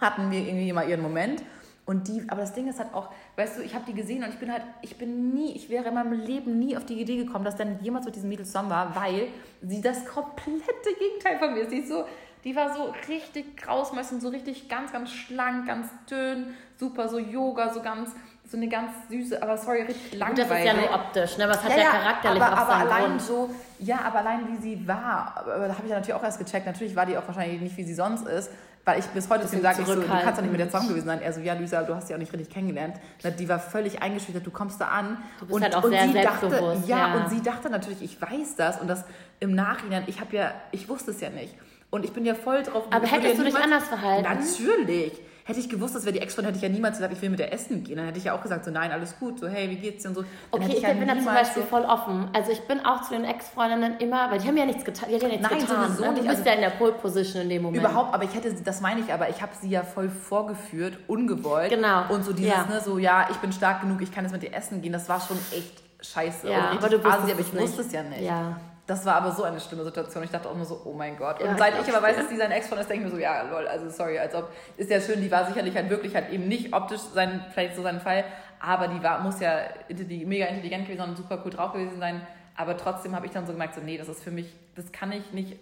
hatten 0.00 0.30
wir 0.30 0.40
irgendwie 0.40 0.68
immer 0.68 0.84
ihren 0.84 1.02
Moment. 1.02 1.42
Und 1.84 2.06
die, 2.06 2.22
aber 2.28 2.42
das 2.42 2.52
Ding 2.52 2.68
ist 2.68 2.78
halt 2.78 2.94
auch, 2.94 3.08
weißt 3.36 3.58
du, 3.58 3.62
ich 3.62 3.74
habe 3.74 3.84
die 3.86 3.92
gesehen 3.94 4.22
und 4.22 4.30
ich 4.30 4.38
bin 4.38 4.52
halt, 4.52 4.62
ich 4.82 4.96
bin 4.98 5.34
nie, 5.34 5.52
ich 5.56 5.68
wäre 5.68 5.88
in 5.88 5.94
meinem 5.94 6.12
Leben 6.12 6.58
nie 6.58 6.76
auf 6.76 6.84
die 6.86 7.00
Idee 7.00 7.16
gekommen, 7.24 7.44
dass 7.44 7.56
dann 7.56 7.80
jemals 7.82 8.04
mit 8.06 8.14
diesem 8.14 8.28
Mädel 8.28 8.46
zusammen 8.46 8.70
war, 8.70 8.94
weil 8.94 9.28
sie 9.62 9.80
das 9.80 10.04
komplette 10.06 10.94
Gegenteil 10.98 11.38
von 11.40 11.52
mir 11.54 11.62
ist. 11.62 11.72
Die 11.72 11.78
ist 11.78 11.88
so, 11.88 12.04
die 12.44 12.54
war 12.54 12.72
so 12.74 12.94
richtig 13.08 13.56
grausmäuschen, 13.56 14.20
so 14.20 14.28
richtig 14.28 14.68
ganz, 14.68 14.92
ganz 14.92 15.10
schlank, 15.10 15.66
ganz 15.66 15.88
dünn, 16.08 16.54
super, 16.76 17.08
so 17.08 17.18
Yoga, 17.18 17.72
so 17.74 17.82
ganz, 17.82 18.10
so 18.50 18.56
eine 18.56 18.68
ganz 18.68 18.90
süße, 19.08 19.42
aber 19.42 19.56
sorry, 19.56 19.82
richtig 19.82 20.18
langweilig. 20.18 20.48
das 20.48 20.58
ist 20.58 20.64
ja 20.66 20.74
nur 20.74 20.94
optisch, 20.94 21.38
ne? 21.38 21.48
Was 21.48 21.62
hat 21.62 21.70
ja, 21.76 21.90
charakterlich 21.90 22.42
aber, 22.42 22.54
auch 22.54 22.66
aber 22.66 22.74
allein 22.74 23.04
Grund. 23.04 23.22
so, 23.22 23.50
ja, 23.78 24.00
aber 24.04 24.18
allein 24.18 24.40
wie 24.48 24.60
sie 24.60 24.86
war, 24.86 25.44
da 25.46 25.68
habe 25.68 25.82
ich 25.84 25.90
ja 25.90 25.96
natürlich 25.96 26.14
auch 26.14 26.22
erst 26.22 26.38
gecheckt. 26.38 26.66
Natürlich 26.66 26.94
war 26.94 27.06
die 27.06 27.16
auch 27.16 27.26
wahrscheinlich 27.26 27.60
nicht, 27.60 27.76
wie 27.76 27.84
sie 27.84 27.94
sonst 27.94 28.26
ist, 28.26 28.50
weil 28.84 28.98
ich 28.98 29.06
bis 29.06 29.30
heute 29.30 29.46
zu 29.46 29.56
ihm 29.56 29.62
sage, 29.62 29.82
ich 29.82 29.86
so, 29.86 29.94
du 29.94 30.02
kannst 30.06 30.38
doch 30.38 30.42
nicht 30.42 30.50
mit 30.50 30.60
der 30.60 30.66
zusammen 30.66 30.88
gewesen 30.88 31.06
sein. 31.06 31.22
Er 31.22 31.32
so, 31.32 31.40
ja, 31.40 31.54
Luisa, 31.54 31.82
du 31.82 31.94
hast 31.94 32.08
sie 32.08 32.14
auch 32.14 32.18
nicht 32.18 32.32
richtig 32.32 32.50
kennengelernt. 32.50 32.96
Die 33.38 33.48
war 33.48 33.60
völlig 33.60 34.02
eingeschüchtert, 34.02 34.44
du 34.44 34.50
kommst 34.50 34.80
da 34.80 34.88
an. 34.88 35.18
Du 35.38 35.46
bist 35.46 35.62
halt 35.62 35.74
auch 35.76 35.84
sehr 35.84 36.08
sie 36.08 36.20
dachte, 36.20 36.76
ja, 36.86 36.98
ja. 36.98 37.14
und 37.14 37.30
sie 37.30 37.42
dachte 37.42 37.70
natürlich, 37.70 38.02
ich 38.02 38.20
weiß 38.20 38.56
das 38.56 38.80
und 38.80 38.88
das 38.88 39.04
im 39.40 39.54
Nachhinein, 39.54 40.04
ich 40.08 40.20
habe 40.20 40.36
ja, 40.36 40.52
ich 40.72 40.88
wusste 40.88 41.12
es 41.12 41.20
ja 41.20 41.30
nicht. 41.30 41.54
Und 41.90 42.04
ich 42.04 42.12
bin 42.12 42.24
ja 42.24 42.34
voll 42.34 42.62
drauf. 42.62 42.84
Aber 42.90 43.06
hättest 43.06 43.38
ja 43.38 43.44
du 43.44 43.50
dich 43.50 43.56
anders 43.56 43.84
verhalten? 43.84 44.22
Natürlich. 44.22 45.12
Hätte 45.44 45.58
ich 45.58 45.68
gewusst, 45.68 45.94
das 45.94 46.04
wäre 46.04 46.12
die 46.12 46.20
Ex-Freundin, 46.20 46.54
hätte 46.54 46.64
ich 46.64 46.70
ja 46.70 46.74
niemals 46.74 46.98
gesagt, 46.98 47.12
ich 47.12 47.20
will 47.20 47.30
mit 47.30 47.38
der 47.38 47.52
essen 47.52 47.82
gehen. 47.82 47.96
Dann 47.96 48.06
hätte 48.06 48.18
ich 48.18 48.24
ja 48.24 48.34
auch 48.34 48.42
gesagt, 48.42 48.64
so 48.64 48.70
nein, 48.70 48.92
alles 48.92 49.18
gut, 49.18 49.40
so 49.40 49.48
hey, 49.48 49.68
wie 49.70 49.76
geht's 49.76 50.02
dir 50.02 50.10
und 50.10 50.14
so. 50.14 50.22
Dann 50.22 50.62
okay, 50.62 50.74
ich, 50.76 50.82
ja 50.82 50.92
bin 50.92 51.08
da 51.08 51.14
zum 51.14 51.24
Beispiel 51.24 51.62
so 51.62 51.68
voll 51.68 51.82
offen. 51.82 52.28
Also 52.32 52.52
ich 52.52 52.60
bin 52.62 52.84
auch 52.84 53.02
zu 53.02 53.14
den 53.14 53.24
Ex-Freundinnen 53.24 53.98
immer, 53.98 54.30
weil 54.30 54.38
die 54.38 54.46
haben 54.46 54.56
ja 54.56 54.66
nichts 54.66 54.84
getan. 54.84 55.08
Die 55.08 55.14
hat 55.16 55.22
ja 55.22 55.28
nichts 55.28 55.48
nein, 55.48 55.58
getan. 55.58 55.88
Sowieso 55.88 56.02
ne? 56.02 56.08
Du 56.08 56.14
bist 56.22 56.28
also, 56.28 56.44
ja 56.44 56.54
in 56.54 56.60
der 56.60 56.70
Pole-Position 56.70 57.42
in 57.42 57.48
dem 57.48 57.62
Moment. 57.62 57.82
Überhaupt, 57.82 58.14
aber 58.14 58.24
ich 58.24 58.34
hätte, 58.34 58.52
das 58.54 58.80
meine 58.80 59.00
ich, 59.00 59.12
aber 59.12 59.28
ich 59.28 59.42
habe 59.42 59.52
sie 59.60 59.68
ja 59.68 59.82
voll 59.82 60.08
vorgeführt, 60.08 60.98
ungewollt. 61.08 61.70
Genau. 61.70 62.04
Und 62.08 62.24
so 62.24 62.32
dieses, 62.32 62.52
ja. 62.52 62.66
ne, 62.66 62.80
so 62.80 62.98
ja, 62.98 63.28
ich 63.30 63.36
bin 63.38 63.52
stark 63.52 63.80
genug, 63.80 64.00
ich 64.00 64.12
kann 64.12 64.24
jetzt 64.24 64.32
mit 64.32 64.42
dir 64.42 64.54
essen 64.54 64.82
gehen. 64.82 64.92
Das 64.92 65.08
war 65.08 65.20
schon 65.20 65.38
echt 65.50 65.82
scheiße. 66.00 66.50
Ja, 66.50 66.70
aber 66.70 66.88
du 66.88 67.02
wusstest 67.02 67.30
aber 67.30 67.40
ich 67.40 67.54
wusste 67.54 67.82
es 67.82 67.92
ja 67.92 68.02
nicht. 68.02 68.22
Ja. 68.22 68.56
Das 68.92 69.06
war 69.06 69.14
aber 69.14 69.32
so 69.32 69.42
eine 69.44 69.58
schlimme 69.58 69.84
Situation. 69.84 70.22
Ich 70.22 70.30
dachte 70.30 70.50
auch 70.50 70.54
nur 70.54 70.66
so, 70.66 70.82
oh 70.84 70.92
mein 70.92 71.16
Gott. 71.16 71.40
Und 71.40 71.46
ja, 71.46 71.56
seit 71.56 71.80
ich, 71.80 71.88
ich 71.88 71.96
aber 71.96 72.06
weiß, 72.06 72.14
dass 72.14 72.28
sie 72.28 72.36
sein 72.36 72.50
Ex 72.50 72.68
von 72.68 72.76
ist, 72.76 72.90
denke 72.90 73.06
ich 73.06 73.10
mir 73.10 73.16
so, 73.16 73.22
ja, 73.22 73.40
lol, 73.40 73.66
also 73.66 73.88
sorry, 73.88 74.18
als 74.18 74.34
ob, 74.34 74.50
ist 74.76 74.90
ja 74.90 75.00
schön, 75.00 75.22
die 75.22 75.30
war 75.30 75.46
sicherlich 75.46 75.74
halt 75.74 75.88
wirklich 75.88 76.14
halt 76.14 76.28
eben 76.28 76.46
nicht 76.46 76.74
optisch 76.74 77.00
sein, 77.00 77.42
vielleicht 77.54 77.74
so 77.74 77.82
sein 77.82 78.02
Fall, 78.02 78.22
aber 78.60 78.88
die 78.88 79.02
war, 79.02 79.20
muss 79.20 79.40
ja 79.40 79.60
die, 79.88 80.26
mega 80.26 80.44
intelligent 80.44 80.86
gewesen 80.86 81.08
und 81.08 81.16
super 81.16 81.40
cool 81.42 81.50
drauf 81.50 81.72
gewesen 81.72 81.98
sein. 82.00 82.20
Aber 82.54 82.76
trotzdem 82.76 83.16
habe 83.16 83.24
ich 83.24 83.32
dann 83.32 83.46
so 83.46 83.52
gemerkt, 83.52 83.76
so, 83.76 83.80
nee, 83.80 83.96
das 83.96 84.10
ist 84.10 84.22
für 84.22 84.30
mich, 84.30 84.52
das 84.74 84.92
kann 84.92 85.10
ich 85.10 85.32
nicht, 85.32 85.56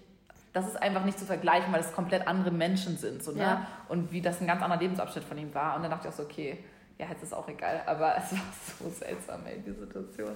das 0.52 0.66
ist 0.66 0.82
einfach 0.82 1.04
nicht 1.04 1.20
zu 1.20 1.24
vergleichen, 1.24 1.72
weil 1.72 1.82
es 1.82 1.92
komplett 1.92 2.26
andere 2.26 2.50
Menschen 2.50 2.98
sind, 2.98 3.22
so, 3.22 3.30
ne? 3.30 3.42
Ja. 3.42 3.66
Und 3.88 4.10
wie 4.10 4.22
das 4.22 4.40
ein 4.40 4.48
ganz 4.48 4.60
anderer 4.60 4.80
Lebensabschnitt 4.80 5.22
von 5.22 5.38
ihm 5.38 5.54
war. 5.54 5.76
Und 5.76 5.82
dann 5.82 5.92
dachte 5.92 6.08
ich 6.08 6.12
auch 6.12 6.16
so, 6.16 6.24
okay, 6.24 6.58
ja, 6.98 7.06
jetzt 7.08 7.22
ist 7.22 7.32
auch 7.32 7.48
egal, 7.48 7.80
aber 7.86 8.16
es 8.18 8.32
war 8.32 8.42
so 8.80 8.90
seltsam, 8.90 9.42
ey, 9.46 9.62
die 9.64 9.70
Situation. 9.70 10.34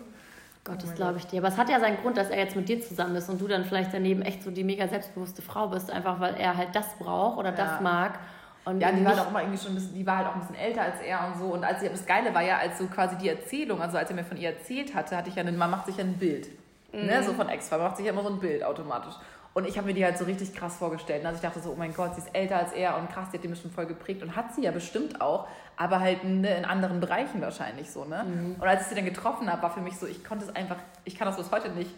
Gott, 0.64 0.82
das 0.82 0.92
oh 0.92 0.94
glaube 0.94 1.18
ich 1.18 1.26
dir. 1.26 1.40
Aber 1.40 1.48
es 1.48 1.58
hat 1.58 1.68
ja 1.68 1.78
seinen 1.78 1.98
Grund, 1.98 2.16
dass 2.16 2.30
er 2.30 2.38
jetzt 2.38 2.56
mit 2.56 2.68
dir 2.68 2.80
zusammen 2.80 3.14
ist 3.16 3.28
und 3.28 3.40
du 3.40 3.46
dann 3.46 3.64
vielleicht 3.64 3.92
daneben 3.92 4.22
echt 4.22 4.42
so 4.42 4.50
die 4.50 4.64
mega 4.64 4.88
selbstbewusste 4.88 5.42
Frau 5.42 5.68
bist, 5.68 5.90
einfach 5.90 6.20
weil 6.20 6.34
er 6.36 6.56
halt 6.56 6.74
das 6.74 6.94
braucht 6.98 7.38
oder 7.38 7.50
ja. 7.50 7.56
das 7.56 7.80
mag. 7.80 8.18
Und 8.64 8.80
ja, 8.80 8.90
die 8.90 9.04
war 9.04 9.12
auch 9.20 9.30
mal 9.30 9.42
irgendwie 9.42 9.58
schon 9.58 9.72
ein 9.72 9.74
bisschen, 9.74 9.94
die 9.94 10.06
war 10.06 10.18
halt 10.18 10.28
auch 10.28 10.34
ein 10.34 10.40
bisschen 10.40 10.56
älter 10.56 10.80
als 10.80 11.00
er 11.02 11.26
und 11.26 11.38
so. 11.38 11.52
Und 11.52 11.64
als 11.64 11.80
sie, 11.80 11.88
das 11.90 12.06
Geile 12.06 12.34
war 12.34 12.42
ja, 12.42 12.56
als 12.56 12.78
so 12.78 12.86
quasi 12.86 13.16
die 13.18 13.28
Erzählung, 13.28 13.82
also 13.82 13.98
als 13.98 14.08
er 14.08 14.16
mir 14.16 14.24
von 14.24 14.38
ihr 14.38 14.50
erzählt 14.50 14.94
hatte, 14.94 15.16
hatte 15.16 15.28
ich 15.28 15.34
ja, 15.34 15.42
einen, 15.42 15.58
man 15.58 15.70
macht 15.70 15.84
sich 15.84 15.98
ja 15.98 16.04
ein 16.04 16.16
Bild. 16.16 16.48
Ne, 16.92 17.02
mhm. 17.02 17.06
Ne, 17.08 17.22
so 17.22 17.34
von 17.34 17.48
Ex-Frau, 17.48 17.76
man 17.76 17.88
macht 17.88 17.98
sich 17.98 18.06
ja 18.06 18.12
immer 18.12 18.22
so 18.22 18.30
ein 18.30 18.38
Bild 18.38 18.64
automatisch. 18.64 19.14
Und 19.54 19.68
ich 19.68 19.78
habe 19.78 19.86
mir 19.86 19.94
die 19.94 20.04
halt 20.04 20.18
so 20.18 20.24
richtig 20.24 20.52
krass 20.52 20.76
vorgestellt. 20.76 21.24
Also 21.24 21.36
ich 21.36 21.42
dachte 21.42 21.60
so, 21.60 21.70
oh 21.70 21.76
mein 21.76 21.94
Gott, 21.94 22.16
sie 22.16 22.22
ist 22.22 22.34
älter 22.34 22.58
als 22.58 22.72
er 22.72 22.98
und 22.98 23.08
krass, 23.08 23.28
die 23.30 23.36
hat 23.36 23.44
die 23.44 23.48
bestimmt 23.48 23.72
voll 23.72 23.86
geprägt. 23.86 24.22
Und 24.22 24.34
hat 24.34 24.52
sie 24.52 24.62
ja 24.62 24.72
bestimmt 24.72 25.20
auch, 25.20 25.46
aber 25.76 26.00
halt 26.00 26.24
ne, 26.24 26.56
in 26.56 26.64
anderen 26.64 26.98
Bereichen 26.98 27.40
wahrscheinlich 27.40 27.90
so. 27.90 28.04
Ne? 28.04 28.24
Mhm. 28.24 28.56
Und 28.60 28.66
als 28.66 28.82
ich 28.82 28.88
sie 28.88 28.94
dann 28.96 29.04
getroffen 29.04 29.50
habe, 29.50 29.62
war 29.62 29.70
für 29.70 29.80
mich 29.80 29.96
so, 29.96 30.06
ich 30.06 30.24
konnte 30.24 30.44
es 30.44 30.54
einfach, 30.54 30.76
ich 31.04 31.16
kann 31.16 31.28
das 31.28 31.36
bis 31.36 31.52
heute 31.52 31.70
nicht, 31.70 31.90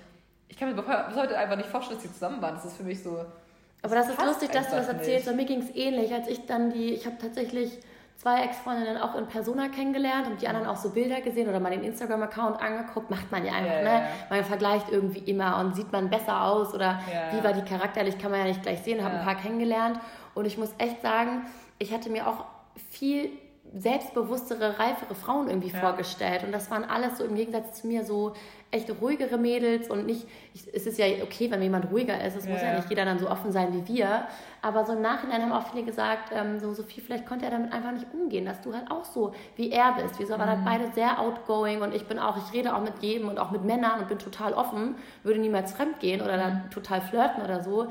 ich 0.49 0.59
kann 0.59 0.69
mir 0.69 0.83
bis 0.83 1.17
heute 1.17 1.37
einfach 1.39 1.57
nicht 1.57 1.69
vorstellen, 1.71 1.99
dass 1.99 2.07
sie 2.07 2.13
zusammen 2.13 2.43
waren. 2.43 2.55
Das 2.55 2.67
ist 2.67 2.77
für 2.77 2.85
mich 2.85 3.03
so. 3.03 3.25
Aber 3.83 3.95
das, 3.95 4.09
das 4.09 4.19
ist 4.19 4.25
lustig, 4.25 4.51
dass 4.51 4.69
du 4.69 4.77
das 4.77 4.89
erzählst. 4.89 5.27
Nicht. 5.27 5.37
Mir 5.37 5.47
ging 5.47 5.63
es 5.63 5.75
ähnlich, 5.75 6.13
als 6.13 6.29
ich 6.29 6.45
dann 6.45 6.73
die, 6.73 6.93
ich 6.93 7.07
habe 7.07 7.17
tatsächlich 7.19 7.79
zwei 8.17 8.43
Ex-Freundinnen 8.45 8.97
auch 8.99 9.15
in 9.15 9.27
Persona 9.27 9.69
kennengelernt 9.69 10.27
und 10.27 10.41
die 10.41 10.49
anderen 10.49 10.67
auch 10.67 10.77
so 10.77 10.91
Bilder 10.91 11.21
gesehen 11.21 11.49
oder 11.49 11.61
mal 11.61 11.71
den 11.71 11.85
Instagram-Account 11.85 12.61
angeguckt. 12.61 13.11
Macht 13.11 13.31
man 13.31 13.45
ja 13.45 13.53
einfach, 13.53 13.83
yeah, 13.83 14.01
ne? 14.01 14.07
Man 14.31 14.45
vergleicht 14.45 14.91
irgendwie 14.91 15.19
immer 15.21 15.59
und 15.61 15.77
sieht 15.77 15.93
man 15.93 16.09
besser 16.09 16.43
aus 16.43 16.75
oder 16.75 17.01
yeah. 17.11 17.33
wie 17.33 17.45
war 17.45 17.53
die 17.53 17.63
charakterlich, 17.63 18.19
kann 18.19 18.31
man 18.31 18.41
ja 18.41 18.47
nicht 18.47 18.63
gleich 18.63 18.83
sehen. 18.83 19.03
Habe 19.03 19.15
yeah. 19.15 19.21
ein 19.21 19.27
paar 19.27 19.37
kennengelernt 19.37 20.01
und 20.35 20.47
ich 20.47 20.59
muss 20.59 20.71
echt 20.79 21.03
sagen, 21.03 21.43
ich 21.79 21.93
hatte 21.93 22.11
mir 22.11 22.27
auch 22.27 22.45
viel 22.91 23.31
selbstbewusstere, 23.75 24.79
reifere 24.79 25.15
Frauen 25.15 25.49
irgendwie 25.49 25.71
ja. 25.71 25.79
vorgestellt. 25.79 26.45
Und 26.45 26.53
das 26.53 26.71
waren 26.71 26.85
alles 26.85 27.19
so 27.19 27.25
im 27.25 27.35
Gegensatz 27.35 27.81
zu 27.81 27.87
mir 27.87 28.05
so 28.05 28.33
echt 28.71 28.91
ruhigere 29.01 29.39
Mädels 29.39 29.89
und 29.89 30.07
nicht, 30.07 30.27
ich, 30.53 30.63
es 30.75 30.87
ist 30.87 30.99
ja 30.99 31.07
okay, 31.23 31.51
wenn 31.51 31.63
jemand 31.63 31.91
ruhiger 31.91 32.21
ist, 32.25 32.37
es 32.37 32.47
ja, 32.47 32.53
muss 32.53 32.63
ja, 32.63 32.77
nicht 32.77 32.91
jeder 32.91 33.05
dann 33.05 33.19
so 33.19 33.31
offen 33.31 33.53
sein 33.53 33.73
wie 33.73 33.95
wir. 33.95 34.27
Aber 34.61 34.85
so 34.85 34.93
im 34.93 35.03
Nachhinein 35.03 35.43
haben 35.43 35.53
auch 35.53 35.71
viele 35.71 35.85
gesagt, 35.85 36.31
ähm, 36.35 36.59
so 36.59 36.73
Sophie, 36.75 37.01
vielleicht 37.01 37.27
konnte 37.27 37.45
er 37.45 37.53
damit 37.53 37.73
einfach 37.73 37.93
nicht 37.93 38.07
umgehen, 38.13 38.45
dass 38.45 38.61
du 38.61 38.75
halt 38.75 38.91
auch 38.91 39.05
so 39.05 39.33
wie 39.57 39.71
er 39.71 39.93
bist. 39.93 40.19
Wir 40.19 40.29
waren 40.31 40.49
halt 40.49 40.61
mhm. 40.61 40.71
halt 40.71 40.83
beide 40.83 40.95
sehr 40.95 41.21
outgoing 41.21 41.83
und 41.83 41.95
ich 41.95 42.07
bin 42.07 42.19
auch, 42.19 42.37
ich 42.37 42.53
rede 42.53 42.75
auch 42.75 42.83
mit 42.83 42.99
jedem 43.01 43.29
und 43.29 43.39
auch 43.39 43.51
mit 43.51 43.65
Männern 43.65 44.01
und 44.01 44.09
bin 44.09 44.19
total 44.19 44.53
offen, 44.53 44.97
würde 45.23 45.39
niemals 45.39 45.73
fremd 45.73 46.01
gehen 46.01 46.21
oder 46.21 46.37
dann 46.37 46.65
mhm. 46.65 46.71
total 46.71 47.01
flirten 47.01 47.43
oder 47.43 47.63
so. 47.63 47.87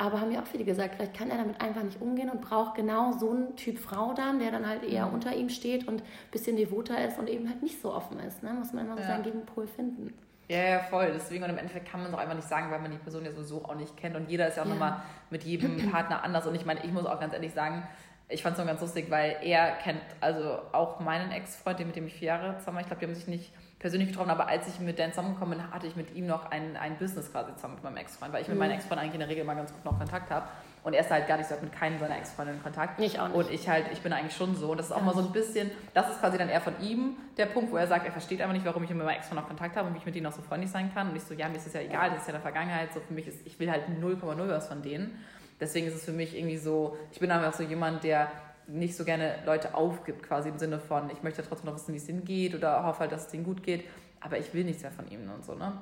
Aber 0.00 0.18
haben 0.18 0.32
ja 0.32 0.40
auch 0.40 0.46
viele 0.46 0.64
gesagt, 0.64 0.94
vielleicht 0.94 1.12
kann 1.12 1.30
er 1.30 1.36
damit 1.36 1.60
einfach 1.60 1.82
nicht 1.82 2.00
umgehen 2.00 2.30
und 2.30 2.40
braucht 2.40 2.74
genau 2.74 3.12
so 3.12 3.32
einen 3.32 3.54
Typ 3.56 3.78
Frau 3.78 4.14
dann, 4.14 4.38
der 4.38 4.50
dann 4.50 4.66
halt 4.66 4.82
eher 4.82 5.04
mhm. 5.04 5.12
unter 5.12 5.36
ihm 5.36 5.50
steht 5.50 5.86
und 5.86 6.00
ein 6.00 6.30
bisschen 6.32 6.56
devoter 6.56 7.04
ist 7.06 7.18
und 7.18 7.28
eben 7.28 7.46
halt 7.46 7.62
nicht 7.62 7.82
so 7.82 7.92
offen 7.92 8.18
ist. 8.20 8.42
Ne? 8.42 8.54
Muss 8.54 8.72
man 8.72 8.86
immer 8.86 8.96
so 8.96 9.02
ja. 9.02 9.08
seinen 9.08 9.24
Gegenpol 9.24 9.66
finden. 9.66 10.14
Ja, 10.48 10.56
ja, 10.56 10.78
voll. 10.78 11.10
Deswegen 11.12 11.44
und 11.44 11.50
im 11.50 11.58
Endeffekt 11.58 11.86
kann 11.86 12.00
man 12.00 12.08
es 12.08 12.14
auch 12.14 12.18
einfach 12.18 12.34
nicht 12.34 12.48
sagen, 12.48 12.70
weil 12.70 12.80
man 12.80 12.90
die 12.90 12.96
Person 12.96 13.26
ja 13.26 13.30
sowieso 13.30 13.62
auch 13.62 13.74
nicht 13.74 13.94
kennt. 13.98 14.16
Und 14.16 14.30
jeder 14.30 14.48
ist 14.48 14.56
ja 14.56 14.62
auch 14.62 14.68
ja. 14.68 14.72
nochmal 14.72 15.02
mit 15.28 15.44
jedem 15.44 15.76
Partner 15.92 16.24
anders. 16.24 16.46
Und 16.46 16.54
ich 16.54 16.64
meine, 16.64 16.82
ich 16.82 16.92
muss 16.92 17.04
auch 17.04 17.20
ganz 17.20 17.34
ehrlich 17.34 17.52
sagen, 17.52 17.86
ich 18.30 18.42
fand 18.42 18.54
es 18.54 18.58
nur 18.58 18.66
ganz 18.66 18.80
lustig, 18.80 19.10
weil 19.10 19.36
er 19.42 19.72
kennt 19.72 20.00
also 20.22 20.60
auch 20.72 20.98
meinen 21.00 21.30
Ex-Freund, 21.30 21.78
mit 21.80 21.94
dem 21.94 22.06
ich 22.06 22.14
vier 22.14 22.28
Jahre 22.28 22.56
zusammen 22.56 22.76
war. 22.76 22.80
Ich 22.80 22.86
glaube, 22.86 23.00
die 23.00 23.06
haben 23.06 23.14
sich 23.14 23.28
nicht 23.28 23.52
persönlich 23.80 24.10
getroffen, 24.10 24.30
aber 24.30 24.46
als 24.46 24.68
ich 24.68 24.78
mit 24.78 24.98
Dan 24.98 25.10
zusammengekommen 25.10 25.58
bin, 25.58 25.70
hatte 25.72 25.86
ich 25.86 25.96
mit 25.96 26.14
ihm 26.14 26.26
noch 26.26 26.50
ein, 26.50 26.76
ein 26.76 26.98
Business 26.98 27.32
quasi 27.32 27.54
zusammen 27.54 27.74
mit 27.74 27.84
meinem 27.84 27.96
Ex-Freund, 27.96 28.32
weil 28.32 28.42
ich 28.42 28.48
mit 28.48 28.56
mhm. 28.56 28.60
meinem 28.60 28.72
Ex-Freund 28.72 29.00
eigentlich 29.00 29.14
in 29.14 29.20
der 29.20 29.28
Regel 29.30 29.42
mal 29.44 29.56
ganz 29.56 29.72
gut 29.72 29.84
noch 29.84 29.98
Kontakt 29.98 30.30
habe. 30.30 30.46
Und 30.82 30.92
er 30.92 31.00
ist 31.00 31.10
halt 31.10 31.26
gar 31.26 31.38
nicht 31.38 31.48
so 31.48 31.54
mit 31.60 31.72
keinem 31.72 31.98
seiner 31.98 32.16
Ex-Freunde 32.16 32.52
in 32.52 32.62
Kontakt. 32.62 33.00
Ich 33.00 33.18
auch 33.18 33.28
nicht. 33.28 33.36
Und 33.36 33.50
ich 33.50 33.68
halt, 33.68 33.86
ich 33.92 34.00
bin 34.00 34.12
eigentlich 34.12 34.36
schon 34.36 34.54
so. 34.54 34.70
Und 34.70 34.76
das 34.78 34.86
ist 34.86 34.92
auch 34.92 34.98
ja. 34.98 35.04
mal 35.04 35.14
so 35.14 35.20
ein 35.20 35.32
bisschen, 35.32 35.70
das 35.94 36.10
ist 36.10 36.20
quasi 36.20 36.36
dann 36.36 36.50
eher 36.50 36.60
von 36.60 36.74
ihm 36.80 37.16
der 37.38 37.46
Punkt, 37.46 37.72
wo 37.72 37.76
er 37.76 37.86
sagt, 37.86 38.04
er 38.04 38.12
versteht 38.12 38.40
einfach 38.42 38.54
nicht, 38.54 38.66
warum 38.66 38.82
ich 38.82 38.90
mit 38.90 38.98
meinem 38.98 39.16
Ex-Freund 39.16 39.40
noch 39.40 39.48
Kontakt 39.48 39.76
habe 39.76 39.88
und 39.88 39.94
wie 39.94 39.98
ich 39.98 40.06
mit 40.06 40.14
denen 40.14 40.24
noch 40.24 40.32
so 40.32 40.42
freundlich 40.42 40.70
sein 40.70 40.92
kann. 40.92 41.10
Und 41.10 41.16
ich 41.16 41.22
so, 41.22 41.32
ja, 41.32 41.48
mir 41.48 41.56
ist 41.56 41.66
das 41.66 41.72
ja 41.72 41.80
egal, 41.80 42.10
das 42.10 42.20
ist 42.20 42.28
ja 42.28 42.34
in 42.34 42.42
der 42.42 42.42
Vergangenheit. 42.42 42.92
So 42.92 43.00
für 43.00 43.14
mich 43.14 43.26
ist, 43.26 43.46
ich 43.46 43.58
will 43.58 43.70
halt 43.70 43.84
0,0 43.88 44.48
was 44.48 44.68
von 44.68 44.82
denen. 44.82 45.18
Deswegen 45.58 45.86
ist 45.86 45.94
es 45.94 46.04
für 46.04 46.12
mich 46.12 46.36
irgendwie 46.36 46.58
so, 46.58 46.96
ich 47.12 47.20
bin 47.20 47.30
einfach 47.30 47.54
so 47.54 47.62
jemand, 47.62 48.04
der 48.04 48.30
nicht 48.72 48.96
so 48.96 49.04
gerne 49.04 49.36
Leute 49.44 49.74
aufgibt, 49.74 50.22
quasi 50.22 50.48
im 50.48 50.58
Sinne 50.58 50.78
von, 50.78 51.10
ich 51.10 51.22
möchte 51.22 51.42
trotzdem 51.42 51.70
noch 51.70 51.76
wissen, 51.76 51.92
wie 51.92 51.98
es 51.98 52.08
ihnen 52.08 52.24
geht 52.24 52.54
oder 52.54 52.84
hoffe 52.84 53.00
halt, 53.00 53.12
dass 53.12 53.26
es 53.26 53.34
ihnen 53.34 53.44
gut 53.44 53.62
geht 53.62 53.84
aber 54.20 54.38
ich 54.38 54.52
will 54.54 54.64
nichts 54.64 54.82
mehr 54.82 54.92
von 54.92 55.10
ihm 55.10 55.28
und 55.30 55.44
so, 55.44 55.54
ne? 55.54 55.72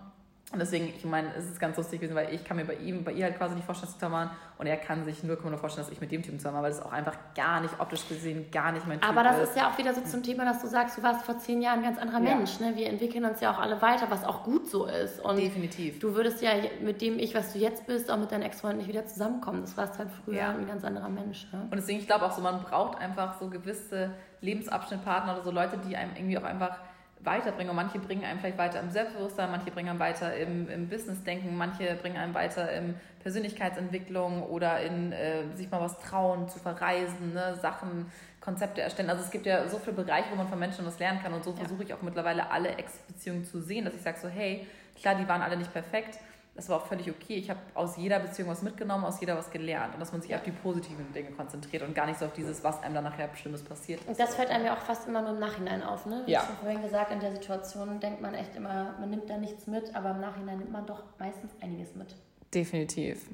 Und 0.51 0.61
deswegen, 0.61 0.89
ich 0.97 1.05
meine, 1.05 1.35
es 1.37 1.45
ist 1.45 1.61
ganz 1.61 1.77
lustig 1.77 2.01
gewesen, 2.01 2.17
weil 2.17 2.33
ich 2.33 2.43
kann 2.43 2.57
mir 2.57 2.65
bei 2.65 2.77
ihm, 2.77 3.05
bei 3.05 3.13
ihr 3.13 3.25
halt 3.25 3.37
quasi 3.37 3.55
nicht 3.55 3.67
vorstellen, 3.67 3.93
zusammen 3.93 4.15
waren. 4.15 4.31
Und 4.57 4.67
er 4.67 4.79
kann 4.79 5.05
sich 5.05 5.23
nur 5.23 5.37
vorstellen, 5.37 5.87
dass 5.87 5.93
ich 5.93 6.01
mit 6.01 6.11
dem 6.11 6.23
Typen 6.23 6.39
zusammen 6.39 6.57
war, 6.57 6.63
weil 6.63 6.71
das 6.71 6.81
auch 6.81 6.91
einfach 6.91 7.17
gar 7.35 7.61
nicht 7.61 7.79
optisch 7.79 8.09
gesehen, 8.09 8.51
gar 8.51 8.73
nicht 8.73 8.87
mein 8.87 8.99
Typ 8.99 9.11
Aber 9.11 9.23
das 9.23 9.37
ist. 9.41 9.51
ist 9.51 9.57
ja 9.59 9.71
auch 9.71 9.77
wieder 9.77 9.93
so 9.93 10.01
zum 10.01 10.23
Thema, 10.23 10.47
dass 10.47 10.63
du 10.63 10.67
sagst, 10.67 10.97
du 10.97 11.03
warst 11.03 11.27
vor 11.27 11.39
zehn 11.39 11.61
Jahren 11.61 11.81
ein 11.81 11.85
ganz 11.85 11.99
anderer 11.99 12.23
ja. 12.23 12.35
Mensch. 12.35 12.59
Ne? 12.61 12.73
Wir 12.77 12.89
entwickeln 12.89 13.27
uns 13.27 13.41
ja 13.41 13.53
auch 13.53 13.59
alle 13.59 13.83
weiter, 13.83 14.07
was 14.09 14.25
auch 14.25 14.43
gut 14.45 14.71
so 14.71 14.87
ist. 14.87 15.21
Und 15.21 15.37
Definitiv. 15.37 15.99
Du 15.99 16.15
würdest 16.15 16.41
ja 16.41 16.53
mit 16.83 17.03
dem 17.03 17.19
Ich, 17.19 17.35
was 17.35 17.53
du 17.53 17.59
jetzt 17.59 17.87
bist, 17.87 18.11
auch 18.11 18.17
mit 18.17 18.33
deinem 18.33 18.43
Ex-Freund 18.43 18.79
nicht 18.79 18.89
wieder 18.89 19.07
zusammenkommen. 19.07 19.61
Das 19.61 19.77
warst 19.77 19.99
halt 19.99 20.09
früher 20.25 20.39
ja. 20.39 20.51
ein 20.51 20.67
ganz 20.67 20.83
anderer 20.83 21.11
Mensch. 21.11 21.47
Ne? 21.53 21.61
Und 21.71 21.77
deswegen, 21.77 21.99
ich 21.99 22.07
glaube 22.07 22.25
auch 22.25 22.33
so, 22.33 22.41
man 22.41 22.63
braucht 22.63 22.99
einfach 22.99 23.39
so 23.39 23.51
gewisse 23.51 24.13
Lebensabschnittpartner 24.41 25.35
oder 25.35 25.43
so 25.43 25.51
Leute, 25.51 25.79
die 25.87 25.95
einem 25.95 26.13
irgendwie 26.17 26.39
auch 26.39 26.45
einfach 26.45 26.79
weiterbringen. 27.21 27.71
Und 27.71 27.77
manche 27.77 27.99
bringen 27.99 28.25
einen 28.25 28.41
vielleicht 28.41 28.59
weiter 28.59 28.81
im 28.81 28.91
Selbstbewusstsein, 28.91 29.51
manche 29.51 29.71
bringen 29.71 29.89
einen 29.89 29.99
weiter 29.99 30.35
im, 30.37 30.69
im 30.69 30.89
Business-Denken, 30.89 31.57
manche 31.57 31.95
bringen 31.97 32.17
einen 32.17 32.35
weiter 32.35 32.71
in 32.73 32.95
Persönlichkeitsentwicklung 33.23 34.43
oder 34.45 34.81
in 34.81 35.13
äh, 35.13 35.45
sich 35.55 35.71
mal 35.71 35.81
was 35.81 35.99
trauen, 36.01 36.49
zu 36.49 36.59
verreisen, 36.59 37.35
ne? 37.35 37.57
Sachen, 37.61 38.11
Konzepte 38.41 38.81
erstellen. 38.81 39.11
Also 39.11 39.23
es 39.23 39.31
gibt 39.31 39.47
ja 39.47 39.69
so 39.69 39.79
viele 39.79 39.97
Bereiche, 39.97 40.31
wo 40.31 40.37
man 40.37 40.49
von 40.49 40.59
Menschen 40.59 40.87
was 40.87 40.99
lernen 40.99 41.21
kann. 41.23 41.35
Und 41.35 41.45
so 41.45 41.51
ja. 41.51 41.57
versuche 41.57 41.83
ich 41.83 41.93
auch 41.93 42.03
mittlerweile 42.03 42.51
alle 42.51 42.71
Ex-Beziehungen 42.71 43.45
zu 43.45 43.61
sehen, 43.61 43.85
dass 43.85 43.95
ich 43.95 44.03
sage 44.03 44.19
so, 44.21 44.29
hey, 44.29 44.67
klar, 45.01 45.15
die 45.15 45.29
waren 45.29 45.43
alle 45.43 45.57
nicht 45.57 45.73
perfekt, 45.73 46.19
das 46.59 46.69
war 46.69 46.79
auch 46.79 46.87
völlig 46.87 47.09
okay. 47.09 47.37
Ich 47.37 47.51
habe 47.51 47.61
aus 47.75 47.97
jeder 47.97 48.19
Beziehung 48.19 48.49
was 48.49 48.63
mitgenommen, 48.63 49.05
aus 49.05 49.21
jeder 49.21 49.37
was 49.37 49.49
gelernt. 49.49 49.95
Und 49.95 50.01
dass 50.01 50.11
man 50.11 50.21
sich 50.21 50.35
auf 50.35 50.43
die 50.43 50.51
positiven 50.51 51.13
Dinge 51.13 51.31
konzentriert 51.31 51.85
und 51.85 51.95
gar 51.95 52.05
nicht 52.05 52.19
so 52.19 52.25
auf 52.25 52.33
dieses, 52.33 52.65
was 52.65 52.83
einem 52.83 52.97
dann 52.97 53.05
nachher 53.05 53.31
Schlimmes 53.37 53.63
passiert 53.63 54.01
ist. 54.01 54.09
Und 54.09 54.19
das 54.19 54.35
fällt 54.35 54.51
einem 54.51 54.65
ja 54.65 54.75
auch 54.75 54.81
fast 54.81 55.07
immer 55.07 55.23
nur 55.23 55.35
im 55.35 55.39
Nachhinein 55.39 55.85
auf, 55.85 56.05
ne? 56.05 56.25
Wie 56.27 56.33
ja. 56.33 56.43
ich 56.43 56.59
vorhin 56.59 56.83
gesagt, 56.83 57.13
in 57.13 57.21
der 57.21 57.31
Situation 57.31 58.01
denkt 58.01 58.21
man 58.21 58.35
echt 58.35 58.57
immer, 58.57 58.97
man 58.99 59.09
nimmt 59.09 59.31
da 59.31 59.39
nichts 59.39 59.69
mit, 59.69 59.95
aber 59.95 60.11
im 60.11 60.21
Nachhinein 60.21 60.59
nimmt 60.59 60.73
man 60.73 60.85
doch 60.85 61.05
meistens 61.21 61.53
einiges 61.61 61.95
mit. 61.95 62.17
Definitiv. 62.53 63.29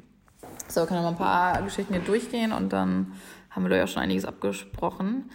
So, 0.69 0.85
können 0.85 1.01
wir 1.01 1.05
mal 1.05 1.09
ein 1.09 1.17
paar 1.17 1.63
Geschichten 1.63 1.95
hier 1.95 2.03
durchgehen 2.03 2.53
und 2.53 2.75
dann 2.75 3.15
haben 3.49 3.67
wir 3.67 3.75
ja 3.75 3.87
schon 3.87 4.03
einiges 4.03 4.27
abgesprochen. 4.27 5.31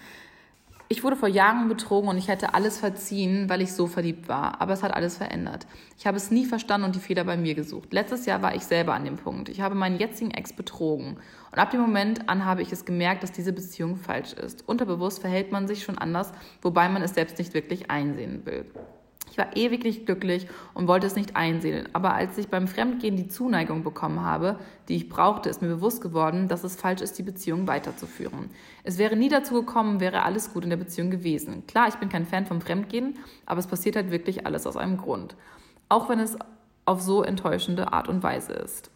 Ich 0.91 1.03
wurde 1.03 1.15
vor 1.15 1.29
Jahren 1.29 1.69
betrogen 1.69 2.09
und 2.09 2.17
ich 2.17 2.29
hätte 2.29 2.55
alles 2.55 2.79
verziehen, 2.79 3.47
weil 3.47 3.61
ich 3.61 3.73
so 3.73 3.85
verliebt 3.85 4.27
war. 4.27 4.59
Aber 4.59 4.73
es 4.73 4.81
hat 4.81 4.91
alles 4.91 5.17
verändert. 5.17 5.67
Ich 5.99 6.07
habe 6.07 6.17
es 6.17 6.31
nie 6.31 6.45
verstanden 6.45 6.85
und 6.85 6.95
die 6.95 6.99
Fehler 6.99 7.25
bei 7.25 7.37
mir 7.37 7.53
gesucht. 7.53 7.93
Letztes 7.93 8.25
Jahr 8.25 8.41
war 8.41 8.55
ich 8.55 8.63
selber 8.63 8.95
an 8.95 9.05
dem 9.05 9.15
Punkt. 9.15 9.49
Ich 9.49 9.61
habe 9.61 9.75
meinen 9.75 9.99
jetzigen 9.99 10.31
Ex 10.31 10.51
betrogen. 10.51 11.17
Und 11.51 11.59
ab 11.59 11.69
dem 11.69 11.79
Moment 11.79 12.27
an 12.27 12.43
habe 12.43 12.63
ich 12.63 12.71
es 12.71 12.85
gemerkt, 12.85 13.21
dass 13.21 13.31
diese 13.31 13.53
Beziehung 13.53 13.97
falsch 13.97 14.33
ist. 14.33 14.67
Unterbewusst 14.67 15.19
verhält 15.19 15.51
man 15.51 15.67
sich 15.67 15.83
schon 15.83 15.99
anders, 15.99 16.31
wobei 16.63 16.89
man 16.89 17.03
es 17.03 17.13
selbst 17.13 17.37
nicht 17.37 17.53
wirklich 17.53 17.91
einsehen 17.91 18.47
will. 18.47 18.65
Ich 19.31 19.37
war 19.37 19.55
ewig 19.55 19.83
nicht 19.83 20.05
glücklich 20.05 20.47
und 20.73 20.87
wollte 20.87 21.07
es 21.07 21.15
nicht 21.15 21.35
einsehen. 21.35 21.87
Aber 21.93 22.13
als 22.13 22.37
ich 22.37 22.47
beim 22.47 22.67
Fremdgehen 22.67 23.15
die 23.15 23.27
Zuneigung 23.27 23.83
bekommen 23.83 24.21
habe, 24.21 24.59
die 24.87 24.95
ich 24.95 25.09
brauchte, 25.09 25.49
ist 25.49 25.61
mir 25.61 25.67
bewusst 25.67 26.01
geworden, 26.01 26.47
dass 26.47 26.63
es 26.63 26.75
falsch 26.75 27.01
ist, 27.01 27.17
die 27.17 27.23
Beziehung 27.23 27.67
weiterzuführen. 27.67 28.49
Es 28.83 28.97
wäre 28.97 29.15
nie 29.15 29.29
dazu 29.29 29.53
gekommen, 29.53 29.99
wäre 29.99 30.23
alles 30.23 30.53
gut 30.53 30.63
in 30.63 30.69
der 30.69 30.77
Beziehung 30.77 31.11
gewesen. 31.11 31.65
Klar, 31.67 31.87
ich 31.87 31.95
bin 31.95 32.09
kein 32.09 32.25
Fan 32.25 32.45
vom 32.45 32.61
Fremdgehen, 32.61 33.17
aber 33.45 33.59
es 33.59 33.67
passiert 33.67 33.95
halt 33.95 34.11
wirklich 34.11 34.45
alles 34.45 34.65
aus 34.65 34.77
einem 34.77 34.97
Grund. 34.97 35.35
Auch 35.89 36.09
wenn 36.09 36.19
es 36.19 36.37
auf 36.85 37.01
so 37.01 37.23
enttäuschende 37.23 37.93
Art 37.93 38.07
und 38.07 38.23
Weise 38.23 38.53
ist. 38.53 38.91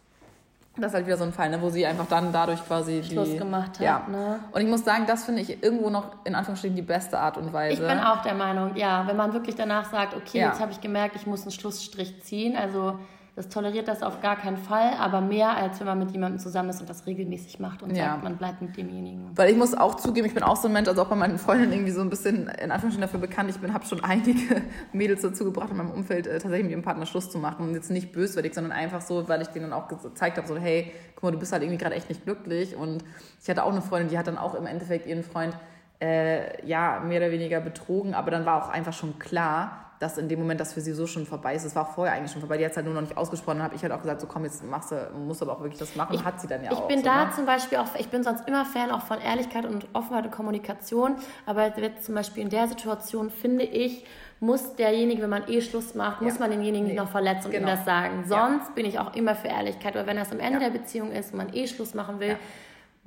Das 0.76 0.88
ist 0.88 0.94
halt 0.96 1.06
wieder 1.06 1.18
so 1.18 1.24
ein 1.24 1.34
Fall, 1.34 1.52
ne, 1.52 1.62
wo 1.62 1.70
sie 1.70 1.86
einfach 1.86 2.08
dann 2.08 2.34
dadurch 2.34 2.66
quasi 2.66 3.04
Schluss 3.04 3.30
die, 3.30 3.38
gemacht 3.38 3.74
hat. 3.74 3.82
Ja. 3.82 4.08
Ne? 4.10 4.40
Und 4.52 4.62
ich 4.62 4.68
muss 4.68 4.84
sagen, 4.84 5.06
das 5.06 5.24
finde 5.24 5.42
ich 5.42 5.62
irgendwo 5.62 5.92
noch 5.92 6.16
in 6.24 6.34
Anführungsstrichen 6.34 6.76
die 6.76 6.82
beste 6.82 7.20
Art 7.20 7.38
und 7.38 7.54
Weise. 7.54 7.82
Ich 7.82 7.88
bin 7.88 8.00
auch 8.00 8.24
der 8.24 8.34
Meinung, 8.34 8.76
ja, 8.76 9.06
wenn 9.06 9.16
man 9.16 9.34
wirklich 9.34 9.56
danach 9.56 9.92
sagt, 9.92 10.16
okay, 10.16 10.40
ja. 10.40 10.48
jetzt 10.48 10.60
habe 10.60 10.72
ich 10.72 10.82
gemerkt, 10.82 11.16
ich 11.16 11.28
muss 11.28 11.44
einen 11.44 11.52
Schlussstrich 11.52 12.24
ziehen. 12.24 12.58
Also 12.58 12.98
das 13.36 13.50
toleriert 13.50 13.88
das 13.88 14.04
auf 14.04 14.22
gar 14.22 14.36
keinen 14.36 14.58
Fall, 14.58 14.92
aber 15.00 15.20
mehr 15.20 15.58
als 15.58 15.80
wenn 15.80 15.88
man 15.88 15.98
mit 15.98 16.12
jemandem 16.12 16.40
zusammen 16.40 16.70
ist 16.70 16.82
und 16.82 16.90
das 16.90 17.08
regelmäßig 17.08 17.60
macht 17.60 17.82
und 17.82 17.96
ja. 17.96 18.12
sagt, 18.12 18.24
man 18.24 18.38
bleibt 18.38 18.62
mit 18.62 18.78
demjenigen. 18.78 19.32
Weil 19.36 19.50
ich 19.50 19.58
muss 19.58 19.74
auch 19.74 19.96
zugeben, 19.96 20.28
ich 20.28 20.36
bin 20.36 20.44
auch 20.44 20.56
so 20.56 20.68
ein 20.68 20.74
Mensch, 20.74 20.88
also 20.88 21.02
auch 21.02 21.08
bei 21.08 21.16
meinen 21.16 21.40
Freundinnen 21.40 21.74
irgendwie 21.74 21.92
so 21.92 22.02
ein 22.02 22.12
bisschen 22.12 22.48
in 22.48 22.72
Anführungsstrichen 22.72 23.02
dafür 23.02 23.20
bekannt. 23.20 23.50
Ich 23.50 23.58
bin, 23.58 23.74
habe 23.74 23.86
schon 23.86 24.04
einige 24.04 24.62
Mädels 24.94 25.24
dazu 25.24 25.46
gebracht, 25.46 25.72
in 25.72 25.78
meinem 25.78 25.90
Umfeld 25.90 26.28
äh, 26.28 26.34
tatsächlich 26.34 26.64
mit 26.64 26.72
ihrem 26.72 26.84
Partner 26.84 27.08
Schluss 27.08 27.32
zu 27.32 27.40
machen. 27.40 27.68
Und 27.68 27.74
jetzt 27.74 27.90
nicht 27.90 28.12
böswillig, 28.12 28.54
sondern 28.54 28.72
einfach 28.72 29.02
so, 29.02 29.28
weil 29.28 29.42
ich 29.42 29.48
denen 29.48 29.72
dann 29.72 29.74
auch 29.74 29.88
gezeigt 29.88 30.38
habe, 30.38 30.48
so 30.48 30.56
hey, 30.56 30.92
guck 31.16 31.24
mal, 31.24 31.32
du 31.32 31.40
bist 31.40 31.52
halt 31.52 31.64
irgendwie 31.64 31.80
gerade 31.80 31.96
echt 31.96 32.10
nicht 32.10 32.26
glücklich. 32.26 32.76
Und 32.76 33.04
ich 33.42 33.50
hatte 33.50 33.64
auch 33.64 33.72
eine 33.72 33.82
Freundin, 33.82 34.10
die 34.10 34.18
hat 34.20 34.28
dann 34.28 34.38
auch 34.38 34.54
im 34.54 34.68
Endeffekt 34.68 35.08
ihren 35.08 35.24
Freund 35.24 35.58
äh, 36.04 36.66
ja 36.68 37.00
mehr 37.00 37.20
oder 37.20 37.32
weniger 37.32 37.62
betrogen, 37.62 38.14
aber 38.14 38.30
dann 38.30 38.46
war 38.46 38.64
auch 38.64 38.70
einfach 38.70 38.94
schon 38.94 39.18
klar, 39.18 39.93
dass 40.04 40.18
in 40.18 40.28
dem 40.28 40.38
Moment 40.38 40.60
das 40.60 40.74
für 40.74 40.82
sie 40.82 40.92
so 40.92 41.08
schon 41.08 41.26
vorbei 41.26 41.56
ist. 41.56 41.64
Es 41.64 41.76
war 41.76 41.88
auch 41.88 41.94
vorher 41.94 42.14
eigentlich 42.14 42.32
schon 42.32 42.42
vorbei. 42.42 42.58
Die 42.58 42.66
hat 42.66 42.72
es 42.72 42.78
halt 42.78 42.86
nur 42.86 42.94
noch 42.94 43.02
nicht 43.02 43.16
ausgesprochen. 43.16 43.60
Dann 43.60 43.64
habe 43.64 43.76
ich 43.76 43.84
halt 43.84 43.94
auch 43.94 44.02
gesagt, 44.02 44.20
so 44.20 44.28
komm, 44.28 44.44
jetzt 44.44 44.62
machst 44.66 44.92
du, 44.92 45.10
musst 45.18 45.42
aber 45.42 45.54
auch 45.54 45.62
wirklich 45.62 45.80
das 45.80 45.96
machen. 45.96 46.14
Ich, 46.14 46.26
hat 46.26 46.42
sie 46.42 46.48
dann 46.48 46.62
ja 46.62 46.72
ich 46.72 46.78
auch. 46.78 46.82
Ich 46.82 46.88
bin 46.88 47.00
so, 47.00 47.06
da 47.06 47.26
ne? 47.26 47.32
zum 47.34 47.46
Beispiel 47.46 47.78
auch, 47.78 47.88
ich 47.98 48.10
bin 48.10 48.22
sonst 48.22 48.46
immer 48.46 48.66
Fan 48.66 48.92
auch 48.92 49.04
von 49.04 49.22
Ehrlichkeit 49.22 49.66
und 49.66 49.88
Offenheit 49.94 50.26
und 50.26 50.32
Kommunikation. 50.32 51.16
Aber 51.46 51.80
jetzt 51.80 52.04
zum 52.04 52.16
Beispiel 52.16 52.44
in 52.44 52.50
der 52.50 52.68
Situation 52.68 53.30
finde 53.30 53.64
ich, 53.64 54.06
muss 54.42 54.76
derjenige, 54.76 55.22
wenn 55.22 55.30
man 55.30 55.48
eh 55.48 55.62
Schluss 55.62 55.96
macht, 55.96 56.22
muss 56.22 56.38
man 56.38 56.50
denjenigen 56.50 56.84
nee. 56.84 56.94
nicht 56.94 57.02
noch 57.02 57.10
verletzen 57.10 57.46
und 57.46 57.52
genau. 57.52 57.70
ihm 57.70 57.76
das 57.78 57.86
sagen. 57.86 58.26
Sonst 58.28 58.68
ja. 58.68 58.72
bin 58.76 58.86
ich 58.86 59.00
auch 59.00 59.16
immer 59.16 59.36
für 59.36 59.48
Ehrlichkeit. 59.48 59.96
Weil 59.96 60.06
wenn 60.06 60.18
das 60.18 60.34
am 60.34 60.40
Ende 60.42 60.60
ja. 60.60 60.70
der 60.70 60.78
Beziehung 60.78 61.14
ist 61.14 61.32
und 61.32 61.38
man 61.38 61.54
eh 61.54 61.66
Schluss 61.66 61.94
machen 61.94 62.20
will, 62.20 62.36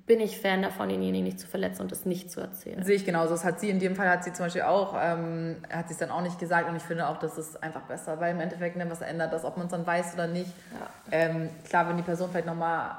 bin 0.07 0.21
ich 0.21 0.41
Fan 0.41 0.63
davon, 0.63 0.89
denjenigen 0.89 1.25
nicht 1.25 1.41
zu 1.41 1.49
verletzen 1.49 1.83
und 1.83 1.91
es 1.91 2.07
nicht 2.07 2.31
zu 2.31 2.41
erzählen. 2.41 2.83
Sehe 2.85 2.95
ich 2.95 3.05
genauso. 3.05 3.31
Das 3.31 3.45
hat 3.45 3.59
sie 3.59 3.71
in 3.71 3.81
dem 3.81 3.97
Fall, 3.97 4.09
hat 4.09 4.23
sie 4.23 4.33
zum 4.33 4.47
Beispiel 4.47 4.63
auch, 4.63 4.95
ähm, 5.01 5.57
hat 5.69 5.89
sie 5.89 5.95
es 5.95 5.99
dann 5.99 6.11
auch 6.11 6.23
nicht 6.23 6.39
gesagt 6.39 6.69
und 6.69 6.77
ich 6.77 6.83
finde 6.83 7.09
auch, 7.09 7.19
das 7.19 7.37
ist 7.37 7.61
einfach 7.61 7.83
besser, 7.83 8.21
weil 8.21 8.33
im 8.33 8.41
Endeffekt, 8.41 8.77
ne, 8.77 8.89
was 8.89 9.01
ändert 9.01 9.33
das, 9.33 9.45
ob 9.45 9.57
man 9.57 9.67
es 9.67 9.73
dann 9.73 9.85
weiß 9.85 10.15
oder 10.15 10.29
nicht. 10.29 10.51
Ja. 10.73 10.89
Ähm, 11.11 11.51
klar, 11.65 11.89
wenn 11.89 11.97
die 11.97 12.05
Person 12.05 12.31
vielleicht 12.31 12.47
nochmal 12.47 12.93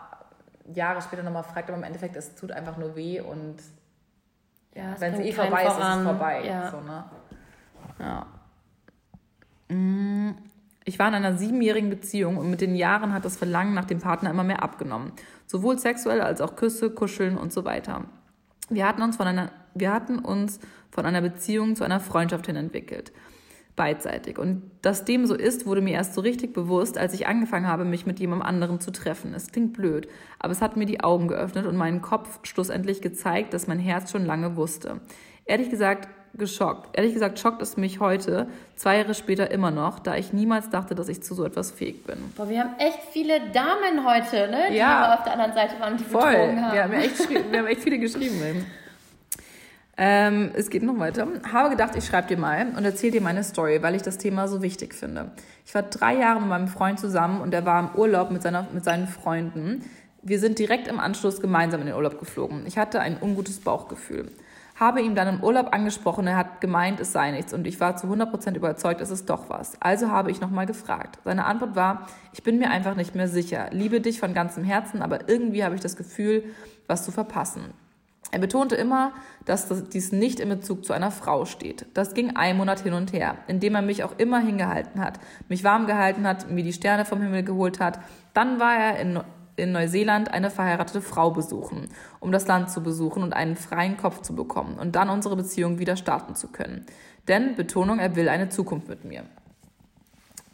Jahre 0.74 1.02
später 1.02 1.24
nochmal 1.24 1.44
fragt, 1.44 1.70
aber 1.70 1.78
im 1.78 1.86
Endeffekt, 1.86 2.18
es 2.18 2.36
tut 2.36 2.52
einfach 2.52 2.78
nur 2.78 2.96
weh 2.98 3.22
und 3.22 3.56
ja, 4.76 4.96
wenn 5.00 5.14
es 5.14 5.20
eh 5.22 5.32
vorbei 5.32 5.64
ist, 5.64 5.78
ist 5.78 5.86
es 5.86 6.04
vorbei. 6.04 6.46
Ja. 6.46 6.72
So, 6.72 6.82
ne? 6.82 7.04
ja. 8.00 8.26
Mm. 9.70 10.36
Ich 10.84 11.00
war 11.00 11.10
in 11.10 11.16
einer 11.16 11.36
siebenjährigen 11.38 11.90
Beziehung 11.90 12.38
und 12.38 12.50
mit 12.50 12.62
den 12.62 12.74
Jahren 12.74 13.12
hat 13.12 13.26
das 13.26 13.36
Verlangen 13.36 13.74
nach 13.74 13.84
dem 13.84 14.00
Partner 14.00 14.30
immer 14.30 14.46
mehr 14.46 14.64
abgenommen. 14.64 15.12
Sowohl 15.48 15.80
sexuell 15.80 16.22
als 16.22 16.42
auch 16.42 16.56
Küsse, 16.56 16.92
Kuscheln 16.92 17.38
und 17.38 17.52
so 17.52 17.66
weiter. 17.66 18.06
Wir 18.70 18.88
hatten 18.88 19.02
uns 19.02 19.16
von 19.16 19.28
einer, 19.28 19.52
wir 19.74 19.92
hatten 19.94 20.20
uns 20.20 20.60
von 20.92 21.06
einer 21.06 21.22
Beziehung 21.22 21.76
zu 21.76 21.84
einer 21.84 22.00
Freundschaft 22.00 22.48
hin 22.48 22.58
entwickelt. 22.58 23.14
Beidseitig. 23.78 24.40
Und 24.40 24.64
dass 24.82 25.06
dem 25.06 25.26
so 25.26 25.36
ist, 25.36 25.66
wurde 25.66 25.82
mir 25.82 25.94
erst 25.94 26.16
so 26.16 26.22
richtig 26.22 26.52
bewusst, 26.52 26.98
als 26.98 27.14
ich 27.14 27.28
angefangen 27.28 27.68
habe, 27.68 27.86
mich 27.86 28.06
mit 28.06 28.20
jemandem 28.20 28.48
anderen 28.48 28.80
zu 28.80 28.92
treffen. 28.92 29.34
Es 29.34 29.52
klingt 29.52 29.74
blöd, 29.74 30.10
aber 30.40 30.52
es 30.52 30.62
hat 30.62 30.76
mir 30.76 30.86
die 30.86 31.02
Augen 31.02 31.28
geöffnet 31.28 31.66
und 31.66 31.78
meinen 31.78 32.02
Kopf 32.02 32.40
schlussendlich 32.44 33.02
gezeigt, 33.02 33.54
dass 33.54 33.68
mein 33.68 33.80
Herz 33.80 34.12
schon 34.12 34.26
lange 34.26 34.58
wusste. 34.58 35.00
Ehrlich 35.46 35.70
gesagt, 35.70 36.10
geschockt. 36.34 36.98
Ehrlich 36.98 37.14
gesagt 37.14 37.40
schockt 37.40 37.62
es 37.62 37.78
mich 37.78 38.00
heute, 38.00 38.48
zwei 38.76 38.98
Jahre 38.98 39.14
später 39.14 39.52
immer 39.52 39.72
noch, 39.72 40.00
da 40.00 40.16
ich 40.16 40.34
niemals 40.34 40.70
dachte, 40.70 40.96
dass 40.96 41.10
ich 41.10 41.24
zu 41.24 41.34
so 41.34 41.46
etwas 41.46 41.72
fähig 41.72 42.06
bin. 42.06 42.18
Boah, 42.36 42.50
wir 42.50 42.60
haben 42.60 42.76
echt 42.78 43.00
viele 43.12 43.40
Damen 43.52 44.06
heute, 44.06 44.50
ne? 44.50 44.68
Die 44.70 44.78
ja. 44.78 45.16
auf 45.16 45.24
der 45.24 45.34
anderen 45.34 45.54
Seite 45.54 45.80
waren, 45.80 45.98
die 45.98 46.04
Voll. 46.04 46.22
haben. 46.22 46.74
Wir 46.74 46.84
haben 46.84 46.94
echt, 46.94 47.30
wir 47.30 47.60
haben 47.60 47.68
echt 47.68 47.82
viele 47.82 48.00
geschrieben. 48.00 48.66
Ähm, 50.00 50.52
es 50.54 50.70
geht 50.70 50.84
noch 50.84 51.00
weiter. 51.00 51.28
Habe 51.52 51.72
gedacht, 51.72 51.96
ich 51.96 52.06
schreibe 52.06 52.28
dir 52.28 52.38
mal 52.38 52.68
und 52.78 52.86
erzähle 52.86 53.14
dir 53.14 53.22
meine 53.22 53.44
Story, 53.44 53.82
weil 53.82 53.96
ich 53.96 54.04
das 54.04 54.20
Thema 54.20 54.48
so 54.48 54.62
wichtig 54.62 54.94
finde. 54.94 55.32
Ich 55.66 55.74
war 55.74 55.82
drei 55.82 56.16
Jahre 56.16 56.40
mit 56.40 56.50
meinem 56.50 56.68
Freund 56.68 57.00
zusammen 57.00 57.42
und 57.42 57.52
er 57.54 57.66
war 57.66 57.80
im 57.80 58.00
Urlaub 58.00 58.30
mit, 58.30 58.44
seiner, 58.44 58.68
mit 58.72 58.84
seinen 58.84 59.08
Freunden. 59.08 59.90
Wir 60.22 60.40
sind 60.40 60.60
direkt 60.60 60.88
im 60.88 61.00
Anschluss 61.00 61.42
gemeinsam 61.42 61.82
in 61.82 61.88
den 61.88 61.96
Urlaub 61.96 62.20
geflogen. 62.20 62.66
Ich 62.68 62.78
hatte 62.78 63.00
ein 63.00 63.18
ungutes 63.20 63.60
Bauchgefühl 63.60 64.32
habe 64.80 65.02
ihm 65.02 65.16
dann 65.16 65.28
im 65.28 65.44
Urlaub 65.44 65.74
angesprochen, 65.74 66.28
er 66.28 66.38
hat 66.38 66.62
gemeint, 66.62 67.00
es 67.00 67.12
sei 67.12 67.32
nichts 67.32 67.54
und 67.54 67.66
ich 67.66 67.80
war 67.80 67.98
zu 67.98 68.08
100% 68.08 68.56
überzeugt, 68.56 69.02
es 69.02 69.10
ist 69.10 69.30
doch 69.30 69.50
was. 69.50 69.82
Also 69.82 70.12
habe 70.12 70.30
ich 70.30 70.40
nochmal 70.40 70.68
gefragt. 70.68 71.20
Seine 71.26 71.46
Antwort 71.46 71.76
war, 71.76 72.08
ich 72.32 72.44
bin 72.44 72.60
mir 72.60 72.70
einfach 72.70 72.96
nicht 72.96 73.16
mehr 73.16 73.28
sicher, 73.28 73.70
liebe 73.72 74.02
dich 74.02 74.20
von 74.20 74.34
ganzem 74.34 74.64
Herzen, 74.64 75.02
aber 75.02 75.28
irgendwie 75.30 75.64
habe 75.64 75.76
ich 75.76 75.82
das 75.82 75.96
Gefühl, 75.96 76.44
was 76.86 77.04
zu 77.04 77.12
verpassen. 77.12 77.74
Er 78.32 78.40
betonte 78.40 78.76
immer, 78.76 79.14
dass 79.46 79.68
dies 79.90 80.12
nicht 80.12 80.40
in 80.40 80.50
Bezug 80.50 80.84
zu 80.84 80.92
einer 80.94 81.12
Frau 81.12 81.46
steht. 81.46 81.86
Das 81.94 82.14
ging 82.14 82.36
ein 82.36 82.58
Monat 82.58 82.82
hin 82.82 82.94
und 82.94 83.14
her, 83.14 83.38
indem 83.48 83.76
er 83.76 83.82
mich 83.82 84.04
auch 84.04 84.18
immer 84.18 84.40
hingehalten 84.40 85.02
hat, 85.02 85.20
mich 85.48 85.64
warm 85.64 85.88
gehalten 85.88 86.28
hat, 86.28 86.52
mir 86.52 86.64
die 86.64 86.74
Sterne 86.74 87.06
vom 87.06 87.22
Himmel 87.22 87.44
geholt 87.44 87.80
hat. 87.80 88.00
Dann 88.34 88.60
war 88.60 88.76
er 88.76 89.00
in 89.00 89.22
in 89.58 89.72
Neuseeland 89.72 90.32
eine 90.32 90.50
verheiratete 90.50 91.02
Frau 91.02 91.32
besuchen, 91.32 91.90
um 92.20 92.32
das 92.32 92.48
Land 92.48 92.70
zu 92.70 92.82
besuchen 92.82 93.24
und 93.24 93.34
einen 93.34 93.58
freien 93.58 93.98
Kopf 93.98 94.22
zu 94.22 94.36
bekommen 94.36 94.78
und 94.80 94.96
dann 94.96 95.10
unsere 95.10 95.36
Beziehung 95.36 95.80
wieder 95.80 95.98
starten 95.98 96.36
zu 96.36 96.48
können. 96.48 96.86
Denn, 97.28 97.56
Betonung, 97.56 98.00
er 98.00 98.16
will 98.16 98.30
eine 98.30 98.50
Zukunft 98.50 98.88
mit 98.88 99.04
mir. 99.04 99.24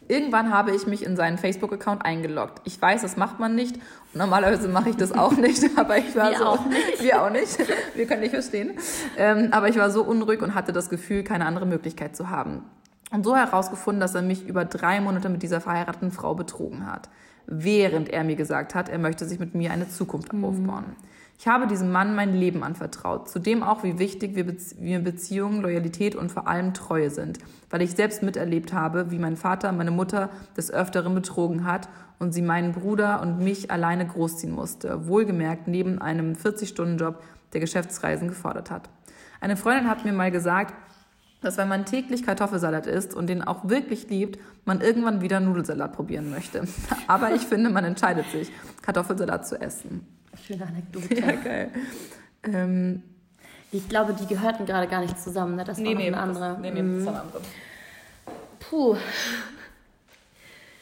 Irgendwann 0.08 0.52
habe 0.52 0.74
ich 0.74 0.86
mich 0.86 1.04
in 1.04 1.16
seinen 1.16 1.38
Facebook-Account 1.38 2.04
eingeloggt. 2.04 2.60
Ich 2.64 2.80
weiß, 2.80 3.02
das 3.02 3.16
macht 3.16 3.40
man 3.40 3.54
nicht. 3.54 3.76
Und 3.76 4.16
normalerweise 4.18 4.68
mache 4.68 4.90
ich 4.90 4.96
das 4.96 5.12
auch 5.12 5.32
nicht, 5.32 5.64
aber 5.76 5.98
ich 5.98 6.14
war 6.16 6.30
wir 6.30 6.38
so. 6.38 6.44
Auch 6.44 6.66
nicht. 6.66 7.02
Wir 7.02 7.22
auch 7.22 7.30
nicht. 7.30 7.58
Wir 7.94 8.06
können 8.06 8.20
nicht 8.20 8.32
verstehen. 8.32 8.72
Ähm, 9.16 9.48
aber 9.52 9.68
ich 9.68 9.76
war 9.76 9.90
so 9.90 10.02
unruhig 10.02 10.42
und 10.42 10.54
hatte 10.54 10.72
das 10.72 10.90
Gefühl, 10.90 11.24
keine 11.24 11.46
andere 11.46 11.64
Möglichkeit 11.64 12.16
zu 12.16 12.28
haben. 12.28 12.64
Und 13.12 13.24
so 13.24 13.36
herausgefunden, 13.36 14.00
dass 14.00 14.14
er 14.14 14.22
mich 14.22 14.46
über 14.46 14.64
drei 14.64 15.00
Monate 15.00 15.28
mit 15.28 15.42
dieser 15.42 15.60
verheirateten 15.60 16.10
Frau 16.10 16.34
betrogen 16.34 16.90
hat 16.90 17.08
während 17.46 18.08
er 18.08 18.24
mir 18.24 18.36
gesagt 18.36 18.74
hat, 18.74 18.88
er 18.88 18.98
möchte 18.98 19.26
sich 19.26 19.38
mit 19.38 19.54
mir 19.54 19.70
eine 19.72 19.88
Zukunft 19.88 20.32
mhm. 20.32 20.44
aufbauen. 20.44 20.84
Ich 21.38 21.48
habe 21.48 21.66
diesem 21.66 21.90
Mann 21.90 22.14
mein 22.14 22.34
Leben 22.34 22.62
anvertraut, 22.62 23.28
zudem 23.28 23.62
auch, 23.62 23.82
wie 23.82 23.98
wichtig 23.98 24.36
wir, 24.36 24.46
Bezie 24.46 24.76
wir 24.78 25.00
Beziehungen, 25.00 25.62
Loyalität 25.62 26.14
und 26.14 26.30
vor 26.30 26.46
allem 26.46 26.74
Treue 26.74 27.10
sind, 27.10 27.38
weil 27.70 27.82
ich 27.82 27.90
selbst 27.90 28.22
miterlebt 28.22 28.72
habe, 28.72 29.10
wie 29.10 29.18
mein 29.18 29.36
Vater 29.36 29.72
meine 29.72 29.90
Mutter 29.90 30.30
des 30.56 30.70
Öfteren 30.70 31.14
betrogen 31.14 31.64
hat 31.64 31.88
und 32.18 32.32
sie 32.32 32.42
meinen 32.42 32.72
Bruder 32.72 33.20
und 33.20 33.40
mich 33.40 33.70
alleine 33.70 34.06
großziehen 34.06 34.54
musste, 34.54 35.08
wohlgemerkt 35.08 35.66
neben 35.66 35.98
einem 35.98 36.34
40-Stunden-Job, 36.34 37.20
der 37.52 37.60
Geschäftsreisen 37.60 38.28
gefordert 38.28 38.70
hat. 38.70 38.88
Eine 39.40 39.56
Freundin 39.56 39.88
hat 39.88 40.04
mir 40.04 40.12
mal 40.12 40.30
gesagt, 40.30 40.72
dass 41.44 41.56
wenn 41.56 41.68
man 41.68 41.84
täglich 41.84 42.24
Kartoffelsalat 42.24 42.86
isst 42.86 43.14
und 43.14 43.28
den 43.28 43.42
auch 43.42 43.68
wirklich 43.68 44.08
liebt, 44.08 44.38
man 44.64 44.80
irgendwann 44.80 45.20
wieder 45.20 45.40
Nudelsalat 45.40 45.92
probieren 45.92 46.30
möchte. 46.30 46.66
Aber 47.06 47.34
ich 47.34 47.42
finde, 47.42 47.70
man 47.70 47.84
entscheidet 47.84 48.26
sich, 48.30 48.50
Kartoffelsalat 48.82 49.46
zu 49.46 49.60
essen. 49.60 50.06
Schöne 50.46 50.66
Anekdote. 50.66 51.14
Ja, 51.14 51.32
geil. 51.32 51.70
Ähm, 52.42 53.02
ich 53.70 53.88
glaube, 53.88 54.14
die 54.14 54.26
gehörten 54.26 54.66
gerade 54.66 54.86
gar 54.86 55.00
nicht 55.00 55.18
zusammen. 55.20 55.56
Ne? 55.56 55.64
Das 55.64 55.78
nee, 55.78 55.88
war 55.88 55.94
nee, 55.94 56.06
eine 56.06 56.16
andere. 56.16 56.48
Das, 56.50 56.58
nee, 56.58 56.70
nee, 56.70 56.96
das 56.96 57.06
war 57.06 57.12
eine 57.12 57.22
andere. 57.22 57.40
Puh. 58.60 58.96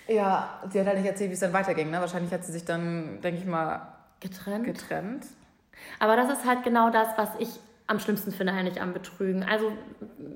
Ja, 0.09 0.61
sie 0.71 0.81
hat 0.81 0.87
halt 0.87 0.99
nicht 0.99 1.07
erzählt, 1.07 1.31
wie 1.31 1.35
es 1.35 1.41
dann 1.41 1.53
weiterging. 1.53 1.91
Ne? 1.91 2.01
Wahrscheinlich 2.01 2.33
hat 2.33 2.45
sie 2.45 2.53
sich 2.53 2.65
dann, 2.65 3.21
denke 3.23 3.41
ich 3.41 3.47
mal, 3.47 3.89
getrennt. 4.21 4.65
getrennt. 4.65 5.27
Aber 5.99 6.17
das 6.17 6.31
ist 6.31 6.47
halt 6.47 6.65
genau 6.65 6.91
das, 6.91 7.09
was 7.17 7.31
ich 7.39 7.49
am 7.87 7.99
schlimmsten 7.99 8.33
finde 8.33 8.53
eigentlich 8.53 8.81
am 8.81 8.93
Betrügen. 8.93 9.43
Also 9.43 9.73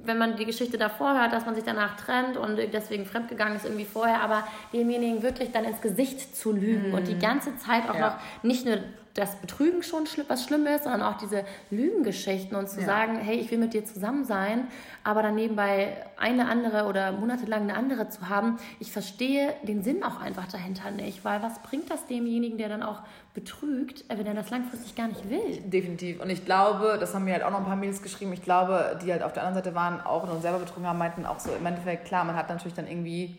wenn 0.04 0.18
man 0.18 0.36
die 0.36 0.44
Geschichte 0.44 0.78
davor 0.78 1.18
hört, 1.18 1.32
dass 1.32 1.46
man 1.46 1.54
sich 1.54 1.64
danach 1.64 1.96
trennt 1.96 2.36
und 2.36 2.56
deswegen 2.72 3.06
fremdgegangen 3.06 3.56
ist 3.56 3.64
irgendwie 3.64 3.84
vorher, 3.84 4.20
aber 4.20 4.46
demjenigen 4.72 5.22
wirklich 5.22 5.52
dann 5.52 5.64
ins 5.64 5.80
Gesicht 5.80 6.36
zu 6.36 6.52
lügen 6.52 6.88
mhm. 6.88 6.94
und 6.94 7.08
die 7.08 7.18
ganze 7.18 7.56
Zeit 7.58 7.88
auch 7.88 7.94
ja. 7.94 8.10
noch 8.10 8.16
nicht 8.42 8.66
nur 8.66 8.78
das 9.16 9.36
Betrügen 9.36 9.82
schon 9.82 10.04
was 10.28 10.44
Schlimmes, 10.44 10.84
sondern 10.84 11.02
auch 11.02 11.16
diese 11.16 11.44
Lügengeschichten 11.70 12.56
und 12.56 12.68
zu 12.68 12.80
ja. 12.80 12.86
sagen, 12.86 13.16
hey, 13.16 13.36
ich 13.36 13.50
will 13.50 13.58
mit 13.58 13.72
dir 13.72 13.84
zusammen 13.84 14.24
sein, 14.24 14.68
aber 15.04 15.22
dann 15.22 15.34
nebenbei 15.34 15.96
eine 16.18 16.48
andere 16.48 16.84
oder 16.84 17.12
monatelang 17.12 17.62
eine 17.62 17.74
andere 17.74 18.08
zu 18.08 18.28
haben. 18.28 18.58
Ich 18.78 18.92
verstehe 18.92 19.54
den 19.62 19.82
Sinn 19.82 20.02
auch 20.02 20.20
einfach 20.20 20.46
dahinter 20.46 20.90
nicht, 20.90 21.24
weil 21.24 21.42
was 21.42 21.60
bringt 21.60 21.90
das 21.90 22.06
demjenigen, 22.06 22.58
der 22.58 22.68
dann 22.68 22.82
auch 22.82 23.02
betrügt, 23.34 24.04
äh, 24.08 24.18
wenn 24.18 24.26
er 24.26 24.34
das 24.34 24.50
langfristig 24.50 24.94
gar 24.94 25.08
nicht 25.08 25.28
will? 25.30 25.60
Definitiv. 25.64 26.20
Und 26.20 26.30
ich 26.30 26.44
glaube, 26.44 26.96
das 27.00 27.14
haben 27.14 27.24
mir 27.24 27.34
halt 27.34 27.42
auch 27.42 27.50
noch 27.50 27.58
ein 27.58 27.66
paar 27.66 27.76
Mails 27.76 28.02
geschrieben, 28.02 28.32
ich 28.32 28.42
glaube, 28.42 28.98
die 29.02 29.12
halt 29.12 29.22
auf 29.22 29.32
der 29.32 29.44
anderen 29.44 29.64
Seite 29.64 29.74
waren, 29.74 30.00
auch 30.00 30.30
und 30.30 30.42
selber 30.42 30.58
betrogen 30.58 30.86
haben, 30.86 30.98
meinten 30.98 31.24
auch 31.24 31.40
so 31.40 31.50
im 31.52 31.64
Endeffekt, 31.64 32.06
klar, 32.06 32.24
man 32.24 32.36
hat 32.36 32.48
natürlich 32.48 32.74
dann 32.74 32.86
irgendwie 32.86 33.36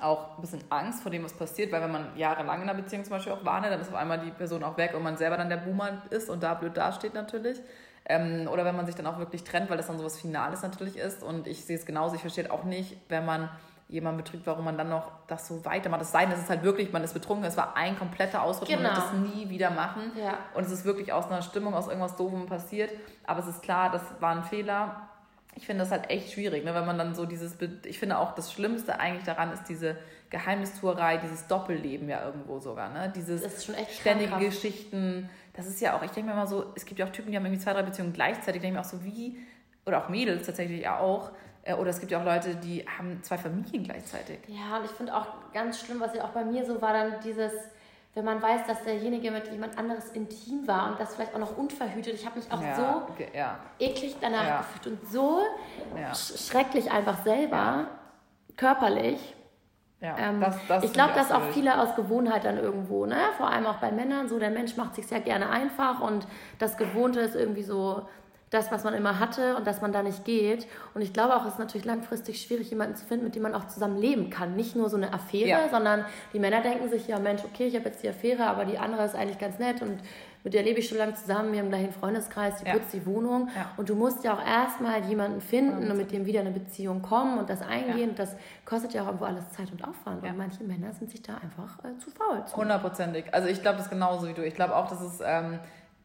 auch 0.00 0.36
ein 0.36 0.40
bisschen 0.40 0.62
Angst 0.70 1.02
vor 1.02 1.10
dem, 1.10 1.24
was 1.24 1.32
passiert, 1.32 1.72
weil 1.72 1.82
wenn 1.82 1.92
man 1.92 2.16
jahrelang 2.16 2.62
in 2.62 2.68
einer 2.68 2.80
Beziehung 2.80 3.04
zum 3.04 3.12
Beispiel 3.12 3.32
auch 3.32 3.44
war, 3.44 3.60
ne, 3.60 3.70
dann 3.70 3.80
ist 3.80 3.88
auf 3.88 3.94
einmal 3.94 4.20
die 4.20 4.30
Person 4.30 4.62
auch 4.62 4.76
weg 4.76 4.94
und 4.94 5.02
man 5.02 5.16
selber 5.16 5.36
dann 5.36 5.48
der 5.48 5.56
Boomer 5.56 6.02
ist 6.10 6.30
und 6.30 6.42
da 6.42 6.54
blöd 6.54 6.76
dasteht 6.76 7.14
natürlich. 7.14 7.60
Ähm, 8.04 8.48
oder 8.50 8.64
wenn 8.64 8.76
man 8.76 8.86
sich 8.86 8.94
dann 8.94 9.06
auch 9.06 9.18
wirklich 9.18 9.44
trennt, 9.44 9.68
weil 9.68 9.76
das 9.76 9.86
dann 9.86 9.98
sowas 9.98 10.18
Finales 10.18 10.62
natürlich 10.62 10.96
ist. 10.96 11.22
Und 11.22 11.46
ich 11.46 11.64
sehe 11.64 11.76
es 11.76 11.84
genauso, 11.84 12.14
ich 12.14 12.22
verstehe 12.22 12.50
auch 12.50 12.64
nicht, 12.64 12.96
wenn 13.08 13.26
man 13.26 13.50
jemand 13.88 14.18
betrügt, 14.18 14.46
warum 14.46 14.64
man 14.64 14.76
dann 14.76 14.90
noch 14.90 15.10
das 15.26 15.48
so 15.48 15.64
weitermacht. 15.64 16.02
Es 16.02 16.12
sei 16.12 16.24
denn, 16.24 16.34
es 16.34 16.40
ist 16.40 16.50
halt 16.50 16.62
wirklich, 16.62 16.92
man 16.92 17.02
ist 17.02 17.14
betrunken, 17.14 17.44
es 17.44 17.56
war 17.56 17.76
ein 17.76 17.98
kompletter 17.98 18.42
Ausrutsch, 18.42 18.68
genau. 18.68 18.82
man 18.82 18.92
wird 18.92 19.04
das 19.04 19.12
nie 19.34 19.48
wieder 19.48 19.70
machen. 19.70 20.12
Ja. 20.14 20.38
Und 20.54 20.64
es 20.64 20.72
ist 20.72 20.84
wirklich 20.84 21.12
aus 21.12 21.26
einer 21.26 21.42
Stimmung, 21.42 21.74
aus 21.74 21.88
irgendwas 21.88 22.16
Doofem 22.16 22.46
passiert. 22.46 22.90
Aber 23.26 23.40
es 23.40 23.46
ist 23.46 23.62
klar, 23.62 23.90
das 23.90 24.02
war 24.20 24.36
ein 24.36 24.44
Fehler. 24.44 25.08
Ich 25.58 25.66
finde 25.66 25.82
das 25.82 25.90
halt 25.90 26.08
echt 26.08 26.32
schwierig, 26.32 26.64
ne? 26.64 26.72
wenn 26.72 26.86
man 26.86 26.98
dann 26.98 27.16
so 27.16 27.26
dieses, 27.26 27.56
ich 27.84 27.98
finde 27.98 28.18
auch 28.18 28.32
das 28.36 28.52
Schlimmste 28.52 29.00
eigentlich 29.00 29.24
daran 29.24 29.52
ist 29.52 29.64
diese 29.64 29.96
Geheimnistuerei, 30.30 31.16
dieses 31.16 31.48
Doppelleben 31.48 32.08
ja 32.08 32.24
irgendwo 32.24 32.60
sogar, 32.60 32.90
ne? 32.90 33.12
Dieses 33.14 33.64
ständige 33.64 34.30
krankhaft. 34.30 34.40
Geschichten. 34.40 35.28
Das 35.54 35.66
ist 35.66 35.80
ja 35.80 35.96
auch, 35.96 36.02
ich 36.04 36.12
denke 36.12 36.30
mir 36.30 36.36
immer 36.36 36.46
so, 36.46 36.66
es 36.76 36.84
gibt 36.84 37.00
ja 37.00 37.06
auch 37.06 37.10
Typen, 37.10 37.32
die 37.32 37.36
haben 37.36 37.44
irgendwie 37.44 37.60
zwei, 37.60 37.72
drei 37.72 37.82
Beziehungen 37.82 38.12
gleichzeitig. 38.12 38.56
Ich 38.56 38.62
denke 38.62 38.76
mir 38.76 38.80
auch 38.82 38.88
so, 38.88 39.02
wie, 39.02 39.36
oder 39.84 40.04
auch 40.04 40.08
Mädels 40.08 40.46
tatsächlich 40.46 40.82
ja 40.82 41.00
auch, 41.00 41.32
äh, 41.64 41.74
oder 41.74 41.90
es 41.90 41.98
gibt 41.98 42.12
ja 42.12 42.20
auch 42.20 42.24
Leute, 42.24 42.54
die 42.54 42.86
haben 42.86 43.20
zwei 43.24 43.36
Familien 43.36 43.82
gleichzeitig. 43.82 44.38
Ja, 44.46 44.78
und 44.78 44.84
ich 44.84 44.92
finde 44.92 45.16
auch 45.16 45.26
ganz 45.52 45.80
schlimm, 45.80 45.98
was 45.98 46.14
ja 46.14 46.22
auch 46.24 46.30
bei 46.30 46.44
mir 46.44 46.64
so 46.64 46.80
war, 46.80 46.92
dann 46.92 47.14
dieses, 47.24 47.52
wenn 48.14 48.24
man 48.24 48.42
weiß, 48.42 48.66
dass 48.66 48.82
derjenige 48.84 49.30
mit 49.30 49.50
jemand 49.50 49.78
anderes 49.78 50.10
intim 50.10 50.66
war 50.66 50.90
und 50.90 51.00
das 51.00 51.14
vielleicht 51.14 51.34
auch 51.34 51.38
noch 51.38 51.56
unverhütet. 51.56 52.14
Ich 52.14 52.26
habe 52.26 52.38
mich 52.38 52.50
auch 52.50 52.60
ja, 52.60 52.74
so 52.74 53.24
ja. 53.32 53.58
eklig 53.78 54.16
danach 54.20 54.46
ja. 54.46 54.58
gefühlt 54.58 54.86
und 54.88 55.08
so 55.08 55.42
sch 56.14 56.48
schrecklich 56.48 56.90
einfach 56.90 57.22
selber, 57.22 57.86
körperlich. 58.56 59.36
Ähm, 60.00 60.40
das, 60.40 60.56
das 60.68 60.84
ich 60.84 60.92
glaube, 60.92 61.12
dass 61.14 61.32
auch 61.32 61.42
viele 61.52 61.80
aus 61.80 61.96
Gewohnheit 61.96 62.44
dann 62.44 62.56
irgendwo, 62.56 63.04
ne? 63.04 63.18
vor 63.36 63.50
allem 63.50 63.66
auch 63.66 63.78
bei 63.78 63.90
Männern, 63.90 64.28
so 64.28 64.38
der 64.38 64.50
Mensch 64.50 64.76
macht 64.76 64.94
sich 64.94 65.06
sehr 65.08 65.20
gerne 65.20 65.50
einfach 65.50 66.00
und 66.00 66.26
das 66.60 66.76
Gewohnte 66.76 67.18
ist 67.18 67.34
irgendwie 67.34 67.64
so 67.64 68.08
das, 68.50 68.72
was 68.72 68.84
man 68.84 68.94
immer 68.94 69.18
hatte 69.18 69.56
und 69.56 69.66
dass 69.66 69.80
man 69.80 69.92
da 69.92 70.02
nicht 70.02 70.24
geht. 70.24 70.66
Und 70.94 71.02
ich 71.02 71.12
glaube 71.12 71.36
auch, 71.36 71.44
es 71.44 71.54
ist 71.54 71.58
natürlich 71.58 71.84
langfristig 71.84 72.40
schwierig, 72.40 72.70
jemanden 72.70 72.96
zu 72.96 73.04
finden, 73.04 73.24
mit 73.24 73.34
dem 73.34 73.42
man 73.42 73.54
auch 73.54 73.66
zusammen 73.66 73.98
leben 73.98 74.30
kann. 74.30 74.56
Nicht 74.56 74.76
nur 74.76 74.88
so 74.88 74.96
eine 74.96 75.12
Affäre, 75.12 75.48
ja. 75.48 75.68
sondern 75.68 76.04
die 76.32 76.38
Männer 76.38 76.60
denken 76.62 76.88
sich, 76.88 77.08
ja 77.08 77.18
Mensch, 77.18 77.42
okay, 77.44 77.66
ich 77.66 77.74
habe 77.74 77.86
jetzt 77.86 78.02
die 78.02 78.08
Affäre, 78.08 78.46
aber 78.46 78.64
die 78.64 78.78
andere 78.78 79.04
ist 79.04 79.14
eigentlich 79.14 79.38
ganz 79.38 79.58
nett 79.58 79.82
und 79.82 79.98
mit 80.44 80.54
der 80.54 80.62
lebe 80.62 80.78
ich 80.78 80.88
schon 80.88 80.98
lange 80.98 81.14
zusammen, 81.14 81.52
wir 81.52 81.60
haben 81.60 81.68
gleich 81.68 81.82
einen 81.82 81.92
Freundeskreis, 81.92 82.56
die 82.62 82.66
ja. 82.66 82.72
putzt 82.72 82.92
die 82.92 83.04
Wohnung. 83.04 83.50
Ja. 83.54 83.72
Und 83.76 83.88
du 83.88 83.94
musst 83.96 84.22
ja 84.24 84.34
auch 84.34 84.42
erstmal 84.44 85.04
jemanden 85.04 85.40
finden 85.40 85.90
und 85.90 85.96
mit 85.96 86.12
dem 86.12 86.26
wieder 86.26 86.40
eine 86.40 86.52
Beziehung 86.52 87.02
kommen 87.02 87.38
und 87.38 87.50
das 87.50 87.60
eingehen. 87.60 88.10
Ja. 88.10 88.16
Das 88.16 88.36
kostet 88.64 88.94
ja 88.94 89.02
auch 89.02 89.06
irgendwo 89.06 89.24
alles 89.24 89.50
Zeit 89.50 89.70
und 89.72 89.86
Aufwand. 89.86 90.22
Und 90.22 90.38
manche 90.38 90.62
Männer 90.62 90.92
sind 90.92 91.10
sich 91.10 91.22
da 91.22 91.34
einfach 91.34 91.84
äh, 91.84 91.98
zu 91.98 92.10
faul. 92.10 92.44
Hundertprozentig. 92.54 93.26
Also 93.32 93.48
ich 93.48 93.60
glaube 93.60 93.78
das 93.78 93.90
genauso 93.90 94.28
wie 94.28 94.32
du. 94.32 94.42
Ich 94.42 94.54
glaube 94.54 94.76
auch, 94.76 94.88
dass 94.88 95.00
es... 95.00 95.20
Ähm, 95.22 95.58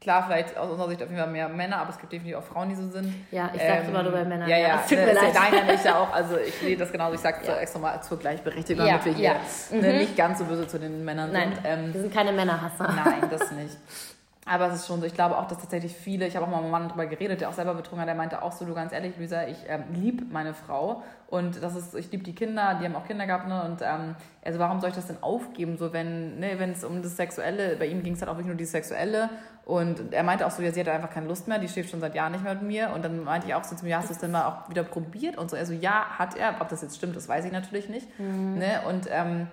Klar, 0.03 0.25
vielleicht 0.25 0.57
aus 0.57 0.69
unserer 0.69 0.89
Sicht 0.89 1.01
auf 1.01 1.07
jeden 1.07 1.21
Fall 1.21 1.31
mehr 1.31 1.47
Männer, 1.47 1.77
aber 1.77 1.91
es 1.91 1.97
gibt 1.97 2.11
definitiv 2.11 2.37
auch 2.37 2.43
Frauen, 2.43 2.67
die 2.67 2.75
so 2.75 2.89
sind. 2.89 3.13
Ja, 3.31 3.49
ich 3.53 3.61
sag's 3.61 3.83
ähm, 3.85 3.89
immer 3.89 4.03
nur 4.03 4.11
bei 4.11 4.25
Männern. 4.25 4.49
Ja, 4.49 4.57
ja, 4.57 4.67
ja. 4.67 4.75
Das 4.75 4.87
tut 4.87 4.97
mir 4.97 5.13
leid. 5.13 5.33
Nein, 5.33 5.65
nein, 5.65 5.75
ich 5.75 5.83
ja 5.85 5.97
auch. 5.97 6.13
Also 6.13 6.37
ich 6.37 6.53
sehe 6.55 6.75
das 6.75 6.91
genauso. 6.91 7.15
Ich 7.15 7.21
sage 7.21 7.37
ja. 7.47 7.55
extra 7.55 7.79
mal 7.79 8.01
zur 8.01 8.19
Gleichberechtigung, 8.19 8.85
ja, 8.85 8.97
damit 8.97 9.05
wir 9.05 9.13
hier 9.13 9.23
ja. 9.23 9.77
ne, 9.77 9.93
mhm. 9.93 9.97
nicht 9.99 10.17
ganz 10.17 10.39
so 10.39 10.45
böse 10.45 10.67
zu 10.67 10.77
den 10.77 11.05
Männern 11.05 11.31
nein, 11.31 11.53
sind. 11.53 11.61
Ähm, 11.63 11.93
wir 11.93 12.01
sind 12.01 12.13
keine 12.13 12.33
Männerhasser. 12.33 12.93
Nein, 12.93 13.29
das 13.29 13.49
nicht. 13.51 13.77
Aber 14.45 14.67
es 14.67 14.75
ist 14.75 14.87
schon 14.87 14.99
so, 14.99 15.05
ich 15.05 15.13
glaube 15.13 15.37
auch, 15.37 15.47
dass 15.47 15.59
tatsächlich 15.59 15.95
viele, 15.95 16.27
ich 16.27 16.35
habe 16.35 16.45
auch 16.45 16.49
mal 16.49 16.57
mit 16.57 16.63
einem 16.63 16.71
Mann 16.71 16.87
darüber 16.89 17.05
geredet, 17.05 17.39
der 17.39 17.49
auch 17.49 17.53
selber 17.53 17.73
betrunken 17.75 18.01
hat, 18.01 18.07
der 18.07 18.15
meinte 18.15 18.41
auch 18.41 18.51
so, 18.51 18.65
du 18.65 18.73
ganz 18.73 18.91
ehrlich, 18.91 19.17
Luisa, 19.17 19.47
ich 19.47 19.57
ähm, 19.67 19.83
liebe 19.93 20.25
meine 20.25 20.53
Frau 20.53 21.01
und 21.27 21.63
das 21.63 21.75
ist, 21.75 21.95
ich 21.95 22.11
liebe 22.11 22.23
die 22.23 22.35
Kinder, 22.35 22.77
die 22.79 22.85
haben 22.85 22.95
auch 22.95 23.07
Kinder 23.07 23.25
gehabt, 23.25 23.47
ne? 23.47 23.63
Und 23.63 23.81
ähm, 23.81 24.15
also 24.43 24.59
warum 24.59 24.81
soll 24.81 24.89
ich 24.89 24.95
das 24.95 25.07
denn 25.07 25.21
aufgeben, 25.21 25.77
so 25.77 25.93
wenn, 25.93 26.39
ne, 26.39 26.55
wenn 26.57 26.71
es 26.71 26.83
um 26.83 27.01
das 27.01 27.15
Sexuelle, 27.15 27.77
bei 27.77 27.85
ihm 27.85 28.03
ging 28.03 28.13
es 28.13 28.21
halt 28.21 28.29
auch 28.29 28.35
wirklich 28.35 28.47
nur 28.47 28.57
die 28.57 28.65
Sexuelle 28.65 29.29
und 29.63 30.11
er 30.11 30.23
meinte 30.23 30.45
auch 30.45 30.51
so, 30.51 30.61
ja, 30.61 30.73
sie 30.73 30.81
hat 30.81 30.89
einfach 30.89 31.09
keine 31.09 31.27
Lust 31.27 31.47
mehr, 31.47 31.59
die 31.59 31.69
schläft 31.69 31.89
schon 31.89 32.01
seit 32.01 32.13
Jahren 32.13 32.33
nicht 32.33 32.43
mehr 32.43 32.55
mit 32.55 32.63
mir 32.63 32.91
und 32.93 33.05
dann 33.05 33.23
meinte 33.23 33.47
ich 33.47 33.55
auch 33.55 33.63
so 33.63 33.77
zu 33.77 33.85
mir, 33.85 33.97
hast 33.97 34.09
du 34.09 34.13
es 34.13 34.19
denn 34.19 34.31
mal 34.31 34.45
auch 34.45 34.69
wieder 34.69 34.83
probiert 34.83 35.37
und 35.37 35.49
so, 35.49 35.55
also 35.55 35.71
ja, 35.71 36.05
hat 36.17 36.35
er, 36.35 36.55
ob 36.59 36.67
das 36.67 36.81
jetzt 36.81 36.97
stimmt, 36.97 37.15
das 37.15 37.29
weiß 37.29 37.45
ich 37.45 37.53
natürlich 37.53 37.87
nicht, 37.87 38.07
mhm. 38.19 38.57
ne? 38.57 38.81
Und 38.89 39.07
ähm, 39.09 39.47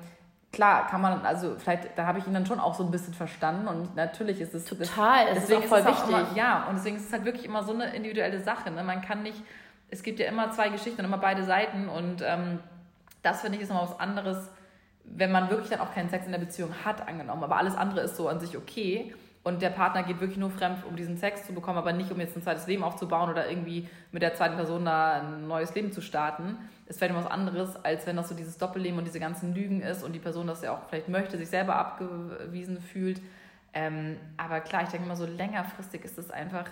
klar 0.52 0.86
kann 0.88 1.00
man, 1.00 1.24
also 1.24 1.56
vielleicht, 1.58 1.96
da 1.96 2.06
habe 2.06 2.18
ich 2.18 2.26
ihn 2.26 2.34
dann 2.34 2.46
schon 2.46 2.60
auch 2.60 2.74
so 2.74 2.84
ein 2.84 2.90
bisschen 2.90 3.14
verstanden 3.14 3.68
und 3.68 3.94
natürlich 3.96 4.40
ist 4.40 4.54
es 4.54 4.64
total, 4.64 5.26
das, 5.26 5.46
deswegen 5.46 5.60
ist, 5.60 5.64
es 5.64 5.70
voll 5.70 5.84
wichtig. 5.84 6.08
Immer, 6.08 6.36
ja, 6.36 6.66
und 6.68 6.76
deswegen 6.76 6.96
ist 6.96 7.06
es 7.06 7.12
halt 7.12 7.24
wirklich 7.24 7.44
immer 7.44 7.62
so 7.62 7.72
eine 7.72 7.94
individuelle 7.94 8.40
Sache. 8.40 8.70
Ne? 8.70 8.82
Man 8.82 9.00
kann 9.00 9.22
nicht, 9.22 9.42
es 9.90 10.02
gibt 10.02 10.18
ja 10.18 10.26
immer 10.26 10.50
zwei 10.50 10.68
Geschichten 10.68 11.00
und 11.00 11.04
immer 11.04 11.18
beide 11.18 11.44
Seiten 11.44 11.88
und 11.88 12.22
ähm, 12.22 12.58
das 13.22 13.42
finde 13.42 13.56
ich 13.56 13.62
ist 13.62 13.68
nochmal 13.68 13.88
was 13.88 14.00
anderes, 14.00 14.50
wenn 15.04 15.30
man 15.30 15.50
wirklich 15.50 15.70
dann 15.70 15.80
auch 15.80 15.94
keinen 15.94 16.08
Sex 16.08 16.26
in 16.26 16.32
der 16.32 16.38
Beziehung 16.38 16.74
hat, 16.84 17.06
angenommen, 17.06 17.44
aber 17.44 17.56
alles 17.56 17.76
andere 17.76 18.00
ist 18.00 18.16
so 18.16 18.28
an 18.28 18.40
sich 18.40 18.56
okay 18.56 19.14
und 19.42 19.62
der 19.62 19.70
Partner 19.70 20.02
geht 20.02 20.20
wirklich 20.20 20.38
nur 20.38 20.50
fremd, 20.50 20.84
um 20.84 20.96
diesen 20.96 21.16
Sex 21.16 21.46
zu 21.46 21.54
bekommen, 21.54 21.78
aber 21.78 21.92
nicht 21.92 22.10
um 22.10 22.20
jetzt 22.20 22.36
ein 22.36 22.42
zweites 22.42 22.66
Leben 22.66 22.82
aufzubauen 22.82 23.30
oder 23.30 23.48
irgendwie 23.48 23.88
mit 24.12 24.22
der 24.22 24.34
zweiten 24.34 24.56
Person 24.56 24.84
da 24.84 25.22
ein 25.22 25.48
neues 25.48 25.74
Leben 25.74 25.92
zu 25.92 26.02
starten. 26.02 26.58
Es 26.86 26.98
fällt 26.98 27.10
immer 27.10 27.24
was 27.24 27.30
anderes, 27.30 27.82
als 27.82 28.06
wenn 28.06 28.16
das 28.16 28.28
so 28.28 28.34
dieses 28.34 28.58
Doppelleben 28.58 28.98
und 28.98 29.06
diese 29.06 29.20
ganzen 29.20 29.54
Lügen 29.54 29.80
ist 29.80 30.02
und 30.02 30.12
die 30.12 30.18
Person 30.18 30.46
das 30.46 30.62
ja 30.62 30.72
auch 30.72 30.88
vielleicht 30.88 31.08
möchte, 31.08 31.38
sich 31.38 31.48
selber 31.48 31.76
abgewiesen 31.76 32.80
fühlt. 32.80 33.22
Ähm, 33.72 34.18
aber 34.36 34.60
klar, 34.60 34.82
ich 34.82 34.90
denke 34.90 35.06
immer 35.06 35.16
so 35.16 35.26
längerfristig 35.26 36.04
ist 36.04 36.18
es 36.18 36.30
einfach, 36.30 36.66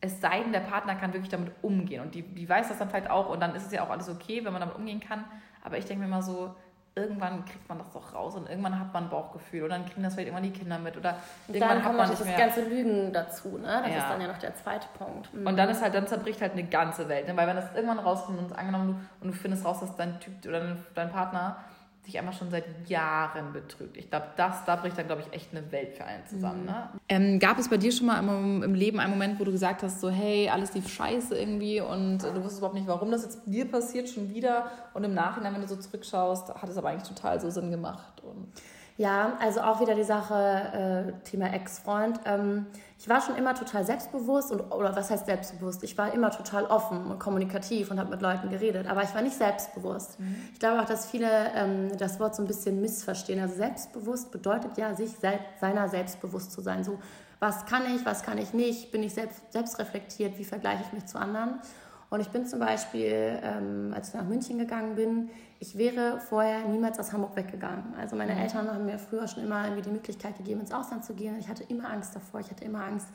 es 0.00 0.20
sei 0.20 0.40
denn, 0.40 0.52
der 0.52 0.60
Partner 0.60 0.96
kann 0.96 1.12
wirklich 1.12 1.30
damit 1.30 1.52
umgehen 1.62 2.02
und 2.02 2.14
die, 2.14 2.22
die 2.22 2.48
weiß 2.48 2.68
das 2.68 2.78
dann 2.78 2.88
vielleicht 2.88 3.10
auch 3.10 3.28
und 3.28 3.40
dann 3.40 3.54
ist 3.54 3.66
es 3.66 3.72
ja 3.72 3.84
auch 3.84 3.90
alles 3.90 4.08
okay, 4.08 4.44
wenn 4.44 4.52
man 4.52 4.60
damit 4.60 4.76
umgehen 4.76 5.00
kann. 5.00 5.24
Aber 5.62 5.78
ich 5.78 5.84
denke 5.84 6.00
mir 6.00 6.08
immer 6.08 6.22
so, 6.22 6.54
irgendwann 6.96 7.44
kriegt 7.44 7.68
man 7.68 7.78
das 7.78 7.90
doch 7.92 8.14
raus 8.14 8.36
und 8.36 8.48
irgendwann 8.48 8.78
hat 8.78 8.92
man 8.92 9.04
ein 9.04 9.10
Bauchgefühl 9.10 9.64
oder 9.64 9.76
dann 9.76 9.86
kriegen 9.86 10.02
das 10.04 10.14
vielleicht 10.14 10.28
irgendwann 10.28 10.52
die 10.52 10.56
Kinder 10.56 10.78
mit 10.78 10.96
oder 10.96 11.16
und 11.48 11.54
irgendwann 11.54 11.78
dann 11.78 11.84
kommt 11.84 11.96
man 11.98 12.08
das 12.08 12.36
ganze 12.36 12.62
Lügen 12.62 13.12
dazu, 13.12 13.58
ne? 13.58 13.80
Das 13.82 13.90
ja. 13.90 13.98
ist 13.98 14.08
dann 14.10 14.20
ja 14.20 14.28
noch 14.28 14.38
der 14.38 14.54
zweite 14.54 14.86
Punkt. 14.96 15.34
Mhm. 15.34 15.46
Und 15.46 15.56
dann 15.56 15.68
ist 15.68 15.82
halt, 15.82 15.94
dann 15.94 16.06
zerbricht 16.06 16.40
halt 16.40 16.52
eine 16.52 16.64
ganze 16.64 17.08
Welt, 17.08 17.26
ne? 17.26 17.36
weil 17.36 17.48
wenn 17.48 17.56
das 17.56 17.74
irgendwann 17.74 17.98
rauskommt 17.98 18.38
und 18.38 18.56
angenommen 18.56 19.08
du, 19.20 19.26
und 19.26 19.34
du 19.34 19.36
findest 19.36 19.64
raus, 19.64 19.80
dass 19.80 19.96
dein 19.96 20.20
Typ 20.20 20.34
oder 20.46 20.76
dein 20.94 21.10
Partner 21.10 21.56
sich 22.04 22.18
einfach 22.18 22.34
schon 22.34 22.50
seit 22.50 22.64
Jahren 22.88 23.52
betrügt. 23.52 23.96
Ich 23.96 24.10
glaube, 24.10 24.26
das, 24.36 24.64
da 24.64 24.76
bricht 24.76 24.98
dann, 24.98 25.06
glaube 25.06 25.22
ich, 25.22 25.32
echt 25.32 25.52
eine 25.52 25.72
Welt 25.72 25.96
für 25.96 26.04
einen 26.04 26.26
zusammen. 26.26 26.60
Mhm. 26.60 26.66
Ne? 26.66 26.88
Ähm, 27.08 27.38
gab 27.38 27.58
es 27.58 27.68
bei 27.68 27.78
dir 27.78 27.92
schon 27.92 28.06
mal 28.06 28.18
im, 28.18 28.62
im, 28.62 28.74
Leben 28.74 29.00
einen 29.00 29.10
Moment, 29.10 29.40
wo 29.40 29.44
du 29.44 29.52
gesagt 29.52 29.82
hast, 29.82 30.00
so, 30.00 30.10
hey, 30.10 30.48
alles 30.48 30.74
lief 30.74 30.88
scheiße 30.88 31.36
irgendwie 31.36 31.80
und 31.80 32.18
du 32.18 32.36
wusstest 32.36 32.58
überhaupt 32.58 32.74
nicht, 32.74 32.86
warum 32.86 33.10
das 33.10 33.22
jetzt 33.22 33.40
dir 33.46 33.70
passiert, 33.70 34.08
schon 34.08 34.28
wieder 34.34 34.70
und 34.92 35.04
im 35.04 35.14
Nachhinein, 35.14 35.54
wenn 35.54 35.62
du 35.62 35.68
so 35.68 35.76
zurückschaust, 35.76 36.54
hat 36.54 36.68
es 36.68 36.76
aber 36.76 36.90
eigentlich 36.90 37.08
total 37.08 37.40
so 37.40 37.48
Sinn 37.48 37.70
gemacht 37.70 38.22
und 38.22 38.52
ja, 38.96 39.36
also 39.40 39.60
auch 39.60 39.80
wieder 39.80 39.96
die 39.96 40.04
Sache 40.04 41.14
äh, 41.24 41.28
Thema 41.28 41.52
Ex-Freund. 41.52 42.20
Ähm, 42.26 42.66
ich 43.04 43.10
war 43.10 43.20
schon 43.20 43.36
immer 43.36 43.54
total 43.54 43.84
selbstbewusst 43.84 44.50
und 44.50 44.62
oder 44.72 44.96
was 44.96 45.10
heißt 45.10 45.26
selbstbewusst? 45.26 45.84
Ich 45.84 45.98
war 45.98 46.14
immer 46.14 46.30
total 46.30 46.64
offen 46.64 47.04
und 47.04 47.18
kommunikativ 47.18 47.90
und 47.90 48.00
habe 48.00 48.08
mit 48.08 48.22
Leuten 48.22 48.48
geredet, 48.48 48.86
aber 48.86 49.02
ich 49.02 49.14
war 49.14 49.20
nicht 49.20 49.36
selbstbewusst. 49.36 50.18
Mhm. 50.18 50.36
Ich 50.54 50.58
glaube 50.58 50.80
auch, 50.80 50.86
dass 50.86 51.10
viele 51.10 51.28
ähm, 51.54 51.94
das 51.98 52.18
Wort 52.18 52.34
so 52.34 52.42
ein 52.42 52.46
bisschen 52.46 52.80
missverstehen. 52.80 53.40
Also 53.40 53.56
selbstbewusst 53.56 54.30
bedeutet 54.30 54.78
ja, 54.78 54.94
sich 54.94 55.10
se 55.10 55.38
seiner 55.60 55.90
selbstbewusst 55.90 56.52
zu 56.52 56.62
sein. 56.62 56.82
So, 56.82 56.98
was 57.40 57.66
kann 57.66 57.82
ich, 57.94 58.06
was 58.06 58.22
kann 58.22 58.38
ich 58.38 58.54
nicht? 58.54 58.90
Bin 58.90 59.02
ich 59.02 59.12
selbst, 59.12 59.52
selbst 59.52 59.78
reflektiert? 59.78 60.38
Wie 60.38 60.44
vergleiche 60.44 60.84
ich 60.86 60.92
mich 60.94 61.04
zu 61.04 61.18
anderen? 61.18 61.60
Und 62.08 62.20
ich 62.20 62.30
bin 62.30 62.46
zum 62.46 62.60
Beispiel, 62.60 63.38
ähm, 63.42 63.92
als 63.94 64.08
ich 64.08 64.14
nach 64.14 64.24
München 64.24 64.56
gegangen 64.56 64.94
bin, 64.94 65.28
ich 65.60 65.78
wäre 65.78 66.20
vorher 66.20 66.60
niemals 66.66 66.98
aus 66.98 67.12
Hamburg 67.12 67.36
weggegangen. 67.36 67.94
Also 67.98 68.16
meine 68.16 68.34
mhm. 68.34 68.40
Eltern 68.40 68.70
haben 68.70 68.84
mir 68.84 68.98
früher 68.98 69.26
schon 69.28 69.42
immer 69.42 69.64
irgendwie 69.64 69.82
die 69.82 69.90
Möglichkeit 69.90 70.36
gegeben, 70.36 70.60
ins 70.60 70.72
Ausland 70.72 71.04
zu 71.04 71.14
gehen. 71.14 71.36
Ich 71.38 71.48
hatte 71.48 71.64
immer 71.64 71.90
Angst 71.90 72.14
davor. 72.14 72.40
Ich 72.40 72.50
hatte 72.50 72.64
immer 72.64 72.84
Angst, 72.84 73.06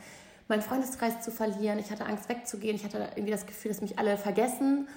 meinen 0.48 0.61
Freundeskreis 0.61 1.22
zu 1.22 1.32
verlieren. 1.32 1.80
Ich 1.80 1.91
hatte 1.91 2.06
Angst, 2.06 2.28
wegzugehen. 2.30 2.76
Ich 2.76 2.84
hatte 2.84 3.10
irgendwie 3.16 3.32
das 3.32 3.45
Gefühl, 3.45 3.72
dass 3.72 3.82
mich 3.82 3.99
alle 3.99 4.18
vergessen. 4.18 4.88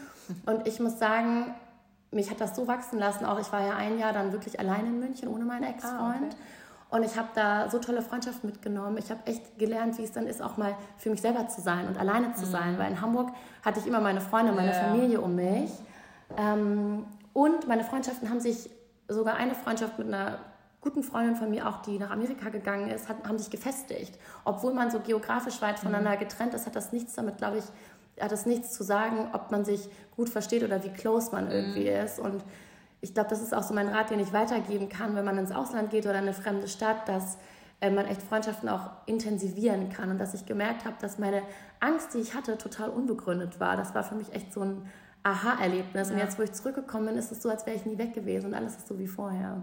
Und 0.47 0.67
ich 0.67 0.81
muss 0.81 0.99
sagen, 0.99 1.55
mich 2.11 2.31
hat 2.31 2.41
das 2.41 2.57
so 2.57 2.67
wachsen 2.69 2.99
lassen. 2.99 3.25
Auch 3.25 3.41
ich 3.41 3.53
war 3.53 3.67
ja 3.67 3.77
ein 3.77 3.99
Jahr 3.99 4.13
dann 4.13 4.33
wirklich 4.33 4.59
allein 4.61 4.87
in 4.87 5.01
München 5.01 5.29
ohne 5.29 5.45
meinen 5.45 5.65
Ex-Freund. 5.65 5.95
Ah, 6.01 6.27
okay. 6.27 6.37
Und 6.91 7.05
ich 7.05 7.17
habe 7.17 7.29
da 7.35 7.71
so 7.71 7.79
tolle 7.79 8.03
Freundschaften 8.03 8.51
mitgenommen. 8.51 8.99
Ich 8.99 9.11
habe 9.11 9.21
echt 9.25 9.59
gelernt, 9.59 9.97
wie 9.97 10.05
es 10.05 10.13
dann 10.13 10.27
ist, 10.27 10.43
auch 10.43 10.59
mal 10.59 10.77
für 10.99 11.09
mich 11.09 11.23
selber 11.23 11.49
zu 11.49 11.63
sein 11.63 11.89
und 11.89 11.99
alleine 11.99 12.35
zu 12.35 12.45
mhm. 12.45 12.51
sein. 12.51 12.79
Weil 12.79 12.91
in 12.91 13.01
Hamburg 13.01 13.31
hatte 13.65 13.81
ich 13.81 13.87
immer 13.87 14.01
meine 14.01 14.21
Freunde, 14.21 14.53
meine 14.53 14.73
yeah. 14.73 14.89
Familie 14.89 15.21
um 15.23 15.35
mich. 15.35 15.71
Ähm, 16.37 17.07
und 17.33 17.67
meine 17.69 17.85
Freundschaften 17.85 18.29
haben 18.31 18.41
sich, 18.41 18.71
sogar 19.09 19.37
eine 19.37 19.55
Freundschaft 19.55 19.99
mit 19.99 20.09
einer 20.09 20.39
guten 20.81 21.03
Freundin 21.03 21.37
von 21.37 21.51
mir 21.51 21.69
auch, 21.69 21.81
die 21.83 21.99
nach 21.99 22.11
Amerika 22.11 22.49
gegangen 22.49 22.89
ist, 22.89 23.09
hat, 23.09 23.17
haben 23.27 23.39
sich 23.39 23.51
gefestigt. 23.51 24.19
Obwohl 24.45 24.75
man 24.75 24.91
so 24.91 25.01
geografisch 25.01 25.63
weit 25.63 25.79
voneinander 25.79 26.17
mhm. 26.17 26.21
getrennt 26.21 26.55
ist, 26.55 26.67
hat 26.67 26.77
das 26.77 26.93
nichts 26.93 27.15
damit, 27.15 27.39
glaube 27.39 27.59
ich, 27.59 27.65
hat 28.23 28.33
das 28.33 28.47
nichts 28.47 28.73
zu 28.73 28.83
sagen, 28.83 29.31
ob 29.33 29.51
man 29.51 29.65
sich 29.65 29.89
gut 30.17 30.29
versteht 30.29 30.63
oder 30.63 30.85
wie 30.85 30.91
close 30.91 31.31
man 31.33 31.51
irgendwie 31.51 31.89
mhm. 31.89 32.05
ist. 32.05 32.19
Und 32.19 32.45
ich 33.01 33.15
glaube, 33.15 33.31
das 33.31 33.43
ist 33.43 33.55
auch 33.55 33.63
so 33.63 33.75
mein 33.75 33.89
Rat, 33.89 34.11
den 34.11 34.21
ich 34.21 34.33
weitergeben 34.33 34.89
kann, 34.89 35.15
wenn 35.15 35.25
man 35.25 35.39
ins 35.39 35.53
Ausland 35.53 35.91
geht 35.91 36.05
oder 36.05 36.15
in 36.15 36.23
eine 36.23 36.35
fremde 36.35 36.69
Stadt, 36.69 37.09
dass 37.09 37.39
äh, 37.81 37.91
man 37.91 38.07
echt 38.07 38.23
Freundschaften 38.23 38.69
auch 38.69 38.91
intensivieren 39.07 39.89
kann 39.89 40.11
und 40.11 40.19
dass 40.19 40.35
ich 40.35 40.47
gemerkt 40.47 40.85
habe, 40.85 40.97
dass 41.01 41.19
meine 41.19 41.43
Angst, 41.81 42.15
die 42.15 42.19
ich 42.19 42.35
hatte, 42.35 42.59
total 42.59 42.91
unbegründet 42.91 43.61
war. 43.61 43.77
Das 43.77 43.95
war 43.95 44.05
für 44.05 44.15
mich 44.15 44.33
echt 44.33 44.53
so 44.53 44.61
ein 44.61 44.87
Aha-Erlebnis. 45.23 46.09
Ja. 46.09 46.15
Und 46.15 46.21
jetzt, 46.21 46.39
wo 46.39 46.43
ich 46.43 46.53
zurückgekommen 46.53 47.07
bin, 47.07 47.17
ist 47.17 47.33
es 47.33 47.43
so, 47.43 47.49
als 47.49 47.67
wäre 47.67 47.77
ich 47.77 47.87
nie 47.87 47.99
weg 47.99 48.15
gewesen 48.15 48.47
und 48.47 48.55
alles 48.55 48.77
ist 48.77 48.89
so 48.89 48.99
wie 48.99 49.07
vorher. 49.07 49.63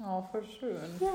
Oh, 0.00 0.22
voll 0.30 0.44
schön. 0.60 0.76
Ja. 1.00 1.08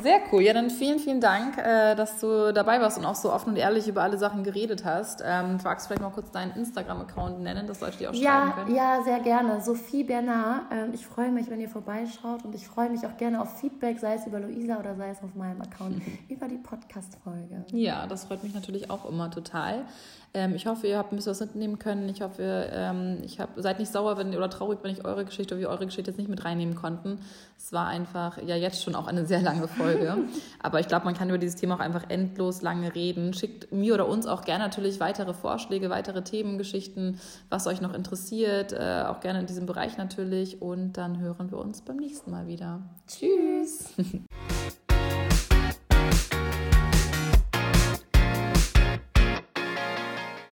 Sehr 0.00 0.20
cool. 0.30 0.42
Ja, 0.42 0.52
dann 0.52 0.70
vielen, 0.70 1.00
vielen 1.00 1.20
Dank, 1.20 1.58
äh, 1.58 1.96
dass 1.96 2.20
du 2.20 2.52
dabei 2.52 2.80
warst 2.80 2.96
und 2.96 3.04
auch 3.04 3.16
so 3.16 3.32
offen 3.32 3.50
und 3.50 3.56
ehrlich 3.56 3.88
über 3.88 4.02
alle 4.02 4.18
Sachen 4.18 4.44
geredet 4.44 4.84
hast. 4.84 5.20
Ähm, 5.26 5.58
magst 5.64 5.86
du 5.86 5.88
vielleicht 5.88 6.02
mal 6.02 6.12
kurz 6.12 6.30
deinen 6.30 6.52
Instagram-Account 6.52 7.40
nennen, 7.40 7.66
dass 7.66 7.80
Leute 7.80 7.98
die 7.98 8.06
auch 8.06 8.14
ja, 8.14 8.52
schreiben 8.52 8.52
können? 8.66 8.76
Ja, 8.76 9.02
sehr 9.02 9.18
gerne. 9.18 9.60
Sophie 9.60 10.04
Bernard. 10.04 10.62
Ähm, 10.70 10.90
ich 10.92 11.04
freue 11.04 11.32
mich, 11.32 11.50
wenn 11.50 11.60
ihr 11.60 11.68
vorbeischaut 11.68 12.44
und 12.44 12.54
ich 12.54 12.68
freue 12.68 12.88
mich 12.88 13.04
auch 13.04 13.16
gerne 13.16 13.42
auf 13.42 13.58
Feedback, 13.58 13.98
sei 13.98 14.14
es 14.14 14.26
über 14.28 14.38
Luisa 14.38 14.78
oder 14.78 14.94
sei 14.94 15.10
es 15.10 15.20
auf 15.24 15.34
meinem 15.34 15.60
Account, 15.62 16.00
über 16.28 16.46
die 16.46 16.58
Podcast-Folge. 16.58 17.64
Ja, 17.72 18.06
das 18.06 18.26
freut 18.26 18.44
mich 18.44 18.54
natürlich 18.54 18.92
auch 18.92 19.06
immer 19.06 19.32
total. 19.32 19.86
Ähm, 20.32 20.54
ich 20.54 20.66
hoffe, 20.66 20.86
ihr 20.86 20.96
habt 20.96 21.12
ein 21.12 21.16
bisschen 21.16 21.32
was 21.32 21.40
mitnehmen 21.40 21.78
können. 21.78 22.08
Ich 22.08 22.22
hoffe, 22.22 22.70
ähm, 22.72 23.18
ich 23.22 23.40
hab, 23.40 23.50
seid 23.56 23.80
nicht 23.80 23.90
sauer 23.90 24.16
wenn, 24.16 24.34
oder 24.34 24.48
traurig, 24.48 24.78
wenn 24.82 24.92
ich 24.92 25.04
eure 25.04 25.24
Geschichte 25.24 25.54
oder 25.54 25.60
wir 25.60 25.68
eure 25.70 25.86
Geschichte 25.86 26.10
jetzt 26.10 26.18
nicht 26.18 26.30
mit 26.30 26.44
reinnehmen 26.44 26.76
konnten. 26.76 27.18
Es 27.58 27.72
war 27.72 27.88
einfach, 27.88 28.38
ja, 28.42 28.54
jetzt 28.54 28.82
schon 28.82 28.94
auch 28.94 29.08
eine 29.08 29.26
sehr 29.26 29.42
lange 29.42 29.66
Folge. 29.66 30.16
Aber 30.62 30.78
ich 30.78 30.86
glaube, 30.86 31.04
man 31.04 31.14
kann 31.14 31.28
über 31.28 31.38
dieses 31.38 31.56
Thema 31.56 31.74
auch 31.74 31.80
einfach 31.80 32.04
endlos 32.08 32.62
lange 32.62 32.94
reden. 32.94 33.34
Schickt 33.34 33.72
mir 33.72 33.94
oder 33.94 34.06
uns 34.06 34.26
auch 34.26 34.44
gerne 34.44 34.62
natürlich 34.62 35.00
weitere 35.00 35.34
Vorschläge, 35.34 35.90
weitere 35.90 36.22
Themengeschichten, 36.22 37.18
was 37.48 37.66
euch 37.66 37.80
noch 37.80 37.92
interessiert. 37.92 38.72
Äh, 38.72 39.04
auch 39.08 39.20
gerne 39.20 39.40
in 39.40 39.46
diesem 39.46 39.66
Bereich 39.66 39.96
natürlich. 39.96 40.62
Und 40.62 40.92
dann 40.92 41.18
hören 41.18 41.50
wir 41.50 41.58
uns 41.58 41.82
beim 41.82 41.96
nächsten 41.96 42.30
Mal 42.30 42.46
wieder. 42.46 42.82
Tschüss! 43.08 43.94